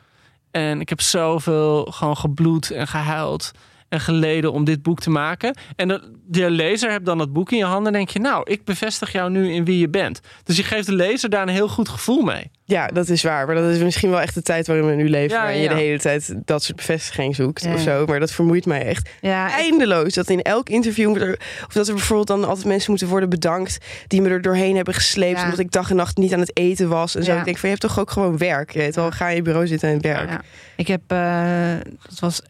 En 0.51 0.81
ik 0.81 0.89
heb 0.89 1.01
zoveel 1.01 1.85
gewoon 1.85 2.17
gebloed 2.17 2.71
en 2.71 2.89
gehuild 2.89 3.53
en 3.93 4.01
geleden 4.01 4.53
om 4.53 4.65
dit 4.65 4.83
boek 4.83 5.01
te 5.01 5.11
maken. 5.11 5.57
En 5.77 5.89
de, 5.89 6.01
de 6.27 6.51
lezer 6.51 6.91
hebt 6.91 7.07
dan 7.07 7.19
dat 7.19 7.33
boek 7.33 7.51
in 7.51 7.59
je 7.59 7.65
handen 7.65 7.87
en 7.87 7.93
denk 7.93 8.09
je, 8.09 8.19
nou, 8.19 8.51
ik 8.51 8.65
bevestig 8.65 9.13
jou 9.13 9.31
nu 9.31 9.53
in 9.53 9.65
wie 9.65 9.79
je 9.79 9.89
bent. 9.89 10.21
Dus 10.45 10.57
je 10.57 10.63
geeft 10.63 10.87
de 10.87 10.95
lezer 10.95 11.31
daar 11.31 11.43
een 11.43 11.49
heel 11.49 11.69
goed 11.69 11.89
gevoel 11.89 12.23
mee. 12.23 12.51
ja, 12.65 12.87
dat 12.87 13.09
is 13.09 13.23
waar. 13.23 13.47
Maar 13.47 13.55
dat 13.55 13.71
is 13.71 13.79
misschien 13.79 14.11
wel 14.11 14.21
echt 14.21 14.35
de 14.35 14.43
tijd 14.43 14.67
waarin 14.67 14.87
we 14.87 14.95
nu 14.95 15.09
leven. 15.09 15.37
Ja, 15.37 15.43
waarin 15.43 15.63
ja, 15.63 15.69
je 15.71 15.77
de 15.77 15.83
hele 15.83 15.99
tijd 15.99 16.35
dat 16.45 16.63
soort 16.63 16.77
bevestiging 16.77 17.35
zoekt 17.35 17.63
Ja. 17.63 17.75
of 17.75 17.81
zo. 17.81 18.07
Maar 18.07 18.21
dat 18.21 18.31
vermoeit 18.33 18.67
mij 18.67 18.83
echt 18.87 19.11
Ja, 19.21 19.51
eindeloos. 19.51 20.15
Dat 20.15 20.29
in 20.31 20.43
elk 20.43 20.69
interview, 20.69 21.23
er, 21.23 21.41
of 21.67 21.73
dat 21.73 21.89
er 21.89 21.95
bijvoorbeeld 21.95 22.29
dan 22.29 22.45
altijd 22.45 22.67
mensen 22.67 22.91
moeten 22.91 23.09
worden 23.09 23.29
bedankt 23.29 23.79
die 24.07 24.21
me 24.23 24.29
er 24.29 24.43
doorheen 24.43 24.77
hebben 24.77 24.95
gesleept. 24.95 25.39
Ja. 25.39 25.45
Omdat 25.45 25.59
ik 25.59 25.71
dag 25.73 25.91
en 25.91 25.97
nacht 25.97 26.17
niet 26.17 26.33
aan 26.33 26.41
het 26.41 26.57
eten 26.57 26.89
was. 26.89 27.15
En 27.17 27.25
zo. 27.25 27.33
Ja. 27.33 27.39
Ik 27.39 27.45
denk 27.45 27.57
van 27.59 27.69
je 27.69 27.75
hebt 27.77 27.89
toch 27.89 28.01
ook 28.01 28.11
gewoon 28.11 28.39
werk. 28.39 28.71
Je 28.73 28.79
weet 28.79 28.95
wel, 28.95 29.11
ga 29.11 29.29
in 29.29 29.35
je 29.37 29.43
bureau 29.43 29.67
zitten 29.67 29.89
en 29.89 30.01
werk. 30.01 30.31
Ja. 30.31 30.41
Ik 30.77 30.87
heb, 30.89 31.01
eh, 31.07 31.75
dat 32.09 32.19
was 32.21 32.43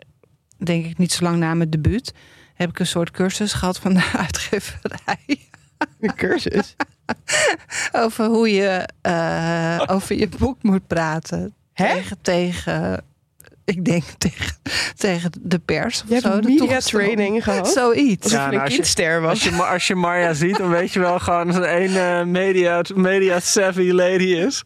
denk 0.65 0.87
ik 0.87 0.99
niet 0.99 1.13
zo 1.13 1.25
lang 1.25 1.37
na 1.39 1.55
mijn 1.55 1.71
debuut, 1.71 2.13
heb 2.55 2.69
ik 2.69 2.79
een 2.79 2.87
soort 2.87 3.11
cursus 3.11 3.53
gehad 3.53 3.79
van 3.79 3.95
de 3.95 4.11
uitgeverij. 4.19 5.39
Een 6.01 6.15
cursus. 6.15 6.77
over 7.93 8.27
hoe 8.27 8.53
je 8.53 8.89
eh, 9.01 9.83
over 9.87 10.17
je 10.17 10.29
boek 10.39 10.63
moet 10.63 10.87
praten. 10.87 11.55
Hè? 11.73 11.87
Tegen, 11.95 12.19
tegen, 12.23 13.05
ik 13.65 13.85
denk 13.85 14.03
tegen, 14.19 14.57
tegen 14.97 15.31
de 15.41 15.59
pers 15.59 16.03
of 16.03 16.09
Je 16.09 16.19
zo. 16.21 16.31
hebt 16.31 16.43
de 16.43 16.49
media 16.49 16.79
training 16.79 17.45
gehad. 17.45 17.69
Zoiets. 17.73 18.31
Ja, 18.31 18.37
je 18.39 18.43
nou, 18.43 18.55
een 18.55 18.61
als 18.61 18.69
je- 18.71 18.75
kindster 18.77 19.21
was. 19.21 19.31
Als 19.31 19.43
je, 19.57 19.63
als 19.63 19.87
je 19.87 19.95
Marja 19.95 20.33
ziet, 20.33 20.57
dan 20.57 20.69
weet 20.71 20.93
je 20.93 21.01
wel 21.01 21.19
gewoon 21.19 21.47
dat 21.47 21.57
er 21.57 21.83
een 21.83 21.97
eh, 21.97 22.25
media, 22.25 22.83
media 22.95 23.41
savvy 23.41 23.91
lady 23.91 24.25
is. 24.25 24.63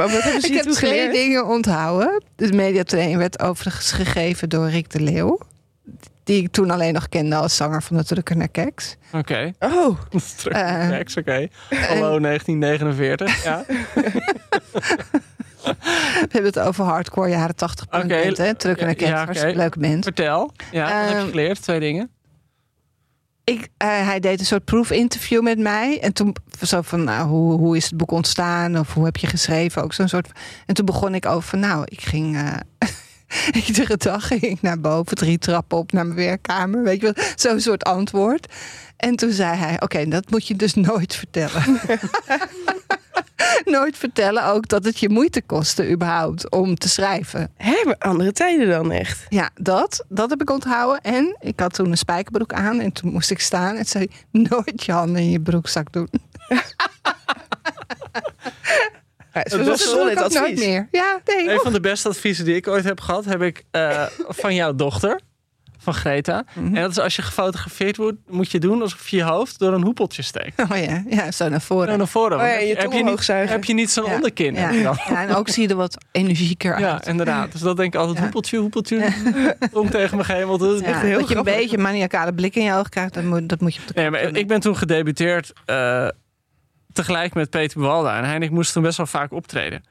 Maar 0.00 0.08
wat 0.14 0.22
hebben 0.22 0.40
ze 0.42 0.46
Ik 0.48 0.54
heb 0.54 0.64
twee 0.72 0.90
geleerd? 0.90 1.12
dingen 1.12 1.46
onthouden. 1.46 2.22
De 2.36 2.52
mediatraining 2.52 3.18
werd 3.18 3.42
overigens 3.42 3.92
gegeven 3.92 4.48
door 4.48 4.68
Rick 4.70 4.90
de 4.90 5.00
Leeuw. 5.00 5.38
Die 6.24 6.42
ik 6.42 6.52
toen 6.52 6.70
alleen 6.70 6.92
nog 6.92 7.08
kende 7.08 7.36
als 7.36 7.56
zanger 7.56 7.82
van 7.82 7.96
de 7.96 8.04
Drukker 8.04 8.36
naar 8.36 8.48
Keks. 8.48 8.96
Oké, 9.12 9.52
Oh, 9.58 9.98
Eh, 10.44 10.52
naar 10.52 10.88
Rex, 10.90 11.16
oké. 11.16 11.48
Hallo 11.70 12.18
1949, 12.20 13.44
ja. 13.44 13.64
We 15.64 16.28
hebben 16.28 16.44
het 16.52 16.58
over 16.58 16.84
hardcore 16.84 17.28
jaren 17.28 17.54
80 17.56 17.88
punk 17.88 18.04
Oké. 18.04 18.14
hè? 18.42 18.54
Drukker 18.54 18.86
naar 18.86 18.94
Keks, 18.94 19.40
Ja, 19.40 19.52
leuke 19.52 19.78
band. 19.78 20.04
Vertel. 20.04 20.52
Ja, 20.70 20.82
wat 20.82 20.92
heb 20.92 21.08
je 21.10 21.14
Ehm, 21.16 21.28
geleerd? 21.28 21.62
Twee 21.62 21.80
dingen. 21.80 22.10
Eh, 23.58 23.88
hij 24.06 24.20
deed 24.20 24.40
een 24.40 24.46
soort 24.46 24.64
proefinterview 24.64 25.42
met 25.42 25.58
mij. 25.58 26.00
En 26.00 26.12
toen 26.12 26.36
zo 26.66 26.80
van, 26.82 27.04
nou, 27.04 27.28
hoe, 27.28 27.52
hoe 27.58 27.76
is 27.76 27.84
het 27.84 27.96
boek 27.96 28.10
ontstaan? 28.10 28.78
Of 28.78 28.94
hoe 28.94 29.04
heb 29.04 29.16
je 29.16 29.26
geschreven? 29.26 29.82
Ook 29.82 29.92
zo'n 29.92 30.08
soort. 30.08 30.30
En 30.66 30.74
toen 30.74 30.84
begon 30.84 31.14
ik 31.14 31.26
over, 31.26 31.58
nou, 31.58 31.82
ik 31.88 32.00
ging. 32.00 32.36
eh, 32.36 32.88
iedere 33.66 33.96
dag 33.96 34.26
ging 34.26 34.40
ik 34.42 34.62
naar 34.62 34.80
boven, 34.80 35.16
drie 35.16 35.38
trappen 35.38 35.78
op 35.78 35.92
naar 35.92 36.04
mijn 36.06 36.18
werkkamer. 36.26 36.82
Weet 36.82 37.00
je 37.00 37.12
wel, 37.14 37.24
zo'n 37.36 37.60
soort 37.60 37.84
antwoord. 37.84 38.52
En 38.96 39.16
toen 39.16 39.30
zei 39.32 39.56
hij, 39.56 39.80
oké, 39.80 40.08
dat 40.08 40.30
moet 40.30 40.46
je 40.46 40.56
dus 40.56 40.74
nooit 40.90 41.14
vertellen. 41.14 41.62
nooit 43.64 43.96
vertellen 43.96 44.44
ook 44.44 44.68
dat 44.68 44.84
het 44.84 44.98
je 44.98 45.08
moeite 45.08 45.42
kostte 45.42 45.90
überhaupt 45.90 46.50
om 46.50 46.74
te 46.74 46.88
schrijven. 46.88 47.50
hè, 47.56 47.80
maar 47.84 47.96
andere 47.98 48.32
tijden 48.32 48.68
dan 48.68 48.92
echt. 48.92 49.26
Ja, 49.28 49.50
dat, 49.54 50.04
dat 50.08 50.30
heb 50.30 50.40
ik 50.40 50.50
onthouden. 50.50 51.00
En 51.00 51.36
ik 51.40 51.60
had 51.60 51.74
toen 51.74 51.90
een 51.90 51.96
spijkerbroek 51.98 52.52
aan 52.52 52.80
en 52.80 52.92
toen 52.92 53.12
moest 53.12 53.30
ik 53.30 53.40
staan. 53.40 53.76
En 53.76 53.84
zei 53.86 54.06
nooit 54.30 54.84
je 54.84 54.92
handen 54.92 55.22
in 55.22 55.30
je 55.30 55.40
broekzak 55.40 55.92
doen. 55.92 56.08
Ja, 59.32 59.40
het 59.40 59.50
Dat 59.50 59.66
was 59.66 59.80
is- 59.80 59.84
dat 59.90 59.94
solid 59.94 60.32
nooit 60.34 60.58
meer. 60.58 60.88
Ja, 60.90 61.20
nee. 61.24 61.50
Een 61.50 61.58
van 61.60 61.72
de 61.72 61.80
beste 61.80 62.08
adviezen 62.08 62.44
die 62.44 62.54
ik 62.54 62.68
ooit 62.68 62.84
heb 62.84 63.00
gehad, 63.00 63.24
heb 63.24 63.42
ik 63.42 63.64
eh, 63.70 64.06
van 64.28 64.54
jouw 64.54 64.74
dochter, 64.74 65.20
van 65.82 65.94
Greta. 65.94 66.44
Mhm. 66.54 66.66
En 66.66 66.82
dat 66.82 66.90
is 66.90 66.98
als 66.98 67.16
je 67.16 67.22
gefotografeerd 67.22 67.96
wordt, 67.96 68.16
moet 68.28 68.50
je 68.50 68.58
doen 68.58 68.82
alsof 68.82 69.08
je 69.08 69.16
je 69.16 69.22
hoofd 69.22 69.58
door 69.58 69.72
een 69.72 69.82
hoepeltje 69.82 70.22
steekt. 70.22 70.62
Oh 70.70 70.76
ja, 70.76 71.02
ja, 71.08 71.30
zo 71.30 71.48
naar 71.48 71.60
voren. 71.60 71.88
En 71.88 71.98
naar 71.98 72.08
voren. 72.08 72.38
Oh 72.38 72.44
ja, 72.44 72.50
want 72.50 72.60
je 72.68 72.74
heb, 72.74 72.92
je, 72.92 73.04
niet, 73.04 73.26
heb 73.50 73.64
je 73.64 73.74
niet 73.74 73.90
zo'n 73.90 74.04
Ja. 74.04 74.14
onderkin. 74.14 74.54
Ja. 74.54 74.94
en 75.08 75.34
ook 75.34 75.48
zie 75.48 75.62
je 75.62 75.68
er 75.68 75.76
wat 75.76 75.96
energieker 76.12 76.72
uit. 76.74 76.82
Ja, 76.82 77.04
inderdaad. 77.04 77.52
Dus 77.52 77.60
dat 77.60 77.76
denk 77.76 77.94
ik 77.94 78.00
altijd, 78.00 78.18
hoepeltje, 78.18 78.58
hoepeltje. 78.58 79.08
Tong 79.72 79.90
tegen 79.90 80.16
me 80.16 80.24
hemel. 80.26 80.58
Dat 80.58 80.74
is 80.74 80.80
echt 80.80 81.00
heel 81.00 81.18
dat 81.18 81.28
je 81.28 81.36
een 81.36 81.42
beetje 81.42 81.76
een 81.76 81.82
maniacale 81.82 82.32
blik 82.34 82.54
in 82.54 82.64
je 82.64 82.72
ogen 82.72 82.90
krijgt, 82.90 83.14
dat 83.14 83.24
moet, 83.24 83.48
dat 83.48 83.60
moet 83.60 83.74
je 83.74 83.80
op 83.80 83.86
de 83.86 83.92
Nee, 84.00 84.10
maar 84.10 84.20
ik 84.20 84.46
ben 84.48 84.60
toen 84.60 84.76
gedebuteerd 84.76 85.52
eh, 85.64 86.08
tegelijk 86.92 87.34
met 87.34 87.50
Peter 87.50 87.80
Bewalda. 87.80 88.16
En 88.18 88.24
hij 88.24 88.34
en 88.34 88.42
ik 88.42 88.50
moesten 88.50 88.74
toen 88.74 88.82
best 88.82 88.96
wel 88.96 89.06
vaak 89.06 89.32
optreden. 89.32 89.84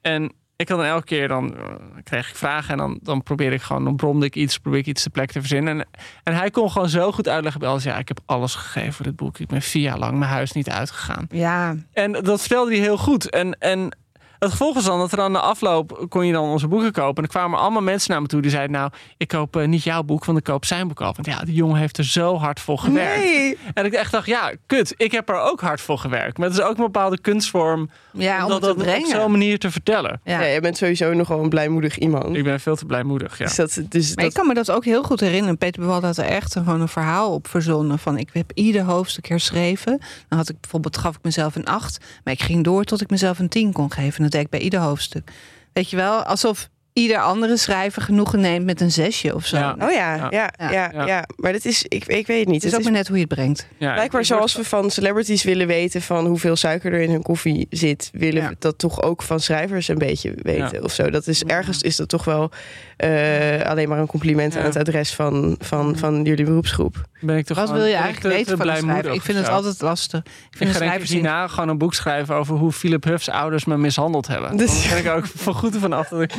En 0.00 0.32
ik 0.56 0.68
had 0.68 0.78
dan 0.78 0.86
elke 0.86 1.04
keer, 1.04 1.28
dan 1.28 1.56
eh, 1.56 1.74
kreeg 2.04 2.28
ik 2.28 2.36
vragen 2.36 2.70
en 2.70 2.78
dan, 2.78 2.98
dan 3.02 3.22
probeerde 3.22 3.56
ik 3.56 3.62
gewoon, 3.62 3.84
dan 3.84 3.96
bromde 3.96 4.26
ik 4.26 4.36
iets, 4.36 4.58
probeerde 4.58 4.88
ik 4.88 4.94
iets 4.94 5.02
te 5.02 5.10
plek 5.10 5.32
te 5.32 5.40
verzinnen. 5.40 5.78
En, 5.78 5.86
en 6.22 6.34
hij 6.34 6.50
kon 6.50 6.70
gewoon 6.70 6.88
zo 6.88 7.12
goed 7.12 7.28
uitleggen 7.28 7.60
bij 7.60 7.68
alles. 7.68 7.84
Ja, 7.84 7.98
ik 7.98 8.08
heb 8.08 8.20
alles 8.26 8.54
gegeven 8.54 8.92
voor 8.92 9.04
dit 9.04 9.16
boek. 9.16 9.38
Ik 9.38 9.46
ben 9.46 9.62
vier 9.62 9.82
jaar 9.82 9.98
lang 9.98 10.18
mijn 10.18 10.30
huis 10.30 10.52
niet 10.52 10.70
uitgegaan. 10.70 11.26
Ja, 11.30 11.76
En 11.92 12.12
dat 12.12 12.40
vertelde 12.40 12.70
hij 12.70 12.80
heel 12.80 12.98
goed. 12.98 13.30
En, 13.30 13.58
en 13.58 13.96
het 14.38 14.50
gevolg 14.50 14.74
was 14.74 14.84
dan 14.84 14.98
dat 14.98 15.12
er 15.12 15.20
aan 15.20 15.32
de 15.32 15.40
afloop 15.40 16.06
kon 16.08 16.26
je 16.26 16.32
dan 16.32 16.44
onze 16.44 16.68
boeken 16.68 16.92
kopen. 16.92 17.16
En 17.16 17.22
er 17.22 17.28
kwamen 17.28 17.58
allemaal 17.58 17.82
mensen 17.82 18.10
naar 18.10 18.22
me 18.22 18.26
toe 18.26 18.40
die 18.40 18.50
zeiden: 18.50 18.76
Nou, 18.76 18.90
ik 19.16 19.28
koop 19.28 19.56
eh, 19.56 19.66
niet 19.66 19.82
jouw 19.82 20.02
boek, 20.02 20.24
want 20.24 20.38
ik 20.38 20.44
koop 20.44 20.64
zijn 20.64 20.88
boek 20.88 21.00
af. 21.00 21.16
Want 21.16 21.26
ja, 21.26 21.44
die 21.44 21.54
jongen 21.54 21.76
heeft 21.76 21.98
er 21.98 22.04
zo 22.04 22.36
hard 22.36 22.60
voor 22.60 22.78
gewerkt. 22.78 23.24
Nee. 23.24 23.58
En 23.74 23.84
ik 23.84 23.92
echt 23.92 24.12
dacht: 24.12 24.26
Ja, 24.26 24.52
kut, 24.66 24.94
ik 24.96 25.12
heb 25.12 25.28
er 25.28 25.40
ook 25.40 25.60
hard 25.60 25.80
voor 25.80 25.98
gewerkt. 25.98 26.38
Maar 26.38 26.48
het 26.48 26.58
is 26.58 26.64
ook 26.64 26.76
een 26.76 26.84
bepaalde 26.84 27.20
kunstvorm 27.20 27.90
ja 28.12 28.42
om 28.44 28.50
dat 28.50 28.62
te 28.62 28.70
op 28.70 28.76
brengen. 28.76 29.08
zo'n 29.08 29.30
manier 29.30 29.58
te 29.58 29.70
vertellen. 29.70 30.20
Ja. 30.24 30.40
Ja, 30.40 30.46
jij 30.46 30.60
bent 30.60 30.76
sowieso 30.76 31.12
nogal 31.12 31.42
een 31.42 31.48
blijmoedig 31.48 31.98
iemand. 31.98 32.36
Ik 32.36 32.44
ben 32.44 32.60
veel 32.60 32.76
te 32.76 32.84
blijmoedig. 32.84 33.38
Ja. 33.38 33.44
Dus 33.44 33.54
dat, 33.54 33.80
dus 33.88 34.06
Maar 34.06 34.24
dat, 34.24 34.24
ik 34.24 34.38
kan 34.38 34.46
me 34.46 34.54
dat 34.54 34.70
ook 34.70 34.84
heel 34.84 35.02
goed 35.02 35.20
herinneren. 35.20 35.58
Peter 35.58 35.80
Bewalda 35.80 36.06
had 36.06 36.16
er 36.18 36.24
echt 36.24 36.54
een, 36.54 36.64
gewoon 36.64 36.80
een 36.80 36.88
verhaal 36.88 37.32
op 37.32 37.48
verzonnen. 37.48 37.98
Van 37.98 38.18
ik 38.18 38.28
heb 38.32 38.50
ieder 38.54 38.82
hoofdstuk 38.82 39.28
herschreven. 39.28 39.98
Dan 40.28 40.38
had 40.38 40.48
ik 40.48 40.60
bijvoorbeeld, 40.60 40.96
gaf 40.96 41.14
ik 41.16 41.22
mezelf 41.22 41.54
een 41.54 41.66
acht. 41.66 42.04
Maar 42.24 42.34
ik 42.34 42.42
ging 42.42 42.64
door 42.64 42.84
tot 42.84 43.00
ik 43.00 43.10
mezelf 43.10 43.38
een 43.38 43.48
tien 43.48 43.72
kon 43.72 43.92
geven. 43.92 44.22
Bij 44.50 44.60
ieder 44.60 44.80
hoofdstuk. 44.80 45.30
Weet 45.72 45.90
je 45.90 45.96
wel, 45.96 46.22
alsof 46.22 46.68
ieder 46.94 47.18
andere 47.18 47.56
schrijver 47.56 48.02
genoegen 48.02 48.40
neemt 48.40 48.64
met 48.64 48.80
een 48.80 48.90
zesje 48.92 49.34
of 49.34 49.46
zo. 49.46 49.56
Ja. 49.56 49.76
Oh 49.80 49.90
ja, 49.92 50.14
Ja. 50.14 50.26
ja, 50.30 50.50
ja, 50.58 50.90
ja, 50.92 51.06
Ja. 51.06 51.24
Maar 51.36 51.52
dat 51.52 51.64
is, 51.64 51.82
ik, 51.88 52.04
ik 52.06 52.26
weet 52.26 52.38
het 52.38 52.48
niet. 52.48 52.54
Het 52.54 52.54
is 52.56 52.62
Het 52.64 52.72
ook 52.74 52.78
is 52.78 52.84
maar 52.84 52.92
net 52.96 53.06
hoe 53.08 53.16
je 53.16 53.24
het 53.24 53.34
brengt. 53.34 53.66
Ja, 53.76 53.92
blijkbaar 53.92 54.24
zoals 54.24 54.56
we 54.56 54.64
van 54.64 54.90
celebrities 54.90 55.42
willen 55.42 55.66
weten 55.66 56.02
van 56.02 56.26
hoeveel 56.26 56.56
suiker 56.56 56.92
er 56.92 57.00
in 57.00 57.10
hun 57.10 57.22
koffie 57.22 57.66
zit, 57.70 58.10
willen 58.12 58.42
Ja. 58.42 58.48
we 58.48 58.56
dat 58.58 58.78
toch 58.78 59.02
ook 59.02 59.22
van 59.22 59.40
schrijvers 59.40 59.88
een 59.88 59.98
beetje 59.98 60.34
weten 60.42 60.82
of 60.84 60.92
zo. 60.92 61.10
Dat 61.10 61.26
is 61.26 61.44
ergens 61.44 61.82
is 61.82 61.96
dat 61.96 62.08
toch 62.08 62.24
wel 62.24 62.50
eh, 62.96 63.60
alleen 63.62 63.88
maar 63.88 63.98
een 63.98 64.06
compliment 64.06 64.52
Ja. 64.52 64.58
aan 64.60 64.64
het 64.66 64.76
adres 64.76 65.14
van, 65.14 65.56
van, 65.60 65.96
van 65.98 66.22
jullie 66.24 66.44
beroepsgroep. 66.44 66.96
ben 67.20 67.36
ik 67.36 67.46
toch 67.46 67.56
Wat 67.56 67.70
wil 67.70 67.84
je 67.84 67.92
eigenlijk 67.92 68.20
te- 68.20 68.28
weten 68.28 68.44
te 68.46 68.56
van 68.56 68.68
een 68.68 68.76
schrijver? 68.76 69.12
Ik 69.12 69.22
vind 69.22 69.38
het 69.38 69.48
altijd 69.48 69.80
lastig. 69.80 70.20
Ik 70.20 70.26
Ik 70.50 70.56
vind 70.56 70.70
ga 70.70 70.76
ik 70.76 70.82
schrijver 70.82 71.08
hierna 71.08 71.46
gewoon 71.48 71.68
een 71.68 71.78
boek 71.78 71.94
schrijven 71.94 72.34
over 72.34 72.56
hoe 72.56 72.72
Philip 72.72 73.04
Huff's 73.04 73.28
ouders 73.28 73.64
me 73.64 73.76
mishandeld 73.76 74.26
hebben. 74.26 74.56
Dus- 74.56 74.80
Dan 74.80 74.88
ben 74.90 74.98
ik 75.12 75.16
ook 75.18 75.26
van 75.44 75.54
goed 75.54 75.74
ervan 75.74 75.92
af 75.92 76.08
dat 76.08 76.20
ik, 76.22 76.32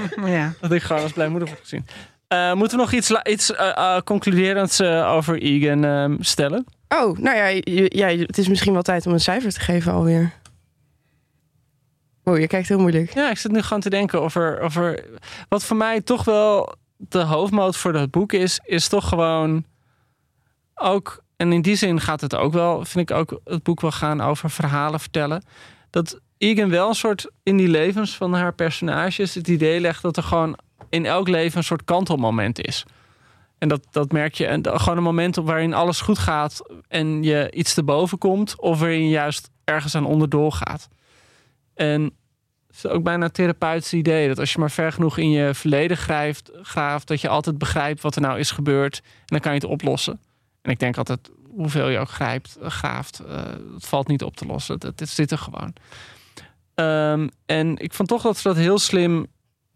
Ja. 0.45 0.53
dat 0.61 0.71
ik 0.71 0.81
gewoon 0.81 1.01
als 1.01 1.11
blijmoedig 1.11 1.49
word 1.49 1.61
gezien. 1.61 1.85
Eh, 2.27 2.53
moeten 2.53 2.77
we 2.77 2.83
nog 2.83 2.93
iets, 2.93 3.11
iets 3.23 3.53
eh, 3.55 3.97
concluderends 4.01 4.81
over 4.81 5.41
Egan 5.41 5.83
ehm, 5.83 6.15
stellen? 6.19 6.65
Oh, 6.87 7.17
nou 7.17 7.37
ja, 7.37 7.61
ja, 7.85 8.07
het 8.07 8.37
is 8.37 8.47
misschien 8.47 8.73
wel 8.73 8.81
tijd 8.81 9.05
om 9.05 9.13
een 9.13 9.19
cijfer 9.19 9.53
te 9.53 9.59
geven 9.59 9.91
alweer. 9.91 10.33
Oh, 12.23 12.39
je 12.39 12.47
kijkt 12.47 12.67
heel 12.67 12.79
moeilijk. 12.79 13.13
Ja, 13.13 13.29
ik 13.29 13.37
zit 13.37 13.51
nu 13.51 13.61
gewoon 13.61 13.79
te 13.79 13.89
denken 13.89 14.21
over, 14.21 14.59
over 14.59 15.03
wat 15.49 15.63
voor 15.63 15.77
mij 15.77 16.01
toch 16.01 16.23
wel 16.23 16.75
de 16.97 17.19
hoofdmoot 17.19 17.77
voor 17.77 17.91
dat 17.91 18.11
boek 18.11 18.33
is, 18.33 18.59
is 18.63 18.87
toch 18.87 19.09
gewoon 19.09 19.65
ook, 20.75 21.23
en 21.37 21.51
in 21.51 21.61
die 21.61 21.75
zin 21.75 22.01
gaat 22.01 22.21
het 22.21 22.35
ook 22.35 22.53
wel, 22.53 22.85
vind 22.85 23.09
ik 23.09 23.17
ook 23.17 23.39
het 23.43 23.63
boek 23.63 23.81
wel 23.81 23.91
gaan 23.91 24.21
over 24.21 24.49
verhalen 24.49 24.99
vertellen. 24.99 25.43
Dat 25.89 26.19
Egan 26.37 26.69
wel 26.69 26.87
een 26.87 26.95
soort 26.95 27.31
in 27.43 27.57
die 27.57 27.67
levens 27.67 28.15
van 28.15 28.33
haar 28.33 28.53
personages 28.53 29.33
het 29.33 29.47
idee 29.47 29.79
legt 29.79 30.01
dat 30.01 30.17
er 30.17 30.23
gewoon 30.23 30.57
in 30.89 31.05
elk 31.05 31.27
leven 31.27 31.57
een 31.57 31.63
soort 31.63 31.83
kantelmoment 31.83 32.67
is. 32.67 32.85
En 33.57 33.67
dat, 33.67 33.87
dat 33.91 34.11
merk 34.11 34.33
je. 34.33 34.45
En 34.45 34.79
gewoon 34.79 34.97
een 34.97 35.03
moment 35.03 35.37
op 35.37 35.45
waarin 35.45 35.73
alles 35.73 36.01
goed 36.01 36.19
gaat 36.19 36.61
en 36.87 37.23
je 37.23 37.51
iets 37.51 37.73
te 37.73 37.83
boven 37.83 38.17
komt, 38.17 38.59
of 38.59 38.79
waarin 38.79 39.03
je 39.03 39.09
juist 39.09 39.49
ergens 39.63 39.95
aan 39.95 40.05
onderdoor 40.05 40.51
gaat. 40.51 40.87
En 41.73 42.03
het 42.67 42.75
is 42.75 42.87
ook 42.87 43.03
bijna 43.03 43.25
een 43.25 43.31
therapeutisch 43.31 43.93
idee. 43.93 44.27
Dat 44.27 44.39
als 44.39 44.53
je 44.53 44.59
maar 44.59 44.71
ver 44.71 44.91
genoeg 44.91 45.17
in 45.17 45.29
je 45.29 45.53
verleden 45.53 45.97
grijft, 45.97 46.51
graaft, 46.61 47.07
dat 47.07 47.21
je 47.21 47.29
altijd 47.29 47.57
begrijpt 47.57 48.01
wat 48.01 48.15
er 48.15 48.21
nou 48.21 48.39
is 48.39 48.51
gebeurd. 48.51 49.01
En 49.03 49.25
dan 49.25 49.39
kan 49.39 49.53
je 49.53 49.59
het 49.59 49.69
oplossen. 49.69 50.19
En 50.61 50.71
ik 50.71 50.79
denk 50.79 50.97
altijd, 50.97 51.31
hoeveel 51.55 51.89
je 51.89 51.97
ook 51.97 52.09
grijpt, 52.09 52.57
graaft, 52.61 53.19
eh, 53.19 53.43
het 53.73 53.85
valt 53.85 54.07
niet 54.07 54.23
op 54.23 54.35
te 54.35 54.45
lossen. 54.45 54.75
Het, 54.79 54.99
het 54.99 55.09
zit 55.09 55.31
er 55.31 55.37
gewoon. 55.37 55.73
Ehm, 56.75 57.27
en 57.45 57.77
ik 57.77 57.93
vond 57.93 58.09
toch 58.09 58.21
dat 58.21 58.37
ze 58.37 58.47
dat 58.47 58.57
heel 58.57 58.79
slim 58.79 59.27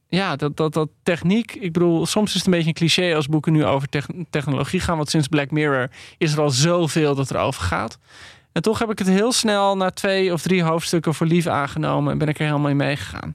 ja, 0.09 0.35
dat, 0.35 0.57
dat, 0.57 0.73
dat 0.73 0.89
techniek. 1.03 1.55
Ik 1.55 1.73
bedoel, 1.73 2.05
soms 2.05 2.29
is 2.29 2.35
het 2.35 2.45
een 2.45 2.51
beetje 2.51 2.67
een 2.67 2.73
cliché 2.73 3.15
als 3.15 3.27
boeken 3.27 3.53
nu 3.53 3.65
over 3.65 3.89
tech- 3.89 4.07
technologie 4.29 4.79
gaan. 4.79 4.97
Want 4.97 5.09
sinds 5.09 5.27
Black 5.27 5.51
Mirror 5.51 5.89
is 6.17 6.33
er 6.33 6.41
al 6.41 6.49
zoveel 6.49 7.15
dat 7.15 7.29
er 7.29 7.37
over 7.37 7.61
gaat. 7.61 7.97
En 8.51 8.61
toch 8.61 8.79
heb 8.79 8.91
ik 8.91 8.99
het 8.99 9.07
heel 9.07 9.31
snel 9.31 9.77
na 9.77 9.89
twee 9.89 10.33
of 10.33 10.41
drie 10.41 10.63
hoofdstukken 10.63 11.13
voor 11.13 11.27
lief 11.27 11.47
aangenomen. 11.47 12.11
En 12.11 12.17
ben 12.17 12.27
ik 12.27 12.39
er 12.39 12.45
helemaal 12.45 12.69
in 12.69 12.77
meegegaan. 12.77 13.33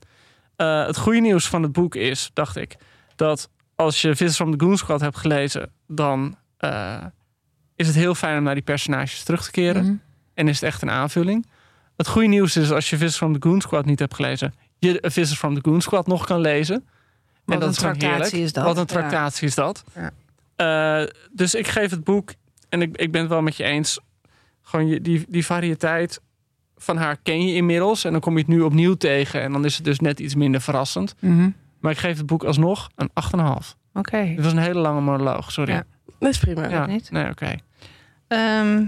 Eh, 0.57 0.87
het 0.87 0.97
goede 0.97 1.21
nieuws 1.21 1.49
van 1.49 1.63
het 1.63 1.73
boek 1.73 1.95
is, 1.95 2.31
dacht 2.33 2.57
ik, 2.57 2.77
dat 3.17 3.51
als 3.75 4.01
je 4.01 4.09
Visitors 4.09 4.37
from 4.37 4.59
the 4.59 4.65
Goon 4.65 4.77
Squad 4.77 5.01
hebt 5.01 5.17
gelezen, 5.17 5.71
dan 5.87 6.37
eh, 6.57 7.05
is 7.77 7.87
het 7.87 7.97
heel 7.97 8.15
fijn 8.15 8.39
om 8.39 8.45
naar 8.45 8.55
die 8.55 8.63
personages 8.63 9.23
terug 9.23 9.45
te 9.45 9.51
keren. 9.51 9.85
Mhm. 9.85 9.95
En 10.35 10.49
is 10.49 10.55
het 10.61 10.65
echt 10.71 10.83
een 10.83 10.91
aanvulling. 10.91 11.47
Het 11.97 12.09
goede 12.09 12.29
nieuws 12.29 12.57
is 12.57 12.71
als 12.71 12.91
je 12.91 12.97
Visitors 12.97 13.17
from 13.17 13.39
the 13.41 13.49
Goon 13.49 13.61
Squad 13.61 13.85
niet 13.85 13.99
hebt 13.99 14.15
gelezen, 14.15 14.55
je 14.79 14.99
Visitors 15.03 15.39
from 15.39 15.55
the 15.55 15.61
Goon 15.63 15.81
Squad 15.81 16.07
nog 16.07 16.27
kan 16.27 16.41
lezen. 16.41 16.85
Wat 17.45 17.55
en 17.55 17.61
dat 17.61 17.63
een 17.63 17.69
is 17.75 17.77
tractatie 17.77 18.09
heerlijk. 18.09 18.33
is 18.33 18.53
dat. 18.53 18.65
Wat 18.65 18.77
een 18.77 18.81
Ja. 18.81 18.87
tractatie 19.01 19.47
is 19.47 19.55
dat. 19.55 19.85
Ja. 19.95 20.11
Eh, 20.57 21.09
dus 21.33 21.55
ik 21.55 21.67
geef 21.69 21.91
het 21.91 22.05
boek, 22.05 22.33
en 22.69 22.83
ik, 22.83 22.97
ik 22.97 23.13
ben 23.13 23.21
het 23.21 23.31
wel 23.31 23.43
met 23.43 23.57
je 23.57 23.65
eens, 23.65 23.99
gewoon 24.63 24.87
je, 24.87 25.01
die, 25.01 25.25
die 25.29 25.47
variëteit 25.47 26.21
van 26.77 26.97
haar 26.97 27.17
ken 27.23 27.47
je 27.47 27.55
inmiddels. 27.55 28.05
En 28.05 28.13
dan 28.13 28.21
kom 28.21 28.33
je 28.33 28.39
het 28.39 28.49
nu 28.49 28.61
opnieuw 28.61 28.95
tegen 28.95 29.43
en 29.43 29.53
dan 29.53 29.65
is 29.65 29.77
het 29.77 29.85
dus 29.85 30.01
net 30.01 30.21
iets 30.21 30.35
minder 30.35 30.61
verrassend. 30.61 31.15
Mhm. 31.19 31.51
Maar 31.81 31.93
ik 31.93 31.99
geef 31.99 32.17
het 32.17 32.27
boek 32.27 32.45
alsnog 32.45 32.89
een 32.97 33.11
8,5. 33.15 33.77
Oké. 33.95 34.25
Dit 34.25 34.45
was 34.45 34.53
een 34.53 34.59
hele 34.59 34.79
lange 34.81 35.01
monoloog, 35.01 35.53
sorry. 35.53 35.73
Ja. 35.73 35.85
Dat 36.19 36.29
is 36.31 36.39
prima. 36.39 36.69
Ja, 36.69 36.87
niet. 36.87 37.11
nee, 37.11 37.29
oké. 37.31 37.55
Ehm, 38.29 38.85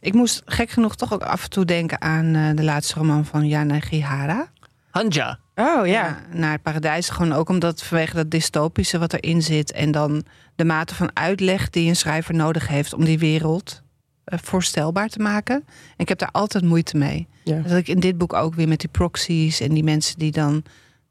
ik 0.00 0.14
moest 0.14 0.42
gek 0.44 0.70
genoeg 0.70 0.96
toch 0.96 1.12
ook 1.12 1.22
af 1.22 1.42
en 1.42 1.50
toe 1.50 1.64
denken 1.64 2.00
aan 2.00 2.34
eh, 2.34 2.50
de 2.54 2.64
laatste 2.64 2.94
roman 2.94 3.24
van 3.24 3.46
Jana 3.46 3.80
Gihara. 3.80 4.48
Hanja. 4.90 5.38
Oh 5.54 5.86
ja. 5.86 6.18
Naar 6.32 6.52
het 6.52 6.62
paradijs. 6.62 7.08
Gewoon 7.08 7.32
ook 7.32 7.48
omdat 7.48 7.82
vanwege 7.82 8.14
dat 8.14 8.30
dystopische 8.30 8.98
wat 8.98 9.12
erin 9.12 9.42
zit. 9.42 9.72
En 9.72 9.90
dan 9.90 10.24
de 10.54 10.64
mate 10.64 10.94
van 10.94 11.10
uitleg 11.14 11.70
die 11.70 11.88
een 11.88 11.96
schrijver 11.96 12.34
nodig 12.34 12.68
heeft 12.68 12.94
om 12.94 13.04
die 13.04 13.18
wereld 13.18 13.82
eh, 14.24 14.38
voorstelbaar 14.42 15.08
te 15.08 15.18
maken. 15.18 15.54
En 15.56 15.96
ik 15.96 16.08
heb 16.08 16.18
daar 16.18 16.30
altijd 16.32 16.64
moeite 16.64 16.96
mee. 16.96 17.28
Ja. 17.44 17.60
Dat 17.60 17.76
ik 17.76 17.88
in 17.88 18.00
dit 18.00 18.18
boek 18.18 18.32
ook 18.32 18.54
weer 18.54 18.68
met 18.68 18.80
die 18.80 18.88
proxies 18.88 19.60
en 19.60 19.74
die 19.74 19.84
mensen 19.84 20.18
die 20.18 20.32
dan, 20.32 20.62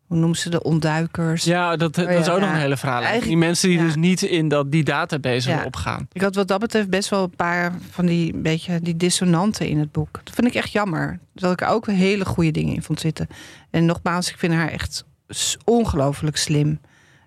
hoe 0.08 0.18
noemen 0.18 0.38
ze 0.38 0.50
de 0.50 0.64
ontduikers. 0.64 1.44
Ja, 1.44 1.76
dat, 1.76 1.96
dat 1.96 2.06
Oh, 2.06 2.12
is 2.12 2.26
ja. 2.26 2.34
ook 2.34 2.40
nog 2.40 2.50
een 2.50 2.56
hele 2.56 2.78
verhaal. 2.78 3.22
Die 3.22 3.38
mensen 3.38 3.70
die 3.70 3.78
dus 3.78 3.96
niet 3.96 4.22
in 4.22 4.48
dat, 4.48 4.72
die 4.72 4.84
database 4.84 5.62
opgaan. 5.66 6.08
Ik 6.12 6.22
had 6.22 6.36
wat 6.36 6.48
dat 6.48 6.60
betreft 6.60 6.90
best 6.90 7.10
wel 7.10 7.24
een 7.24 7.36
paar 7.36 7.74
van 7.90 8.06
die 8.06 8.38
beetje 8.38 8.80
die 8.82 8.96
dissonanten 8.98 9.68
in 9.68 9.80
het 9.80 9.92
boek. 9.92 10.20
Dat 10.24 10.36
vind 10.36 10.48
ik 10.48 10.54
echt 10.54 10.72
jammer. 10.72 11.20
Dat 11.34 11.52
ik 11.52 11.62
er 11.62 11.68
ook 11.68 11.88
hele 11.88 12.26
goede 12.26 12.52
dingen 12.52 12.74
in 12.74 12.84
vond 12.84 13.00
zitten. 13.00 13.28
En 13.70 13.86
nogmaals, 13.86 14.30
ik 14.30 14.38
vind 14.38 14.54
haar 14.54 14.70
echt 14.70 15.06
ongelooflijk 15.64 16.38
slim. 16.38 16.80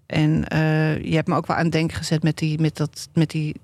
En 0.06 0.48
eh, 0.48 1.04
je 1.04 1.14
hebt 1.14 1.28
me 1.28 1.34
ook 1.34 1.46
wel 1.46 1.56
aan 1.56 1.62
het 1.62 1.72
denken 1.72 1.96
gezet 1.96 2.22
met 2.22 2.38
die, 2.38 2.60
met 2.60 2.76
dat, 2.76 3.08
met 3.12 3.30
die 3.30 3.54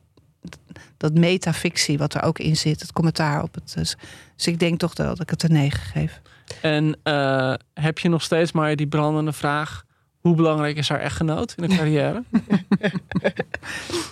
dat 0.97 1.15
metafictie 1.15 1.99
wat 1.99 2.15
er 2.15 2.23
ook 2.23 2.39
in 2.39 2.57
zit, 2.57 2.81
het 2.81 2.93
commentaar 2.93 3.43
op 3.43 3.55
het. 3.55 3.73
Dus, 3.75 3.97
dus 4.37 4.47
ik 4.47 4.59
denk 4.59 4.79
toch 4.79 4.97
wel 4.97 5.07
dat 5.07 5.21
ik 5.21 5.31
het 5.31 5.43
een 5.43 5.53
9 5.53 5.81
geef. 5.81 6.21
En 6.63 6.99
eh, 7.03 7.55
heb 7.75 7.99
je 7.99 8.09
nog 8.09 8.23
steeds 8.23 8.53
maar 8.53 8.77
die 8.77 8.87
brandende 8.87 9.33
vraag... 9.33 9.85
hoe 10.21 10.35
belangrijk 10.35 10.77
is 10.77 10.89
haar 10.89 11.01
echtgenoot 11.01 11.55
in 11.57 11.69
de 11.69 11.77
carrière? 11.79 12.23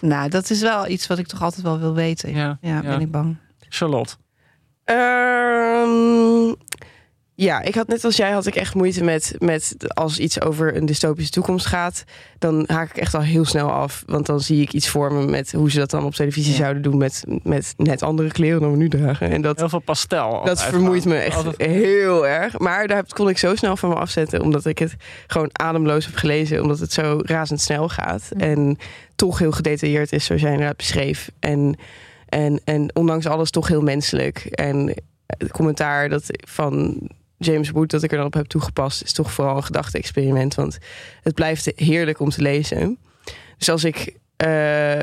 Nou, 0.01 0.29
dat 0.29 0.51
is 0.51 0.61
wel 0.61 0.89
iets 0.89 1.07
wat 1.07 1.19
ik 1.19 1.27
toch 1.27 1.43
altijd 1.43 1.63
wel 1.63 1.79
wil 1.79 1.95
weten. 1.95 2.35
Ja, 2.35 2.59
ja, 2.61 2.81
ben 2.81 3.01
ik 3.01 3.11
bang. 3.11 3.37
Charlotte. 3.69 4.15
Ehm, 4.85 5.52
ja, 7.43 7.61
ik 7.63 7.75
had 7.75 7.87
net 7.89 8.05
als 8.05 8.17
jij 8.17 8.31
had 8.31 8.47
ik 8.47 8.55
echt 8.55 8.75
moeite 8.75 9.05
met, 9.05 9.35
met 9.39 9.75
als 9.95 10.19
iets 10.19 10.41
over 10.41 10.77
een 10.77 10.87
dystopische 10.87 11.31
toekomst 11.33 11.67
gaat, 11.67 12.05
dan 12.39 12.65
haak 12.67 12.91
ik 12.91 12.97
echt 12.97 13.15
al 13.15 13.21
heel 13.23 13.45
snel 13.45 13.71
af. 13.71 14.03
Want 14.07 14.27
dan 14.27 14.41
zie 14.41 14.63
ik 14.63 14.73
iets 14.73 14.89
voor 14.89 15.13
me 15.13 15.27
met 15.27 15.53
hoe 15.53 15.71
ze 15.71 15.79
dat 15.79 15.91
dan 15.91 16.05
op 16.05 16.15
televisie 16.15 16.53
Ja. 16.53 16.59
zouden 16.59 16.83
doen 16.83 16.97
met, 16.99 17.25
met 17.43 17.75
net 17.77 18.03
andere 18.03 18.29
kleren 18.33 18.61
dan 18.61 18.71
we 18.71 18.77
nu 18.77 18.89
dragen. 18.89 19.31
En 19.31 19.43
dat, 19.43 19.59
Heel 19.59 19.69
veel 19.69 19.79
pastel. 19.79 20.45
dat 20.45 20.63
vermoeit 20.63 21.05
me 21.05 21.17
echt 21.17 21.37
Altijd- 21.37 21.71
heel 21.71 22.27
erg. 22.27 22.59
Maar 22.59 22.87
daar 22.89 23.05
kon 23.09 23.29
ik 23.29 23.39
zo 23.39 23.55
snel 23.57 23.77
van 23.77 23.89
me 23.89 23.95
afzetten, 23.95 24.41
omdat 24.41 24.67
ik 24.67 24.79
het 24.79 24.95
gewoon 25.27 25.49
ademloos 25.53 26.07
heb 26.07 26.15
gelezen, 26.15 26.63
omdat 26.63 26.79
het 26.79 26.93
zo 26.93 27.21
razendsnel 27.23 27.89
gaat. 27.89 28.29
Ja. 28.37 28.45
En 28.47 28.77
toch 29.17 29.39
heel 29.39 29.53
gedetailleerd 29.53 30.13
is, 30.13 30.25
zoals 30.25 30.43
jij 30.43 30.51
inderdaad 30.53 30.77
beschreef. 30.77 31.31
En, 31.41 31.77
en, 32.29 32.61
en 32.65 32.91
ondanks 32.97 33.27
alles 33.27 33.51
toch 33.51 33.69
heel 33.69 33.83
menselijk. 33.83 34.39
En 34.45 34.95
het 35.27 35.51
commentaar 35.53 36.09
dat 36.09 36.25
van 36.49 37.09
James 37.43 37.71
Wood 37.71 37.91
dat 37.91 38.03
ik 38.03 38.11
er 38.11 38.17
dan 38.17 38.27
op 38.27 38.35
heb 38.35 38.47
toegepast, 38.47 39.03
is 39.03 39.13
toch 39.13 39.33
vooral 39.33 39.57
een 39.57 39.65
gedachte-experiment. 39.65 40.55
Want 40.55 40.79
het 41.23 41.35
blijft 41.35 41.73
heerlijk 41.75 42.21
om 42.21 42.31
te 42.31 42.43
lezen. 42.43 42.99
Dus 43.59 43.69
als 43.69 43.85
ik 43.85 44.17
eh 44.37 45.03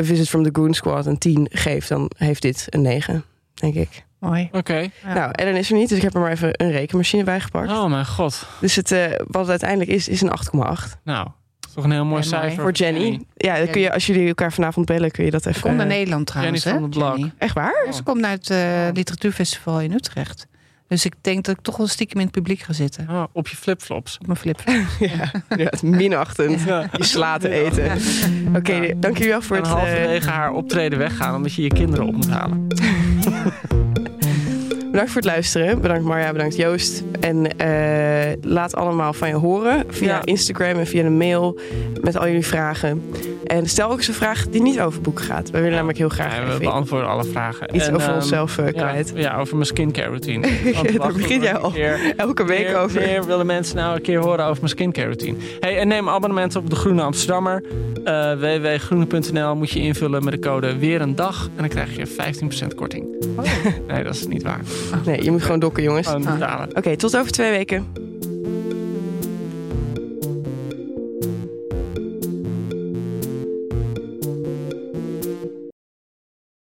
A 0.00 0.04
Visit 0.04 0.28
from 0.28 0.42
the 0.42 0.50
Goon 0.52 0.74
Squad 0.74 1.06
een 1.06 1.18
10 1.18 1.48
geef, 1.50 1.86
dan 1.86 2.10
heeft 2.16 2.42
dit 2.42 2.66
een 2.70 2.82
9, 2.82 3.24
denk 3.54 3.74
ik. 3.74 4.04
Mooi. 4.18 4.48
Oké. 4.52 4.78
Ja. 5.02 5.14
Nou, 5.14 5.30
Ellen 5.32 5.56
is 5.56 5.70
er 5.70 5.76
niet, 5.76 5.88
dus 5.88 5.96
ik 5.96 6.04
heb 6.04 6.14
er 6.14 6.20
maar 6.20 6.30
even 6.30 6.50
een 6.52 6.70
rekenmachine 6.70 7.24
bij 7.24 7.40
gepakt. 7.40 7.70
Oh 7.70 7.90
mijn 7.90 8.06
god. 8.06 8.46
Dus 8.60 8.76
het, 8.76 8.92
eh, 8.92 9.04
wat 9.26 9.40
het 9.40 9.50
uiteindelijk 9.50 9.90
is, 9.90 10.08
is 10.08 10.20
een 10.20 10.30
8,8. 10.30 10.96
Nou, 11.04 11.28
toch 11.74 11.84
een 11.84 11.90
heel 11.90 12.04
mooi 12.04 12.22
Ja, 12.22 12.28
cijfer. 12.28 12.62
Voor 12.62 12.72
Jenny. 12.72 13.20
Ja, 13.34 13.58
dan 13.58 13.68
kun 13.68 13.80
je, 13.80 13.92
als 13.92 14.06
jullie 14.06 14.28
elkaar 14.28 14.52
vanavond 14.52 14.86
bellen, 14.86 15.10
kun 15.10 15.24
je 15.24 15.30
dat 15.30 15.46
even... 15.46 15.60
komt 15.60 15.76
naar 15.76 15.86
eh, 15.86 15.92
Nederland 15.92 16.26
trouwens, 16.26 16.62
Jenny 16.62 16.78
hè? 16.78 16.82
van 16.82 16.90
de 16.90 16.98
Blok. 16.98 17.16
Jenny. 17.16 17.32
Echt 17.38 17.54
waar? 17.54 17.86
Ze 17.90 18.02
komt 18.02 18.20
naar 18.20 18.30
het 18.30 18.50
eh, 18.50 18.88
literatuurfestival 18.92 19.80
in 19.80 19.92
Utrecht. 19.92 20.46
Dus 20.88 21.04
ik 21.04 21.14
denk 21.20 21.44
dat 21.44 21.56
ik 21.56 21.62
toch 21.62 21.76
wel 21.76 21.86
stiekem 21.86 22.18
in 22.18 22.26
het 22.26 22.34
publiek 22.34 22.60
ga 22.60 22.72
zitten. 22.72 23.06
Oh, 23.10 23.24
op 23.32 23.48
je 23.48 23.56
flipflops. 23.56 24.18
Op 24.20 24.26
mijn 24.26 24.38
flip. 24.38 24.62
Ja, 24.98 25.30
ja 25.56 25.72
minachtend. 25.82 26.62
Ja. 26.62 26.88
Je 26.96 27.04
sla 27.04 27.38
te 27.38 27.48
eten. 27.48 27.92
Oké, 28.56 28.92
dank 28.96 29.16
jullie 29.16 29.32
wel 29.32 29.42
voor 29.42 29.56
En 29.56 29.62
het... 29.62 29.72
eh, 29.72 29.78
halverwege 29.78 30.30
haar 30.30 30.52
optreden 30.52 30.98
weggaan 30.98 31.34
omdat 31.34 31.54
je 31.54 31.62
je 31.62 31.68
kinderen 31.68 32.06
op 32.06 32.14
moet 32.14 32.28
halen. 32.30 32.66
bedankt 34.96 35.12
voor 35.14 35.22
het 35.22 35.30
luisteren. 35.30 35.80
Bedankt 35.80 36.04
Marja, 36.04 36.32
bedankt 36.32 36.56
Joost. 36.56 37.02
En 37.20 37.58
eh, 37.58 38.32
laat 38.40 38.74
allemaal 38.74 39.12
van 39.12 39.28
je 39.28 39.34
horen 39.34 39.84
via 39.88 40.06
Ja. 40.08 40.24
Instagram 40.24 40.78
en 40.78 40.86
via 40.86 41.02
de 41.02 41.08
mail 41.10 41.58
met 42.00 42.16
al 42.16 42.26
jullie 42.26 42.46
vragen. 42.46 43.02
En 43.44 43.66
stel 43.68 43.90
ook 43.90 43.96
eens 43.96 44.08
een 44.08 44.14
vraag 44.14 44.48
die 44.48 44.62
niet 44.62 44.80
over 44.80 45.00
boeken 45.00 45.24
gaat. 45.24 45.50
We 45.50 45.58
willen 45.58 45.72
namelijk 45.74 45.98
heel 45.98 46.08
graag 46.08 46.36
Ja, 46.36 46.52
we 46.52 46.58
beantwoorden 46.64 47.08
alle 47.08 47.24
vragen. 47.24 47.74
iets 47.74 47.86
En, 47.86 47.94
over 47.94 48.06
ehm, 48.08 48.16
onszelf 48.16 48.58
eh, 48.58 48.64
ja, 48.66 48.70
kwijt. 48.72 49.12
Ja, 49.14 49.38
over 49.38 49.54
mijn 49.54 49.66
skincare 49.66 50.06
routine. 50.08 50.40
Daar 50.72 50.92
wacht, 50.96 51.16
begin 51.16 51.40
jij 51.40 51.56
al 51.56 51.70
keer- 51.70 52.12
elke 52.16 52.44
week 52.44 52.62
Wanneer- 52.62 52.80
over. 52.82 53.00
wanneer 53.00 53.26
willen 53.26 53.46
mensen 53.46 53.76
nou 53.76 53.96
een 53.96 54.02
keer 54.02 54.18
horen 54.18 54.44
over 54.44 54.56
mijn 54.56 54.68
skincare 54.68 55.06
routine? 55.06 55.36
Hey, 55.60 55.78
en 55.78 55.88
neem 55.88 56.08
abonnement 56.08 56.56
op 56.56 56.70
de 56.70 56.76
Groene 56.76 57.02
Amsterdammer. 57.02 57.62
Uh, 58.04 58.32
www.groene.nl 58.32 59.56
moet 59.56 59.70
je 59.70 59.80
invullen 59.80 60.24
met 60.24 60.32
de 60.32 60.38
code 60.38 60.78
weer 60.78 61.00
een 61.00 61.14
dag. 61.14 61.44
En 61.44 61.50
dan 61.56 61.68
krijg 61.68 61.96
je 61.96 62.06
15% 62.70 62.74
korting. 62.74 63.04
Nee, 63.88 64.04
dat 64.04 64.14
is 64.14 64.26
niet 64.26 64.42
waar. 64.42 64.60
Nee, 65.04 65.22
je 65.22 65.30
moet 65.30 65.42
gewoon 65.42 65.58
dokken, 65.58 65.82
jongens. 65.82 66.12
Betalen. 66.12 66.68
Oké, 66.76 66.96
tot 66.96 67.16
over 67.16 67.32
twee 67.32 67.50
weken. 67.50 67.86